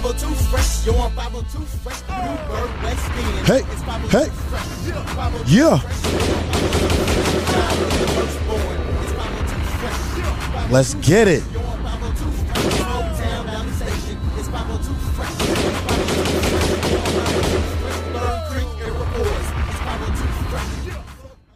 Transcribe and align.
502 0.00 0.34
fresh, 0.50 0.86
yo, 0.86 0.92
I'm 0.94 1.10
502 1.10 1.58
fresh. 1.82 2.02
Newburg, 2.08 2.70
West 2.84 3.10
End. 3.10 3.46
Hey, 3.48 3.58
It's 3.58 3.82
hey. 4.12 4.28
fresh. 4.48 4.68
Yeah. 5.48 5.78
fresh. 5.78 5.98
Firstborn. 8.14 8.78
It's 9.02 9.12
502 9.12 9.58
fresh. 9.80 10.70
Let's 10.70 10.94
get 10.94 11.26
it. 11.26 11.42
Yo, 11.52 11.58
I'm 11.60 11.82
502 11.82 12.30
fresh. 12.30 12.78
Hometown 12.78 13.46
down 13.46 13.66
the 13.66 13.72
station. 13.74 14.16
It's 14.38 14.48
502 14.48 14.94
fresh. 15.16 15.34
502 15.34 16.22
fresh. 17.82 17.98
Fern 18.14 18.38
Creek, 18.52 18.70
Airport. 18.86 19.26
It's 19.26 19.50
502 19.82 20.22
fresh. 20.48 20.70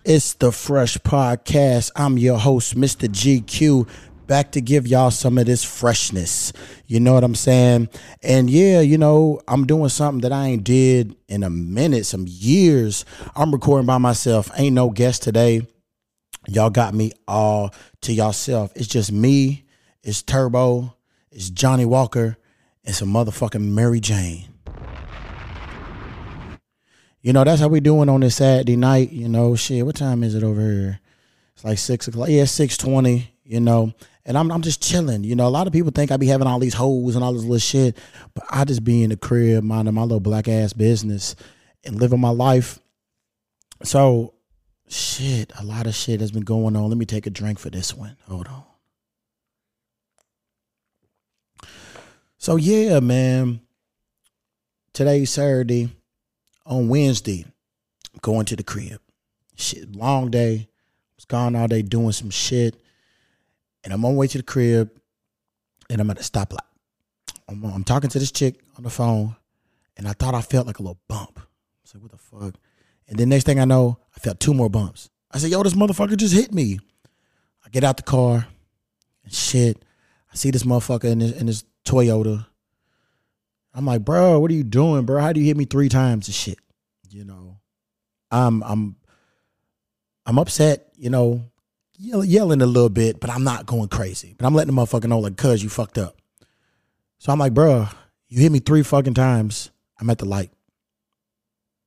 It's 0.05 0.35
the 0.35 0.51
Fresh 0.51 0.99
Podcast. 0.99 1.93
I'm 1.95 2.19
your 2.19 2.39
host, 2.41 2.75
Mr. 2.77 3.07
G'Cue, 3.09 3.87
back 4.33 4.51
to 4.53 4.63
give 4.63 4.87
y'all 4.87 5.11
some 5.11 5.37
of 5.37 5.45
this 5.45 5.63
freshness. 5.63 6.55
You 6.87 7.01
know 7.01 7.13
what 7.13 7.23
I'm 7.23 7.35
saying? 7.35 7.91
And 8.23 8.49
yeah, 8.49 8.81
you 8.81 8.97
know, 8.97 9.43
I'm 9.47 9.67
doing 9.67 9.91
something 9.91 10.23
that 10.23 10.33
I 10.33 10.47
ain't 10.47 10.65
did 10.65 11.15
in 11.29 11.43
a 11.43 11.51
minute, 11.51 12.07
some 12.07 12.25
years. 12.27 13.05
I'm 13.37 13.53
recording 13.53 13.85
by 13.85 13.99
myself. 13.99 14.51
Ain't 14.57 14.75
no 14.75 14.89
guest 14.89 15.23
today. 15.23 15.67
Y'all 16.49 16.71
got 16.71 16.95
me 16.95 17.13
all 17.29 17.75
to 18.01 18.15
yourself. 18.15 18.73
It's 18.75 18.87
just 18.87 19.13
me, 19.13 19.67
it's 20.03 20.23
Turbo, 20.23 20.97
it's 21.31 21.51
Johnnie 21.51 21.85
Walker, 21.85 22.39
and 22.87 22.95
some 22.95 23.13
motherfucking 23.13 23.61
Mary 23.61 24.01
Jane. 24.01 24.49
You 27.21 27.35
know, 27.35 27.45
that's 27.45 27.61
how 27.61 27.69
we 27.69 27.81
doing 27.81 28.09
on 28.09 28.21
this 28.21 28.37
Saturday 28.37 28.77
night. 28.77 29.13
You 29.13 29.29
know, 29.29 29.57
shit. 29.57 29.85
What 29.85 29.97
time 29.97 30.23
is 30.23 30.35
it 30.35 30.43
over 30.43 30.63
here? 30.63 31.01
It's 31.53 31.65
like 31.67 31.77
six 31.77 32.09
o'clock. 32.09 32.31
Yeah, 32.31 32.47
six 32.47 32.79
twenty. 32.79 33.29
You 33.45 33.61
know, 33.61 33.93
and 34.25 34.39
I'm 34.39 34.51
I'm 34.51 34.63
just 34.63 34.83
chilling. 34.83 35.25
You 35.25 35.35
know, 35.35 35.47
a 35.47 35.51
lot 35.51 35.67
of 35.67 35.73
people 35.73 35.91
think 35.91 36.11
I 36.11 36.17
be 36.17 36.27
having 36.27 36.47
all 36.47 36.59
these 36.59 36.75
hoes 36.75 37.15
and 37.15 37.25
all 37.25 37.33
this 37.33 37.43
little 37.43 37.59
shit, 37.59 37.97
but 38.35 38.45
I 38.51 38.65
just 38.65 38.85
be 38.85 39.03
in 39.03 39.11
the 39.11 39.17
crib 39.17 39.65
minding 39.65 39.95
my 39.95 40.03
little 40.03 40.21
black 40.21 40.49
ass 40.49 40.73
business 40.73 41.35
and 41.85 41.97
living 41.97 42.21
my 42.21 42.31
life. 42.31 42.79
So, 43.83 44.35
shit, 44.89 45.53
a 45.59 45.65
lot 45.65 45.87
of 45.87 45.95
shit 45.95 46.21
has 46.21 46.31
been 46.31 46.45
going 46.45 46.77
on. 46.77 46.89
Let 46.89 46.99
me 46.99 47.07
take 47.07 47.27
a 47.27 47.31
drink 47.31 47.59
for 47.59 47.71
this 47.71 47.95
one. 47.95 48.17
Hold 48.29 48.49
on. 48.49 48.65
So 52.39 52.57
yeah, 52.57 52.99
man. 52.99 53.61
Today's 54.93 55.31
Saturday 55.31 55.89
on 56.67 56.89
Wednesday, 56.89 57.47
I'm 58.13 58.19
going 58.21 58.45
to 58.47 58.57
the 58.57 58.63
crib. 58.63 59.01
Shit, 59.57 59.95
long 59.95 60.31
day. 60.31 60.69
Was 61.17 61.25
gone 61.25 61.57
all 61.57 61.69
day 61.69 61.83
doing 61.83 62.13
some 62.13 62.31
shit. 62.31 62.83
And 63.85 63.93
I'm 63.93 64.05
on 64.05 64.13
my 64.15 64.19
way 64.19 64.27
to 64.29 64.39
the 64.39 64.45
crib 64.45 64.91
and 65.91 66.01
I'm 66.01 66.11
at 66.11 66.19
a 66.19 66.23
stoplight. 66.23 66.59
I'm, 67.49 67.65
I'm 67.65 67.85
talking 67.85 68.11
to 68.11 68.19
this 68.19 68.33
chick 68.33 68.61
on 68.77 68.85
the 68.85 68.91
phone 68.91 69.37
and 69.97 70.09
I 70.09 70.13
thought 70.13 70.35
I 70.35 70.43
felt 70.43 70.67
like 70.67 70.79
a 70.79 70.83
little 70.83 71.01
bump. 71.09 71.39
I 71.39 71.85
said, 71.85 72.03
what 72.03 72.13
the 72.13 72.19
fuck? 72.19 72.55
And 73.09 73.19
then 73.19 73.29
next 73.29 73.45
thing 73.45 73.61
I 73.61 73.65
know, 73.65 73.99
I 74.17 74.21
felt 74.21 74.41
two 74.41 74.55
more 74.55 74.71
bumps. 74.71 75.11
I 75.31 75.39
said, 75.39 75.51
yo, 75.51 75.63
this 75.63 75.75
motherfucker 75.75 76.17
just 76.17 76.35
hit 76.35 76.53
me. 76.53 76.79
I 77.65 77.69
get 77.71 77.85
out 77.85 77.97
the 77.97 78.03
car 78.03 78.47
and 79.25 79.33
shit. 79.33 79.85
I 80.33 80.37
see 80.37 80.51
this 80.51 80.63
motherfucker 80.63 81.05
in 81.05 81.19
this, 81.19 81.33
in 81.33 81.69
Toyota. 81.85 82.47
I'm 83.75 83.87
like, 83.87 84.05
bro, 84.05 84.39
what 84.39 84.51
are 84.51 84.55
you 84.55 84.65
doing, 84.65 85.05
bro? 85.05 85.21
How 85.21 85.33
do 85.33 85.41
you 85.41 85.47
hit 85.47 85.57
me 85.57 85.65
three 85.65 85.89
times 85.89 86.29
and 86.29 86.35
shit? 86.35 86.59
You 87.11 87.25
know, 87.25 87.59
I'm 88.31 88.63
I'm 88.63 88.97
I'm 90.25 90.39
upset, 90.39 90.93
you 90.97 91.11
know, 91.11 91.43
yelling 91.99 92.63
a 92.63 92.67
little 92.67 92.89
bit, 92.89 93.21
but 93.21 93.31
I'm 93.31 93.45
not 93.45 93.67
going 93.67 93.89
crazy. 93.89 94.35
But 94.37 94.47
I'm 94.47 94.55
letting 94.55 94.75
the 94.75 94.81
motherfucker 94.81 95.09
know, 95.09 95.21
like, 95.21 95.37
cuz 95.37 95.63
you 95.63 95.69
fucked 95.69 95.99
up. 95.99 96.17
So 97.19 97.33
I'm 97.33 97.39
like, 97.39 97.55
bro, 97.55 97.89
you 98.29 98.41
hit 98.41 98.51
me 98.51 98.59
three 98.59 98.83
fucking 98.83 99.15
times. 99.15 99.71
I'm 100.01 100.11
at 100.11 100.19
the 100.19 100.25
light. 100.25 100.51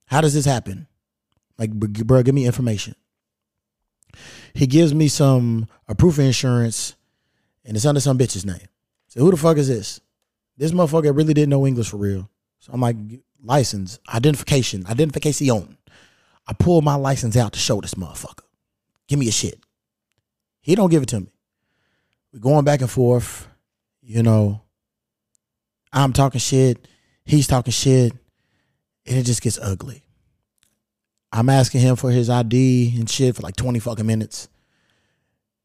How 0.05 0.21
does 0.21 0.33
this 0.33 0.45
happen? 0.45 0.87
Like, 1.57 1.71
bro, 1.71 2.23
give 2.23 2.35
me 2.35 2.45
information. 2.45 2.95
He 4.53 4.67
gives 4.67 4.93
me 4.93 5.07
some 5.07 5.67
a 5.87 5.95
proof 5.95 6.17
of 6.17 6.25
insurance, 6.25 6.95
and 7.65 7.75
it's 7.75 7.85
under 7.85 7.99
some 7.99 8.17
bitch's 8.17 8.45
name. 8.45 8.67
So 9.07 9.19
who 9.21 9.31
the 9.31 9.37
fuck 9.37 9.57
is 9.57 9.67
this? 9.67 9.99
This 10.57 10.71
motherfucker 10.71 11.15
really 11.15 11.33
didn't 11.33 11.49
know 11.49 11.67
English 11.67 11.89
for 11.89 11.97
real. 11.97 12.29
So 12.59 12.71
I'm 12.71 12.79
like, 12.79 12.95
license, 13.43 13.99
identification, 14.13 14.85
identification. 14.87 15.77
I 16.47 16.53
pull 16.53 16.81
my 16.81 16.95
license 16.95 17.35
out 17.35 17.53
to 17.53 17.59
show 17.59 17.81
this 17.81 17.95
motherfucker. 17.95 18.45
Give 19.07 19.19
me 19.19 19.27
a 19.27 19.31
shit. 19.31 19.59
He 20.65 20.73
don't 20.73 20.89
give 20.89 21.03
it 21.03 21.09
to 21.09 21.19
me. 21.19 21.31
We're 22.33 22.39
going 22.39 22.65
back 22.65 22.81
and 22.81 22.89
forth. 22.89 23.47
You 24.01 24.23
know, 24.23 24.63
I'm 25.93 26.11
talking 26.11 26.39
shit. 26.39 26.87
He's 27.23 27.45
talking 27.45 27.71
shit. 27.71 28.13
And 29.05 29.15
it 29.15 29.27
just 29.27 29.43
gets 29.43 29.59
ugly. 29.59 30.01
I'm 31.31 31.49
asking 31.49 31.81
him 31.81 31.95
for 31.95 32.09
his 32.09 32.31
ID 32.31 32.95
and 32.97 33.07
shit 33.07 33.35
for 33.35 33.43
like 33.43 33.55
20 33.55 33.77
fucking 33.77 34.07
minutes. 34.07 34.49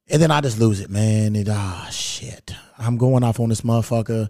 And 0.06 0.20
then 0.20 0.30
I 0.30 0.42
just 0.42 0.60
lose 0.60 0.80
it, 0.80 0.90
man. 0.90 1.34
And 1.34 1.48
ah, 1.50 1.88
shit. 1.90 2.54
I'm 2.76 2.98
going 2.98 3.24
off 3.24 3.40
on 3.40 3.48
this 3.48 3.62
motherfucker. 3.62 4.28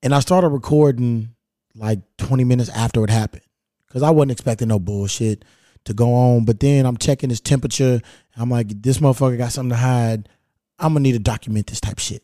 And 0.00 0.14
I 0.14 0.20
started 0.20 0.50
recording 0.50 1.34
like 1.74 1.98
20 2.18 2.44
minutes 2.44 2.70
after 2.70 3.02
it 3.02 3.10
happened 3.10 3.42
because 3.88 4.04
I 4.04 4.10
wasn't 4.10 4.30
expecting 4.30 4.68
no 4.68 4.78
bullshit 4.78 5.44
to 5.86 5.94
go 5.94 6.12
on. 6.12 6.44
But 6.44 6.60
then 6.60 6.86
I'm 6.86 6.96
checking 6.96 7.30
his 7.30 7.40
temperature. 7.40 8.00
I'm 8.36 8.50
like, 8.50 8.82
this 8.82 8.98
motherfucker 8.98 9.38
got 9.38 9.52
something 9.52 9.70
to 9.70 9.76
hide. 9.76 10.28
I'm 10.78 10.92
gonna 10.92 11.00
need 11.00 11.12
to 11.12 11.18
document 11.18 11.66
this 11.66 11.80
type 11.80 11.98
shit. 11.98 12.22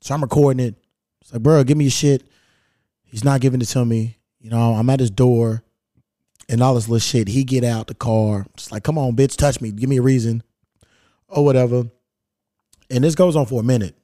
So 0.00 0.14
I'm 0.14 0.22
recording 0.22 0.64
it. 0.64 0.76
It's 1.20 1.32
like, 1.32 1.42
bro, 1.42 1.64
give 1.64 1.76
me 1.76 1.84
your 1.84 1.90
shit. 1.90 2.22
He's 3.02 3.24
not 3.24 3.40
giving 3.40 3.60
it 3.60 3.66
to 3.66 3.84
me. 3.84 4.18
You 4.38 4.50
know, 4.50 4.74
I'm 4.74 4.90
at 4.90 5.00
his 5.00 5.10
door 5.10 5.62
and 6.48 6.62
all 6.62 6.74
this 6.74 6.88
little 6.88 6.98
shit. 6.98 7.28
He 7.28 7.44
get 7.44 7.64
out 7.64 7.86
the 7.86 7.94
car. 7.94 8.46
It's 8.54 8.70
like, 8.70 8.84
come 8.84 8.98
on, 8.98 9.16
bitch, 9.16 9.36
touch 9.36 9.60
me. 9.60 9.72
Give 9.72 9.88
me 9.88 9.96
a 9.96 10.02
reason. 10.02 10.42
Or 11.28 11.44
whatever. 11.44 11.84
And 12.90 13.02
this 13.02 13.14
goes 13.14 13.34
on 13.34 13.46
for 13.46 13.60
a 13.60 13.64
minute. 13.64 13.96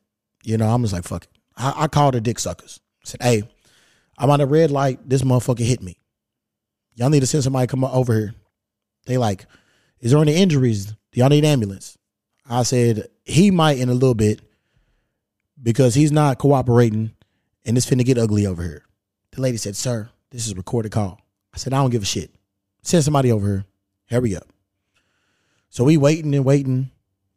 You 0.42 0.56
know, 0.56 0.68
I'm 0.68 0.82
just 0.82 0.94
like, 0.94 1.04
fuck 1.04 1.24
it. 1.24 1.30
I, 1.56 1.84
I 1.84 1.88
called 1.88 2.14
the 2.14 2.20
dick 2.20 2.38
suckers. 2.38 2.80
I 3.04 3.08
said, 3.08 3.22
hey, 3.22 3.42
I'm 4.16 4.30
on 4.30 4.40
a 4.40 4.46
red 4.46 4.70
light. 4.70 5.06
This 5.06 5.22
motherfucker 5.22 5.64
hit 5.64 5.82
me. 5.82 5.98
Y'all 6.94 7.10
need 7.10 7.20
to 7.20 7.26
send 7.26 7.44
somebody 7.44 7.66
come 7.66 7.84
over 7.84 8.14
here. 8.14 8.34
They 9.10 9.18
like, 9.18 9.46
is 9.98 10.12
there 10.12 10.20
any 10.20 10.36
injuries? 10.36 10.86
Do 10.86 11.20
y'all 11.20 11.28
need 11.28 11.44
an 11.44 11.50
ambulance? 11.50 11.98
I 12.48 12.62
said, 12.62 13.08
he 13.24 13.50
might 13.50 13.78
in 13.78 13.88
a 13.88 13.94
little 13.94 14.14
bit 14.14 14.40
because 15.60 15.94
he's 15.94 16.12
not 16.12 16.38
cooperating 16.38 17.12
and 17.64 17.76
it's 17.76 17.88
finna 17.88 18.04
get 18.04 18.18
ugly 18.18 18.46
over 18.46 18.62
here. 18.62 18.84
The 19.32 19.40
lady 19.40 19.56
said, 19.56 19.76
sir, 19.76 20.10
this 20.30 20.46
is 20.46 20.52
a 20.52 20.56
recorded 20.56 20.92
call. 20.92 21.20
I 21.52 21.58
said, 21.58 21.72
I 21.72 21.78
don't 21.78 21.90
give 21.90 22.02
a 22.02 22.06
shit. 22.06 22.30
Send 22.82 23.04
somebody 23.04 23.32
over 23.32 23.46
here. 23.46 23.64
Hurry 24.08 24.36
up. 24.36 24.46
So 25.68 25.84
we 25.84 25.96
waiting 25.96 26.34
and 26.34 26.44
waiting. 26.44 26.90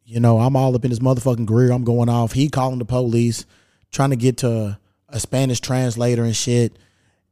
You 0.04 0.20
know, 0.20 0.38
I'm 0.38 0.56
all 0.56 0.74
up 0.74 0.84
in 0.84 0.90
this 0.90 1.00
motherfucking 1.00 1.46
grill. 1.46 1.72
I'm 1.72 1.84
going 1.84 2.08
off. 2.08 2.32
He 2.32 2.48
calling 2.48 2.78
the 2.78 2.84
police, 2.84 3.46
trying 3.90 4.10
to 4.10 4.16
get 4.16 4.38
to 4.38 4.78
a 5.08 5.20
Spanish 5.20 5.60
translator 5.60 6.24
and 6.24 6.36
shit. 6.36 6.76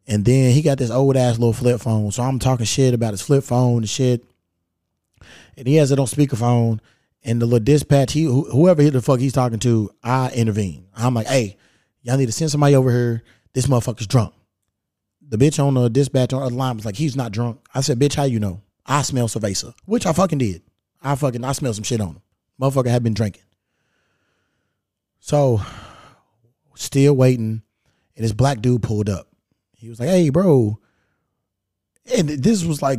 And 0.06 0.24
then 0.24 0.52
he 0.52 0.62
got 0.62 0.78
this 0.78 0.90
old 0.90 1.16
ass 1.16 1.38
little 1.38 1.52
flip 1.52 1.80
phone. 1.80 2.10
So 2.10 2.22
I'm 2.22 2.38
talking 2.38 2.66
shit 2.66 2.94
about 2.94 3.12
his 3.12 3.22
flip 3.22 3.44
phone 3.44 3.78
and 3.78 3.88
shit. 3.88 4.24
And 5.56 5.66
he 5.66 5.76
has 5.76 5.90
it 5.90 5.98
on 5.98 6.06
speakerphone. 6.06 6.80
And 7.24 7.40
the 7.40 7.46
little 7.46 7.64
dispatch, 7.64 8.12
he 8.12 8.24
wh- 8.24 8.50
whoever 8.50 8.82
the 8.90 9.00
fuck 9.02 9.20
he's 9.20 9.32
talking 9.32 9.60
to, 9.60 9.90
I 10.02 10.30
intervene. 10.32 10.86
I'm 10.96 11.14
like, 11.14 11.28
hey, 11.28 11.56
y'all 12.02 12.16
need 12.16 12.26
to 12.26 12.32
send 12.32 12.50
somebody 12.50 12.74
over 12.74 12.90
here. 12.90 13.22
This 13.52 13.66
motherfucker's 13.66 14.06
drunk. 14.06 14.34
The 15.28 15.38
bitch 15.38 15.62
on 15.64 15.74
the 15.74 15.88
dispatch 15.88 16.32
on 16.32 16.42
the 16.42 16.58
line 16.58 16.76
was 16.76 16.84
like, 16.84 16.96
he's 16.96 17.16
not 17.16 17.32
drunk. 17.32 17.60
I 17.74 17.80
said, 17.80 17.98
bitch, 17.98 18.14
how 18.14 18.24
you 18.24 18.40
know? 18.40 18.60
I 18.84 19.02
smell 19.02 19.28
cerveza, 19.28 19.74
which 19.84 20.06
I 20.06 20.12
fucking 20.12 20.38
did. 20.38 20.62
I 21.00 21.14
fucking 21.14 21.44
I 21.44 21.52
smelled 21.52 21.76
some 21.76 21.84
shit 21.84 22.00
on 22.00 22.08
him. 22.08 22.22
Motherfucker 22.60 22.88
had 22.88 23.02
been 23.02 23.14
drinking. 23.14 23.42
So, 25.20 25.60
still 26.74 27.14
waiting, 27.14 27.62
and 28.16 28.24
this 28.24 28.32
black 28.32 28.60
dude 28.60 28.82
pulled 28.82 29.08
up. 29.08 29.28
He 29.76 29.88
was 29.88 30.00
like, 30.00 30.08
"Hey, 30.08 30.30
bro," 30.30 30.78
and 32.16 32.28
this 32.28 32.64
was 32.64 32.82
like, 32.82 32.98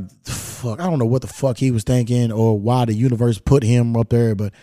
fuck. 0.63 0.79
I 0.79 0.89
don't 0.89 0.99
know 0.99 1.05
what 1.05 1.21
the 1.21 1.27
fuck 1.27 1.57
he 1.57 1.71
was 1.71 1.83
thinking 1.83 2.31
or 2.31 2.57
why 2.57 2.85
the 2.85 2.93
universe 2.93 3.37
put 3.37 3.63
him 3.63 3.95
up 3.97 4.09
there, 4.09 4.33
but 4.35 4.53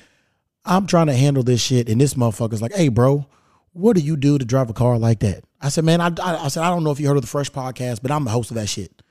I'm 0.65 0.87
trying 0.87 1.07
to 1.07 1.15
handle 1.15 1.43
this 1.43 1.61
shit, 1.61 1.89
and 1.89 2.01
this 2.01 2.15
motherfucker's 2.15 2.63
like, 2.63 2.75
"Hey, 2.75 2.89
bro, 2.89 3.27
what 3.73 3.97
do 3.97 4.03
you 4.03 4.17
do 4.17 4.39
to 4.39 4.45
drive 4.45 4.71
a 4.71 4.75
car 4.75 4.99
like 4.99 5.21
that?" 5.21 5.45
I 5.61 5.69
said, 5.69 5.85
"Man, 5.85 6.01
I, 6.01 6.09
I, 6.23 6.45
I 6.45 6.49
said 6.49 6.63
I 6.63 6.71
don't 6.71 6.85
know 6.85 6.91
if 6.91 7.01
you 7.01 7.09
heard 7.09 7.17
of 7.17 7.23
the 7.23 7.29
Fresh 7.29 7.51
podcast, 7.53 8.01
but 8.03 8.11
I'm 8.11 8.25
the 8.25 8.31
host 8.31 8.51
of 8.51 8.57
that 8.57 8.69
shit." 8.69 9.03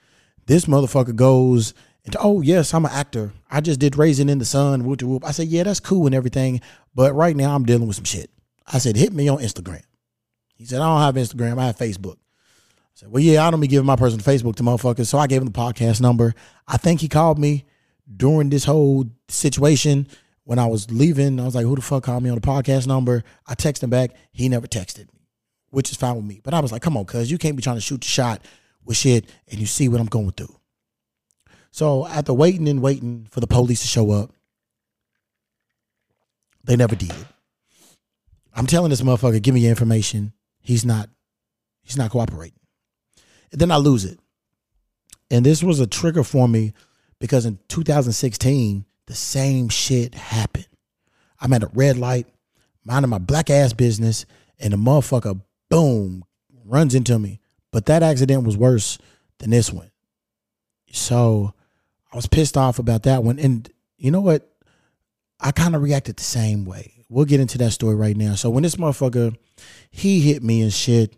This 0.47 0.65
motherfucker 0.65 1.15
goes 1.15 1.74
into, 2.03 2.19
"Oh 2.19 2.41
yes, 2.41 2.74
I'm 2.74 2.86
an 2.86 2.91
actor. 2.91 3.33
I 3.50 3.62
just 3.62 3.80
did 3.80 3.97
Raisin 3.97 4.30
in 4.30 4.39
the 4.39 4.45
Sun." 4.45 4.83
Whoop 4.83 5.01
whoop. 5.01 5.25
I 5.25 5.31
said, 5.31 5.47
"Yeah, 5.47 5.63
that's 5.63 5.80
cool 5.80 6.06
and 6.06 6.15
everything, 6.15 6.62
but 6.95 7.13
right 7.13 7.36
now 7.36 7.56
I'm 7.56 7.65
dealing 7.65 7.88
with 7.88 7.95
some 7.95 8.06
shit." 8.06 8.30
I 8.71 8.80
said, 8.80 8.95
"Hit 8.95 9.13
me 9.13 9.27
on 9.27 9.39
Instagram." 9.39 9.83
He 10.56 10.65
said, 10.65 10.81
"I 10.81 10.88
don't 10.88 11.15
have 11.15 11.27
Instagram. 11.27 11.59
I 11.59 11.68
have 11.68 11.77
Facebook." 11.77 12.18
Said, 13.00 13.12
"Well, 13.12 13.24
yeah, 13.24 13.48
I 13.48 13.50
don't 13.50 13.62
be 13.62 13.68
giving 13.68 13.86
my 13.86 13.96
personal 13.96 14.25
Facebook 14.25 14.56
to 14.57 14.63
motherfuckers." 14.63 15.07
So 15.07 15.18
I 15.18 15.28
gave 15.28 15.42
him 15.42 15.48
the 15.48 15.57
podcast 15.57 16.01
number. 16.01 16.36
I 16.68 16.75
think 16.75 17.00
he 17.00 17.07
called 17.07 17.40
me 17.40 17.63
during 18.13 18.50
this 18.50 18.66
whole 18.66 19.06
situation 19.30 20.06
when 20.44 20.60
I 20.60 20.66
was 20.66 20.92
leaving. 20.92 21.40
I 21.40 21.46
was 21.46 21.56
like, 21.56 21.66
"Who 21.66 21.78
the 21.78 21.81
fuck 21.81 22.04
called 22.04 22.24
me 22.24 22.30
on 22.30 22.36
the 22.36 22.42
podcast 22.42 22.88
number?" 22.88 23.24
I 23.48 23.56
texted 23.56 23.84
him 23.84 23.90
back. 23.90 24.12
He 24.34 24.50
never 24.50 24.68
texted 24.68 25.13
me. 25.13 25.22
which 25.69 25.92
is 25.92 25.98
fine 25.98 26.16
with 26.18 26.25
me. 26.25 26.42
But 26.44 26.54
I 26.54 26.60
was 26.60 26.72
like, 26.74 26.81
come 26.81 26.98
on, 26.98 27.06
cuz 27.06 27.30
you 27.31 27.38
can't 27.38 27.56
be 27.56 27.62
trying 27.62 27.78
to 27.78 27.81
shoot 27.81 28.01
the 28.01 28.07
shot 28.07 28.42
with 28.84 28.98
shit 28.98 29.30
and 29.48 29.60
you 29.60 29.68
see 29.68 29.88
what 29.88 30.01
I'm 30.01 30.07
going 30.07 30.31
through. 30.31 30.56
So 31.72 32.07
after 32.07 32.34
waiting 32.34 32.68
and 32.68 32.81
waiting 32.81 33.28
for 33.30 33.40
the 33.40 33.48
police 33.48 33.81
to 33.81 33.88
show 33.88 34.10
up, 34.12 34.34
they 36.66 36.75
never 36.75 36.96
did. 36.96 37.13
I'm 38.54 38.66
telling 38.66 38.90
this 38.90 39.01
motherfucker, 39.01 39.42
give 39.42 39.54
me 39.54 39.62
your 39.62 39.69
information. 39.69 40.34
He's 40.60 40.84
not, 40.84 41.10
he's 41.84 41.98
not 41.98 42.10
cooperating. 42.10 42.59
Then 43.51 43.72
I 43.72 43.78
lose 43.78 44.06
it. 44.06 44.19
And 45.31 45.46
this 45.46 45.63
was 45.63 45.80
a 45.80 45.88
trigger 45.88 46.24
for 46.24 46.48
me 46.48 46.74
because 47.19 47.46
in 47.46 47.60
2016, 47.68 48.86
the 49.06 49.16
same 49.16 49.69
shit 49.69 50.16
happened. 50.16 50.68
I'm 51.40 51.54
at 51.54 51.63
a 51.63 51.72
red 51.74 51.98
light, 51.98 52.28
minding 52.84 53.10
my 53.10 53.18
black 53.18 53.50
ass 53.50 53.74
business, 53.74 54.25
and 54.60 54.74
the 54.74 54.78
motherfucker, 54.78 55.42
boom, 55.69 56.24
runs 56.66 56.96
into 56.96 57.18
me. 57.18 57.40
But 57.72 57.86
that 57.86 58.04
accident 58.04 58.46
was 58.46 58.57
worse 58.57 58.98
than 59.40 59.51
this 59.51 59.72
one. 59.72 59.92
So 60.92 61.54
I 62.12 62.16
was 62.16 62.28
pissed 62.28 62.57
off 62.57 62.80
about 62.80 63.04
that 63.04 63.24
one. 63.24 63.40
And 63.40 63.69
you 63.98 64.12
know 64.12 64.22
what? 64.22 64.50
I 65.40 65.51
kind 65.51 65.75
of 65.75 65.81
reacted 65.81 66.18
the 66.18 66.24
same 66.24 66.66
way. 66.66 67.06
We'll 67.10 67.25
get 67.25 67.40
into 67.40 67.57
that 67.60 67.72
story 67.72 67.96
right 67.96 68.18
now. 68.18 68.36
So 68.36 68.50
when 68.50 68.63
this 68.63 68.75
motherfucker, 68.75 69.36
he 69.90 70.22
hit 70.22 70.44
me 70.44 70.62
and 70.62 70.74
shit, 70.74 71.16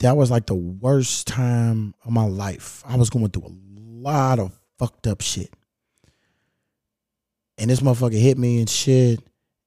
that 0.00 0.16
was 0.16 0.30
like 0.30 0.46
the 0.46 0.54
worst 0.54 1.26
time 1.26 1.94
of 2.04 2.12
my 2.12 2.24
life. 2.24 2.82
I 2.86 2.96
was 2.96 3.10
going 3.10 3.28
through 3.28 3.46
a 3.46 3.54
lot 3.76 4.38
of 4.38 4.58
fucked 4.78 5.06
up 5.06 5.20
shit. 5.20 5.52
And 7.58 7.70
this 7.70 7.80
motherfucker 7.80 8.20
hit 8.20 8.38
me 8.38 8.60
and 8.60 8.68
shit. 8.68 9.20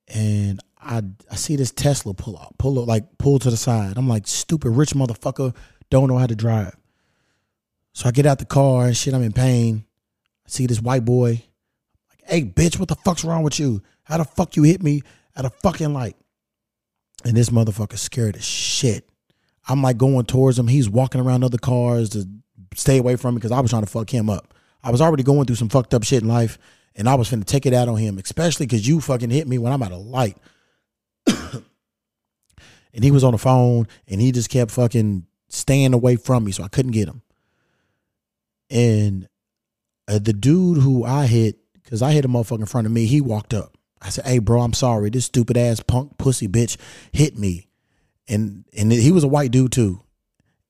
And 0.07 0.59
I 0.81 1.03
I 1.31 1.35
see 1.35 1.55
this 1.55 1.71
Tesla 1.71 2.13
pull 2.13 2.37
up, 2.37 2.55
pull 2.57 2.79
up, 2.79 2.87
like 2.87 3.17
pull 3.19 3.39
to 3.39 3.49
the 3.49 3.57
side. 3.57 3.93
I'm 3.95 4.07
like, 4.07 4.27
stupid 4.27 4.71
rich 4.71 4.93
motherfucker, 4.93 5.55
don't 5.89 6.09
know 6.09 6.17
how 6.17 6.27
to 6.27 6.35
drive. 6.35 6.75
So 7.93 8.09
I 8.09 8.11
get 8.11 8.25
out 8.25 8.39
the 8.39 8.45
car 8.45 8.87
and 8.87 8.97
shit, 8.97 9.13
I'm 9.13 9.21
in 9.21 9.33
pain. 9.33 9.85
I 10.45 10.49
see 10.49 10.65
this 10.65 10.81
white 10.81 11.05
boy. 11.05 11.43
Like, 12.09 12.23
hey, 12.25 12.43
bitch, 12.43 12.79
what 12.79 12.89
the 12.89 12.95
fuck's 12.95 13.23
wrong 13.23 13.43
with 13.43 13.59
you? 13.59 13.83
How 14.03 14.17
the 14.17 14.25
fuck 14.25 14.55
you 14.55 14.63
hit 14.63 14.81
me 14.81 15.03
at 15.35 15.45
a 15.45 15.51
fucking 15.51 15.93
light? 15.93 16.15
And 17.23 17.37
this 17.37 17.51
motherfucker 17.51 17.97
scared 17.97 18.35
as 18.35 18.43
shit. 18.43 19.07
I'm 19.67 19.81
like 19.81 19.97
going 19.97 20.25
towards 20.25 20.59
him. 20.59 20.67
He's 20.67 20.89
walking 20.89 21.21
around 21.21 21.43
other 21.43 21.57
cars 21.57 22.09
to 22.09 22.27
stay 22.75 22.97
away 22.97 23.15
from 23.15 23.35
me 23.35 23.39
because 23.39 23.51
I 23.51 23.59
was 23.59 23.71
trying 23.71 23.83
to 23.83 23.89
fuck 23.89 24.09
him 24.09 24.29
up. 24.29 24.53
I 24.83 24.91
was 24.91 25.01
already 25.01 25.23
going 25.23 25.45
through 25.45 25.55
some 25.55 25.69
fucked 25.69 25.93
up 25.93 26.03
shit 26.03 26.21
in 26.21 26.27
life, 26.27 26.57
and 26.95 27.07
I 27.07 27.15
was 27.15 27.29
finna 27.29 27.45
take 27.45 27.65
it 27.65 27.73
out 27.73 27.87
on 27.87 27.97
him, 27.97 28.17
especially 28.17 28.65
because 28.65 28.87
you 28.87 28.99
fucking 28.99 29.29
hit 29.29 29.47
me 29.47 29.57
when 29.57 29.71
I'm 29.71 29.81
out 29.81 29.93
of 29.93 30.05
light. 30.05 30.37
and 31.27 31.63
he 33.03 33.11
was 33.11 33.23
on 33.23 33.31
the 33.31 33.37
phone, 33.37 33.87
and 34.07 34.19
he 34.19 34.31
just 34.31 34.49
kept 34.49 34.71
fucking 34.71 35.25
staying 35.47 35.93
away 35.93 36.17
from 36.17 36.43
me, 36.43 36.51
so 36.51 36.63
I 36.63 36.67
couldn't 36.67 36.91
get 36.91 37.07
him. 37.07 37.21
And 38.69 39.27
uh, 40.07 40.19
the 40.19 40.33
dude 40.33 40.79
who 40.79 41.05
I 41.05 41.27
hit, 41.27 41.57
because 41.73 42.01
I 42.01 42.11
hit 42.11 42.25
a 42.25 42.27
motherfucker 42.27 42.59
in 42.59 42.65
front 42.65 42.87
of 42.87 42.93
me, 42.93 43.05
he 43.05 43.21
walked 43.21 43.53
up. 43.53 43.77
I 44.01 44.09
said, 44.09 44.25
"Hey, 44.25 44.39
bro, 44.39 44.61
I'm 44.61 44.73
sorry. 44.73 45.09
This 45.09 45.25
stupid 45.25 45.55
ass 45.55 45.79
punk 45.79 46.17
pussy 46.17 46.49
bitch 46.49 46.75
hit 47.13 47.37
me." 47.37 47.67
And 48.27 48.65
and 48.75 48.91
he 48.91 49.11
was 49.11 49.23
a 49.23 49.27
white 49.27 49.51
dude 49.51 49.71
too, 49.71 50.01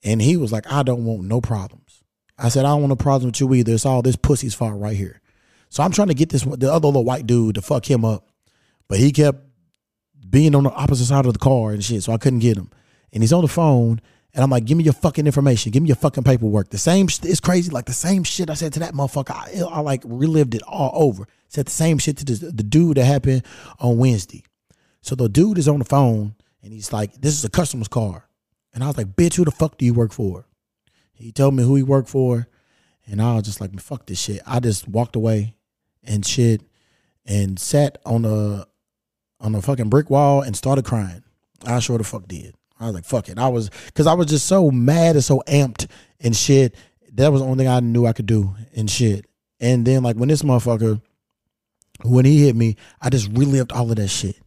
and 0.03 0.21
he 0.21 0.37
was 0.37 0.51
like, 0.51 0.71
"I 0.71 0.83
don't 0.83 1.05
want 1.05 1.23
no 1.23 1.41
problems." 1.41 2.03
I 2.37 2.49
said, 2.49 2.65
"I 2.65 2.69
don't 2.69 2.81
want 2.81 2.89
no 2.89 2.95
problems 2.95 3.39
with 3.39 3.49
you 3.49 3.55
either. 3.55 3.73
It's 3.73 3.85
all 3.85 4.01
this 4.01 4.15
pussy's 4.15 4.53
fault 4.53 4.79
right 4.79 4.97
here." 4.97 5.21
So 5.69 5.83
I'm 5.83 5.91
trying 5.91 6.09
to 6.09 6.13
get 6.13 6.29
this 6.29 6.43
the 6.43 6.71
other 6.71 6.87
little 6.87 7.03
white 7.03 7.27
dude 7.27 7.55
to 7.55 7.61
fuck 7.61 7.89
him 7.89 8.05
up, 8.05 8.27
but 8.87 8.99
he 8.99 9.11
kept 9.11 9.39
being 10.29 10.55
on 10.55 10.63
the 10.63 10.71
opposite 10.71 11.05
side 11.05 11.25
of 11.25 11.33
the 11.33 11.39
car 11.39 11.71
and 11.71 11.83
shit, 11.83 12.03
so 12.03 12.13
I 12.13 12.17
couldn't 12.17 12.39
get 12.39 12.57
him. 12.57 12.71
And 13.11 13.21
he's 13.21 13.33
on 13.33 13.41
the 13.41 13.47
phone, 13.47 14.01
and 14.33 14.43
I'm 14.43 14.49
like, 14.49 14.65
"Give 14.65 14.77
me 14.77 14.83
your 14.83 14.93
fucking 14.93 15.27
information. 15.27 15.71
Give 15.71 15.83
me 15.83 15.89
your 15.89 15.95
fucking 15.95 16.23
paperwork." 16.23 16.69
The 16.69 16.77
same. 16.77 17.07
It's 17.23 17.39
crazy. 17.39 17.69
Like 17.69 17.85
the 17.85 17.93
same 17.93 18.23
shit 18.23 18.49
I 18.49 18.55
said 18.55 18.73
to 18.73 18.79
that 18.79 18.93
motherfucker. 18.93 19.31
I, 19.31 19.61
I 19.61 19.79
like 19.81 20.01
relived 20.05 20.55
it 20.55 20.63
all 20.63 20.91
over. 20.93 21.27
Said 21.49 21.67
the 21.67 21.71
same 21.71 21.99
shit 21.99 22.17
to 22.17 22.25
the 22.25 22.63
dude 22.63 22.97
that 22.97 23.05
happened 23.05 23.43
on 23.79 23.97
Wednesday. 23.97 24.43
So 25.01 25.13
the 25.13 25.29
dude 25.29 25.59
is 25.59 25.67
on 25.67 25.79
the 25.79 25.85
phone 25.85 26.33
and 26.63 26.71
he's 26.73 26.93
like, 26.93 27.21
"This 27.21 27.33
is 27.33 27.45
a 27.45 27.49
customer's 27.49 27.87
car," 27.87 28.27
and 28.73 28.83
I 28.83 28.87
was 28.87 28.97
like, 28.97 29.15
"Bitch, 29.15 29.35
who 29.35 29.45
the 29.45 29.51
fuck 29.51 29.77
do 29.77 29.85
you 29.85 29.93
work 29.93 30.11
for?" 30.11 30.47
He 31.13 31.31
told 31.31 31.53
me 31.53 31.63
who 31.63 31.75
he 31.75 31.83
worked 31.83 32.09
for, 32.09 32.47
and 33.05 33.21
I 33.21 33.35
was 33.35 33.43
just 33.43 33.61
like, 33.61 33.79
"Fuck 33.79 34.07
this 34.07 34.19
shit." 34.19 34.41
I 34.47 34.59
just 34.59 34.87
walked 34.87 35.15
away 35.15 35.55
and 36.03 36.25
shit, 36.25 36.61
and 37.25 37.59
sat 37.59 37.99
on 38.05 38.25
a 38.25 38.65
on 39.39 39.55
a 39.55 39.61
fucking 39.61 39.89
brick 39.89 40.09
wall 40.09 40.41
and 40.41 40.55
started 40.55 40.85
crying. 40.85 41.23
I 41.65 41.79
sure 41.79 41.97
the 41.97 42.03
fuck 42.03 42.27
did. 42.27 42.55
I 42.79 42.85
was 42.85 42.95
like, 42.95 43.05
"Fuck 43.05 43.29
it." 43.29 43.37
I 43.37 43.49
was 43.49 43.69
because 43.85 44.07
I 44.07 44.13
was 44.13 44.27
just 44.27 44.47
so 44.47 44.71
mad 44.71 45.15
and 45.15 45.23
so 45.23 45.43
amped 45.47 45.87
and 46.19 46.35
shit. 46.35 46.75
That 47.13 47.31
was 47.31 47.41
the 47.41 47.47
only 47.47 47.65
thing 47.65 47.71
I 47.71 47.79
knew 47.79 48.07
I 48.07 48.13
could 48.13 48.25
do 48.25 48.55
and 48.75 48.89
shit. 48.89 49.25
And 49.59 49.85
then 49.85 50.01
like 50.01 50.15
when 50.15 50.29
this 50.29 50.41
motherfucker, 50.41 51.01
when 52.03 52.25
he 52.25 52.43
hit 52.43 52.55
me, 52.55 52.75
I 52.99 53.09
just 53.09 53.29
relived 53.31 53.71
all 53.71 53.89
of 53.89 53.97
that 53.97 54.07
shit. 54.07 54.37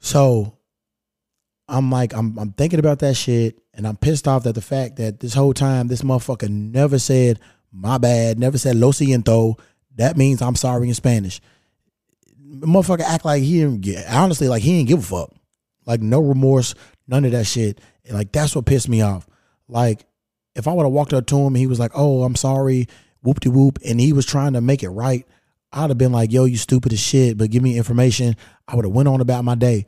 So 0.00 0.58
I'm 1.72 1.90
like, 1.90 2.12
I'm 2.12 2.38
I'm 2.38 2.52
thinking 2.52 2.78
about 2.78 2.98
that 2.98 3.14
shit, 3.14 3.58
and 3.72 3.86
I'm 3.88 3.96
pissed 3.96 4.28
off 4.28 4.46
at 4.46 4.54
the 4.54 4.60
fact 4.60 4.96
that 4.96 5.20
this 5.20 5.32
whole 5.32 5.54
time 5.54 5.88
this 5.88 6.02
motherfucker 6.02 6.50
never 6.50 6.98
said 6.98 7.40
my 7.72 7.96
bad, 7.96 8.38
never 8.38 8.58
said 8.58 8.76
lo 8.76 8.90
siento. 8.90 9.58
That 9.96 10.18
means 10.18 10.42
I'm 10.42 10.54
sorry 10.54 10.88
in 10.88 10.94
Spanish. 10.94 11.40
Motherfucker 12.46 13.00
act 13.00 13.24
like 13.24 13.42
he 13.42 13.60
didn't 13.60 13.80
get 13.80 14.06
honestly 14.08 14.48
like 14.48 14.62
he 14.62 14.76
didn't 14.76 14.88
give 14.88 14.98
a 14.98 15.02
fuck. 15.02 15.34
Like 15.86 16.02
no 16.02 16.20
remorse, 16.20 16.74
none 17.08 17.24
of 17.24 17.32
that 17.32 17.46
shit. 17.46 17.80
And 18.04 18.18
like 18.18 18.32
that's 18.32 18.54
what 18.54 18.66
pissed 18.66 18.90
me 18.90 19.00
off. 19.00 19.26
Like 19.66 20.04
if 20.54 20.68
I 20.68 20.74
would 20.74 20.84
have 20.84 20.92
walked 20.92 21.14
up 21.14 21.26
to 21.28 21.38
him 21.38 21.48
and 21.48 21.56
he 21.56 21.66
was 21.66 21.80
like, 21.80 21.92
"Oh, 21.94 22.22
I'm 22.22 22.36
sorry," 22.36 22.86
whoop 23.22 23.40
de 23.40 23.50
whoop, 23.50 23.78
and 23.82 23.98
he 23.98 24.12
was 24.12 24.26
trying 24.26 24.52
to 24.52 24.60
make 24.60 24.82
it 24.82 24.90
right, 24.90 25.26
I'd 25.72 25.88
have 25.88 25.96
been 25.96 26.12
like, 26.12 26.32
"Yo, 26.32 26.44
you 26.44 26.58
stupid 26.58 26.92
as 26.92 27.00
shit," 27.00 27.38
but 27.38 27.50
give 27.50 27.62
me 27.62 27.78
information. 27.78 28.36
I 28.68 28.76
would 28.76 28.84
have 28.84 28.94
went 28.94 29.08
on 29.08 29.22
about 29.22 29.44
my 29.44 29.54
day. 29.54 29.86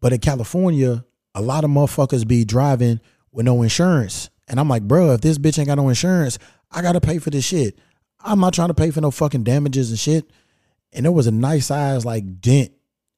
But 0.00 0.12
in 0.12 0.18
California, 0.18 1.04
a 1.34 1.42
lot 1.42 1.64
of 1.64 1.70
motherfuckers 1.70 2.26
be 2.26 2.44
driving 2.44 3.00
with 3.32 3.46
no 3.46 3.62
insurance. 3.62 4.30
And 4.48 4.58
I'm 4.58 4.68
like, 4.68 4.82
bro, 4.82 5.12
if 5.12 5.20
this 5.20 5.38
bitch 5.38 5.58
ain't 5.58 5.68
got 5.68 5.76
no 5.76 5.88
insurance, 5.88 6.38
I 6.70 6.82
gotta 6.82 7.00
pay 7.00 7.18
for 7.18 7.30
this 7.30 7.44
shit. 7.44 7.78
I'm 8.20 8.40
not 8.40 8.54
trying 8.54 8.68
to 8.68 8.74
pay 8.74 8.90
for 8.90 9.00
no 9.00 9.10
fucking 9.10 9.44
damages 9.44 9.90
and 9.90 9.98
shit. 9.98 10.30
And 10.92 11.04
there 11.04 11.12
was 11.12 11.26
a 11.26 11.32
nice 11.32 11.66
size 11.66 12.04
like 12.04 12.40
dent 12.40 12.72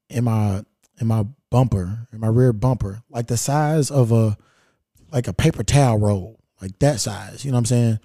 in 0.09 0.25
my 0.25 0.65
in 1.01 1.07
my 1.07 1.25
bumper, 1.51 2.07
in 2.13 2.21
my 2.21 2.29
rear 2.29 2.53
bumper, 2.53 3.03
like 3.11 3.27
the 3.27 3.37
size 3.37 3.91
of 3.91 4.13
a 4.13 4.37
like 5.11 5.29
a 5.29 5.33
paper 5.33 5.63
towel 5.63 5.99
roll, 5.99 6.41
like 6.61 6.79
that 6.79 7.01
size. 7.01 7.45
You 7.45 7.51
know 7.51 7.57
what 7.57 7.61
I'm 7.61 7.67
saying? 7.67 8.01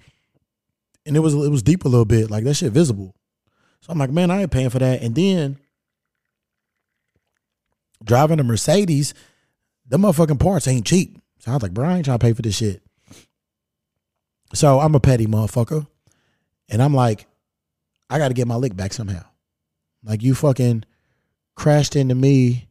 And 1.06 1.16
it 1.16 1.20
was 1.20 1.34
it 1.34 1.50
was 1.50 1.62
deep 1.62 1.84
a 1.84 1.88
little 1.88 2.04
bit, 2.04 2.30
like 2.30 2.44
that 2.44 2.54
shit 2.54 2.72
visible. 2.72 3.14
So 3.80 3.92
I'm 3.92 3.98
like, 3.98 4.10
man, 4.10 4.30
I 4.30 4.42
ain't 4.42 4.50
paying 4.50 4.70
for 4.70 4.78
that. 4.78 5.02
And 5.02 5.14
then 5.14 5.58
driving 8.04 8.40
a 8.40 8.44
Mercedes, 8.44 9.14
the 9.88 9.96
motherfucking 9.96 10.40
parts 10.40 10.68
ain't 10.68 10.86
cheap. 10.86 11.18
So 11.40 11.50
I 11.50 11.54
was 11.54 11.62
like, 11.62 11.74
bro, 11.74 11.88
I 11.88 11.96
ain't 11.96 12.04
trying 12.04 12.18
to 12.18 12.24
pay 12.24 12.32
for 12.32 12.42
this 12.42 12.56
shit. 12.56 12.82
So 14.54 14.80
I'm 14.80 14.94
a 14.94 15.00
petty 15.00 15.26
motherfucker. 15.26 15.86
And 16.68 16.82
I'm 16.82 16.94
like, 16.94 17.26
I 18.10 18.18
got 18.18 18.28
to 18.28 18.34
get 18.34 18.46
my 18.46 18.56
lick 18.56 18.76
back 18.76 18.92
somehow. 18.92 19.24
Like 20.04 20.22
you 20.22 20.34
fucking 20.34 20.84
crashed 21.54 21.96
into 21.96 22.14
me 22.14 22.68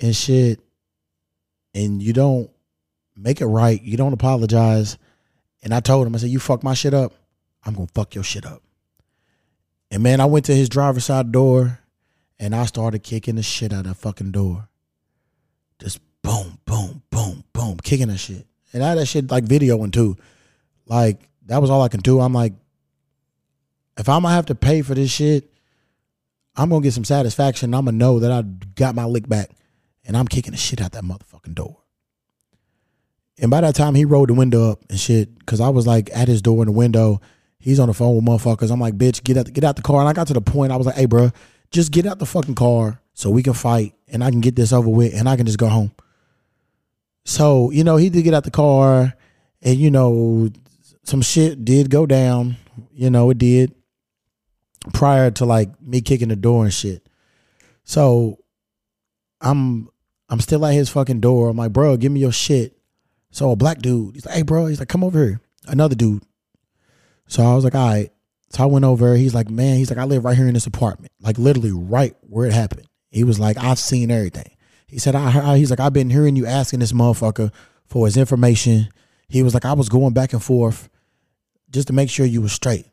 and 0.00 0.14
shit, 0.14 0.60
and 1.74 2.02
you 2.02 2.12
don't 2.12 2.50
make 3.16 3.40
it 3.40 3.46
right. 3.46 3.82
You 3.82 3.96
don't 3.96 4.12
apologize. 4.12 4.96
And 5.62 5.74
I 5.74 5.80
told 5.80 6.06
him, 6.06 6.14
I 6.14 6.18
said, 6.18 6.30
you 6.30 6.38
fuck 6.38 6.62
my 6.62 6.74
shit 6.74 6.94
up, 6.94 7.14
I'm 7.64 7.74
gonna 7.74 7.88
fuck 7.94 8.14
your 8.14 8.24
shit 8.24 8.46
up. 8.46 8.62
And 9.90 10.02
man, 10.02 10.20
I 10.20 10.26
went 10.26 10.46
to 10.46 10.54
his 10.54 10.68
driver's 10.68 11.06
side 11.06 11.32
door 11.32 11.80
and 12.38 12.54
I 12.54 12.66
started 12.66 13.02
kicking 13.02 13.36
the 13.36 13.42
shit 13.42 13.72
out 13.72 13.80
of 13.80 13.86
that 13.86 13.96
fucking 13.96 14.32
door. 14.32 14.68
Just 15.78 16.00
boom, 16.22 16.57
boom, 16.68 17.02
boom, 17.10 17.44
boom, 17.54 17.78
kicking 17.78 18.08
that 18.08 18.18
shit. 18.18 18.46
And 18.72 18.84
I 18.84 18.90
had 18.90 18.98
that 18.98 19.06
shit 19.06 19.30
like 19.30 19.44
videoing 19.44 19.92
too. 19.92 20.16
Like 20.86 21.28
that 21.46 21.60
was 21.60 21.70
all 21.70 21.82
I 21.82 21.88
can 21.88 22.00
do. 22.00 22.20
I'm 22.20 22.34
like, 22.34 22.52
if 23.96 24.08
I'm 24.08 24.22
gonna 24.22 24.34
have 24.34 24.46
to 24.46 24.54
pay 24.54 24.82
for 24.82 24.94
this 24.94 25.10
shit, 25.10 25.50
I'm 26.54 26.68
gonna 26.68 26.82
get 26.82 26.92
some 26.92 27.04
satisfaction. 27.04 27.74
I'm 27.74 27.86
gonna 27.86 27.96
know 27.96 28.20
that 28.20 28.30
I 28.30 28.42
got 28.42 28.94
my 28.94 29.06
lick 29.06 29.26
back, 29.28 29.50
and 30.04 30.16
I'm 30.16 30.28
kicking 30.28 30.52
the 30.52 30.58
shit 30.58 30.80
out 30.80 30.92
that 30.92 31.04
motherfucking 31.04 31.54
door. 31.54 31.78
And 33.40 33.50
by 33.50 33.62
that 33.62 33.74
time, 33.74 33.94
he 33.94 34.04
rolled 34.04 34.28
the 34.28 34.34
window 34.34 34.70
up 34.70 34.84
and 34.90 35.00
shit, 35.00 35.46
cause 35.46 35.60
I 35.60 35.70
was 35.70 35.86
like 35.86 36.10
at 36.14 36.28
his 36.28 36.42
door 36.42 36.62
in 36.62 36.66
the 36.66 36.72
window. 36.72 37.20
He's 37.60 37.80
on 37.80 37.88
the 37.88 37.94
phone 37.94 38.14
with 38.14 38.24
motherfuckers. 38.24 38.70
I'm 38.70 38.80
like, 38.80 38.96
bitch, 38.96 39.24
get 39.24 39.36
out, 39.36 39.52
get 39.52 39.64
out 39.64 39.74
the 39.74 39.82
car. 39.82 40.00
And 40.00 40.08
I 40.08 40.12
got 40.12 40.28
to 40.28 40.32
the 40.32 40.40
point. 40.40 40.70
I 40.70 40.76
was 40.76 40.86
like, 40.86 40.94
hey, 40.94 41.06
bro, 41.06 41.30
just 41.72 41.90
get 41.90 42.06
out 42.06 42.20
the 42.20 42.26
fucking 42.26 42.54
car 42.54 43.00
so 43.14 43.30
we 43.30 43.42
can 43.42 43.54
fight, 43.54 43.94
and 44.06 44.22
I 44.22 44.30
can 44.30 44.40
get 44.40 44.54
this 44.54 44.72
over 44.72 44.88
with, 44.88 45.14
and 45.14 45.28
I 45.28 45.36
can 45.36 45.46
just 45.46 45.58
go 45.58 45.68
home. 45.68 45.92
So, 47.28 47.70
you 47.70 47.84
know, 47.84 47.96
he 47.98 48.08
did 48.08 48.22
get 48.22 48.32
out 48.32 48.44
the 48.44 48.50
car 48.50 49.12
and, 49.60 49.76
you 49.76 49.90
know, 49.90 50.48
some 51.04 51.20
shit 51.20 51.62
did 51.62 51.90
go 51.90 52.06
down. 52.06 52.56
You 52.90 53.10
know, 53.10 53.28
it 53.28 53.36
did 53.36 53.74
prior 54.94 55.30
to 55.32 55.44
like 55.44 55.68
me 55.82 56.00
kicking 56.00 56.28
the 56.30 56.36
door 56.36 56.64
and 56.64 56.72
shit. 56.72 57.06
So 57.84 58.38
I'm 59.42 59.90
I'm 60.30 60.40
still 60.40 60.64
at 60.64 60.72
his 60.72 60.88
fucking 60.88 61.20
door. 61.20 61.50
I'm 61.50 61.58
like, 61.58 61.74
bro, 61.74 61.98
give 61.98 62.10
me 62.10 62.20
your 62.20 62.32
shit. 62.32 62.78
So 63.30 63.50
a 63.50 63.56
black 63.56 63.80
dude, 63.80 64.14
he's 64.14 64.24
like, 64.24 64.36
hey, 64.36 64.42
bro, 64.42 64.64
he's 64.64 64.78
like, 64.78 64.88
come 64.88 65.04
over 65.04 65.22
here. 65.22 65.40
Another 65.66 65.94
dude. 65.94 66.22
So 67.26 67.42
I 67.42 67.54
was 67.54 67.62
like, 67.62 67.74
all 67.74 67.88
right. 67.90 68.10
So 68.48 68.62
I 68.62 68.66
went 68.66 68.86
over. 68.86 69.14
He's 69.16 69.34
like, 69.34 69.50
man, 69.50 69.76
he's 69.76 69.90
like, 69.90 69.98
I 69.98 70.04
live 70.04 70.24
right 70.24 70.36
here 70.36 70.48
in 70.48 70.54
this 70.54 70.66
apartment, 70.66 71.12
like 71.20 71.36
literally 71.36 71.72
right 71.72 72.16
where 72.22 72.46
it 72.46 72.54
happened. 72.54 72.88
He 73.10 73.22
was 73.22 73.38
like, 73.38 73.58
I've 73.58 73.78
seen 73.78 74.10
everything. 74.10 74.50
He 74.88 74.98
said, 74.98 75.14
I, 75.14 75.58
he's 75.58 75.70
like, 75.70 75.80
I've 75.80 75.92
been 75.92 76.10
hearing 76.10 76.34
you 76.34 76.46
asking 76.46 76.80
this 76.80 76.92
motherfucker 76.92 77.52
for 77.84 78.06
his 78.06 78.16
information. 78.16 78.88
He 79.28 79.42
was 79.42 79.52
like, 79.52 79.66
I 79.66 79.74
was 79.74 79.90
going 79.90 80.14
back 80.14 80.32
and 80.32 80.42
forth 80.42 80.88
just 81.70 81.88
to 81.88 81.92
make 81.92 82.08
sure 82.08 82.24
you 82.24 82.40
was 82.40 82.52
straight. 82.52 82.86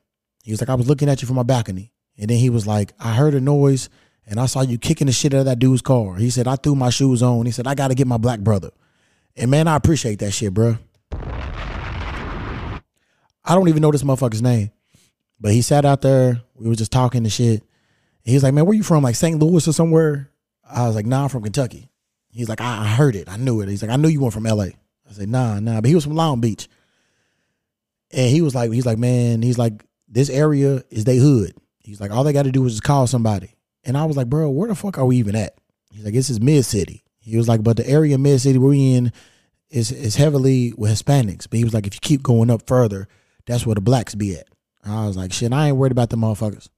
He 0.43 0.51
was 0.51 0.61
like, 0.61 0.69
I 0.69 0.75
was 0.75 0.87
looking 0.87 1.09
at 1.09 1.21
you 1.21 1.27
from 1.27 1.37
my 1.37 1.43
balcony. 1.43 1.93
And 2.17 2.29
then 2.29 2.37
he 2.37 2.49
was 2.49 2.67
like, 2.67 2.93
I 2.99 3.13
heard 3.13 3.33
a 3.33 3.39
noise 3.41 3.89
and 4.27 4.39
I 4.39 4.45
saw 4.45 4.61
you 4.61 4.77
kicking 4.77 5.07
the 5.07 5.13
shit 5.13 5.33
out 5.33 5.39
of 5.39 5.45
that 5.45 5.59
dude's 5.59 5.81
car. 5.81 6.15
He 6.15 6.29
said, 6.29 6.47
I 6.47 6.57
threw 6.57 6.75
my 6.75 6.89
shoes 6.89 7.23
on. 7.23 7.45
He 7.45 7.51
said, 7.51 7.67
I 7.67 7.75
got 7.75 7.87
to 7.89 7.95
get 7.95 8.07
my 8.07 8.17
black 8.17 8.41
brother. 8.41 8.71
And 9.37 9.49
man, 9.49 9.67
I 9.67 9.75
appreciate 9.75 10.19
that 10.19 10.31
shit, 10.31 10.53
bro. 10.53 10.77
I 13.47 13.53
don't 13.53 13.69
even 13.69 13.81
know 13.81 13.91
this 13.91 14.03
motherfucker's 14.03 14.41
name. 14.41 14.71
But 15.39 15.53
he 15.53 15.61
sat 15.61 15.85
out 15.85 16.01
there. 16.01 16.41
We 16.55 16.67
were 16.67 16.75
just 16.75 16.91
talking 16.91 17.23
and 17.23 17.31
shit. 17.31 17.63
He 18.23 18.33
was 18.33 18.43
like, 18.43 18.53
man, 18.53 18.65
where 18.65 18.75
you 18.75 18.83
from? 18.83 19.03
Like 19.03 19.15
St. 19.15 19.39
Louis 19.39 19.67
or 19.67 19.73
somewhere? 19.73 20.31
I 20.69 20.87
was 20.87 20.95
like, 20.95 21.05
nah, 21.05 21.23
I'm 21.23 21.29
from 21.29 21.43
Kentucky. 21.43 21.89
He's 22.31 22.49
like, 22.49 22.59
I, 22.59 22.85
heard 22.87 23.15
it. 23.15 23.29
I 23.29 23.37
knew 23.37 23.61
it. 23.61 23.69
He's 23.69 23.81
like, 23.81 23.91
I 23.91 23.95
knew 23.95 24.09
you 24.09 24.19
weren't 24.19 24.33
from 24.33 24.43
LA. 24.43 24.65
I 25.07 25.11
said, 25.11 25.29
nah, 25.29 25.59
nah. 25.59 25.79
But 25.79 25.87
he 25.87 25.95
was 25.95 26.03
from 26.03 26.15
Long 26.15 26.41
Beach. 26.41 26.67
And 28.11 28.29
he 28.29 28.41
was 28.41 28.53
like, 28.53 28.71
he's 28.71 28.85
like, 28.85 28.97
man, 28.97 29.41
he's 29.41 29.57
like, 29.57 29.85
this 30.07 30.29
area 30.29 30.83
is 30.89 31.05
they 31.05 31.17
hood. 31.17 31.53
He's 31.79 32.01
like, 32.01 32.11
all 32.11 32.23
they 32.23 32.33
got 32.33 32.43
to 32.43 32.51
do 32.51 32.65
is 32.65 32.73
just 32.73 32.83
call 32.83 33.07
somebody. 33.07 33.55
And 33.83 33.97
I 33.97 34.05
was 34.05 34.17
like, 34.17 34.27
bro, 34.27 34.49
where 34.49 34.67
the 34.67 34.75
fuck 34.75 34.97
are 34.97 35.05
we 35.05 35.17
even 35.17 35.35
at? 35.35 35.55
He's 35.91 36.03
like, 36.03 36.13
this 36.13 36.29
is 36.29 36.41
mid 36.41 36.65
city. 36.65 37.03
He 37.19 37.37
was 37.37 37.47
like, 37.47 37.63
but 37.63 37.77
the 37.77 37.87
area 37.87 38.17
mid 38.17 38.41
city 38.41 38.57
we're 38.57 38.73
in 38.73 39.11
is 39.69 39.91
is 39.91 40.15
heavily 40.15 40.73
with 40.77 40.91
Hispanics. 40.91 41.47
But 41.49 41.57
he 41.57 41.63
was 41.63 41.73
like, 41.73 41.87
if 41.87 41.95
you 41.95 41.99
keep 42.01 42.21
going 42.23 42.49
up 42.49 42.67
further, 42.67 43.07
that's 43.45 43.65
where 43.65 43.75
the 43.75 43.81
blacks 43.81 44.15
be 44.15 44.35
at. 44.35 44.47
And 44.83 44.93
I 44.93 45.07
was 45.07 45.17
like, 45.17 45.33
shit, 45.33 45.53
I 45.53 45.67
ain't 45.67 45.77
worried 45.77 45.91
about 45.91 46.09
the 46.09 46.17
motherfuckers. 46.17 46.69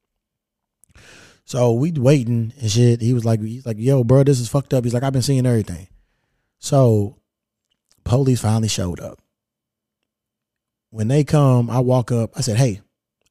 So 1.48 1.72
we 1.72 1.94
waiting 1.94 2.52
and 2.60 2.70
shit. 2.70 3.00
He 3.00 3.14
was 3.14 3.24
like, 3.24 3.42
he's 3.42 3.66
like, 3.66 3.78
yo, 3.80 4.04
bro, 4.04 4.26
this 4.26 4.42
is 4.42 4.50
fucked 4.50 4.74
up. 4.74 4.84
He's 4.84 4.94
like, 4.94 5.04
I've 5.04 5.14
been 5.14 5.22
seeing 5.22 5.46
everything. 5.46 5.88
So 6.60 7.16
police 8.04 8.42
finally 8.42 8.68
showed 8.68 9.00
up. 9.00 9.22
When 10.90 11.08
they 11.08 11.24
come, 11.24 11.70
I 11.70 11.80
walk 11.80 12.12
up. 12.12 12.32
I 12.36 12.42
said, 12.42 12.58
hey, 12.58 12.82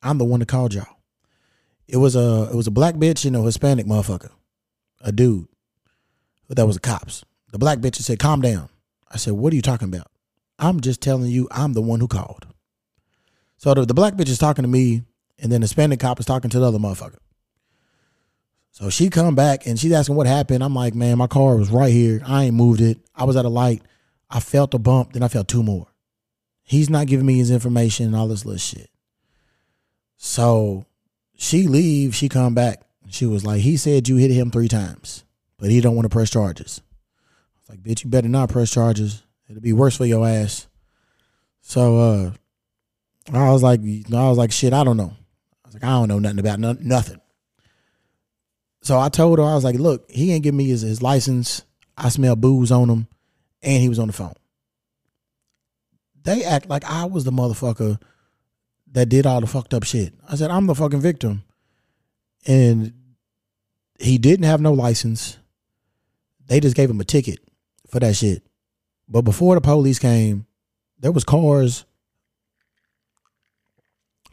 I'm 0.02 0.16
the 0.16 0.24
one 0.24 0.40
that 0.40 0.48
called 0.48 0.72
y'all. 0.72 0.86
It 1.86 1.98
was 1.98 2.16
a 2.16 2.48
it 2.50 2.54
was 2.54 2.66
a 2.66 2.70
black 2.70 2.94
bitch 2.94 3.26
and 3.26 3.36
a 3.36 3.42
Hispanic 3.42 3.84
motherfucker, 3.84 4.30
a 5.02 5.12
dude. 5.12 5.46
But 6.48 6.56
that 6.56 6.66
was 6.66 6.76
the 6.76 6.80
cops. 6.80 7.22
The 7.52 7.58
black 7.58 7.80
bitch 7.80 7.96
said, 7.96 8.18
calm 8.18 8.40
down. 8.40 8.70
I 9.12 9.18
said, 9.18 9.34
what 9.34 9.52
are 9.52 9.56
you 9.56 9.62
talking 9.62 9.88
about? 9.88 10.10
I'm 10.58 10.80
just 10.80 11.02
telling 11.02 11.30
you, 11.30 11.48
I'm 11.50 11.74
the 11.74 11.82
one 11.82 12.00
who 12.00 12.08
called. 12.08 12.46
So 13.58 13.74
the, 13.74 13.84
the 13.84 13.92
black 13.92 14.14
bitch 14.14 14.30
is 14.30 14.38
talking 14.38 14.62
to 14.62 14.68
me, 14.68 15.02
and 15.38 15.52
then 15.52 15.60
the 15.60 15.66
Hispanic 15.66 16.00
cop 16.00 16.18
is 16.18 16.24
talking 16.24 16.48
to 16.48 16.58
the 16.58 16.66
other 16.66 16.78
motherfucker. 16.78 17.18
So 18.76 18.90
she 18.90 19.08
come 19.08 19.34
back 19.34 19.66
and 19.66 19.80
she's 19.80 19.92
asking 19.92 20.16
what 20.16 20.26
happened. 20.26 20.62
I'm 20.62 20.74
like, 20.74 20.94
man, 20.94 21.16
my 21.16 21.26
car 21.26 21.56
was 21.56 21.70
right 21.70 21.90
here. 21.90 22.20
I 22.26 22.44
ain't 22.44 22.54
moved 22.54 22.82
it. 22.82 22.98
I 23.14 23.24
was 23.24 23.34
at 23.34 23.46
a 23.46 23.48
light. 23.48 23.80
I 24.28 24.38
felt 24.38 24.74
a 24.74 24.78
bump, 24.78 25.14
then 25.14 25.22
I 25.22 25.28
felt 25.28 25.48
two 25.48 25.62
more. 25.62 25.86
He's 26.62 26.90
not 26.90 27.06
giving 27.06 27.24
me 27.24 27.38
his 27.38 27.50
information 27.50 28.04
and 28.04 28.14
all 28.14 28.28
this 28.28 28.44
little 28.44 28.58
shit. 28.58 28.90
So 30.18 30.84
she 31.38 31.68
leaves, 31.68 32.16
she 32.16 32.28
come 32.28 32.54
back. 32.54 32.82
She 33.08 33.24
was 33.24 33.46
like, 33.46 33.62
he 33.62 33.78
said 33.78 34.08
you 34.08 34.16
hit 34.16 34.30
him 34.30 34.50
three 34.50 34.68
times, 34.68 35.24
but 35.56 35.70
he 35.70 35.80
don't 35.80 35.96
want 35.96 36.04
to 36.04 36.14
press 36.14 36.28
charges. 36.28 36.82
I 36.84 37.60
was 37.60 37.68
like, 37.70 37.82
bitch, 37.82 38.04
you 38.04 38.10
better 38.10 38.28
not 38.28 38.50
press 38.50 38.70
charges. 38.70 39.22
It'll 39.48 39.62
be 39.62 39.72
worse 39.72 39.96
for 39.96 40.04
your 40.04 40.26
ass. 40.28 40.68
So 41.62 41.96
uh 41.96 42.30
I 43.32 43.50
was 43.52 43.62
like, 43.62 43.80
I 43.80 44.28
was 44.28 44.36
like, 44.36 44.52
shit, 44.52 44.74
I 44.74 44.84
don't 44.84 44.98
know. 44.98 45.14
I 45.64 45.68
was 45.68 45.74
like, 45.74 45.84
I 45.84 45.92
don't 45.92 46.08
know 46.08 46.18
nothing 46.18 46.40
about 46.40 46.60
no, 46.60 46.76
nothing. 46.78 47.22
So 48.86 49.00
I 49.00 49.08
told 49.08 49.40
her, 49.40 49.44
I 49.44 49.56
was 49.56 49.64
like, 49.64 49.74
look, 49.74 50.08
he 50.08 50.32
ain't 50.32 50.44
give 50.44 50.54
me 50.54 50.68
his, 50.68 50.82
his 50.82 51.02
license. 51.02 51.64
I 51.98 52.08
smell 52.08 52.36
booze 52.36 52.70
on 52.70 52.88
him, 52.88 53.08
and 53.60 53.82
he 53.82 53.88
was 53.88 53.98
on 53.98 54.06
the 54.06 54.12
phone. 54.12 54.36
They 56.22 56.44
act 56.44 56.68
like 56.68 56.84
I 56.84 57.04
was 57.06 57.24
the 57.24 57.32
motherfucker 57.32 58.00
that 58.92 59.08
did 59.08 59.26
all 59.26 59.40
the 59.40 59.48
fucked 59.48 59.74
up 59.74 59.82
shit. 59.82 60.14
I 60.28 60.36
said, 60.36 60.52
I'm 60.52 60.68
the 60.68 60.74
fucking 60.76 61.00
victim. 61.00 61.42
And 62.46 62.92
he 63.98 64.18
didn't 64.18 64.44
have 64.46 64.60
no 64.60 64.72
license. 64.72 65.36
They 66.46 66.60
just 66.60 66.76
gave 66.76 66.88
him 66.88 67.00
a 67.00 67.04
ticket 67.04 67.40
for 67.88 67.98
that 67.98 68.14
shit. 68.14 68.44
But 69.08 69.22
before 69.22 69.56
the 69.56 69.60
police 69.60 69.98
came, 69.98 70.46
there 71.00 71.10
was 71.10 71.24
cars 71.24 71.84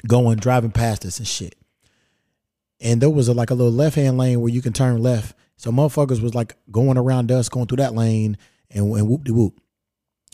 going 0.07 0.37
driving 0.37 0.69
past 0.69 1.05
us 1.05 1.17
and 1.17 1.27
shit. 1.27 1.55
And 2.83 3.01
there 3.01 3.09
was 3.09 3.29
a, 3.29 3.33
like 3.33 3.49
a 3.49 3.55
little 3.55 3.71
left 3.71 3.95
hand 3.95 4.17
lane 4.19 4.41
where 4.41 4.51
you 4.51 4.61
can 4.61 4.73
turn 4.73 5.01
left. 5.01 5.35
So 5.55 5.71
motherfuckers 5.71 6.21
was 6.21 6.35
like 6.35 6.55
going 6.69 6.97
around 6.97 7.31
us, 7.31 7.49
going 7.49 7.65
through 7.65 7.77
that 7.77 7.95
lane, 7.95 8.37
and, 8.69 8.91
and 8.93 9.07
whoop 9.07 9.23
de 9.23 9.33
whoop. 9.33 9.59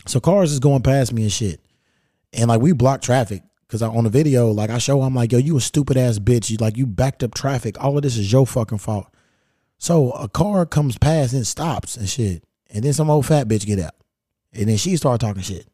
So 0.06 0.18
cars 0.18 0.52
is 0.52 0.58
going 0.58 0.82
past 0.82 1.12
me 1.12 1.22
and 1.22 1.32
shit, 1.32 1.60
and 2.32 2.48
like 2.48 2.60
we 2.60 2.72
blocked 2.72 3.04
traffic 3.04 3.42
because 3.66 3.82
on 3.82 4.04
the 4.04 4.10
video, 4.10 4.50
like 4.50 4.70
I 4.70 4.78
show, 4.78 5.02
I'm 5.02 5.14
like, 5.14 5.30
yo, 5.30 5.38
you 5.38 5.56
a 5.56 5.60
stupid 5.60 5.96
ass 5.96 6.18
bitch. 6.18 6.50
You 6.50 6.56
like 6.56 6.76
you 6.76 6.86
backed 6.86 7.22
up 7.22 7.34
traffic. 7.34 7.82
All 7.82 7.96
of 7.96 8.02
this 8.02 8.16
is 8.16 8.32
your 8.32 8.46
fucking 8.46 8.78
fault. 8.78 9.06
So 9.78 10.10
a 10.12 10.28
car 10.28 10.66
comes 10.66 10.98
past 10.98 11.32
and 11.32 11.46
stops 11.46 11.96
and 11.96 12.08
shit, 12.08 12.42
and 12.70 12.82
then 12.82 12.92
some 12.92 13.10
old 13.10 13.26
fat 13.26 13.46
bitch 13.46 13.66
get 13.66 13.78
out, 13.78 13.94
and 14.52 14.68
then 14.68 14.76
she 14.76 14.96
start 14.96 15.20
talking 15.20 15.42
shit. 15.42 15.68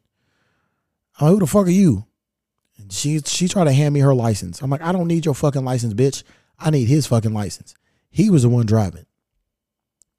I'm 1.19 1.27
like, 1.27 1.33
who 1.33 1.39
the 1.39 1.47
fuck 1.47 1.65
are 1.65 1.71
you? 1.71 2.05
And 2.77 2.91
she 2.91 3.19
she 3.19 3.47
tried 3.47 3.65
to 3.65 3.73
hand 3.73 3.93
me 3.93 4.01
her 4.01 4.13
license. 4.13 4.61
I'm 4.61 4.69
like, 4.69 4.81
I 4.81 4.91
don't 4.91 5.07
need 5.07 5.25
your 5.25 5.33
fucking 5.33 5.65
license, 5.65 5.93
bitch. 5.93 6.23
I 6.59 6.69
need 6.69 6.87
his 6.87 7.07
fucking 7.07 7.33
license. 7.33 7.75
He 8.09 8.29
was 8.29 8.43
the 8.43 8.49
one 8.49 8.65
driving. 8.65 9.05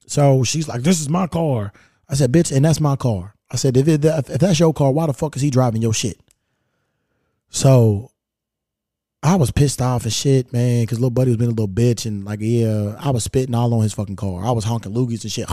So 0.05 0.43
she's 0.43 0.67
like, 0.67 0.81
this 0.81 1.01
is 1.01 1.09
my 1.09 1.27
car. 1.27 1.71
I 2.09 2.15
said, 2.15 2.31
bitch, 2.31 2.55
and 2.55 2.65
that's 2.65 2.79
my 2.79 2.95
car. 2.95 3.35
I 3.51 3.55
said, 3.55 3.77
if, 3.77 3.87
it, 3.87 4.05
if 4.05 4.25
that's 4.25 4.59
your 4.59 4.73
car, 4.73 4.91
why 4.91 5.05
the 5.07 5.13
fuck 5.13 5.35
is 5.35 5.41
he 5.41 5.49
driving 5.49 5.81
your 5.81 5.93
shit? 5.93 6.19
So 7.49 8.11
I 9.21 9.35
was 9.35 9.51
pissed 9.51 9.81
off 9.81 10.05
as 10.05 10.13
shit, 10.13 10.53
man, 10.53 10.83
because 10.83 10.99
little 10.99 11.09
buddy 11.09 11.31
was 11.31 11.37
being 11.37 11.51
a 11.51 11.53
little 11.53 11.67
bitch. 11.67 12.05
And 12.05 12.23
like, 12.23 12.39
yeah, 12.41 12.95
I 12.99 13.09
was 13.09 13.23
spitting 13.23 13.55
all 13.55 13.73
on 13.73 13.81
his 13.83 13.93
fucking 13.93 14.15
car. 14.15 14.43
I 14.43 14.51
was 14.51 14.63
honking 14.63 14.93
loogies 14.93 15.23
and 15.23 15.31
shit. 15.31 15.49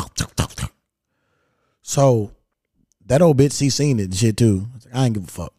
So 1.83 2.33
that 3.07 3.23
old 3.23 3.39
bitch, 3.39 3.59
she 3.59 3.71
seen 3.71 3.99
it 3.99 4.05
and 4.05 4.15
shit 4.15 4.37
too. 4.37 4.69
I, 4.73 4.75
like, 4.75 4.95
I 4.95 5.05
ain't 5.07 5.15
give 5.15 5.25
a 5.25 5.31
fuck. 5.31 5.55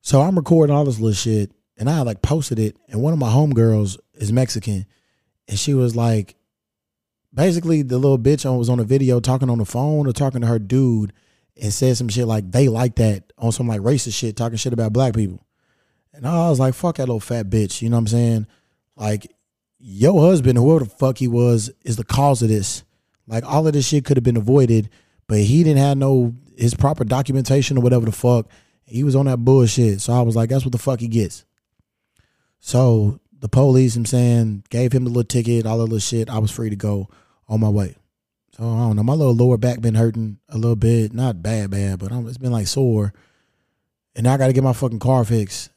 So 0.00 0.22
I'm 0.22 0.36
recording 0.36 0.74
all 0.74 0.84
this 0.84 0.98
little 0.98 1.14
shit 1.14 1.52
and 1.76 1.88
I 1.88 2.02
like 2.02 2.22
posted 2.22 2.58
it. 2.58 2.76
And 2.88 3.02
one 3.02 3.12
of 3.12 3.18
my 3.18 3.30
homegirls 3.30 3.98
is 4.18 4.32
Mexican. 4.32 4.86
And 5.48 5.58
she 5.58 5.74
was 5.74 5.96
like, 5.96 6.36
basically, 7.32 7.82
the 7.82 7.98
little 7.98 8.18
bitch 8.18 8.44
was 8.56 8.68
on 8.68 8.80
a 8.80 8.84
video 8.84 9.20
talking 9.20 9.50
on 9.50 9.58
the 9.58 9.64
phone 9.64 10.06
or 10.06 10.12
talking 10.12 10.42
to 10.42 10.46
her 10.46 10.58
dude 10.58 11.12
and 11.60 11.72
said 11.72 11.96
some 11.96 12.08
shit 12.08 12.26
like 12.26 12.50
they 12.50 12.68
like 12.68 12.96
that 12.96 13.32
on 13.38 13.52
some 13.52 13.66
like 13.66 13.80
racist 13.80 14.18
shit, 14.18 14.36
talking 14.36 14.58
shit 14.58 14.72
about 14.72 14.92
black 14.92 15.14
people. 15.14 15.44
And 16.12 16.26
I 16.26 16.50
was 16.50 16.60
like, 16.60 16.74
fuck 16.74 16.96
that 16.96 17.02
little 17.02 17.20
fat 17.20 17.48
bitch. 17.48 17.80
You 17.80 17.90
know 17.90 17.96
what 17.96 18.00
I'm 18.02 18.06
saying? 18.08 18.46
Like, 18.96 19.32
your 19.78 20.20
husband, 20.20 20.58
whoever 20.58 20.84
the 20.84 20.90
fuck 20.90 21.18
he 21.18 21.28
was, 21.28 21.70
is 21.84 21.96
the 21.96 22.04
cause 22.04 22.42
of 22.42 22.48
this. 22.48 22.82
Like, 23.26 23.44
all 23.44 23.66
of 23.66 23.72
this 23.72 23.86
shit 23.86 24.04
could 24.04 24.16
have 24.16 24.24
been 24.24 24.36
avoided, 24.36 24.90
but 25.28 25.38
he 25.38 25.62
didn't 25.62 25.78
have 25.78 25.96
no 25.96 26.34
his 26.56 26.74
proper 26.74 27.04
documentation 27.04 27.78
or 27.78 27.82
whatever 27.82 28.04
the 28.04 28.12
fuck. 28.12 28.50
He 28.84 29.04
was 29.04 29.14
on 29.14 29.26
that 29.26 29.44
bullshit. 29.44 30.00
So 30.00 30.12
I 30.12 30.22
was 30.22 30.34
like, 30.34 30.50
that's 30.50 30.64
what 30.64 30.72
the 30.72 30.78
fuck 30.78 30.98
he 30.98 31.08
gets. 31.08 31.44
So 32.58 33.20
the 33.40 33.48
police, 33.48 33.96
I'm 33.96 34.06
saying, 34.06 34.64
gave 34.70 34.92
him 34.92 35.04
the 35.04 35.10
little 35.10 35.24
ticket, 35.24 35.66
all 35.66 35.86
the 35.86 36.00
shit. 36.00 36.28
I 36.28 36.38
was 36.38 36.50
free 36.50 36.70
to 36.70 36.76
go 36.76 37.08
on 37.48 37.60
my 37.60 37.68
way. 37.68 37.96
So 38.56 38.64
I 38.64 38.78
don't 38.78 38.96
know. 38.96 39.02
My 39.02 39.14
little 39.14 39.34
lower 39.34 39.56
back 39.56 39.80
been 39.80 39.94
hurting 39.94 40.38
a 40.48 40.58
little 40.58 40.76
bit, 40.76 41.12
not 41.12 41.42
bad, 41.42 41.70
bad, 41.70 42.00
but 42.00 42.10
I'm, 42.10 42.26
it's 42.26 42.38
been 42.38 42.52
like 42.52 42.66
sore. 42.66 43.12
And 44.16 44.26
I 44.26 44.36
got 44.36 44.48
to 44.48 44.52
get 44.52 44.64
my 44.64 44.72
fucking 44.72 44.98
car 44.98 45.24
fixed. 45.24 45.70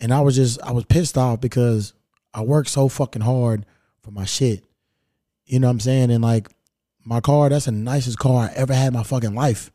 And 0.00 0.12
I 0.12 0.20
was 0.20 0.36
just, 0.36 0.60
I 0.62 0.72
was 0.72 0.86
pissed 0.86 1.18
off 1.18 1.40
because 1.40 1.92
I 2.32 2.40
worked 2.40 2.70
so 2.70 2.88
fucking 2.88 3.22
hard 3.22 3.66
for 4.02 4.10
my 4.10 4.24
shit. 4.24 4.64
You 5.44 5.60
know 5.60 5.66
what 5.66 5.72
I'm 5.72 5.80
saying? 5.80 6.10
And 6.10 6.24
like 6.24 6.48
my 7.04 7.20
car, 7.20 7.50
that's 7.50 7.66
the 7.66 7.72
nicest 7.72 8.18
car 8.18 8.48
I 8.48 8.52
ever 8.54 8.74
had 8.74 8.88
in 8.88 8.94
my 8.94 9.02
fucking 9.02 9.34
life. 9.34 9.70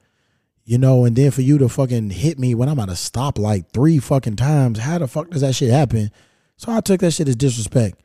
You 0.66 0.78
know, 0.78 1.06
and 1.06 1.16
then 1.16 1.32
for 1.32 1.42
you 1.42 1.58
to 1.60 1.70
fucking 1.70 2.12
hit 2.12 2.38
me 2.38 2.54
when 2.54 2.70
I'm 2.70 2.80
at 2.80 2.90
a 2.90 2.94
stoplight 2.94 3.72
three 3.74 4.00
fucking 4.00 4.36
times, 4.36 4.80
how 4.80 4.98
the 4.98 5.08
fuck 5.08 5.30
does 5.30 5.42
that 5.42 5.54
shit 5.56 5.72
happen? 5.72 6.12
So 6.60 6.74
I 6.74 6.82
took 6.82 7.00
that 7.00 7.12
shit 7.12 7.30
as 7.30 7.38
disrespect. 7.38 8.02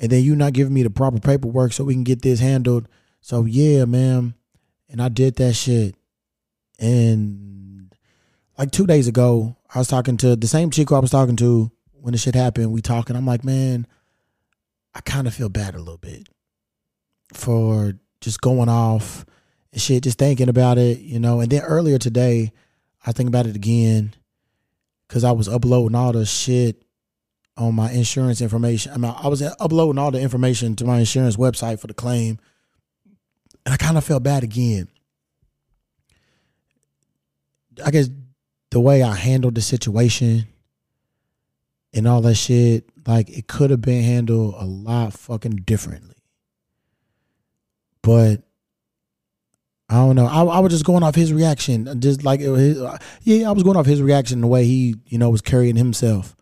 And 0.00 0.10
then 0.10 0.24
you 0.24 0.34
not 0.34 0.54
giving 0.54 0.72
me 0.72 0.82
the 0.82 0.88
proper 0.88 1.20
paperwork 1.20 1.74
so 1.74 1.84
we 1.84 1.92
can 1.92 2.04
get 2.04 2.22
this 2.22 2.40
handled. 2.40 2.88
So 3.20 3.44
yeah, 3.44 3.84
man. 3.84 4.34
And 4.88 5.02
I 5.02 5.10
did 5.10 5.36
that 5.36 5.52
shit. 5.52 5.94
And 6.78 7.94
like 8.56 8.70
two 8.70 8.86
days 8.86 9.08
ago, 9.08 9.56
I 9.74 9.78
was 9.78 9.88
talking 9.88 10.16
to 10.18 10.36
the 10.36 10.46
same 10.46 10.70
chick 10.70 10.90
I 10.90 11.00
was 11.00 11.10
talking 11.10 11.36
to 11.36 11.70
when 11.92 12.12
the 12.12 12.18
shit 12.18 12.34
happened. 12.34 12.72
We 12.72 12.80
talking. 12.80 13.14
I'm 13.14 13.26
like, 13.26 13.44
man, 13.44 13.86
I 14.94 15.02
kind 15.02 15.26
of 15.26 15.34
feel 15.34 15.50
bad 15.50 15.74
a 15.74 15.78
little 15.78 15.98
bit 15.98 16.30
for 17.34 17.92
just 18.22 18.40
going 18.40 18.70
off 18.70 19.26
and 19.70 19.82
shit, 19.82 20.04
just 20.04 20.18
thinking 20.18 20.48
about 20.48 20.78
it, 20.78 21.00
you 21.00 21.18
know. 21.18 21.40
And 21.40 21.50
then 21.50 21.60
earlier 21.60 21.98
today, 21.98 22.52
I 23.04 23.12
think 23.12 23.28
about 23.28 23.44
it 23.44 23.54
again 23.54 24.14
because 25.06 25.24
I 25.24 25.32
was 25.32 25.46
uploading 25.46 25.94
all 25.94 26.12
the 26.12 26.24
shit 26.24 26.87
on 27.58 27.74
my 27.74 27.90
insurance 27.90 28.40
information. 28.40 28.92
I 28.92 28.96
mean, 28.96 29.14
I 29.16 29.28
was 29.28 29.42
uploading 29.42 29.98
all 29.98 30.12
the 30.12 30.20
information 30.20 30.76
to 30.76 30.84
my 30.84 31.00
insurance 31.00 31.36
website 31.36 31.80
for 31.80 31.88
the 31.88 31.94
claim, 31.94 32.38
and 33.66 33.74
I 33.74 33.76
kind 33.76 33.98
of 33.98 34.04
felt 34.04 34.22
bad 34.22 34.44
again. 34.44 34.88
I 37.84 37.90
guess 37.90 38.08
the 38.70 38.80
way 38.80 39.02
I 39.02 39.14
handled 39.14 39.56
the 39.56 39.60
situation 39.60 40.46
and 41.92 42.06
all 42.06 42.20
that 42.22 42.34
shit, 42.36 42.88
like 43.06 43.28
it 43.28 43.48
could 43.48 43.70
have 43.70 43.80
been 43.80 44.04
handled 44.04 44.54
a 44.58 44.64
lot 44.64 45.12
fucking 45.12 45.62
differently. 45.64 46.16
But 48.02 48.42
I 49.88 49.96
don't 49.96 50.16
know. 50.16 50.26
I, 50.26 50.44
I 50.44 50.58
was 50.60 50.72
just 50.72 50.84
going 50.84 51.02
off 51.02 51.14
his 51.14 51.32
reaction, 51.32 52.00
just 52.00 52.24
like 52.24 52.40
uh, 52.40 52.54
his, 52.54 52.80
uh, 52.80 52.98
yeah, 53.22 53.48
I 53.48 53.52
was 53.52 53.62
going 53.62 53.76
off 53.76 53.86
his 53.86 54.02
reaction, 54.02 54.42
the 54.42 54.46
way 54.46 54.64
he, 54.64 54.96
you 55.06 55.18
know, 55.18 55.30
was 55.30 55.40
carrying 55.40 55.76
himself. 55.76 56.36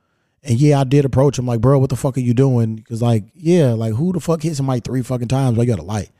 And 0.46 0.60
yeah, 0.60 0.80
I 0.80 0.84
did 0.84 1.04
approach 1.04 1.38
him 1.38 1.46
like, 1.46 1.60
bro, 1.60 1.80
what 1.80 1.90
the 1.90 1.96
fuck 1.96 2.16
are 2.16 2.20
you 2.20 2.32
doing? 2.32 2.76
Because 2.76 3.02
like, 3.02 3.24
yeah, 3.34 3.72
like 3.72 3.94
who 3.94 4.12
the 4.12 4.20
fuck 4.20 4.42
hits 4.42 4.60
him 4.60 4.68
like 4.68 4.84
three 4.84 5.02
fucking 5.02 5.26
times? 5.26 5.58
I 5.58 5.64
got 5.64 5.80
a 5.80 5.82
light. 5.82 6.10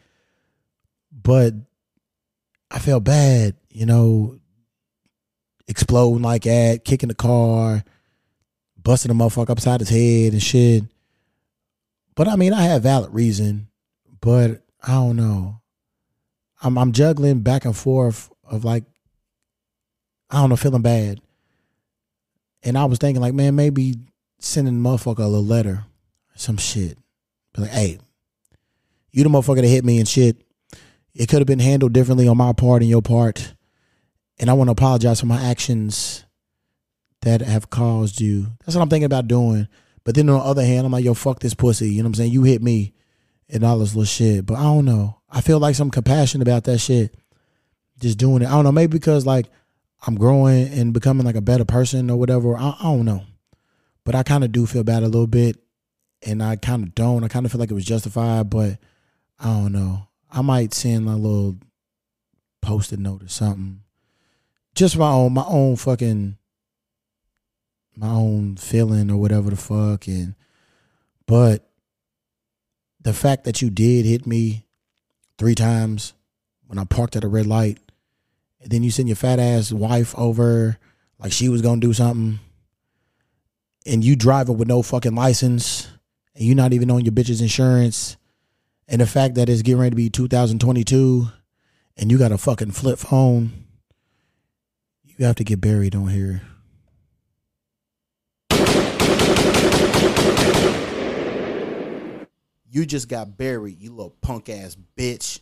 But 1.12 1.54
I 2.68 2.80
felt 2.80 3.04
bad, 3.04 3.54
you 3.70 3.86
know, 3.86 4.40
exploding 5.68 6.22
like 6.22 6.42
that, 6.42 6.84
kicking 6.84 7.08
the 7.08 7.14
car, 7.14 7.84
busting 8.82 9.16
the 9.16 9.24
motherfucker 9.24 9.50
upside 9.50 9.78
his 9.78 9.90
head 9.90 10.32
and 10.32 10.42
shit. 10.42 10.82
But 12.16 12.26
I 12.26 12.34
mean, 12.34 12.52
I 12.52 12.62
had 12.62 12.82
valid 12.82 13.14
reason, 13.14 13.68
but 14.20 14.64
I 14.82 14.94
don't 14.94 15.14
know. 15.14 15.60
I'm 16.62 16.76
I'm 16.78 16.90
juggling 16.90 17.40
back 17.40 17.64
and 17.64 17.76
forth 17.76 18.28
of 18.42 18.64
like 18.64 18.82
I 20.30 20.40
don't 20.40 20.50
know, 20.50 20.56
feeling 20.56 20.82
bad. 20.82 21.20
And 22.64 22.76
I 22.76 22.86
was 22.86 22.98
thinking 22.98 23.20
like, 23.20 23.34
man, 23.34 23.54
maybe 23.54 23.94
sending 24.38 24.82
the 24.82 24.88
motherfucker 24.88 25.20
a 25.20 25.26
little 25.26 25.44
letter, 25.44 25.84
some 26.34 26.56
shit. 26.56 26.98
Be 27.54 27.62
like, 27.62 27.70
hey, 27.70 27.98
you 29.10 29.22
the 29.22 29.28
motherfucker 29.28 29.62
that 29.62 29.66
hit 29.66 29.84
me 29.84 29.98
and 29.98 30.08
shit. 30.08 30.42
It 31.14 31.28
could 31.28 31.38
have 31.38 31.46
been 31.46 31.58
handled 31.58 31.94
differently 31.94 32.28
on 32.28 32.36
my 32.36 32.52
part 32.52 32.82
and 32.82 32.90
your 32.90 33.00
part. 33.00 33.54
And 34.38 34.50
I 34.50 34.52
want 34.52 34.68
to 34.68 34.72
apologize 34.72 35.20
for 35.20 35.26
my 35.26 35.42
actions 35.42 36.24
that 37.22 37.40
have 37.40 37.70
caused 37.70 38.20
you. 38.20 38.48
That's 38.60 38.76
what 38.76 38.82
I'm 38.82 38.90
thinking 38.90 39.06
about 39.06 39.26
doing. 39.26 39.68
But 40.04 40.14
then 40.14 40.28
on 40.28 40.38
the 40.38 40.44
other 40.44 40.64
hand, 40.64 40.84
I'm 40.84 40.92
like, 40.92 41.04
yo, 41.04 41.14
fuck 41.14 41.40
this 41.40 41.54
pussy. 41.54 41.88
You 41.90 42.02
know 42.02 42.08
what 42.08 42.10
I'm 42.10 42.14
saying? 42.14 42.32
You 42.32 42.42
hit 42.42 42.62
me 42.62 42.92
and 43.48 43.64
all 43.64 43.78
this 43.78 43.94
little 43.94 44.04
shit. 44.04 44.44
But 44.44 44.58
I 44.58 44.64
don't 44.64 44.84
know. 44.84 45.20
I 45.30 45.40
feel 45.40 45.58
like 45.58 45.74
some 45.74 45.90
compassion 45.90 46.42
about 46.42 46.64
that 46.64 46.78
shit. 46.78 47.16
Just 47.98 48.18
doing 48.18 48.42
it. 48.42 48.46
I 48.46 48.50
don't 48.50 48.64
know. 48.64 48.72
Maybe 48.72 48.92
because 48.92 49.24
like 49.24 49.46
I'm 50.06 50.16
growing 50.16 50.68
and 50.68 50.92
becoming 50.92 51.24
like 51.24 51.36
a 51.36 51.40
better 51.40 51.64
person 51.64 52.10
or 52.10 52.18
whatever. 52.18 52.56
I, 52.56 52.76
I 52.78 52.82
don't 52.84 53.06
know. 53.06 53.22
But 54.06 54.14
I 54.14 54.22
kind 54.22 54.44
of 54.44 54.52
do 54.52 54.66
feel 54.66 54.84
bad 54.84 55.02
a 55.02 55.06
little 55.06 55.26
bit. 55.26 55.58
And 56.24 56.42
I 56.42 56.54
kind 56.56 56.84
of 56.84 56.94
don't. 56.94 57.24
I 57.24 57.28
kind 57.28 57.44
of 57.44 57.52
feel 57.52 57.58
like 57.58 57.70
it 57.70 57.74
was 57.74 57.84
justified, 57.84 58.48
but 58.48 58.78
I 59.38 59.46
don't 59.46 59.72
know. 59.72 60.08
I 60.30 60.42
might 60.42 60.72
send 60.72 61.08
a 61.08 61.16
little 61.16 61.56
post-it 62.62 63.00
note 63.00 63.24
or 63.24 63.28
something. 63.28 63.80
Just 64.74 64.96
my 64.96 65.10
own, 65.10 65.34
my 65.34 65.44
own 65.46 65.76
fucking, 65.76 66.36
my 67.96 68.08
own 68.08 68.56
feeling 68.56 69.10
or 69.10 69.16
whatever 69.16 69.50
the 69.50 69.56
fuck. 69.56 70.06
And, 70.06 70.34
but 71.26 71.68
the 73.00 73.12
fact 73.12 73.44
that 73.44 73.60
you 73.60 73.70
did 73.70 74.06
hit 74.06 74.24
me 74.26 74.66
three 75.36 75.54
times 75.54 76.12
when 76.66 76.78
I 76.78 76.84
parked 76.84 77.16
at 77.16 77.24
a 77.24 77.28
red 77.28 77.46
light, 77.46 77.78
and 78.60 78.70
then 78.70 78.82
you 78.82 78.90
send 78.90 79.08
your 79.08 79.16
fat 79.16 79.38
ass 79.38 79.72
wife 79.72 80.14
over 80.16 80.78
like 81.18 81.32
she 81.32 81.48
was 81.48 81.62
gonna 81.62 81.80
do 81.80 81.92
something, 81.92 82.40
and 83.86 84.04
you 84.04 84.16
driving 84.16 84.58
with 84.58 84.68
no 84.68 84.82
fucking 84.82 85.14
license, 85.14 85.88
and 86.34 86.44
you're 86.44 86.56
not 86.56 86.72
even 86.72 86.90
on 86.90 87.04
your 87.04 87.12
bitch's 87.12 87.40
insurance, 87.40 88.16
and 88.88 89.00
the 89.00 89.06
fact 89.06 89.36
that 89.36 89.48
it's 89.48 89.62
getting 89.62 89.80
ready 89.80 89.90
to 89.90 89.96
be 89.96 90.10
2022, 90.10 91.28
and 91.96 92.10
you 92.10 92.18
got 92.18 92.32
a 92.32 92.38
fucking 92.38 92.72
flip 92.72 92.98
phone, 92.98 93.52
you 95.04 95.24
have 95.24 95.36
to 95.36 95.44
get 95.44 95.60
buried 95.60 95.94
on 95.94 96.08
here. 96.08 96.42
You 102.68 102.84
just 102.84 103.08
got 103.08 103.38
buried, 103.38 103.80
you 103.80 103.90
little 103.90 104.14
punk 104.20 104.50
ass 104.50 104.76
bitch. 104.96 105.40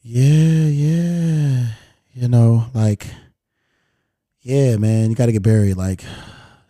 Yeah, 0.00 0.68
yeah. 0.68 1.66
You 2.14 2.28
know, 2.28 2.66
like, 2.72 3.06
yeah, 4.40 4.76
man, 4.76 5.10
you 5.10 5.16
got 5.16 5.26
to 5.26 5.32
get 5.32 5.42
buried. 5.42 5.76
Like, 5.76 6.02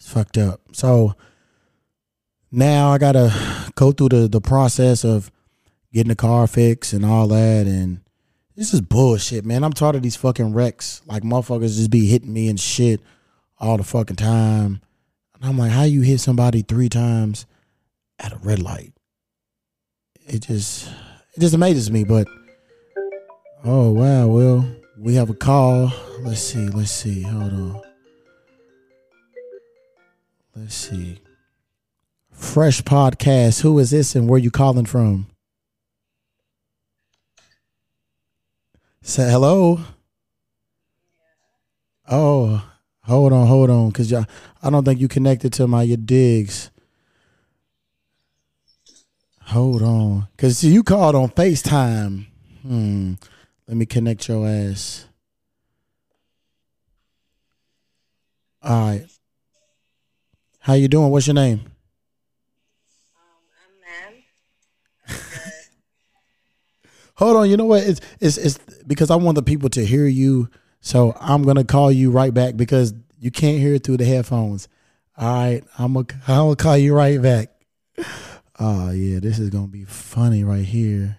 fucked 0.09 0.39
up. 0.39 0.61
So 0.73 1.15
now 2.51 2.91
I 2.91 2.99
got 2.99 3.13
to 3.13 3.33
go 3.75 3.93
through 3.93 4.09
the, 4.09 4.29
the 4.29 4.41
process 4.41 5.05
of 5.05 5.31
getting 5.93 6.09
the 6.09 6.17
car 6.17 6.47
fixed 6.47 6.93
and 6.93 7.05
all 7.05 7.29
that. 7.29 7.67
And 7.67 8.01
this 8.57 8.75
is 8.75 8.81
bullshit, 8.81 9.45
man. 9.45 9.65
I'm 9.65 9.73
tired 9.73 9.97
of 9.97 10.03
these 10.03 10.17
fucking 10.17 10.53
wrecks. 10.53 11.03
Like, 11.07 11.23
motherfuckers 11.23 11.77
just 11.77 11.91
be 11.91 12.07
hitting 12.07 12.33
me 12.33 12.49
and 12.49 12.59
shit 12.59 13.01
all 13.59 13.77
the 13.77 13.85
fucking 13.85 14.17
time. 14.17 14.81
And 15.35 15.45
I'm 15.45 15.59
like, 15.59 15.73
how 15.73 15.85
you 15.85 16.01
hit 16.01 16.21
somebody 16.21 16.63
three 16.63 16.89
times 16.89 17.47
at 18.19 18.33
a 18.33 18.39
red 18.39 18.61
light? 18.61 18.93
It 20.27 20.41
just, 20.41 20.89
it 21.35 21.41
just 21.41 21.55
amazes 21.55 21.91
me. 21.91 22.05
But 22.05 22.27
Oh 23.65 23.91
wow, 23.91 24.29
well, 24.29 24.71
we 24.97 25.17
have 25.17 25.31
a 25.31 25.35
call. 25.35 25.93
Let's 26.21 26.41
see, 26.41 26.69
let's 26.69 26.93
see. 26.93 27.23
Hold 27.23 27.53
on. 27.53 27.88
Let's 30.61 30.75
see. 30.75 31.21
Fresh 32.33 32.83
podcast. 32.83 33.63
Who 33.63 33.79
is 33.79 33.91
this 33.91 34.15
and 34.17 34.29
where 34.29 34.39
you 34.39 34.51
calling 34.51 34.87
from? 34.87 35.27
Say 39.03 39.31
hello. 39.31 39.81
Oh, 42.11 42.65
hold 43.03 43.33
on, 43.33 43.47
hold 43.47 43.71
on, 43.71 43.93
cause 43.93 44.11
y'all, 44.11 44.25
I 44.63 44.71
don't 44.71 44.85
think 44.85 44.99
you 44.99 45.09
connected 45.09 45.53
to 45.55 45.67
my 45.67 45.83
your 45.83 45.99
digs. 45.99 46.71
Hold 49.43 49.83
on, 49.83 50.29
cause 50.39 50.65
you 50.65 50.83
called 50.83 51.15
on 51.15 51.29
Facetime. 51.31 52.27
Hmm. 52.63 53.15
Let 53.67 53.77
me 53.77 53.87
connect 53.87 54.29
your 54.29 54.49
ass. 54.49 55.07
All 58.63 58.89
right. 58.89 59.18
How 60.69 60.75
you 60.75 60.87
doing? 60.87 61.11
What's 61.11 61.27
your 61.27 61.33
name? 61.33 61.63
Um, 65.09 65.15
Hold 67.15 67.37
on. 67.39 67.49
You 67.49 67.57
know 67.57 67.65
what? 67.65 67.85
It's 67.85 68.03
it's 68.21 68.37
it's 68.37 68.59
because 68.87 69.11
I 69.11 69.17
want 69.17 69.37
the 69.37 69.43
people 69.43 69.71
to 69.71 69.83
hear 69.83 70.07
you. 70.07 70.51
So 70.83 71.17
I'm 71.19 71.43
gonna 71.43 71.65
call 71.65 71.91
you 71.91 72.11
right 72.11 72.35
back 72.35 72.59
because 72.59 72.93
you 73.19 73.31
can't 73.31 73.59
hear 73.59 73.77
it 73.77 73.85
through 73.85 73.97
the 73.97 74.05
headphones. 74.05 74.69
All 75.17 75.33
right. 75.33 75.65
I'm 75.79 75.95
gonna 75.95 76.07
I'm 76.29 76.37
gonna 76.37 76.57
call 76.57 76.77
you 76.77 76.95
right 76.95 77.23
back. 77.23 77.49
Oh 78.61 78.91
yeah, 78.91 79.21
this 79.21 79.39
is 79.39 79.49
gonna 79.49 79.69
be 79.69 79.85
funny 79.85 80.45
right 80.45 80.67
here. 80.67 81.17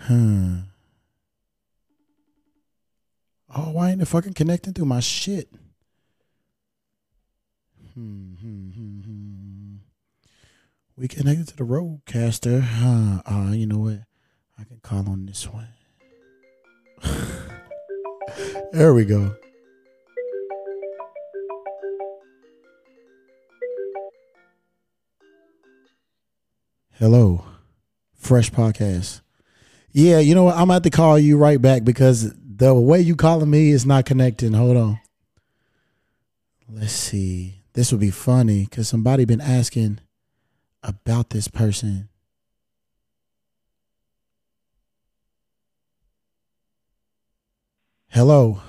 Huh. 0.00 0.64
Oh, 3.56 3.70
why 3.70 3.92
ain't 3.92 4.02
it 4.02 4.04
fucking 4.04 4.34
connecting 4.34 4.74
through 4.74 4.84
my 4.84 5.00
shit? 5.00 5.48
Hmm, 8.00 8.32
hmm, 8.40 8.70
hmm, 8.70 9.00
hmm. 9.02 9.74
We 10.96 11.06
connected 11.06 11.48
to 11.48 11.56
the 11.56 11.64
RODECaster. 11.64 12.62
Huh. 12.62 13.20
Uh, 13.26 13.52
you 13.52 13.66
know 13.66 13.76
what? 13.76 14.04
I 14.58 14.64
can 14.64 14.80
call 14.82 15.06
on 15.06 15.26
this 15.26 15.46
one. 15.46 15.68
there 18.72 18.94
we 18.94 19.04
go. 19.04 19.36
Hello. 26.92 27.44
Fresh 28.14 28.50
podcast. 28.52 29.20
Yeah, 29.92 30.20
you 30.20 30.34
know 30.34 30.44
what? 30.44 30.56
I'm 30.56 30.70
about 30.70 30.84
to 30.84 30.90
call 30.90 31.18
you 31.18 31.36
right 31.36 31.60
back 31.60 31.84
because 31.84 32.32
the 32.34 32.72
way 32.72 33.02
you 33.02 33.14
calling 33.14 33.50
me 33.50 33.72
is 33.72 33.84
not 33.84 34.06
connecting. 34.06 34.54
Hold 34.54 34.78
on. 34.78 35.00
Let's 36.66 36.92
see. 36.92 37.59
This 37.72 37.92
would 37.92 38.00
be 38.00 38.10
funny 38.10 38.64
because 38.64 38.88
somebody 38.88 39.24
been 39.24 39.40
asking 39.40 40.00
about 40.82 41.30
this 41.30 41.48
person. 41.48 42.08
Hello. 48.08 48.60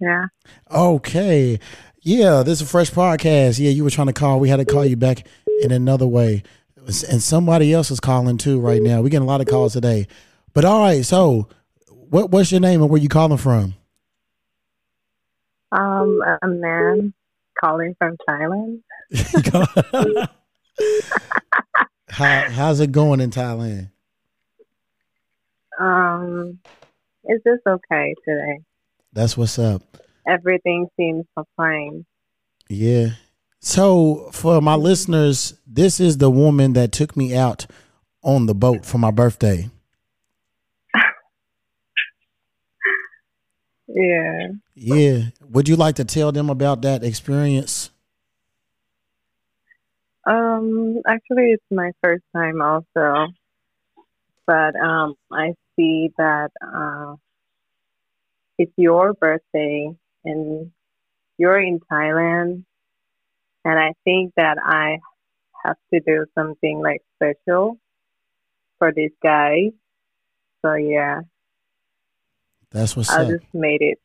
Yeah. 0.00 0.26
Okay. 0.70 1.60
Yeah, 2.02 2.42
this 2.42 2.60
is 2.60 2.62
a 2.62 2.70
fresh 2.70 2.90
podcast. 2.90 3.60
Yeah, 3.60 3.70
you 3.70 3.84
were 3.84 3.90
trying 3.90 4.08
to 4.08 4.12
call. 4.12 4.40
We 4.40 4.48
had 4.48 4.56
to 4.56 4.64
call 4.64 4.84
you 4.84 4.96
back 4.96 5.26
in 5.62 5.70
another 5.70 6.06
way. 6.06 6.42
And 6.76 7.22
somebody 7.22 7.72
else 7.72 7.90
is 7.90 8.00
calling 8.00 8.38
too 8.38 8.58
right 8.58 8.82
now. 8.82 9.02
We're 9.02 9.10
getting 9.10 9.28
a 9.28 9.30
lot 9.30 9.40
of 9.40 9.46
calls 9.46 9.74
today. 9.74 10.08
But 10.52 10.64
all 10.64 10.80
right, 10.80 11.04
so 11.04 11.48
what 11.88 12.30
what's 12.30 12.50
your 12.50 12.60
name 12.60 12.80
and 12.80 12.90
where 12.90 13.00
you 13.00 13.08
calling 13.08 13.38
from? 13.38 13.74
Um, 15.70 16.20
a 16.42 16.48
man 16.48 17.14
calling 17.60 17.94
from 17.98 18.16
Thailand. 18.28 18.80
How 22.08 22.50
how's 22.50 22.80
it 22.80 22.90
going 22.92 23.20
in 23.20 23.30
Thailand? 23.30 23.90
Um, 25.78 26.58
it's 27.24 27.44
just 27.44 27.62
okay 27.66 28.14
today. 28.26 28.60
That's 29.12 29.36
what's 29.36 29.58
up. 29.58 29.82
Everything 30.26 30.88
seems 30.96 31.24
fine. 31.56 32.04
Yeah. 32.68 33.10
So 33.60 34.30
for 34.32 34.60
my 34.60 34.74
listeners, 34.74 35.54
this 35.66 36.00
is 36.00 36.18
the 36.18 36.30
woman 36.30 36.72
that 36.74 36.92
took 36.92 37.16
me 37.16 37.34
out 37.34 37.66
on 38.22 38.46
the 38.46 38.54
boat 38.54 38.84
for 38.84 38.98
my 38.98 39.10
birthday. 39.10 39.68
Yeah. 43.94 44.48
Yeah. 44.74 45.22
Would 45.50 45.68
you 45.68 45.76
like 45.76 45.96
to 45.96 46.04
tell 46.04 46.32
them 46.32 46.48
about 46.48 46.82
that 46.82 47.02
experience? 47.02 47.90
Um, 50.24 51.00
actually, 51.06 51.52
it's 51.52 51.64
my 51.70 51.92
first 52.02 52.22
time 52.34 52.60
also, 52.60 53.28
but 54.46 54.76
um, 54.76 55.14
I 55.32 55.54
see 55.76 56.10
that 56.18 56.50
uh, 56.62 57.14
it's 58.58 58.72
your 58.76 59.14
birthday 59.14 59.90
and 60.24 60.70
you're 61.38 61.60
in 61.60 61.80
Thailand, 61.90 62.64
and 63.64 63.78
I 63.78 63.94
think 64.04 64.34
that 64.36 64.58
I 64.62 64.98
have 65.64 65.78
to 65.92 66.00
do 66.00 66.26
something 66.34 66.80
like 66.80 67.00
special 67.16 67.78
for 68.78 68.92
this 68.92 69.12
guy. 69.22 69.70
So 70.62 70.74
yeah, 70.74 71.20
That's 72.72 72.96
what's 72.96 73.10
I 73.10 73.22
up. 73.22 73.28
I 73.28 73.30
just 73.32 73.54
made 73.54 73.82
it. 73.82 73.98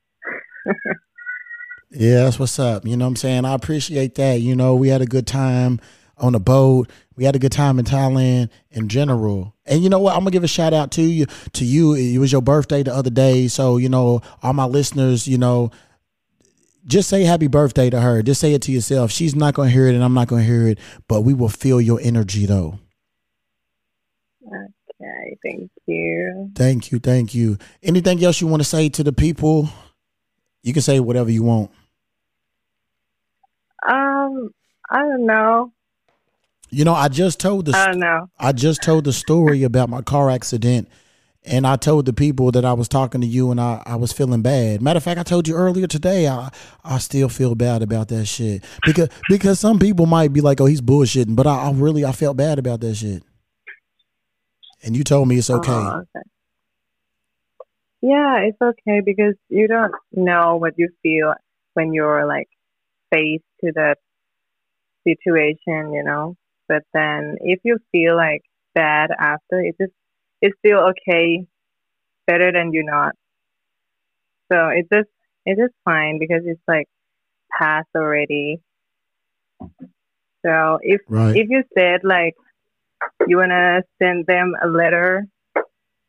Yeah, 1.91 2.25
that's 2.25 2.39
what's 2.39 2.59
up. 2.59 2.85
You 2.85 2.97
know 2.97 3.05
what 3.05 3.09
I'm 3.09 3.15
saying? 3.15 3.45
I 3.45 3.53
appreciate 3.53 4.15
that. 4.15 4.41
You 4.41 4.55
know, 4.55 4.75
we 4.75 4.89
had 4.89 5.01
a 5.01 5.05
good 5.05 5.27
time 5.27 5.79
on 6.17 6.33
the 6.33 6.39
boat. 6.39 6.89
We 7.15 7.23
had 7.23 7.35
a 7.35 7.39
good 7.39 7.51
time 7.51 7.79
in 7.79 7.85
Thailand 7.85 8.49
in 8.71 8.89
general. 8.89 9.55
And 9.65 9.83
you 9.83 9.89
know 9.89 9.99
what? 9.99 10.13
I'm 10.13 10.19
gonna 10.19 10.31
give 10.31 10.43
a 10.43 10.47
shout 10.47 10.73
out 10.73 10.91
to 10.93 11.01
you. 11.01 11.25
To 11.53 11.63
you, 11.63 11.93
it 11.93 12.17
was 12.17 12.31
your 12.31 12.41
birthday 12.41 12.83
the 12.83 12.93
other 12.93 13.09
day. 13.09 13.47
So 13.47 13.77
you 13.77 13.87
know, 13.87 14.21
all 14.43 14.53
my 14.53 14.65
listeners, 14.65 15.27
you 15.27 15.37
know, 15.37 15.71
just 16.85 17.09
say 17.09 17.23
happy 17.23 17.47
birthday 17.47 17.89
to 17.89 18.01
her. 18.01 18.21
Just 18.21 18.41
say 18.41 18.53
it 18.53 18.61
to 18.63 18.71
yourself. 18.71 19.11
She's 19.11 19.35
not 19.35 19.53
gonna 19.53 19.69
hear 19.69 19.87
it, 19.87 19.95
and 19.95 20.03
I'm 20.03 20.13
not 20.13 20.27
gonna 20.27 20.43
hear 20.43 20.67
it, 20.67 20.79
but 21.07 21.21
we 21.21 21.33
will 21.33 21.49
feel 21.49 21.79
your 21.79 21.99
energy 22.01 22.45
though. 22.45 22.79
Okay, 25.01 25.37
thank 25.43 25.71
you. 25.87 26.51
Thank 26.55 26.91
you, 26.91 26.99
thank 26.99 27.35
you. 27.35 27.57
Anything 27.83 28.23
else 28.23 28.39
you 28.39 28.47
want 28.47 28.61
to 28.61 28.67
say 28.67 28.89
to 28.89 29.03
the 29.03 29.11
people? 29.11 29.69
You 30.63 30.73
can 30.73 30.81
say 30.81 30.99
whatever 30.99 31.29
you 31.29 31.43
want. 31.43 31.71
Um, 33.87 34.49
I 34.89 34.99
don't 34.99 35.25
know. 35.25 35.73
You 36.69 36.85
know, 36.85 36.93
I 36.93 37.07
just 37.07 37.39
told 37.39 37.65
the 37.65 37.77
I 37.77 37.87
don't 37.87 37.99
know. 37.99 38.29
I 38.39 38.51
just 38.51 38.81
told 38.81 39.03
the 39.03 39.13
story 39.13 39.63
about 39.63 39.89
my 39.89 40.01
car 40.01 40.29
accident, 40.29 40.89
and 41.43 41.67
I 41.67 41.75
told 41.75 42.05
the 42.05 42.13
people 42.13 42.51
that 42.51 42.65
I 42.65 42.73
was 42.73 42.87
talking 42.87 43.21
to 43.21 43.27
you, 43.27 43.51
and 43.51 43.61
I, 43.61 43.83
I 43.85 43.95
was 43.95 44.11
feeling 44.11 44.41
bad. 44.41 44.81
Matter 44.81 44.97
of 44.97 45.03
fact, 45.03 45.19
I 45.19 45.23
told 45.23 45.47
you 45.47 45.55
earlier 45.55 45.87
today, 45.87 46.27
I 46.27 46.49
I 46.83 46.97
still 46.97 47.29
feel 47.29 47.53
bad 47.53 47.83
about 47.83 48.07
that 48.07 48.25
shit 48.25 48.63
because 48.85 49.09
because 49.29 49.59
some 49.59 49.77
people 49.77 50.05
might 50.05 50.33
be 50.33 50.41
like, 50.41 50.59
oh, 50.59 50.65
he's 50.65 50.81
bullshitting, 50.81 51.35
but 51.35 51.45
I, 51.45 51.67
I 51.67 51.71
really 51.71 52.03
I 52.03 52.11
felt 52.11 52.37
bad 52.37 52.57
about 52.59 52.81
that 52.81 52.95
shit. 52.95 53.23
And 54.85 54.95
you 54.95 55.03
told 55.03 55.27
me 55.27 55.37
it's 55.37 55.49
oh, 55.49 55.57
okay. 55.57 55.71
Oh, 55.71 56.03
okay. 56.15 56.29
Yeah, 58.01 58.37
it's 58.41 58.61
okay 58.61 59.01
because 59.03 59.33
you 59.49 59.67
don't 59.67 59.91
know 60.11 60.57
what 60.57 60.73
you 60.77 60.89
feel 61.01 61.33
when 61.73 61.91
you're 61.91 62.27
like 62.27 62.47
faced 63.11 63.43
to 63.63 63.71
that 63.73 63.97
situation, 65.07 65.91
you 65.91 66.03
know. 66.03 66.35
But 66.67 66.83
then 66.93 67.37
if 67.41 67.59
you 67.63 67.79
feel 67.91 68.15
like 68.15 68.43
bad 68.75 69.09
after, 69.17 69.59
it's 69.59 69.77
just 69.79 69.93
it's 70.39 70.55
still 70.59 70.89
okay, 70.89 71.47
better 72.27 72.51
than 72.51 72.73
you 72.73 72.83
not. 72.83 73.15
So 74.51 74.67
it's 74.67 74.89
just 74.93 75.09
it's 75.47 75.59
just 75.59 75.73
fine 75.83 76.19
because 76.19 76.43
it's 76.45 76.61
like 76.67 76.87
past 77.57 77.87
already. 77.95 78.61
So 80.45 80.77
if 80.83 81.01
Right. 81.09 81.35
if 81.35 81.49
you 81.49 81.63
said 81.75 82.01
like 82.03 82.35
you 83.27 83.37
wanna 83.37 83.83
send 84.01 84.25
them 84.25 84.53
a 84.63 84.67
letter, 84.67 85.27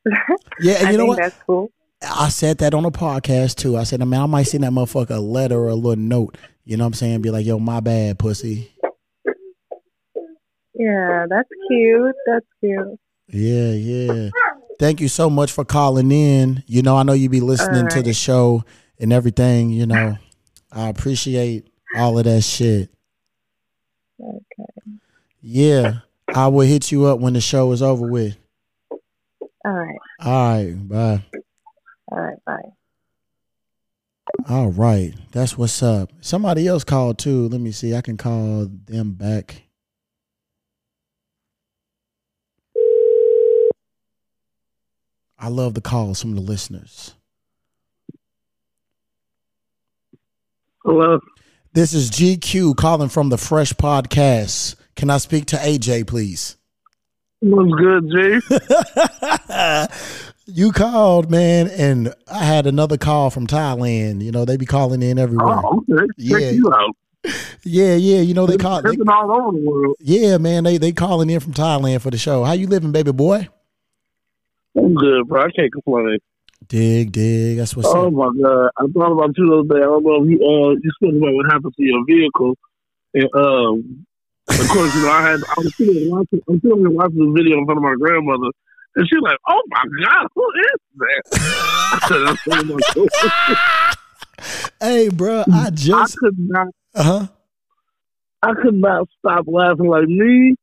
Yeah, 0.60 0.74
and 0.80 0.92
you 0.92 0.98
know 0.98 1.06
what? 1.06 1.18
that's 1.18 1.36
cool. 1.46 1.70
I 2.02 2.28
said 2.28 2.58
that 2.58 2.74
on 2.74 2.84
a 2.84 2.90
podcast 2.90 3.56
too. 3.56 3.76
I 3.76 3.84
said, 3.84 4.02
I 4.02 4.04
mean, 4.04 4.20
I 4.20 4.26
might 4.26 4.44
send 4.44 4.64
that 4.64 4.72
motherfucker 4.72 5.16
a 5.16 5.20
letter 5.20 5.56
or 5.58 5.68
a 5.68 5.74
little 5.74 5.96
note. 5.96 6.36
You 6.64 6.76
know 6.76 6.84
what 6.84 6.88
I'm 6.88 6.94
saying? 6.94 7.22
Be 7.22 7.30
like, 7.30 7.46
yo, 7.46 7.58
my 7.58 7.80
bad, 7.80 8.18
pussy. 8.18 8.70
Yeah, 10.74 11.24
that's 11.28 11.48
cute. 11.68 12.14
That's 12.26 12.46
cute. 12.60 13.00
Yeah, 13.28 13.70
yeah. 13.72 14.30
Thank 14.78 15.00
you 15.00 15.08
so 15.08 15.30
much 15.30 15.52
for 15.52 15.64
calling 15.64 16.12
in. 16.12 16.62
You 16.66 16.82
know, 16.82 16.96
I 16.96 17.02
know 17.02 17.14
you 17.14 17.28
be 17.30 17.40
listening 17.40 17.88
to 17.88 18.02
the 18.02 18.12
show 18.12 18.62
and 19.00 19.12
everything. 19.12 19.70
You 19.70 19.86
know, 19.86 20.18
I 20.70 20.88
appreciate 20.88 21.66
all 21.96 22.18
of 22.18 22.24
that 22.24 22.42
shit. 22.42 22.90
Okay. 24.20 24.98
Yeah, 25.40 26.00
I 26.34 26.48
will 26.48 26.66
hit 26.66 26.90
you 26.90 27.06
up 27.06 27.20
when 27.20 27.32
the 27.34 27.40
show 27.40 27.72
is 27.72 27.82
over 27.82 28.06
with. 28.06 28.36
All 28.90 29.72
right. 29.72 29.96
All 30.20 30.54
right, 30.54 30.88
bye. 30.88 31.24
All 32.12 32.20
right. 32.20 32.44
Bye. 32.44 32.70
All 34.48 34.70
right, 34.70 35.14
that's 35.32 35.56
what's 35.56 35.82
up. 35.82 36.12
Somebody 36.20 36.66
else 36.66 36.84
called 36.84 37.18
too. 37.18 37.48
Let 37.48 37.60
me 37.60 37.72
see. 37.72 37.94
I 37.94 38.00
can 38.00 38.16
call 38.16 38.66
them 38.66 39.12
back. 39.12 39.62
I 45.38 45.48
love 45.48 45.74
the 45.74 45.80
calls 45.80 46.20
from 46.20 46.34
the 46.34 46.40
listeners. 46.40 47.14
Hello. 50.84 51.20
This 51.72 51.92
is 51.92 52.10
G'Cue 52.10 52.76
calling 52.76 53.08
from 53.08 53.28
the 53.28 53.38
Fresh 53.38 53.74
Podcast. 53.74 54.76
Can 54.96 55.10
I 55.10 55.18
speak 55.18 55.46
to 55.46 55.56
AJ, 55.56 56.06
please? 56.06 56.56
What's 57.40 57.70
good, 57.78 58.10
Jay? 58.10 59.86
you 60.46 60.72
called, 60.72 61.30
man, 61.30 61.68
and 61.68 62.14
I 62.32 62.44
had 62.44 62.66
another 62.66 62.96
call 62.96 63.30
from 63.30 63.46
Thailand. 63.46 64.22
You 64.22 64.32
know, 64.32 64.44
they 64.44 64.56
be 64.56 64.66
calling 64.66 65.02
in 65.02 65.18
everywhere. 65.18 65.60
Oh, 65.62 65.84
okay. 65.90 66.06
Yeah. 66.16 66.38
Check 66.38 66.54
you 66.54 66.72
out. 66.72 66.96
Yeah, 67.64 67.94
yeah. 67.96 68.20
You 68.20 68.34
know, 68.34 68.46
they 68.46 68.56
call. 68.56 68.80
They, 68.82 68.96
all 69.08 69.30
over 69.32 69.58
the 69.58 69.64
world. 69.64 69.96
yeah, 70.00 70.38
man, 70.38 70.64
they 70.64 70.78
they 70.78 70.92
calling 70.92 71.28
in 71.28 71.40
from 71.40 71.52
Thailand 71.52 72.00
for 72.00 72.10
the 72.10 72.18
show. 72.18 72.44
How 72.44 72.52
you 72.52 72.66
living, 72.68 72.92
baby 72.92 73.12
boy? 73.12 73.48
I'm 74.76 74.94
good, 74.94 75.26
bro. 75.28 75.42
I 75.42 75.50
can't 75.50 75.72
complain. 75.72 76.18
Dig, 76.68 77.12
dig. 77.12 77.58
That's 77.58 77.76
what's 77.76 77.88
Oh 77.88 78.06
up. 78.06 78.12
my 78.12 78.30
god, 78.42 78.70
I 78.78 78.86
thought 78.94 79.12
about 79.12 79.36
you 79.36 79.46
the 79.46 79.56
other 79.58 79.68
day. 79.80 79.82
I 79.84 79.86
don't 79.88 80.04
know 80.04 80.22
if 80.22 80.30
you 80.30 80.38
uh 80.38 80.70
you 80.70 80.90
spoke 80.94 81.14
about 81.16 81.34
what 81.34 81.46
happened 81.52 81.74
to 81.76 81.82
your 81.82 82.04
vehicle, 82.06 82.54
and 83.14 83.28
um, 83.34 84.05
of 84.48 84.68
course 84.68 84.94
you 84.94 85.02
know 85.02 85.10
I 85.10 85.22
had 85.22 85.40
I 85.44 85.54
was 85.58 85.74
sitting 85.76 85.94
there 85.94 86.10
watching 86.10 86.40
I'm 86.48 86.60
sitting 86.60 86.82
there 86.82 86.90
watching 86.90 87.18
the 87.18 87.32
video 87.32 87.58
in 87.58 87.64
front 87.64 87.78
of 87.78 87.82
my 87.82 87.94
grandmother, 87.98 88.50
and 88.96 89.06
she's 89.08 89.20
like, 89.22 89.38
"Oh 89.48 89.62
my 89.68 89.84
god, 90.04 90.26
who 90.34 90.44
is 90.72 90.80
that?" 90.96 91.22
I 91.92 92.08
said, 92.08 92.26
"That's 92.26 92.46
one 92.46 92.58
of 92.60 92.66
my. 92.68 93.94
Hey, 94.80 95.08
bro, 95.08 95.44
I 95.52 95.66
I 95.66 95.70
just 95.70 96.16
could 96.18 96.38
not 96.38 96.68
uh 96.94 97.02
huh. 97.02 97.26
I 98.42 98.52
could 98.54 98.74
not 98.74 99.08
stop 99.18 99.44
laughing 99.48 99.86
like 99.88 100.06
me 100.06 100.54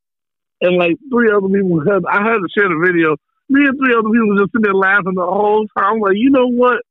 and 0.62 0.78
like 0.78 0.96
three 1.12 1.30
other 1.32 1.50
people 1.50 1.80
because 1.80 2.04
I 2.10 2.24
had 2.24 2.38
to 2.38 2.48
share 2.56 2.70
the 2.70 2.80
video. 2.86 3.18
Me 3.50 3.66
and 3.66 3.78
three 3.78 3.94
other 3.94 4.10
people 4.10 4.38
just 4.38 4.52
sitting 4.54 4.64
there 4.64 4.74
laughing 4.74 5.16
the 5.16 5.26
whole 5.26 5.68
time. 5.78 5.96
I'm 5.96 6.00
like, 6.00 6.16
you 6.16 6.30
know 6.30 6.48
what? 6.48 6.82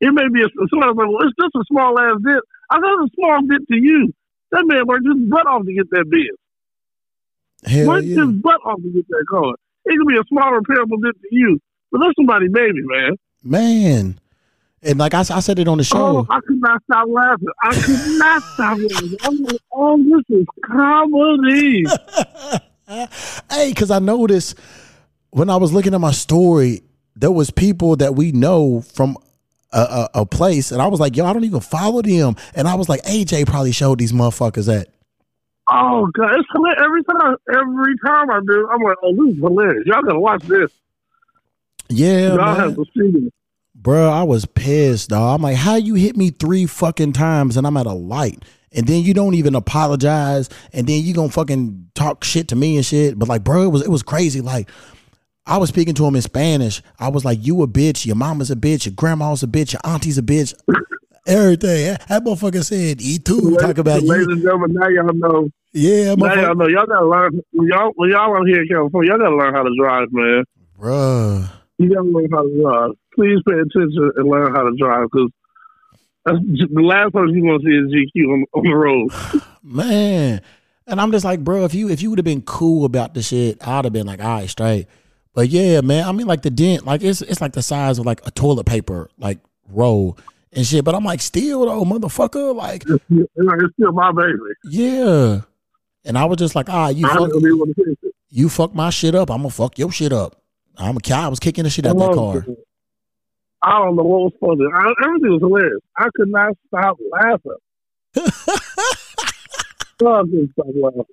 It 0.00 0.12
may 0.12 0.28
be 0.32 0.42
a 0.42 0.48
somebody 0.72 0.92
was 0.92 0.96
like, 0.96 1.08
well, 1.08 1.28
it's 1.28 1.36
just 1.38 1.54
a 1.54 1.64
small 1.68 1.98
ass 2.00 2.18
bit. 2.24 2.42
I 2.70 2.80
thought 2.80 3.04
it's 3.04 3.12
a 3.12 3.16
small 3.16 3.40
bit 3.46 3.62
to 3.68 3.76
you. 3.76 4.12
That 4.50 4.64
man 4.66 4.86
worked 4.86 5.06
his 5.06 5.28
butt 5.28 5.46
off 5.46 5.64
to 5.64 5.72
get 5.72 5.90
that 5.90 6.08
bit. 6.10 6.34
Hell 7.64 7.88
Worked 7.88 8.06
yeah. 8.06 8.24
his 8.24 8.32
butt 8.34 8.60
off 8.64 8.80
to 8.82 8.88
get 8.88 9.06
that 9.08 9.24
car. 9.28 9.54
It 9.84 9.96
could 9.98 10.06
be 10.06 10.16
a 10.16 10.24
small 10.28 10.52
repairable 10.52 11.00
bit 11.02 11.20
to 11.20 11.28
you, 11.30 11.60
but 11.90 12.00
that's 12.00 12.14
somebody's 12.16 12.52
baby, 12.52 12.80
man. 12.84 13.16
Man. 13.42 14.20
And 14.82 14.98
like 14.98 15.12
I 15.12 15.22
said 15.22 15.58
it 15.58 15.68
on 15.68 15.78
the 15.78 15.84
show. 15.84 16.18
Oh, 16.18 16.26
I 16.30 16.40
could 16.40 16.60
not 16.60 16.82
stop 16.84 17.06
laughing. 17.08 17.48
I 17.62 17.74
could 17.74 18.18
not 18.18 18.42
stop 18.42 18.78
laughing. 18.78 19.16
I'm 19.22 19.36
like, 19.42 19.60
oh, 19.72 19.98
this 20.02 20.38
is 20.38 20.46
comedy. 20.64 21.84
hey, 23.50 23.68
because 23.68 23.90
I 23.90 23.98
noticed 23.98 24.58
when 25.30 25.50
I 25.50 25.56
was 25.56 25.72
looking 25.72 25.92
at 25.92 26.00
my 26.00 26.12
story, 26.12 26.82
there 27.14 27.30
was 27.30 27.50
people 27.50 27.96
that 27.96 28.14
we 28.14 28.32
know 28.32 28.80
from 28.80 29.18
a, 29.72 29.78
a, 29.80 30.10
a 30.20 30.26
place, 30.26 30.72
and 30.72 30.80
I 30.80 30.86
was 30.86 30.98
like, 30.98 31.14
yo, 31.14 31.26
I 31.26 31.32
don't 31.34 31.44
even 31.44 31.60
follow 31.60 32.00
them. 32.00 32.36
And 32.54 32.66
I 32.66 32.74
was 32.74 32.88
like, 32.88 33.02
AJ 33.02 33.46
probably 33.46 33.72
showed 33.72 33.98
these 33.98 34.12
motherfuckers 34.12 34.66
that. 34.66 34.88
Oh 35.72 36.06
god, 36.12 36.34
it's 36.40 36.48
hilarious. 36.52 36.82
Every 36.84 37.04
time, 37.04 37.36
every 37.48 37.94
time 38.04 38.30
I 38.30 38.40
do, 38.46 38.68
I'm 38.70 38.82
like, 38.82 38.96
oh, 39.02 39.14
this 39.14 39.34
is 39.36 39.40
hilarious. 39.40 39.86
Y'all 39.86 40.02
gotta 40.02 40.18
watch 40.18 40.42
this. 40.42 40.70
Yeah, 41.88 42.34
Y'all 42.34 42.36
man. 42.38 42.56
have 42.56 42.74
to 42.76 42.84
see 42.96 43.10
this. 43.10 43.32
Bruh, 43.80 44.10
I 44.10 44.22
was 44.24 44.44
pissed, 44.44 45.10
dog. 45.10 45.36
I'm 45.36 45.42
like, 45.42 45.56
how 45.56 45.76
you 45.76 45.94
hit 45.94 46.16
me 46.16 46.30
three 46.30 46.66
fucking 46.66 47.12
times 47.14 47.56
and 47.56 47.66
I'm 47.66 47.76
at 47.76 47.86
a 47.86 47.92
light? 47.92 48.44
And 48.72 48.86
then 48.86 49.02
you 49.02 49.14
don't 49.14 49.34
even 49.34 49.54
apologize, 49.56 50.48
and 50.72 50.86
then 50.86 51.02
you 51.02 51.12
gonna 51.14 51.28
fucking 51.30 51.90
talk 51.94 52.22
shit 52.22 52.48
to 52.48 52.56
me 52.56 52.76
and 52.76 52.86
shit. 52.86 53.18
But 53.18 53.28
like, 53.28 53.42
bro, 53.42 53.62
it 53.62 53.68
was 53.68 53.82
it 53.82 53.90
was 53.90 54.02
crazy. 54.02 54.40
Like, 54.40 54.70
I 55.46 55.56
was 55.56 55.68
speaking 55.70 55.94
to 55.94 56.06
him 56.06 56.14
in 56.14 56.22
Spanish. 56.22 56.82
I 56.98 57.08
was 57.08 57.24
like, 57.24 57.44
you 57.44 57.62
a 57.62 57.66
bitch, 57.66 58.06
your 58.06 58.16
mama's 58.16 58.50
a 58.50 58.56
bitch, 58.56 58.86
your 58.86 58.94
grandma's 58.94 59.42
a 59.42 59.48
bitch, 59.48 59.72
your 59.72 59.80
auntie's 59.84 60.18
a 60.18 60.22
bitch. 60.22 60.54
Everything. 61.26 61.96
That 62.08 62.24
motherfucker 62.24 62.64
said, 62.64 63.00
E 63.00 63.18
two 63.18 63.56
talk 63.56 63.78
about 63.78 64.02
Ladies 64.02 64.26
you. 64.26 64.32
and 64.32 64.42
gentlemen, 64.42 64.72
now 64.74 64.88
y'all 64.88 65.14
know. 65.14 65.50
Yeah, 65.72 66.14
Now 66.14 66.34
y'all 66.34 66.54
know. 66.54 66.66
Y'all 66.66 66.86
gotta 66.86 67.06
learn. 67.06 67.40
When 67.52 67.68
y'all, 67.68 67.92
when 67.94 68.10
y'all 68.10 68.36
out 68.36 68.46
here 68.46 68.62
in 68.62 68.68
California, 68.68 69.10
y'all 69.12 69.18
gotta 69.18 69.36
learn 69.36 69.54
how 69.54 69.62
to 69.62 69.70
drive, 69.78 70.08
man. 70.10 70.44
Bruh. 70.78 71.48
You 71.78 71.88
gotta 71.88 72.08
learn 72.08 72.30
how 72.32 72.42
to 72.42 72.60
drive. 72.60 72.90
Please 73.14 73.38
pay 73.48 73.54
attention 73.54 74.12
and 74.16 74.28
learn 74.28 74.54
how 74.54 74.62
to 74.62 74.76
drive 74.76 75.08
because 75.12 75.30
the 76.24 76.82
last 76.82 77.12
person 77.12 77.34
you 77.34 77.44
want 77.44 77.62
to 77.62 77.68
see 77.68 77.76
is 77.76 78.08
G'Cue 78.14 78.32
on, 78.32 78.44
on 78.54 78.64
the 78.64 78.74
road. 78.74 79.42
Man. 79.62 80.40
And 80.86 81.00
I'm 81.00 81.12
just 81.12 81.24
like, 81.24 81.40
bro, 81.44 81.64
if 81.64 81.74
you 81.74 81.88
if 81.88 82.02
you 82.02 82.10
would 82.10 82.18
have 82.18 82.24
been 82.24 82.42
cool 82.42 82.84
about 82.84 83.14
the 83.14 83.22
shit, 83.22 83.66
I'd 83.66 83.84
have 83.84 83.92
been 83.92 84.06
like, 84.06 84.22
all 84.22 84.40
right, 84.40 84.50
straight. 84.50 84.86
But 85.34 85.48
yeah, 85.48 85.80
man, 85.82 86.08
I 86.08 86.12
mean 86.12 86.26
like 86.26 86.42
the 86.42 86.50
dent, 86.50 86.84
like 86.84 87.02
it's 87.02 87.22
it's 87.22 87.40
like 87.40 87.52
the 87.52 87.62
size 87.62 87.98
of 88.00 88.06
like 88.06 88.26
a 88.26 88.32
toilet 88.32 88.66
paper, 88.66 89.08
like 89.16 89.38
roll 89.68 90.18
and 90.52 90.66
shit. 90.66 90.84
But 90.84 90.94
I'm 90.94 91.04
like, 91.04 91.20
still 91.20 91.66
though, 91.66 91.84
motherfucker, 91.84 92.54
like, 92.54 92.84
It's, 92.86 93.04
it's 93.08 93.72
still 93.74 93.92
my 93.92 94.12
baby. 94.12 94.38
yeah. 94.64 95.40
And 96.04 96.16
I 96.16 96.24
was 96.24 96.38
just 96.38 96.54
like, 96.54 96.68
ah, 96.70 96.88
you 96.88 97.06
fuck, 97.06 97.18
gonna 97.18 97.40
be 97.40 97.48
able 97.48 97.66
to 97.66 97.74
fix 97.74 97.90
it. 98.02 98.14
you 98.30 98.48
fuck 98.48 98.74
my 98.74 98.88
shit 98.90 99.14
up, 99.14 99.30
I'm 99.30 99.38
gonna 99.38 99.50
fuck 99.50 99.78
your 99.78 99.92
shit 99.92 100.12
up. 100.12 100.40
I'm 100.78 100.96
a 100.96 101.00
cow. 101.00 101.26
I 101.26 101.28
was 101.28 101.38
kicking 101.40 101.64
the 101.64 101.70
shit 101.70 101.84
out 101.86 101.98
that 101.98 102.14
car. 102.14 102.46
I 103.62 103.78
don't 103.80 103.96
know 103.96 104.02
what 104.04 104.32
was 104.32 104.32
funny. 104.40 104.64
I, 104.72 105.06
everything 105.06 105.32
was 105.32 105.40
hilarious. 105.42 105.80
I 105.98 106.08
could 106.14 106.28
not 106.30 106.56
stop 106.68 106.96
laughing. 107.12 107.52
I 110.02 110.22
couldn't 110.22 110.52
stop 110.52 110.66
laughing. 110.74 111.04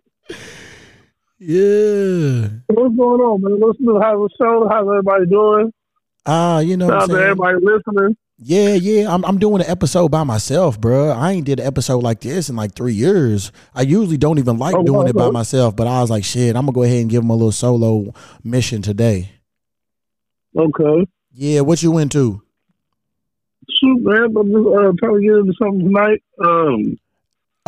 Yeah. 1.40 2.48
What's 2.70 2.96
going 2.96 3.22
on, 3.22 3.42
man? 3.42 3.60
Listen 3.60 3.86
to 3.88 4.00
how 4.02 4.18
the 4.18 4.30
show. 4.40 4.68
How's 4.70 4.88
everybody 4.88 5.26
doing? 5.28 5.74
Ah, 6.26 6.60
you 6.60 6.78
know 6.78 6.88
what 6.88 7.02
Shout 7.02 7.10
I'm 7.10 7.16
out 7.16 7.20
to 7.20 7.24
everybody 7.24 7.58
listening. 7.62 8.18
Yeah, 8.40 8.74
yeah. 8.76 9.12
I'm 9.14 9.26
I'm 9.26 9.40
doing 9.40 9.62
an 9.64 9.70
episode 9.70 10.10
by 10.10 10.24
myself, 10.24 10.80
bro. 10.80 11.10
I 11.10 11.32
ain't 11.32 11.46
did 11.46 11.60
an 11.60 11.66
episode 11.66 12.04
like 12.04 12.20
this 12.22 12.50
in 12.50 12.56
like 12.56 12.76
three 12.76 12.94
years. 12.94 13.52
I 13.74 13.82
usually 13.82 14.18
don't 14.18 14.38
even 14.38 14.58
like 14.60 14.76
Oh, 14.76 14.84
doing 14.84 15.08
it 15.08 15.16
by 15.16 15.32
myself, 15.32 15.76
but 15.76 15.88
I 15.88 16.02
was 16.02 16.12
like, 16.12 16.24
shit, 16.24 16.56
I'm 16.56 16.64
gonna 16.66 16.74
go 16.74 16.84
ahead 16.84 17.02
and 17.02 17.10
give 17.10 17.24
him 17.24 17.32
a 17.32 17.36
little 17.36 17.52
solo 17.52 18.14
mission 18.44 18.84
today. 18.84 19.32
Okay. 20.56 21.08
Yeah, 21.34 21.62
what 21.62 21.82
you 21.82 21.98
into? 21.98 22.42
Shoot, 23.70 24.02
man. 24.02 24.24
I'm 24.38 24.52
just 24.52 24.68
uh, 24.68 24.92
trying 25.00 25.16
to 25.16 25.22
get 25.22 25.34
into 25.38 25.54
something 25.60 25.86
tonight. 25.86 26.24
Um, 26.44 27.00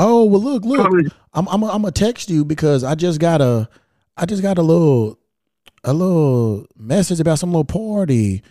Oh 0.01 0.23
well, 0.25 0.41
look, 0.41 0.63
look. 0.63 0.79
probably, 0.79 1.11
I'm 1.33 1.47
I'm 1.49 1.63
I'm 1.63 1.81
gonna 1.81 1.91
text 1.91 2.29
you 2.29 2.45
because 2.45 2.83
I 2.85 2.95
just 2.95 3.19
got 3.19 3.41
a 3.41 3.67
I 4.15 4.25
just 4.25 4.41
got 4.41 4.57
a 4.57 4.61
little 4.61 5.19
a 5.83 5.93
little 5.93 6.67
message 6.77 7.19
about 7.19 7.39
some 7.39 7.51
little 7.51 7.65
party. 7.65 8.41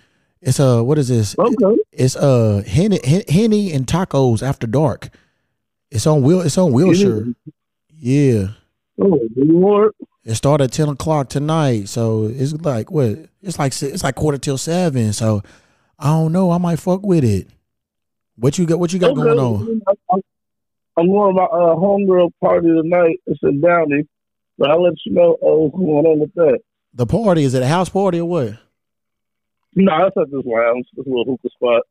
It's 0.43 0.59
a 0.59 0.83
what 0.85 0.99
is 0.99 1.09
this? 1.09 1.39
okay. 1.39 1.78
It's 1.99 2.15
uh 2.17 2.63
henny, 2.67 3.01
henny 3.29 3.73
and 3.73 3.87
tacos 3.87 4.43
after 4.43 4.67
dark. 4.67 5.11
It's 5.91 6.07
on 6.07 6.23
Will. 6.23 6.41
It's 6.43 6.57
on 6.57 6.73
Wilshire. 6.73 7.27
Yeah. 7.89 8.49
Oh. 9.01 9.91
It 10.25 10.35
started 10.35 10.65
at 10.65 10.73
ten 10.73 10.89
o'clock 10.89 11.29
tonight, 11.29 11.89
so 11.89 12.25
it's 12.33 12.53
like 12.53 12.91
what? 12.91 13.19
It's 13.43 13.59
like 13.59 13.73
it's 13.83 14.05
like 14.05 14.15
quarter 14.15 14.39
till 14.39 14.59
seven. 14.59 15.13
So 15.13 15.43
I 15.99 16.11
don't 16.11 16.33
know. 16.33 16.51
I 16.53 16.59
might 16.59 16.79
fuck 16.79 17.03
with 17.05 17.25
it. 17.25 17.49
What 18.37 18.59
you 18.59 18.67
got? 18.67 18.79
What 18.79 18.93
you 18.93 18.99
got 19.01 19.11
Okay. 19.13 19.23
going 19.23 19.39
on? 19.39 19.81
I'm- 19.89 20.21
I'm 20.97 21.07
going 21.09 21.33
to 21.33 21.41
my 21.41 21.45
uh, 21.45 21.77
homegirl 21.77 22.33
party 22.41 22.67
tonight. 22.67 23.21
It's 23.27 23.39
in 23.45 23.61
Downey. 23.61 24.09
But 24.59 24.71
I'll 24.71 24.83
let 24.83 24.95
you 25.07 25.13
know 25.13 25.35
uh, 25.35 25.55
what's 25.55 25.77
going 25.77 26.07
on 26.07 26.19
with 26.19 26.35
that. 26.35 26.59
The 26.93 27.07
party 27.07 27.45
is 27.45 27.55
it 27.55 27.63
a 27.63 27.69
house 27.69 27.89
party 27.89 28.19
or 28.19 28.25
what? 28.29 28.55
No, 29.75 29.93
that's 29.99 30.17
at 30.17 30.31
this 30.31 30.45
lounge, 30.45 30.87
this 30.97 31.07
little 31.07 31.25
hookah 31.25 31.51
spot. 31.55 31.83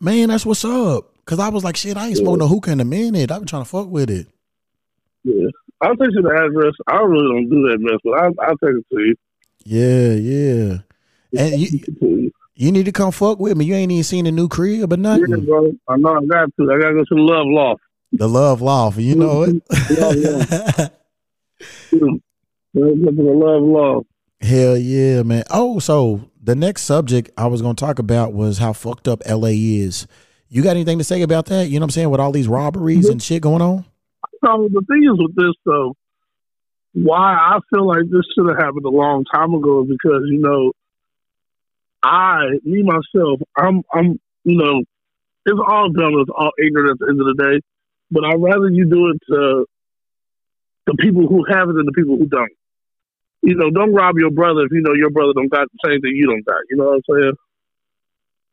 Man, 0.00 0.28
that's 0.28 0.46
what's 0.46 0.64
up. 0.64 1.12
Cause 1.24 1.38
I 1.38 1.48
was 1.50 1.62
like, 1.64 1.76
shit, 1.76 1.96
I 1.96 2.06
ain't 2.08 2.16
smoked 2.16 2.38
no 2.38 2.48
hookah 2.48 2.72
in 2.72 2.80
a 2.80 2.84
minute. 2.84 3.30
I've 3.30 3.40
been 3.40 3.46
trying 3.46 3.64
to 3.64 3.68
fuck 3.68 3.88
with 3.88 4.08
it. 4.08 4.26
Yeah. 5.24 5.48
I'll 5.82 5.94
take 5.96 6.10
you 6.12 6.22
the 6.22 6.30
address. 6.30 6.74
I 6.86 6.96
really 7.02 7.28
don't 7.28 7.50
do 7.50 7.68
that 7.68 7.78
mess, 7.80 8.00
but 8.02 8.12
I'll, 8.18 8.32
I'll 8.40 8.56
take 8.58 8.76
it 8.78 8.86
to 8.90 9.00
you. 9.00 9.14
Yeah, 9.64 10.12
yeah. 10.14 10.78
And 11.38 11.60
you 11.60 11.80
you. 12.00 12.30
you 12.54 12.72
need 12.72 12.86
to 12.86 12.92
come 12.92 13.12
fuck 13.12 13.38
with 13.38 13.56
me. 13.56 13.66
You 13.66 13.74
ain't 13.74 13.92
even 13.92 14.04
seen 14.04 14.24
the 14.24 14.32
new 14.32 14.48
crib 14.48 14.90
or 14.92 14.96
Yeah, 14.96 15.02
nothing. 15.02 15.44
bro. 15.44 15.72
I 15.86 15.96
know 15.98 16.16
I 16.16 16.24
got 16.24 16.50
to. 16.56 16.72
I 16.72 16.78
got 16.80 16.88
to 16.88 16.94
go 16.94 17.04
to 17.04 17.14
the 17.14 17.20
Love 17.20 17.46
Loft. 17.46 17.82
The 18.12 18.26
love 18.28 18.62
loft, 18.62 18.98
you 18.98 19.14
know 19.16 19.42
it. 19.42 19.62
yeah, 19.90 20.88
yeah. 21.92 21.98
gotta 22.74 22.96
go 22.96 23.10
to 23.10 23.12
the 23.12 23.22
Love 23.22 23.62
Loft. 23.62 24.06
Hell 24.40 24.78
yeah, 24.78 25.22
man. 25.22 25.44
Oh, 25.50 25.78
so 25.78 26.22
the 26.48 26.54
next 26.54 26.84
subject 26.84 27.30
I 27.36 27.46
was 27.46 27.60
gonna 27.60 27.74
talk 27.74 27.98
about 27.98 28.32
was 28.32 28.56
how 28.56 28.72
fucked 28.72 29.06
up 29.06 29.20
LA 29.28 29.50
is. 29.52 30.06
You 30.48 30.62
got 30.62 30.70
anything 30.70 30.96
to 30.96 31.04
say 31.04 31.20
about 31.20 31.44
that? 31.46 31.68
You 31.68 31.78
know 31.78 31.84
what 31.84 31.88
I'm 31.88 31.90
saying? 31.90 32.08
With 32.08 32.20
all 32.20 32.32
these 32.32 32.48
robberies 32.48 33.06
and 33.10 33.22
shit 33.22 33.42
going 33.42 33.60
on? 33.60 33.84
So 34.42 34.66
the 34.72 34.82
thing 34.88 35.04
is 35.04 35.18
with 35.18 35.36
this, 35.36 35.54
though, 35.66 35.94
why 36.94 37.34
I 37.34 37.58
feel 37.68 37.86
like 37.86 38.04
this 38.10 38.22
should 38.34 38.48
have 38.48 38.56
happened 38.56 38.86
a 38.86 38.88
long 38.88 39.26
time 39.26 39.52
ago 39.52 39.82
is 39.82 39.90
because 39.90 40.22
you 40.30 40.38
know, 40.38 40.72
I, 42.02 42.46
me 42.64 42.82
myself, 42.82 43.40
I'm, 43.54 43.82
I'm, 43.92 44.18
you 44.44 44.56
know, 44.56 44.84
it's 45.44 45.60
all 45.68 45.90
dumb, 45.90 46.14
it's 46.16 46.30
all 46.34 46.52
ignorant 46.58 46.92
at 46.92 46.98
the 46.98 47.08
end 47.10 47.20
of 47.20 47.26
the 47.26 47.44
day. 47.44 47.60
But 48.10 48.24
I'd 48.24 48.40
rather 48.40 48.70
you 48.70 48.86
do 48.88 49.10
it 49.10 49.20
to 49.28 49.66
the 50.86 50.94
people 50.94 51.26
who 51.26 51.44
have 51.52 51.68
it 51.68 51.74
than 51.74 51.84
the 51.84 51.92
people 51.92 52.16
who 52.16 52.24
don't. 52.24 52.52
You 53.42 53.54
know, 53.54 53.70
don't 53.70 53.94
rob 53.94 54.18
your 54.18 54.30
brother 54.30 54.66
if 54.66 54.72
you 54.72 54.82
know 54.82 54.94
your 54.94 55.10
brother 55.10 55.32
don't 55.34 55.50
got 55.50 55.68
the 55.70 55.78
same 55.88 56.00
thing 56.00 56.12
you 56.14 56.26
don't 56.26 56.44
got. 56.44 56.60
You 56.70 56.76
know 56.76 56.90
what 56.90 57.00
I'm 57.00 57.06
saying? 57.08 57.36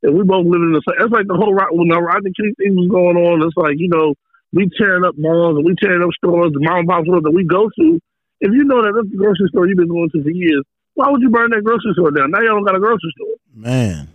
And 0.04 0.14
we 0.14 0.24
both 0.24 0.46
live 0.46 0.62
in 0.62 0.74
the 0.74 0.84
same. 0.86 1.02
It's 1.02 1.12
like 1.14 1.26
the 1.26 1.34
whole 1.34 1.54
Rod- 1.54 1.74
when 1.74 1.90
the 1.90 1.98
Rodney 1.98 2.32
King 2.38 2.54
thing 2.58 2.76
was 2.78 2.88
going 2.88 3.18
on. 3.18 3.42
It's 3.42 3.58
like 3.58 3.76
you 3.78 3.90
know 3.90 4.14
we 4.54 4.70
tearing 4.78 5.04
up 5.04 5.18
malls 5.18 5.58
and 5.58 5.66
we 5.66 5.74
tearing 5.82 6.04
up 6.04 6.14
stores, 6.14 6.54
the 6.54 6.62
mom 6.62 6.86
and 6.86 6.88
pop 6.88 7.04
stores 7.04 7.24
that 7.24 7.34
we 7.34 7.44
go 7.44 7.68
to. 7.68 8.00
If 8.42 8.52
you 8.54 8.64
know 8.64 8.82
that 8.86 8.94
that's 8.94 9.10
the 9.10 9.18
grocery 9.18 9.50
store 9.50 9.68
you've 9.68 9.82
been 9.82 9.90
going 9.90 10.10
to 10.14 10.22
for 10.22 10.30
years, 10.30 10.64
why 10.94 11.10
would 11.10 11.22
you 11.22 11.30
burn 11.30 11.50
that 11.52 11.64
grocery 11.64 11.92
store 11.94 12.12
down? 12.12 12.32
Now 12.32 12.42
you 12.42 12.54
don't 12.54 12.64
got 12.64 12.76
a 12.76 12.80
grocery 12.80 13.12
store. 13.18 13.36
Man. 13.54 14.08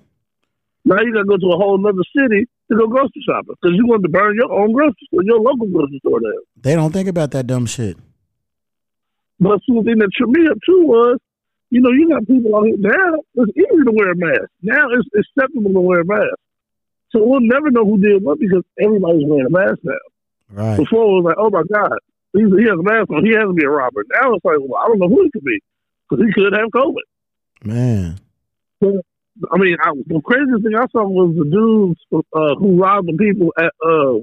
Now 0.85 1.03
you 1.03 1.13
got 1.13 1.27
to 1.27 1.29
go 1.29 1.37
to 1.37 1.51
a 1.53 1.59
whole 1.59 1.77
other 1.77 2.07
city 2.17 2.49
to 2.71 2.77
go 2.77 2.87
grocery 2.87 3.23
shopping 3.27 3.55
because 3.61 3.77
you 3.77 3.87
want 3.87 4.03
to 4.03 4.09
burn 4.09 4.35
your 4.37 4.53
own 4.53 4.73
grocery 4.73 5.07
store, 5.09 5.25
your 5.25 5.41
local 5.41 5.67
grocery 5.67 5.99
store 5.99 6.21
down. 6.21 6.41
They 6.57 6.75
don't 6.75 6.93
think 6.93 7.09
about 7.09 7.33
that 7.33 7.47
dumb 7.47 7.67
shit. 7.67 7.99
But 9.41 9.61
see, 9.65 9.73
the 9.73 9.83
thing 9.83 9.99
that 9.99 10.13
tripped 10.15 10.37
me 10.37 10.47
up 10.47 10.59
too 10.65 10.85
was, 10.85 11.19
you 11.71 11.81
know, 11.81 11.91
you 11.91 12.09
got 12.09 12.27
people 12.27 12.55
out 12.57 12.67
here 12.67 12.77
now. 12.79 13.15
It's 13.35 13.57
easy 13.57 13.85
to 13.85 13.93
wear 13.93 14.13
a 14.13 14.17
mask. 14.17 14.51
Now 14.63 14.87
it's 14.93 15.09
acceptable 15.17 15.73
to 15.73 15.81
wear 15.81 16.01
a 16.01 16.05
mask. 16.05 16.37
So 17.11 17.25
we'll 17.25 17.41
never 17.41 17.71
know 17.71 17.85
who 17.85 17.99
did 17.99 18.23
what 18.23 18.39
because 18.39 18.63
everybody's 18.79 19.27
wearing 19.27 19.47
a 19.47 19.51
mask 19.51 19.79
now. 19.83 20.05
Right. 20.53 20.77
Before 20.77 21.03
it 21.03 21.23
was 21.23 21.25
like, 21.25 21.37
oh 21.39 21.51
my 21.51 21.63
God, 21.73 21.99
he, 22.33 22.41
he 22.41 22.69
has 22.69 22.79
a 22.79 22.83
mask 22.83 23.11
on. 23.11 23.25
He 23.25 23.33
has 23.33 23.49
to 23.49 23.53
be 23.53 23.65
a 23.65 23.71
robber. 23.71 24.05
Now 24.13 24.35
it's 24.35 24.45
like, 24.45 24.59
well, 24.61 24.81
I 24.83 24.89
don't 24.89 24.99
know 24.99 25.09
who 25.09 25.23
he 25.25 25.31
could 25.31 25.45
be 25.45 25.61
because 26.09 26.25
he 26.25 26.33
could 26.33 26.53
have 26.53 26.71
COVID. 26.71 27.07
Man. 27.65 28.21
I 28.83 29.57
mean, 29.57 29.77
I, 29.81 29.93
the 30.07 30.21
craziest 30.21 30.63
thing 30.63 30.75
I 30.77 30.87
saw 30.93 31.07
was 31.07 31.35
the 31.37 31.49
dudes 31.49 32.01
uh, 32.13 32.55
who 32.57 32.81
robbed 32.81 33.09
the 33.09 33.17
people 33.17 33.53
at 33.57 33.73
uh, 33.85 34.21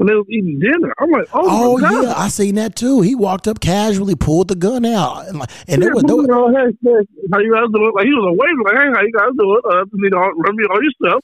when 0.00 0.06
they 0.06 0.14
was 0.14 0.24
eating 0.30 0.58
dinner. 0.58 0.94
I'm 0.98 1.10
like, 1.10 1.28
oh, 1.34 1.40
Oh 1.44 1.76
my 1.76 1.80
God. 1.90 2.04
yeah, 2.04 2.14
I 2.16 2.28
seen 2.28 2.54
that 2.54 2.74
too. 2.74 3.02
He 3.02 3.14
walked 3.14 3.46
up 3.46 3.60
casually, 3.60 4.14
pulled 4.16 4.48
the 4.48 4.54
gun 4.54 4.86
out, 4.86 5.28
and 5.28 5.38
like, 5.38 5.50
and 5.68 5.82
there 5.82 5.92
was 5.92 6.04
Yeah, 6.08 6.14
no, 6.14 6.22
know, 6.22 6.48
hey, 6.48 6.72
hey, 6.82 7.06
how 7.30 7.38
you 7.40 7.52
guys 7.52 7.66
doing? 7.74 7.92
Like 7.94 8.06
he 8.06 8.12
was 8.14 8.24
away, 8.32 8.48
like, 8.64 8.82
hey, 8.82 8.90
how 8.94 9.02
you 9.02 9.12
guys 9.12 9.28
doing? 9.38 9.60
Uh, 9.70 9.84
you 9.92 10.08
know, 10.08 10.18
run 10.18 10.56
me 10.56 10.64
all 10.70 10.82
your 10.82 10.92
stuff, 11.04 11.20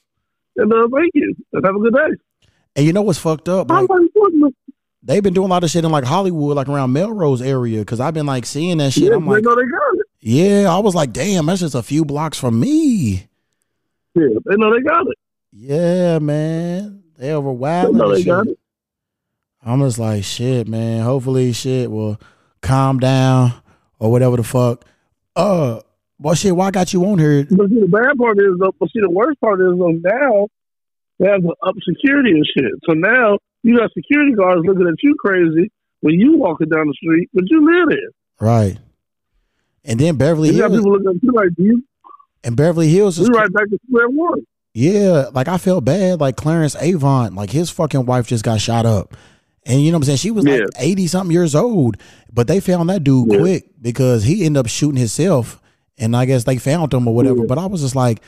and 0.57 0.71
uh, 0.71 0.87
thank 0.95 1.11
you, 1.15 1.35
and 1.55 1.65
have 1.65 1.75
a 1.75 1.79
good 1.79 1.95
day. 1.95 2.51
and 2.77 2.85
you 2.87 2.93
know 2.93 3.01
what's 3.01 3.19
fucked 3.19 3.49
up? 3.49 3.71
Like, 3.71 3.89
like, 3.89 4.53
they've 5.03 5.23
been 5.23 5.33
doing 5.33 5.47
a 5.49 5.51
lot 5.51 5.65
of 5.65 5.71
shit 5.71 5.83
in 5.85 5.91
like 5.91 6.05
Hollywood, 6.05 6.57
like 6.57 6.69
around 6.69 6.93
Melrose 6.93 7.41
area, 7.41 7.79
because 7.79 7.99
I've 7.99 8.12
been 8.12 8.27
like 8.27 8.45
seeing 8.45 8.77
that 8.79 8.93
shit. 8.93 9.05
yeah, 9.05 9.15
I'm 9.15 9.25
they 9.25 9.31
like, 9.31 9.45
know 9.45 9.55
they 9.57 9.62
got 9.62 9.95
it. 9.95 10.07
yeah, 10.21 10.67
I 10.71 10.79
was 10.81 10.95
like, 10.95 11.15
damn, 11.15 11.47
that's 11.47 11.61
just 11.61 11.75
a 11.75 11.83
few 11.83 12.05
blocks 12.05 12.39
from 12.39 12.61
me. 12.61 13.27
Yeah, 14.15 14.29
they 14.45 14.57
know 14.57 14.71
they 14.75 14.83
got 14.83 15.07
it. 15.07 15.17
Yeah, 15.53 16.19
man, 16.19 17.03
they 17.17 17.31
over 17.33 17.49
They 17.51 17.55
wild. 17.57 17.95
know 17.97 18.15
they 18.15 18.23
got 18.25 18.47
it. 18.47 18.59
I'm 19.66 19.81
just 19.81 19.98
like, 19.98 20.22
shit, 20.24 20.68
man. 20.68 21.02
Hopefully, 21.02 21.52
shit 21.52 21.90
will 21.90 22.20
calm 22.62 22.98
down 22.98 23.52
or 23.98 24.11
whatever 24.11 24.37
the 24.37 24.44
fuck. 24.44 24.85
Uh, 25.35 25.81
well, 26.18 26.35
shit, 26.35 26.55
why 26.57 26.70
got 26.70 26.92
you 26.92 27.05
on 27.05 27.18
here? 27.18 27.44
But 27.50 27.68
see, 27.68 27.81
the 27.81 27.88
bad 27.88 28.16
part 28.16 28.38
is, 28.38 28.59
though, 28.59 28.72
but 28.79 28.88
see, 28.90 29.00
the 29.00 29.11
worst 29.11 29.40
part 29.40 29.61
is, 29.61 29.76
though, 29.76 29.90
now 30.02 30.48
they 31.18 31.26
have 31.26 31.44
up 31.62 31.74
security 31.87 32.31
and 32.31 32.46
shit. 32.57 32.72
So 32.88 32.92
now 32.94 33.38
you 33.62 33.76
got 33.76 33.90
security 33.92 34.33
guards 34.33 34.62
looking 34.64 34.87
at 34.87 34.94
you 35.02 35.14
crazy 35.18 35.70
when 36.00 36.14
you 36.14 36.38
walking 36.38 36.68
down 36.68 36.87
the 36.87 36.94
street, 36.94 37.29
but 37.35 37.44
you 37.48 37.64
live 37.66 37.88
there. 37.88 38.09
Right. 38.48 38.79
And 39.85 39.98
then 40.00 40.16
Beverly 40.16 40.50
You 40.50 40.59
got 40.59 40.70
Hills. 40.70 40.85
people 40.85 40.92
looking 40.92 41.09
at 41.16 41.22
you 41.22 41.33
like, 41.33 41.48
do 41.57 41.62
you, 41.62 41.85
And 42.44 42.57
Beverly 42.57 42.88
Hills 42.88 43.18
is 43.18 43.29
right 43.31 43.52
back 43.52 43.68
to 43.68 43.79
square 43.88 44.09
one. 44.09 44.46
yeah, 44.74 45.26
like 45.33 45.48
I 45.48 45.59
felt 45.59 45.85
bad. 45.85 46.20
Like 46.20 46.37
Clarence 46.37 46.76
Avant, 46.81 47.35
like 47.35 47.50
his 47.50 47.70
fucking 47.70 48.07
wife 48.07 48.26
just 48.26 48.44
got 48.44 48.61
shot 48.61 48.87
up. 48.87 49.14
And 49.66 49.83
you 49.83 49.90
know 49.90 49.98
what 49.98 50.02
I'm 50.02 50.16
saying? 50.16 50.18
She 50.18 50.31
was 50.31 50.44
like 50.46 50.62
80 50.79 51.07
something 51.09 51.33
years 51.33 51.55
old. 51.55 51.96
But 52.33 52.46
they 52.46 52.61
found 52.61 52.88
that 52.90 53.02
dude 53.05 53.33
Yeah. 53.33 53.38
quick 53.38 53.64
because 53.83 54.22
he 54.24 54.44
ended 54.44 54.61
up 54.61 54.68
shooting 54.68 54.96
himself. 54.98 55.61
And 55.98 56.14
I 56.16 56.24
guess 56.24 56.44
they 56.44 56.57
found 56.59 56.94
him 56.94 57.09
or 57.09 57.14
whatever. 57.14 57.38
Yeah. 57.40 57.46
But 57.48 57.59
I 57.59 57.66
was 57.66 57.81
just 57.81 57.96
like, 57.96 58.20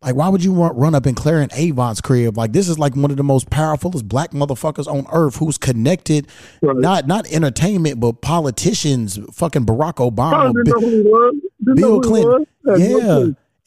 like, 0.00 0.14
why 0.14 0.28
would 0.28 0.44
you 0.44 0.52
run, 0.54 0.76
run 0.76 0.94
up 0.94 1.06
in 1.08 1.14
Clarence 1.16 1.52
Avant's 1.56 2.00
crib? 2.00 2.38
Like, 2.38 2.52
this 2.52 2.68
is 2.68 2.78
like 2.78 2.94
one 2.94 3.10
of 3.10 3.16
the 3.16 3.24
most 3.24 3.50
powerfulest 3.50 4.04
black 4.04 4.30
motherfuckers 4.30 4.86
on 4.86 5.06
earth 5.12 5.36
who's 5.36 5.58
connected, 5.58 6.28
Right. 6.62 6.76
not 6.76 7.06
not 7.08 7.26
entertainment, 7.32 7.98
but 7.98 8.22
politicians, 8.22 9.18
fucking 9.32 9.66
Barack 9.66 9.94
Obama, 9.96 10.30
Probably 10.52 10.62
didn't 10.62 10.80
Bi- 10.80 10.86
know 10.86 10.88
who 10.88 11.02
was. 11.10 11.34
Didn't 11.64 11.66
know 11.66 11.74
Bill 11.74 11.94
who 11.94 12.00
Clinton. 12.00 12.46
Yeah. 12.98 13.18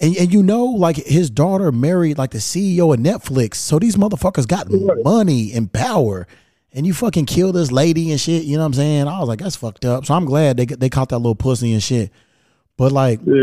And, 0.07 0.17
and 0.17 0.33
you 0.33 0.41
know, 0.41 0.65
like 0.65 0.95
his 0.95 1.29
daughter 1.29 1.71
married 1.71 2.17
like 2.17 2.31
the 2.31 2.39
CEO 2.39 2.93
of 2.93 2.99
Netflix. 2.99 3.55
So 3.55 3.77
these 3.77 3.97
motherfuckers 3.97 4.47
got 4.47 4.67
Right. 4.71 5.03
money 5.03 5.51
and 5.53 5.71
power. 5.71 6.25
And 6.73 6.85
you 6.87 6.93
fucking 6.93 7.25
kill 7.25 7.51
this 7.51 7.71
lady 7.71 8.11
and 8.11 8.19
shit. 8.19 8.43
You 8.43 8.55
know 8.55 8.61
what 8.63 8.67
I'm 8.67 8.73
saying? 8.75 9.07
I 9.07 9.19
was 9.19 9.27
like, 9.27 9.39
that's 9.39 9.57
fucked 9.57 9.83
up. 9.83 10.05
So 10.05 10.13
I'm 10.13 10.25
glad 10.25 10.57
they 10.57 10.65
they 10.65 10.89
caught 10.89 11.09
that 11.09 11.17
little 11.17 11.35
pussy 11.35 11.73
and 11.73 11.83
shit. 11.83 12.11
But 12.77 12.91
like, 12.93 13.19
Yeah. 13.25 13.33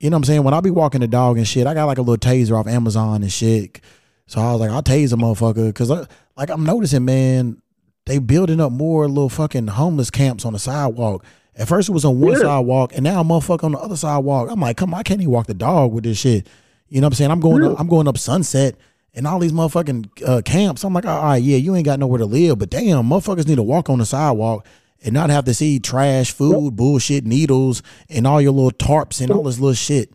you 0.00 0.10
know 0.10 0.16
what 0.16 0.16
I'm 0.16 0.24
saying? 0.24 0.42
When 0.44 0.52
I 0.54 0.60
be 0.60 0.70
walking 0.70 1.00
the 1.00 1.08
dog 1.08 1.38
and 1.38 1.48
shit, 1.48 1.66
I 1.66 1.72
got 1.74 1.86
like 1.86 1.98
a 1.98 2.02
little 2.02 2.18
taser 2.18 2.58
off 2.58 2.66
Amazon 2.66 3.22
and 3.22 3.32
shit. 3.32 3.80
So 4.26 4.40
I 4.40 4.52
was 4.52 4.60
like, 4.60 4.70
I'll 4.70 4.82
tase 4.82 5.12
a 5.12 5.16
motherfucker. 5.16 5.74
Cause 5.74 5.90
uh, 5.90 6.04
like 6.36 6.50
I'm 6.50 6.64
noticing, 6.64 7.04
man, 7.06 7.60
they 8.06 8.18
building 8.18 8.60
up 8.60 8.70
more 8.72 9.08
little 9.08 9.30
fucking 9.30 9.68
homeless 9.68 10.10
camps 10.10 10.44
on 10.44 10.52
the 10.52 10.58
sidewalk. 10.58 11.24
At 11.56 11.68
first 11.68 11.88
it 11.88 11.92
was 11.92 12.04
on 12.04 12.20
one 12.20 12.32
Yeah. 12.32 12.38
sidewalk 12.40 12.92
and 12.94 13.04
now 13.04 13.20
a 13.20 13.24
motherfucker 13.24 13.64
on 13.64 13.72
the 13.72 13.78
other 13.78 13.96
sidewalk. 13.96 14.50
I'm 14.50 14.60
like, 14.60 14.76
come 14.76 14.92
on, 14.92 15.00
I 15.00 15.04
can't 15.04 15.22
even 15.22 15.32
walk 15.32 15.46
the 15.46 15.54
dog 15.54 15.92
with 15.92 16.04
this 16.04 16.18
shit. 16.18 16.46
You 16.90 17.00
know 17.00 17.06
what 17.06 17.12
I'm 17.12 17.16
saying? 17.16 17.30
I'm 17.30 17.40
going 17.40 17.62
Yeah. 17.62 17.70
up, 17.70 17.80
I'm 17.80 17.88
going 17.88 18.08
up 18.08 18.18
sunset 18.18 18.76
and 19.14 19.26
all 19.26 19.38
these 19.38 19.52
motherfucking 19.52 20.28
uh, 20.28 20.42
camps. 20.42 20.84
I'm 20.84 20.92
like, 20.92 21.06
all 21.06 21.22
right, 21.22 21.42
yeah, 21.42 21.56
you 21.56 21.74
ain't 21.74 21.84
got 21.84 21.98
nowhere 21.98 22.18
to 22.18 22.26
live, 22.26 22.58
but 22.58 22.70
damn, 22.70 23.06
motherfuckers 23.08 23.46
need 23.46 23.56
to 23.56 23.62
walk 23.62 23.88
on 23.88 23.98
the 23.98 24.06
sidewalk 24.06 24.66
and 25.04 25.12
not 25.12 25.30
have 25.30 25.44
to 25.44 25.54
see 25.54 25.78
trash, 25.78 26.32
food, 26.32 26.76
bullshit, 26.76 27.24
needles, 27.24 27.82
and 28.08 28.26
all 28.26 28.40
your 28.40 28.52
little 28.52 28.70
tarps 28.70 29.20
and 29.20 29.30
all 29.30 29.42
this 29.42 29.58
little 29.58 29.74
shit. 29.74 30.12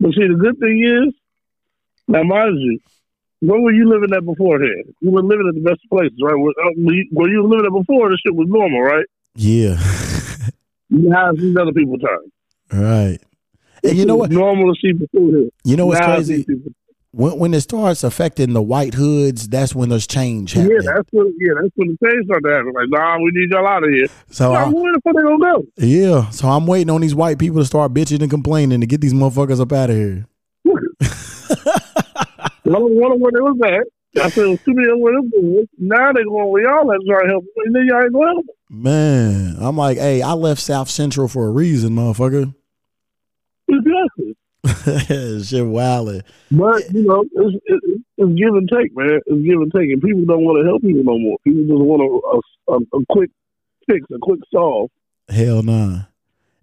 But 0.00 0.12
see, 0.12 0.26
the 0.26 0.38
good 0.38 0.58
thing 0.58 0.82
is, 0.84 1.14
now 2.08 2.22
mind 2.22 2.58
you, 2.58 2.78
where 3.40 3.60
were 3.60 3.72
you 3.72 3.88
living 3.88 4.14
at 4.16 4.24
beforehand? 4.24 4.94
You 5.00 5.10
were 5.10 5.22
living 5.22 5.46
at 5.48 5.54
the 5.54 5.68
best 5.68 5.80
places, 5.90 6.18
right? 6.22 6.36
Where, 6.36 6.52
uh, 6.64 6.70
where 6.76 7.28
you 7.28 7.42
were 7.42 7.48
living 7.48 7.66
at 7.66 7.72
before, 7.72 8.10
this 8.10 8.20
shit 8.24 8.34
was 8.34 8.48
normal, 8.48 8.80
right? 8.80 9.06
Yeah. 9.34 9.76
Now 10.94 11.32
these 11.32 11.56
other 11.56 11.72
people 11.72 11.96
time. 11.98 12.18
right. 12.70 13.18
And 13.82 13.96
you 13.96 14.04
know 14.04 14.16
what? 14.16 14.30
Normal 14.30 14.74
to 14.74 14.78
see 14.78 14.92
before 14.92 15.28
here. 15.30 15.48
You 15.64 15.76
know 15.76 15.86
what's 15.86 16.00
Now 16.00 16.16
crazy? 16.16 16.44
When 17.14 17.38
when 17.38 17.52
it 17.54 17.60
starts 17.60 18.04
affecting 18.04 18.54
the 18.54 18.62
white 18.62 18.94
hoods, 18.94 19.46
that's 19.46 19.74
when 19.74 19.90
there's 19.90 20.06
change 20.06 20.54
happening. 20.54 20.78
Yeah, 20.82 20.92
that's 20.94 21.08
what. 21.12 21.26
Yeah, 21.38 21.52
that's 21.60 21.72
when 21.76 21.88
the 21.88 22.08
change 22.08 22.24
started 22.24 22.50
happening. 22.50 22.74
Like, 22.74 22.88
nah, 22.88 23.18
we 23.18 23.30
need 23.34 23.50
y'all 23.50 23.66
out 23.66 23.84
of 23.84 23.90
here. 23.90 24.06
so 24.30 24.52
I, 24.54 24.62
uh, 24.62 24.70
where 24.70 24.92
the 24.94 25.00
fuck 25.04 25.14
they 25.14 25.22
gonna 25.22 25.38
go? 25.38 25.66
yeah, 25.76 26.30
so 26.30 26.48
I'm 26.48 26.66
waiting 26.66 26.88
on 26.88 27.02
these 27.02 27.14
white 27.14 27.38
people 27.38 27.58
to 27.60 27.66
start 27.66 27.92
bitching 27.92 28.22
and 28.22 28.30
complaining 28.30 28.80
to 28.80 28.86
get 28.86 29.02
these 29.02 29.12
motherfuckers 29.12 29.60
up 29.60 29.72
out 29.72 29.90
of 29.90 29.96
here. 29.96 30.26
I 32.64 32.70
don't 32.70 32.94
want 32.94 33.20
where 33.20 33.32
they 33.32 33.40
was 33.40 33.58
at. 33.66 34.22
I 34.24 34.30
said 34.30 34.44
it 34.44 34.48
was 34.48 34.60
too 34.62 34.72
many 34.74 34.88
of 34.88 34.98
them 34.98 35.30
was. 35.34 35.66
Now 35.78 36.12
they 36.12 36.22
going 36.24 36.48
where 36.48 36.62
y'all 36.62 36.90
at 36.92 37.00
trying 37.06 37.26
to 37.26 37.28
help, 37.28 37.44
and 37.64 37.74
then 37.74 37.86
y'all 37.88 38.02
ain't 38.02 38.12
gonna 38.14 38.26
help. 38.26 38.46
them. 38.46 38.82
Man, 38.82 39.56
I'm 39.58 39.76
like, 39.76 39.98
hey, 39.98 40.22
I 40.22 40.32
left 40.32 40.62
South 40.62 40.88
Central 40.88 41.28
for 41.28 41.46
a 41.46 41.50
reason, 41.50 41.94
motherfucker. 41.94 42.54
Exactly. 43.68 44.21
Shit 44.84 45.64
wildin'. 45.64 46.22
But 46.52 46.88
you 46.92 47.02
know, 47.02 47.24
it's, 47.32 47.56
it's, 47.66 48.02
it's 48.16 48.32
give 48.38 48.54
and 48.54 48.68
take, 48.72 48.96
man. 48.96 49.20
It's 49.26 49.44
give 49.44 49.60
and 49.60 49.72
take, 49.72 49.90
and 49.90 50.00
people 50.00 50.24
don't 50.24 50.44
want 50.44 50.60
to 50.60 50.64
help 50.64 50.82
people 50.82 51.02
no 51.02 51.18
more. 51.18 51.36
People 51.42 51.62
just 51.62 51.82
want 51.82 52.42
a, 52.68 52.72
a, 52.72 53.00
a, 53.00 53.06
quick 53.10 53.30
fix, 53.88 54.06
a 54.14 54.18
quick 54.22 54.38
solve. 54.54 54.90
Hell 55.28 55.64
nah. 55.64 56.02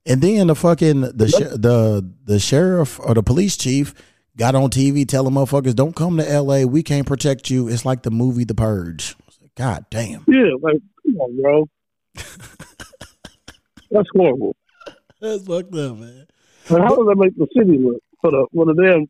And 0.05 0.21
then 0.21 0.47
the 0.47 0.55
fucking 0.55 1.01
the 1.01 1.27
sh- 1.27 1.57
the 1.57 2.09
the 2.23 2.39
sheriff 2.39 3.01
or 3.01 3.13
the 3.13 3.21
police 3.23 3.57
chief 3.57 3.93
got 4.37 4.55
on 4.55 4.69
TV 4.69 5.05
telling 5.05 5.33
motherfuckers 5.33 5.75
don't 5.75 5.95
come 5.95 6.15
to 6.17 6.31
L.A. 6.31 6.63
We 6.63 6.83
can't 6.83 7.05
protect 7.05 7.49
you. 7.49 7.67
It's 7.67 7.83
like 7.83 8.03
the 8.03 8.11
movie 8.11 8.45
The 8.45 8.55
Purge. 8.55 9.17
God 9.55 9.85
damn. 9.89 10.23
Yeah, 10.25 10.51
like 10.61 10.81
come 11.05 11.17
on, 11.17 11.41
bro. 11.41 11.69
That's 13.91 14.07
horrible. 14.15 14.55
That's 15.19 15.45
fucked 15.45 15.75
up, 15.75 15.97
man. 15.97 16.27
How 16.69 16.95
does 16.95 17.05
that 17.07 17.15
make 17.17 17.35
the 17.35 17.47
city 17.55 17.77
look 17.77 18.01
for 18.21 18.31
the 18.31 18.45
for 18.53 18.65
the 18.65 18.73
damn? 18.73 19.07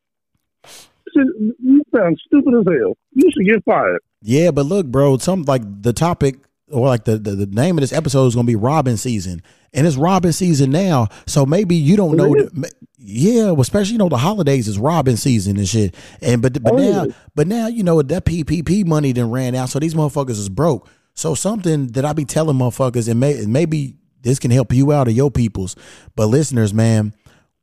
You 1.16 1.82
sound 1.96 2.20
stupid 2.26 2.54
as 2.60 2.66
hell. 2.66 2.96
You 3.14 3.30
should 3.36 3.46
get 3.46 3.64
fired. 3.66 4.00
Yeah, 4.22 4.52
but 4.52 4.66
look, 4.66 4.86
bro, 4.88 5.18
some 5.18 5.44
like 5.44 5.62
the 5.82 5.94
topic 5.94 6.36
or 6.72 6.88
like 6.88 7.06
the, 7.06 7.18
the, 7.18 7.32
the 7.32 7.46
name 7.48 7.78
of 7.78 7.82
this 7.82 7.92
episode 7.94 8.28
is 8.28 8.36
gonna 8.36 8.46
be 8.46 8.56
Robbin 8.56 8.96
season. 8.98 9.42
And 9.74 9.88
it's 9.88 9.96
Robbin 9.98 10.34
season 10.34 10.72
now. 10.72 11.08
So 11.26 11.46
maybe 11.46 11.76
you 11.76 11.96
don't 11.98 12.16
know 12.16 12.34
that- 12.34 12.74
yeah, 13.02 13.46
well, 13.52 13.62
especially 13.62 13.94
you 13.94 13.98
know 13.98 14.10
the 14.10 14.18
holidays 14.18 14.68
is 14.68 14.78
Robbin 14.78 15.18
season 15.18 15.58
and 15.58 15.68
shit. 15.68 15.96
And 16.22 16.42
but 16.42 16.62
but 16.62 16.74
Oh, 16.74 16.78
now 16.78 17.04
yeah. 17.06 17.12
but 17.34 17.48
now 17.48 17.68
you 17.68 17.82
know 17.82 18.02
that 18.02 18.26
PPP 18.26 18.86
money 18.86 19.14
then 19.14 19.32
ran 19.32 19.56
out, 19.56 19.70
so 19.70 19.80
these 19.80 19.94
motherfuckers 19.96 20.32
is 20.32 20.50
broke. 20.50 20.88
So 21.16 21.34
something 21.34 21.88
that 21.88 22.06
I 22.06 22.14
be 22.14 22.24
telling 22.26 22.58
motherfuckers, 22.58 23.10
and, 23.10 23.20
may, 23.20 23.38
and 23.40 23.52
maybe 23.52 23.96
this 24.22 24.38
can 24.38 24.52
help 24.52 24.72
you 24.74 24.92
out 24.92 25.08
or 25.08 25.12
your 25.12 25.32
peoples. 25.32 25.76
But 26.16 26.28
listeners, 26.28 26.74
man, 26.74 27.14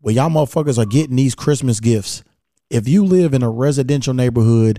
when 0.07 0.14
y'all 0.14 0.31
motherfuckers 0.31 0.79
are 0.79 0.87
getting 0.87 1.16
these 1.16 1.35
Christmas 1.35 1.81
gifts, 1.81 2.23
if 2.71 2.87
you 2.87 3.05
live 3.05 3.35
in 3.35 3.42
a 3.42 3.51
residential 3.51 4.14
neighborhood, 4.14 4.79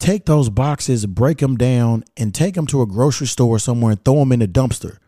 take 0.00 0.26
those 0.26 0.50
boxes, 0.50 1.06
break 1.06 1.38
them 1.38 1.56
down, 1.56 2.02
and 2.16 2.34
take 2.34 2.56
them 2.56 2.66
to 2.66 2.82
a 2.82 2.86
grocery 2.86 3.28
store 3.28 3.60
somewhere 3.60 3.92
and 3.92 4.04
throw 4.04 4.16
them 4.16 4.32
in 4.32 4.42
a 4.42 4.48
dumpster. 4.48 4.98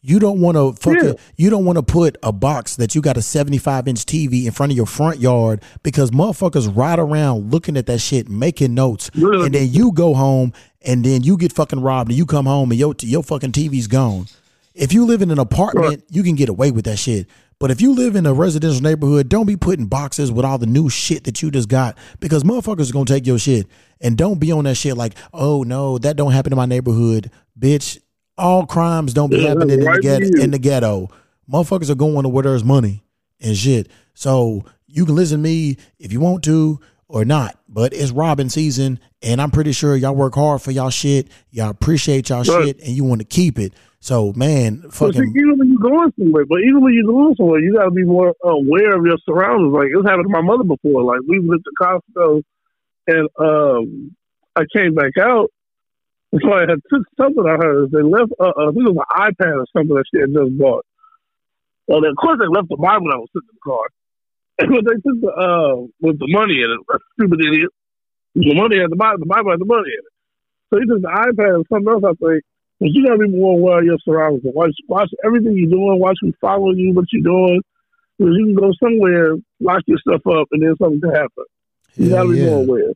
You 0.00 0.18
don't 0.18 0.40
want 0.40 0.56
to 0.56 0.72
fucking. 0.72 1.10
Yeah. 1.10 1.14
You 1.36 1.48
don't 1.48 1.64
want 1.64 1.76
to 1.76 1.84
put 1.84 2.16
a 2.24 2.32
box 2.32 2.74
that 2.74 2.96
you 2.96 3.00
got 3.00 3.16
a 3.16 3.22
seventy-five 3.22 3.86
inch 3.86 4.04
TV 4.04 4.46
in 4.46 4.50
front 4.50 4.72
of 4.72 4.76
your 4.76 4.86
front 4.86 5.20
yard 5.20 5.62
because 5.84 6.10
motherfuckers 6.10 6.76
ride 6.76 6.98
around 6.98 7.52
looking 7.52 7.76
at 7.76 7.86
that 7.86 8.00
shit, 8.00 8.28
making 8.28 8.74
notes, 8.74 9.12
and 9.14 9.54
then 9.54 9.68
you 9.70 9.92
go 9.92 10.12
home 10.12 10.52
and 10.82 11.04
then 11.04 11.22
you 11.22 11.36
get 11.36 11.52
fucking 11.52 11.80
robbed, 11.80 12.10
and 12.10 12.18
you 12.18 12.26
come 12.26 12.46
home 12.46 12.72
and 12.72 12.80
your 12.80 12.96
your 13.02 13.22
fucking 13.22 13.52
TV's 13.52 13.86
gone. 13.86 14.26
If 14.74 14.92
you 14.92 15.06
live 15.06 15.22
in 15.22 15.30
an 15.30 15.38
apartment, 15.38 16.02
you 16.10 16.24
can 16.24 16.34
get 16.34 16.48
away 16.48 16.72
with 16.72 16.84
that 16.86 16.98
shit. 16.98 17.28
But 17.60 17.72
if 17.72 17.80
you 17.80 17.92
live 17.92 18.14
in 18.14 18.24
a 18.24 18.32
residential 18.32 18.80
neighborhood, 18.82 19.28
don't 19.28 19.46
be 19.46 19.56
putting 19.56 19.86
boxes 19.86 20.30
with 20.30 20.44
all 20.44 20.58
the 20.58 20.66
new 20.66 20.88
shit 20.88 21.24
that 21.24 21.42
you 21.42 21.50
just 21.50 21.68
got 21.68 21.98
because 22.20 22.44
motherfuckers 22.44 22.88
are 22.88 22.92
gonna 22.92 23.04
take 23.04 23.26
your 23.26 23.38
shit. 23.38 23.66
And 24.00 24.16
don't 24.16 24.38
be 24.38 24.52
on 24.52 24.64
that 24.64 24.76
shit 24.76 24.96
like, 24.96 25.14
oh 25.34 25.64
no, 25.64 25.98
that 25.98 26.16
don't 26.16 26.30
happen 26.32 26.52
in 26.52 26.56
my 26.56 26.66
neighborhood, 26.66 27.30
bitch. 27.58 27.98
All 28.36 28.64
crimes 28.64 29.12
don't 29.12 29.30
be 29.30 29.38
Yeah, 29.38 29.48
happening 29.48 29.80
in 29.82 29.92
the 29.92 29.98
ghetto. 30.00 30.40
In 30.40 30.50
the 30.52 30.58
ghetto, 30.60 31.08
motherfuckers 31.52 31.90
are 31.90 31.96
going 31.96 32.22
to 32.22 32.28
where 32.28 32.44
there's 32.44 32.62
money 32.62 33.02
and 33.40 33.56
shit. 33.56 33.88
So 34.14 34.64
you 34.86 35.04
can 35.04 35.16
listen 35.16 35.38
to 35.38 35.42
me 35.42 35.78
if 35.98 36.12
you 36.12 36.20
want 36.20 36.44
to 36.44 36.78
or 37.08 37.24
not. 37.24 37.58
But 37.68 37.92
it's 37.92 38.12
Robbin 38.12 38.48
season, 38.50 39.00
and 39.20 39.42
I'm 39.42 39.50
pretty 39.50 39.72
sure 39.72 39.96
y'all 39.96 40.14
work 40.14 40.36
hard 40.36 40.62
for 40.62 40.70
y'all 40.70 40.90
shit. 40.90 41.26
Y'all 41.50 41.70
appreciate 41.70 42.28
y'all 42.28 42.44
Right. 42.44 42.66
shit, 42.66 42.80
and 42.80 42.90
you 42.90 43.02
want 43.02 43.20
to 43.20 43.24
keep 43.26 43.58
it. 43.58 43.72
So 44.00 44.32
man, 44.34 44.82
see, 44.82 44.88
fucking 44.90 45.34
even 45.36 45.58
when 45.58 45.68
you're 45.70 45.90
going 45.90 46.12
somewhere, 46.18 46.46
but 46.46 46.60
even 46.60 46.82
when 46.82 46.94
you're 46.94 47.12
going 47.12 47.34
somewhere, 47.36 47.60
you 47.60 47.74
got 47.74 47.86
to 47.86 47.90
be 47.90 48.04
more 48.04 48.32
aware 48.44 48.96
of 48.96 49.04
your 49.04 49.18
surroundings. 49.26 49.72
Like 49.72 49.88
it's 49.92 50.08
happened 50.08 50.26
to 50.26 50.32
my 50.32 50.40
mother 50.40 50.64
before. 50.64 51.02
Like 51.02 51.20
we 51.26 51.40
went 51.40 51.62
to 51.64 51.72
Costco, 51.82 52.42
and 53.08 53.28
um, 53.38 54.16
I 54.54 54.62
came 54.74 54.94
back 54.94 55.18
out. 55.20 55.50
So 56.42 56.52
I 56.52 56.60
had 56.60 56.80
took 56.92 57.02
something 57.16 57.42
of 57.42 57.58
hers. 57.60 57.88
They 57.90 58.02
left, 58.02 58.32
uh, 58.38 58.52
uh, 58.52 58.68
I 58.68 58.72
think 58.72 58.84
it 58.84 58.92
was 58.92 59.00
an 59.00 59.32
iPad 59.32 59.56
or 59.56 59.66
something 59.72 59.96
that 59.96 60.04
she 60.12 60.20
had 60.20 60.32
just 60.32 60.58
bought. 60.58 60.84
Well, 61.86 62.02
then, 62.02 62.10
of 62.10 62.20
course, 62.20 62.38
they 62.38 62.52
left 62.52 62.68
the 62.68 62.76
Bible 62.76 63.08
that 63.08 63.16
was 63.16 63.32
sitting 63.32 63.48
in 63.48 63.56
the 63.56 63.64
car. 63.64 63.86
but 64.58 64.84
they 64.84 64.98
took 65.00 65.18
the 65.24 65.32
uh, 65.32 65.88
with 66.00 66.18
the 66.18 66.28
money 66.28 66.60
in 66.60 66.68
it. 66.68 66.80
That 66.86 67.00
stupid 67.14 67.40
idiot. 67.40 67.70
The 68.34 68.54
money 68.54 68.78
had 68.78 68.90
the 68.90 69.00
Bible. 69.00 69.24
The 69.24 69.30
Bible 69.30 69.50
had 69.52 69.60
the 69.60 69.70
money 69.70 69.88
in 69.88 70.04
it. 70.04 70.14
So 70.68 70.78
he 70.78 70.84
took 70.84 71.00
the 71.00 71.08
iPad 71.08 71.54
and 71.56 71.66
something 71.72 71.88
else. 71.88 72.04
I 72.04 72.12
think. 72.20 72.44
But 72.80 72.90
you 72.92 73.04
gotta 73.06 73.18
be 73.18 73.28
more 73.28 73.58
aware 73.58 73.78
of 73.80 73.84
your 73.84 73.98
surroundings. 74.04 74.42
Watch, 74.54 74.74
watch 74.88 75.10
everything 75.24 75.56
you're 75.56 75.70
doing. 75.70 75.98
Watch 75.98 76.16
who's 76.20 76.34
following 76.40 76.76
you, 76.78 76.92
what 76.94 77.06
you're 77.12 77.22
doing. 77.22 77.60
Because 78.18 78.34
you 78.36 78.46
can 78.46 78.54
go 78.54 78.72
somewhere, 78.82 79.34
lock 79.60 79.82
your 79.86 79.98
stuff 79.98 80.20
up, 80.26 80.48
and 80.52 80.62
then 80.62 80.74
something 80.80 81.00
can 81.00 81.10
happen. 81.10 81.44
You 81.96 82.10
Hell 82.10 82.24
gotta 82.26 82.28
be 82.34 82.38
yeah. 82.40 82.46
more 82.50 82.62
aware. 82.62 82.92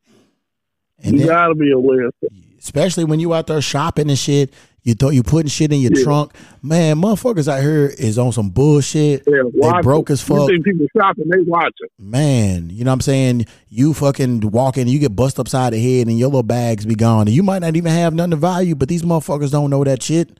And 1.04 1.12
you 1.14 1.18
then- 1.20 1.28
gotta 1.28 1.54
be 1.54 1.70
aware. 1.72 2.10
especially 2.58 3.04
when 3.04 3.18
you 3.20 3.34
out 3.34 3.46
there 3.48 3.60
shopping 3.60 4.08
and 4.08 4.18
shit. 4.18 4.52
You 4.84 4.94
thought 4.94 5.10
you 5.10 5.22
putting 5.22 5.48
shit 5.48 5.72
in 5.72 5.80
your 5.80 5.92
Yeah. 5.94 6.02
trunk, 6.02 6.32
man. 6.60 6.96
Motherfuckers 6.96 7.46
out 7.46 7.62
here 7.62 7.86
is 7.98 8.18
on 8.18 8.32
some 8.32 8.48
bullshit. 8.50 9.22
Yeah, 9.28 9.42
They 9.54 9.80
broke 9.82 10.10
as 10.10 10.20
fuck. 10.20 10.50
You 10.50 10.60
people 10.60 10.86
shopping? 10.96 11.28
They 11.28 11.40
watching. 11.42 11.86
Man, 12.00 12.68
you 12.68 12.82
know 12.84 12.90
what 12.90 12.94
I'm 12.94 13.00
saying? 13.02 13.46
You 13.68 13.94
fucking 13.94 14.40
walking, 14.50 14.88
you 14.88 14.98
get 14.98 15.14
bust 15.14 15.38
upside 15.38 15.72
the 15.72 15.78
head, 15.80 16.08
and 16.08 16.18
your 16.18 16.28
little 16.28 16.42
bags 16.42 16.84
be 16.84 16.96
gone. 16.96 17.28
And 17.28 17.36
you 17.36 17.44
might 17.44 17.60
not 17.60 17.76
even 17.76 17.92
have 17.92 18.12
nothing 18.12 18.32
of 18.32 18.40
value, 18.40 18.74
but 18.74 18.88
these 18.88 19.02
motherfuckers 19.02 19.52
don't 19.52 19.70
know 19.70 19.84
that 19.84 20.02
shit. 20.02 20.30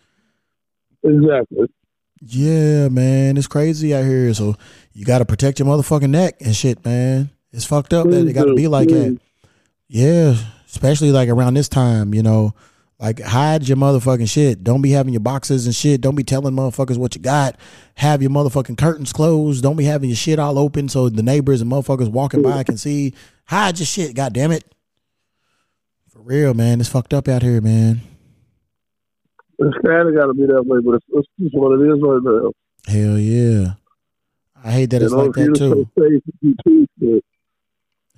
Exactly. 1.04 1.68
Yeah, 2.20 2.88
man, 2.88 3.36
it's 3.36 3.46
crazy 3.48 3.94
out 3.94 4.04
here. 4.04 4.32
So 4.34 4.56
you 4.92 5.04
got 5.04 5.18
to 5.18 5.24
protect 5.24 5.58
your 5.60 5.68
motherfucking 5.68 6.10
neck 6.10 6.36
and 6.40 6.54
shit, 6.54 6.84
man. 6.84 7.30
It's 7.52 7.64
fucked 7.64 7.92
up 7.92 8.08
that 8.08 8.26
it 8.26 8.32
got 8.32 8.44
to 8.46 8.54
be 8.54 8.66
like 8.68 8.88
that. 8.88 9.18
Yeah, 9.88 10.34
especially 10.66 11.12
like 11.12 11.28
around 11.28 11.54
this 11.54 11.68
time, 11.68 12.12
you 12.14 12.22
know. 12.22 12.54
Like 13.02 13.18
hide 13.20 13.66
your 13.66 13.76
motherfucking 13.76 14.30
shit. 14.30 14.62
Don't 14.62 14.80
be 14.80 14.92
having 14.92 15.12
your 15.12 15.18
boxes 15.18 15.66
and 15.66 15.74
shit. 15.74 16.00
Don't 16.00 16.14
be 16.14 16.22
telling 16.22 16.54
motherfuckers 16.54 16.98
what 16.98 17.16
you 17.16 17.20
got. 17.20 17.58
Have 17.96 18.22
your 18.22 18.30
motherfucking 18.30 18.78
curtains 18.78 19.12
closed. 19.12 19.60
Don't 19.60 19.74
be 19.74 19.86
having 19.86 20.08
your 20.08 20.16
shit 20.16 20.38
all 20.38 20.56
open 20.56 20.88
so 20.88 21.08
the 21.08 21.20
neighbors 21.20 21.60
and 21.60 21.68
motherfuckers 21.68 22.12
walking 22.12 22.42
by 22.42 22.62
can 22.62 22.76
see. 22.76 23.12
Hide 23.46 23.80
your 23.80 23.86
shit, 23.86 24.14
god 24.14 24.32
damn 24.32 24.52
it. 24.52 24.72
For 26.10 26.20
real, 26.20 26.54
man. 26.54 26.78
It's 26.78 26.88
fucked 26.88 27.12
up 27.12 27.26
out 27.26 27.42
here, 27.42 27.60
man. 27.60 28.02
It's 29.58 29.76
kind 29.84 30.08
of 30.08 30.14
got 30.14 30.26
to 30.26 30.34
be 30.34 30.46
that 30.46 30.62
way, 30.64 30.78
but 30.84 30.94
it's, 30.94 31.06
it's 31.08 31.28
just 31.40 31.56
what 31.56 31.80
it 31.80 31.84
is 31.84 32.00
right 32.00 32.22
now. 32.22 32.52
Hell 32.86 33.18
yeah. 33.18 33.74
I 34.62 34.70
hate 34.70 34.90
that 34.90 35.02
it's 35.02 35.10
know, 35.10 35.24
like 35.24 35.32
that 35.32 35.56
too. 35.56 35.88
so 35.96 36.02
safe, 36.04 36.22
you 36.40 37.20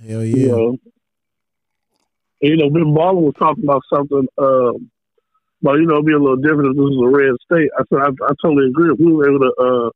Hell 0.06 0.22
You 0.22 0.36
yeah. 0.36 0.52
know, 0.52 0.78
And, 2.44 2.50
you 2.50 2.56
know, 2.58 2.68
Ben 2.68 2.92
Baller 2.92 3.22
was 3.22 3.32
talking 3.38 3.64
about 3.64 3.80
something, 3.88 4.28
um, 4.36 4.90
but 5.62 5.76
you 5.76 5.86
know, 5.86 5.94
it'd 5.94 6.04
be 6.04 6.12
a 6.12 6.18
little 6.18 6.36
different 6.36 6.72
if 6.72 6.76
this 6.76 6.92
was 6.92 7.00
a 7.00 7.08
red 7.08 7.34
state. 7.40 7.70
I 7.72 7.82
said 7.88 8.00
I, 8.04 8.08
I 8.08 8.32
totally 8.42 8.68
agree. 8.68 8.92
If 8.92 9.00
we 9.00 9.10
were 9.10 9.30
able 9.30 9.48
to 9.48 9.52
uh, 9.56 9.90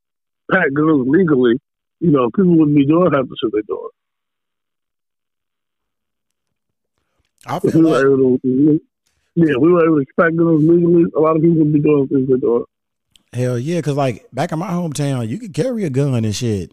pack 0.51 0.73
guns 0.73 1.07
legally, 1.07 1.61
you 2.01 2.11
know, 2.11 2.31
people 2.31 2.57
wouldn't 2.57 2.75
be 2.75 2.87
doing 2.87 3.13
half 3.13 3.29
the 3.29 3.37
shit 3.39 3.53
they're 3.53 3.69
doing. 3.69 3.89
I 7.45 7.57
If 7.59 7.65
we 7.65 7.71
feel 7.73 7.83
were 7.83 7.91
like 7.91 8.19
able 8.19 8.39
to, 8.39 8.81
yeah, 9.35 9.55
we 9.61 9.71
were 9.71 9.85
able 9.85 10.01
to 10.01 10.07
pack 10.19 10.35
guns 10.35 10.65
legally, 10.65 11.05
a 11.15 11.21
lot 11.21 11.37
of 11.37 11.43
people 11.43 11.59
would 11.59 11.73
be 11.75 11.81
doing 11.81 12.09
things 12.09 12.29
they're 12.31 12.39
doing. 12.39 12.65
hell 13.35 13.59
yeah, 13.59 13.83
cause 13.83 13.95
like 13.95 14.27
back 14.33 14.53
in 14.53 14.59
my 14.59 14.71
hometown, 14.71 15.29
you 15.29 15.39
could 15.39 15.53
carry 15.53 15.85
a 15.85 15.91
gun 15.91 16.25
and 16.25 16.35
shit. 16.35 16.73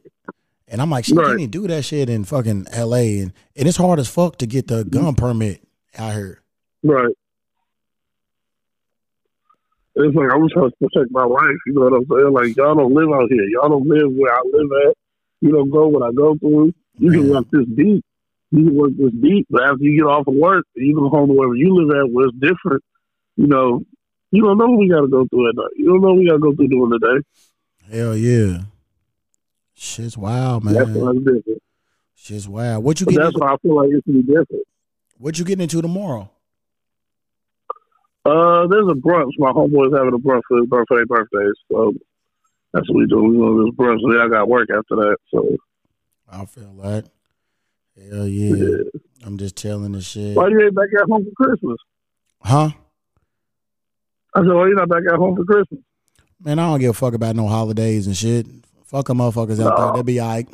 And 0.68 0.82
I'm 0.82 0.90
like, 0.90 1.06
shit, 1.06 1.16
you 1.16 1.22
Right. 1.22 1.28
can't 1.30 1.40
even 1.42 1.52
do 1.52 1.68
that 1.68 1.84
shit 1.86 2.10
in 2.10 2.24
fucking 2.24 2.68
LA. 2.76 3.22
And, 3.22 3.34
and 3.56 3.68
it's 3.68 3.78
hard 3.78 4.00
as 4.00 4.08
fuck 4.10 4.38
to 4.40 4.48
get 4.48 4.68
the 4.68 4.84
gun 4.84 5.14
permit 5.16 5.62
out 5.98 6.14
here. 6.14 6.42
Right. 6.84 7.14
It's 9.98 10.16
like 10.16 10.30
I'm 10.32 10.50
trying 10.50 10.72
to 10.72 10.76
protect 10.78 11.12
my 11.12 11.24
life. 11.24 11.58
You 11.68 11.74
know 11.74 11.82
what 11.82 11.94
I'm 11.94 12.06
saying? 12.10 12.34
Like 12.34 12.58
y'all 12.58 12.76
don't 12.76 12.94
live 12.94 13.10
out 13.14 13.30
here. 13.30 13.44
Y'all 13.46 13.70
don't 13.70 13.88
live 13.88 14.12
where 14.12 14.34
I 14.34 14.42
live 14.52 14.70
at. 14.90 14.96
You 15.42 15.52
don't 15.52 15.70
go 15.70 15.88
what 15.88 16.04
I 16.04 16.12
go 16.12 16.36
through. 16.38 16.74
You 16.98 17.12
can 17.12 17.30
work 17.30 17.46
this 17.52 17.66
deep. 17.76 18.04
You 18.52 18.66
can 18.66 18.76
work 18.76 18.92
this 18.98 19.12
deep, 19.22 19.48
but 19.50 19.64
after 19.64 19.84
you 19.84 19.98
get 19.98 20.06
off 20.08 20.28
of 20.28 20.34
work, 20.34 20.66
you 20.76 20.96
go 20.96 21.10
home 21.10 21.28
to 21.30 21.34
wherever 21.34 21.56
you 21.56 21.74
live 21.76 21.96
at, 21.96 22.12
where 22.12 22.28
it's 22.28 22.38
different. 22.38 22.84
You 23.38 23.48
know, 23.48 23.84
you 24.32 24.42
don't 24.44 24.58
know 24.58 24.68
what 24.68 24.80
we 24.80 24.90
got 24.90 25.02
to 25.02 25.08
go 25.08 25.26
through 25.28 25.50
at 25.50 25.56
night. 25.56 25.72
You 25.76 25.86
don't 25.88 26.02
know 26.02 26.10
what 26.10 26.18
we 26.18 26.28
got 26.28 26.34
to 26.34 26.40
go 26.40 26.54
through 26.56 26.68
during 26.70 26.90
the 26.90 27.00
day. 27.00 27.98
Hell 27.98 28.16
yeah. 28.18 28.60
Shit's 29.76 30.18
wild, 30.18 30.64
That's 30.64 30.88
man. 30.88 31.00
why 31.02 31.12
it's 31.12 31.20
different. 31.20 31.64
Shit's 32.16 32.48
wild. 32.48 32.84
What 32.84 33.00
you 33.00 33.06
getting 33.06 33.22
that's 33.22 33.36
into, 33.36 33.46
why 33.46 33.54
I 33.54 33.58
feel 33.58 33.76
like 33.76 33.90
it 33.90 34.04
should 34.06 34.14
be 34.14 34.34
different. 34.34 34.64
what 35.18 35.38
you 35.38 35.46
getting 35.46 35.64
into 35.64 35.82
tomorrow? 35.82 36.32
Uh, 38.26 38.66
there's 38.68 38.88
a 38.90 38.96
brunch. 38.96 39.32
My 39.38 39.52
homeboy's 39.52 39.94
having 39.96 40.14
a 40.14 40.18
brunch 40.18 40.42
for 40.48 40.58
his 40.58 40.68
birthday, 40.68 41.04
birthdays. 41.08 41.54
So 41.72 41.94
that's 42.74 42.90
what 42.90 42.98
we 42.98 43.06
do. 43.08 43.24
We 43.24 43.38
go 43.38 43.58
to 43.58 43.66
this 43.66 43.76
brunch, 43.76 44.00
and 44.02 44.14
then 44.14 44.22
I 44.22 44.28
got 44.30 44.48
work 44.48 44.70
after 44.72 44.96
that. 44.96 45.18
So 45.32 45.56
I 46.32 46.46
feel 46.46 46.74
like. 46.74 47.06
Hell 47.98 48.28
yeah. 48.28 48.56
yeah. 48.56 48.78
I'm 49.26 49.38
just 49.38 49.56
telling 49.56 49.94
the 49.94 50.02
shit. 50.02 50.36
Why 50.36 50.50
you 50.50 50.62
ain't 50.62 50.76
back 50.76 50.90
at 51.00 51.08
home 51.10 51.24
for 51.26 51.46
Christmas? 51.46 51.78
Huh? 52.42 52.70
I 54.34 54.42
said, 54.42 54.48
why 54.48 54.68
you 54.68 54.76
not 54.76 54.90
back 54.90 55.04
at 55.10 55.18
home 55.18 55.36
for 55.36 55.46
Christmas? 55.46 55.80
Man, 56.44 56.60
I 56.60 56.70
don't 56.70 56.80
give 56.80 56.90
a 56.90 56.94
fuck 56.94 57.14
about 57.14 57.36
no 57.38 57.48
holidays 57.48 58.06
and 58.08 58.18
shit. 58.18 58.46
Fuck 58.86 59.08
them 59.08 59.18
motherfuckers 59.18 59.64
out 59.64 59.78
there. 59.78 59.88
No. 59.88 59.94
They 59.96 60.02
be 60.04 60.22
alright. 60.22 60.48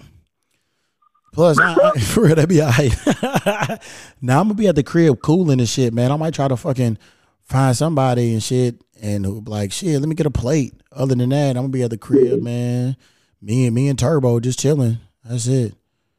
Plus, 1.33 1.59
I, 1.59 1.73
I, 1.73 1.99
for 1.99 2.25
real, 2.25 2.35
they 2.35 2.45
be 2.45 2.61
alright. 2.61 2.93
now 4.21 4.39
I'm 4.39 4.47
gonna 4.47 4.53
be 4.55 4.67
at 4.67 4.75
the 4.75 4.83
crib 4.83 5.21
cooling 5.21 5.59
and 5.59 5.69
shit, 5.69 5.93
man. 5.93 6.11
I 6.11 6.17
might 6.17 6.33
try 6.33 6.47
to 6.47 6.57
fucking 6.57 6.97
find 7.43 7.75
somebody 7.75 8.33
and 8.33 8.41
shit, 8.41 8.81
and 9.01 9.47
like, 9.47 9.71
shit, 9.71 9.99
let 9.99 10.09
me 10.09 10.15
get 10.15 10.25
a 10.25 10.31
plate. 10.31 10.73
Other 10.91 11.15
than 11.15 11.29
that, 11.29 11.51
I'm 11.51 11.63
gonna 11.63 11.69
be 11.69 11.83
at 11.83 11.89
the 11.89 11.97
crib, 11.97 12.41
man. 12.41 12.97
Me 13.41 13.65
and 13.65 13.75
me 13.75 13.87
and 13.87 13.97
Turbo 13.97 14.39
just 14.39 14.59
chilling. 14.59 14.99
That's 15.23 15.47
it. 15.47 15.73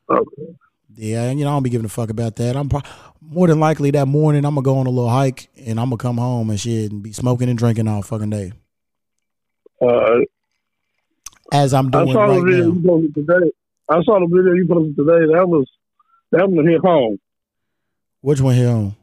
Okay. 0.09 0.57
Yeah, 0.95 1.25
and 1.25 1.39
you 1.39 1.45
know, 1.45 1.53
I 1.53 1.55
don't 1.55 1.63
be 1.63 1.71
giving 1.71 1.87
a 1.87 1.91
fuck 1.91 2.11
about 2.11 2.37
that. 2.37 2.57
I'm 2.57 2.69
pro- 2.69 2.83
more 3.21 3.47
than 3.47 3.61
likely 3.61 3.91
that 3.93 4.07
morning 4.07 4.45
I'm 4.45 4.55
gonna 4.55 4.65
go 4.65 4.79
on 4.79 4.87
a 4.87 4.91
little 4.91 5.11
hike 5.11 5.49
and 5.57 5.81
I'm 5.81 5.87
gonna 5.87 5.97
come 5.97 6.19
home 6.19 6.51
and 6.51 6.61
shit 6.61 6.93
and 6.93 7.03
be 7.03 7.13
smoking 7.13 7.49
and 7.49 7.59
drinking 7.59 7.89
all 7.89 8.03
fucking 8.03 8.31
day. 8.31 8.53
Uh, 9.81 10.21
As 11.53 11.75
I'm 11.75 11.89
I 11.89 11.91
doing 11.91 12.13
saw 12.15 12.27
the 12.27 12.33
right 12.41 12.45
video 12.45 12.69
now. 12.71 12.75
you 12.75 12.83
posted 12.89 13.15
today. 13.15 13.51
I 13.89 14.03
saw 14.03 14.19
the 14.21 14.27
video 14.27 14.53
you 14.55 14.67
posted 14.69 14.97
today. 14.97 15.33
That 15.35 15.47
was 15.49 15.67
that 16.33 16.49
one 16.51 16.67
hit 16.67 16.81
home. 16.81 17.19
Which 18.23 18.41
one 18.41 18.55
hit 18.55 18.67
home? 18.69 18.97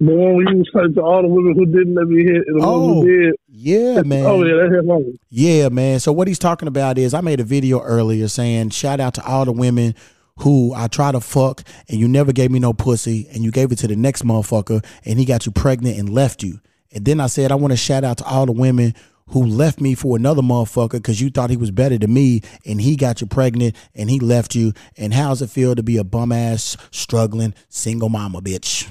The 0.00 0.14
one 0.14 0.36
where 0.36 0.52
you 0.52 0.58
was 0.58 0.70
saying 0.74 0.94
to 0.94 1.00
all 1.02 1.22
the 1.22 1.28
women 1.28 1.54
who 1.56 1.66
didn't 1.66 1.94
let 1.94 2.06
me 2.06 2.22
hit 2.24 2.42
and 2.46 2.60
the 2.60 2.64
Oh, 2.64 2.86
ones 2.94 3.04
who 3.04 3.22
did. 3.22 3.34
Yeah, 3.48 3.94
oh, 3.98 4.04
man. 4.04 4.26
Oh 4.26 4.44
yeah, 4.44 4.62
that 4.62 4.70
hit 4.72 4.86
home. 4.86 5.18
Yeah, 5.30 5.68
man. 5.70 6.00
So 6.00 6.12
what 6.12 6.28
he's 6.28 6.38
talking 6.38 6.68
about 6.68 6.98
is 6.98 7.14
I 7.14 7.20
made 7.20 7.40
a 7.40 7.44
video 7.44 7.80
earlier 7.80 8.28
saying 8.28 8.70
shout 8.70 9.00
out 9.00 9.14
to 9.14 9.24
all 9.24 9.44
the 9.44 9.52
women 9.52 9.94
who 10.38 10.72
I 10.74 10.86
try 10.86 11.10
to 11.10 11.20
fuck 11.20 11.62
and 11.88 11.98
you 11.98 12.06
never 12.06 12.32
gave 12.32 12.50
me 12.52 12.60
no 12.60 12.72
pussy 12.72 13.28
and 13.32 13.42
you 13.42 13.50
gave 13.50 13.72
it 13.72 13.76
to 13.78 13.88
the 13.88 13.96
next 13.96 14.24
motherfucker 14.24 14.84
and 15.04 15.18
he 15.18 15.24
got 15.24 15.46
you 15.46 15.52
pregnant 15.52 15.98
and 15.98 16.08
left 16.08 16.42
you. 16.44 16.60
And 16.92 17.04
then 17.04 17.20
I 17.20 17.26
said 17.26 17.50
I 17.50 17.56
want 17.56 17.72
to 17.72 17.76
shout 17.76 18.04
out 18.04 18.18
to 18.18 18.24
all 18.24 18.46
the 18.46 18.52
women 18.52 18.94
who 19.30 19.44
left 19.44 19.80
me 19.80 19.94
for 19.94 20.16
another 20.16 20.42
motherfucker 20.42 20.92
because 20.92 21.20
you 21.20 21.30
thought 21.30 21.50
he 21.50 21.56
was 21.56 21.70
better 21.70 21.98
than 21.98 22.12
me 22.12 22.42
and 22.64 22.80
he 22.80 22.96
got 22.96 23.20
you 23.20 23.26
pregnant 23.26 23.76
and 23.94 24.10
he 24.10 24.18
left 24.20 24.54
you. 24.54 24.72
And 24.96 25.14
how's 25.14 25.42
it 25.42 25.50
feel 25.50 25.74
to 25.74 25.82
be 25.82 25.96
a 25.96 26.04
bum 26.04 26.32
ass, 26.32 26.76
struggling, 26.90 27.54
single 27.68 28.08
mama 28.08 28.40
bitch? 28.40 28.88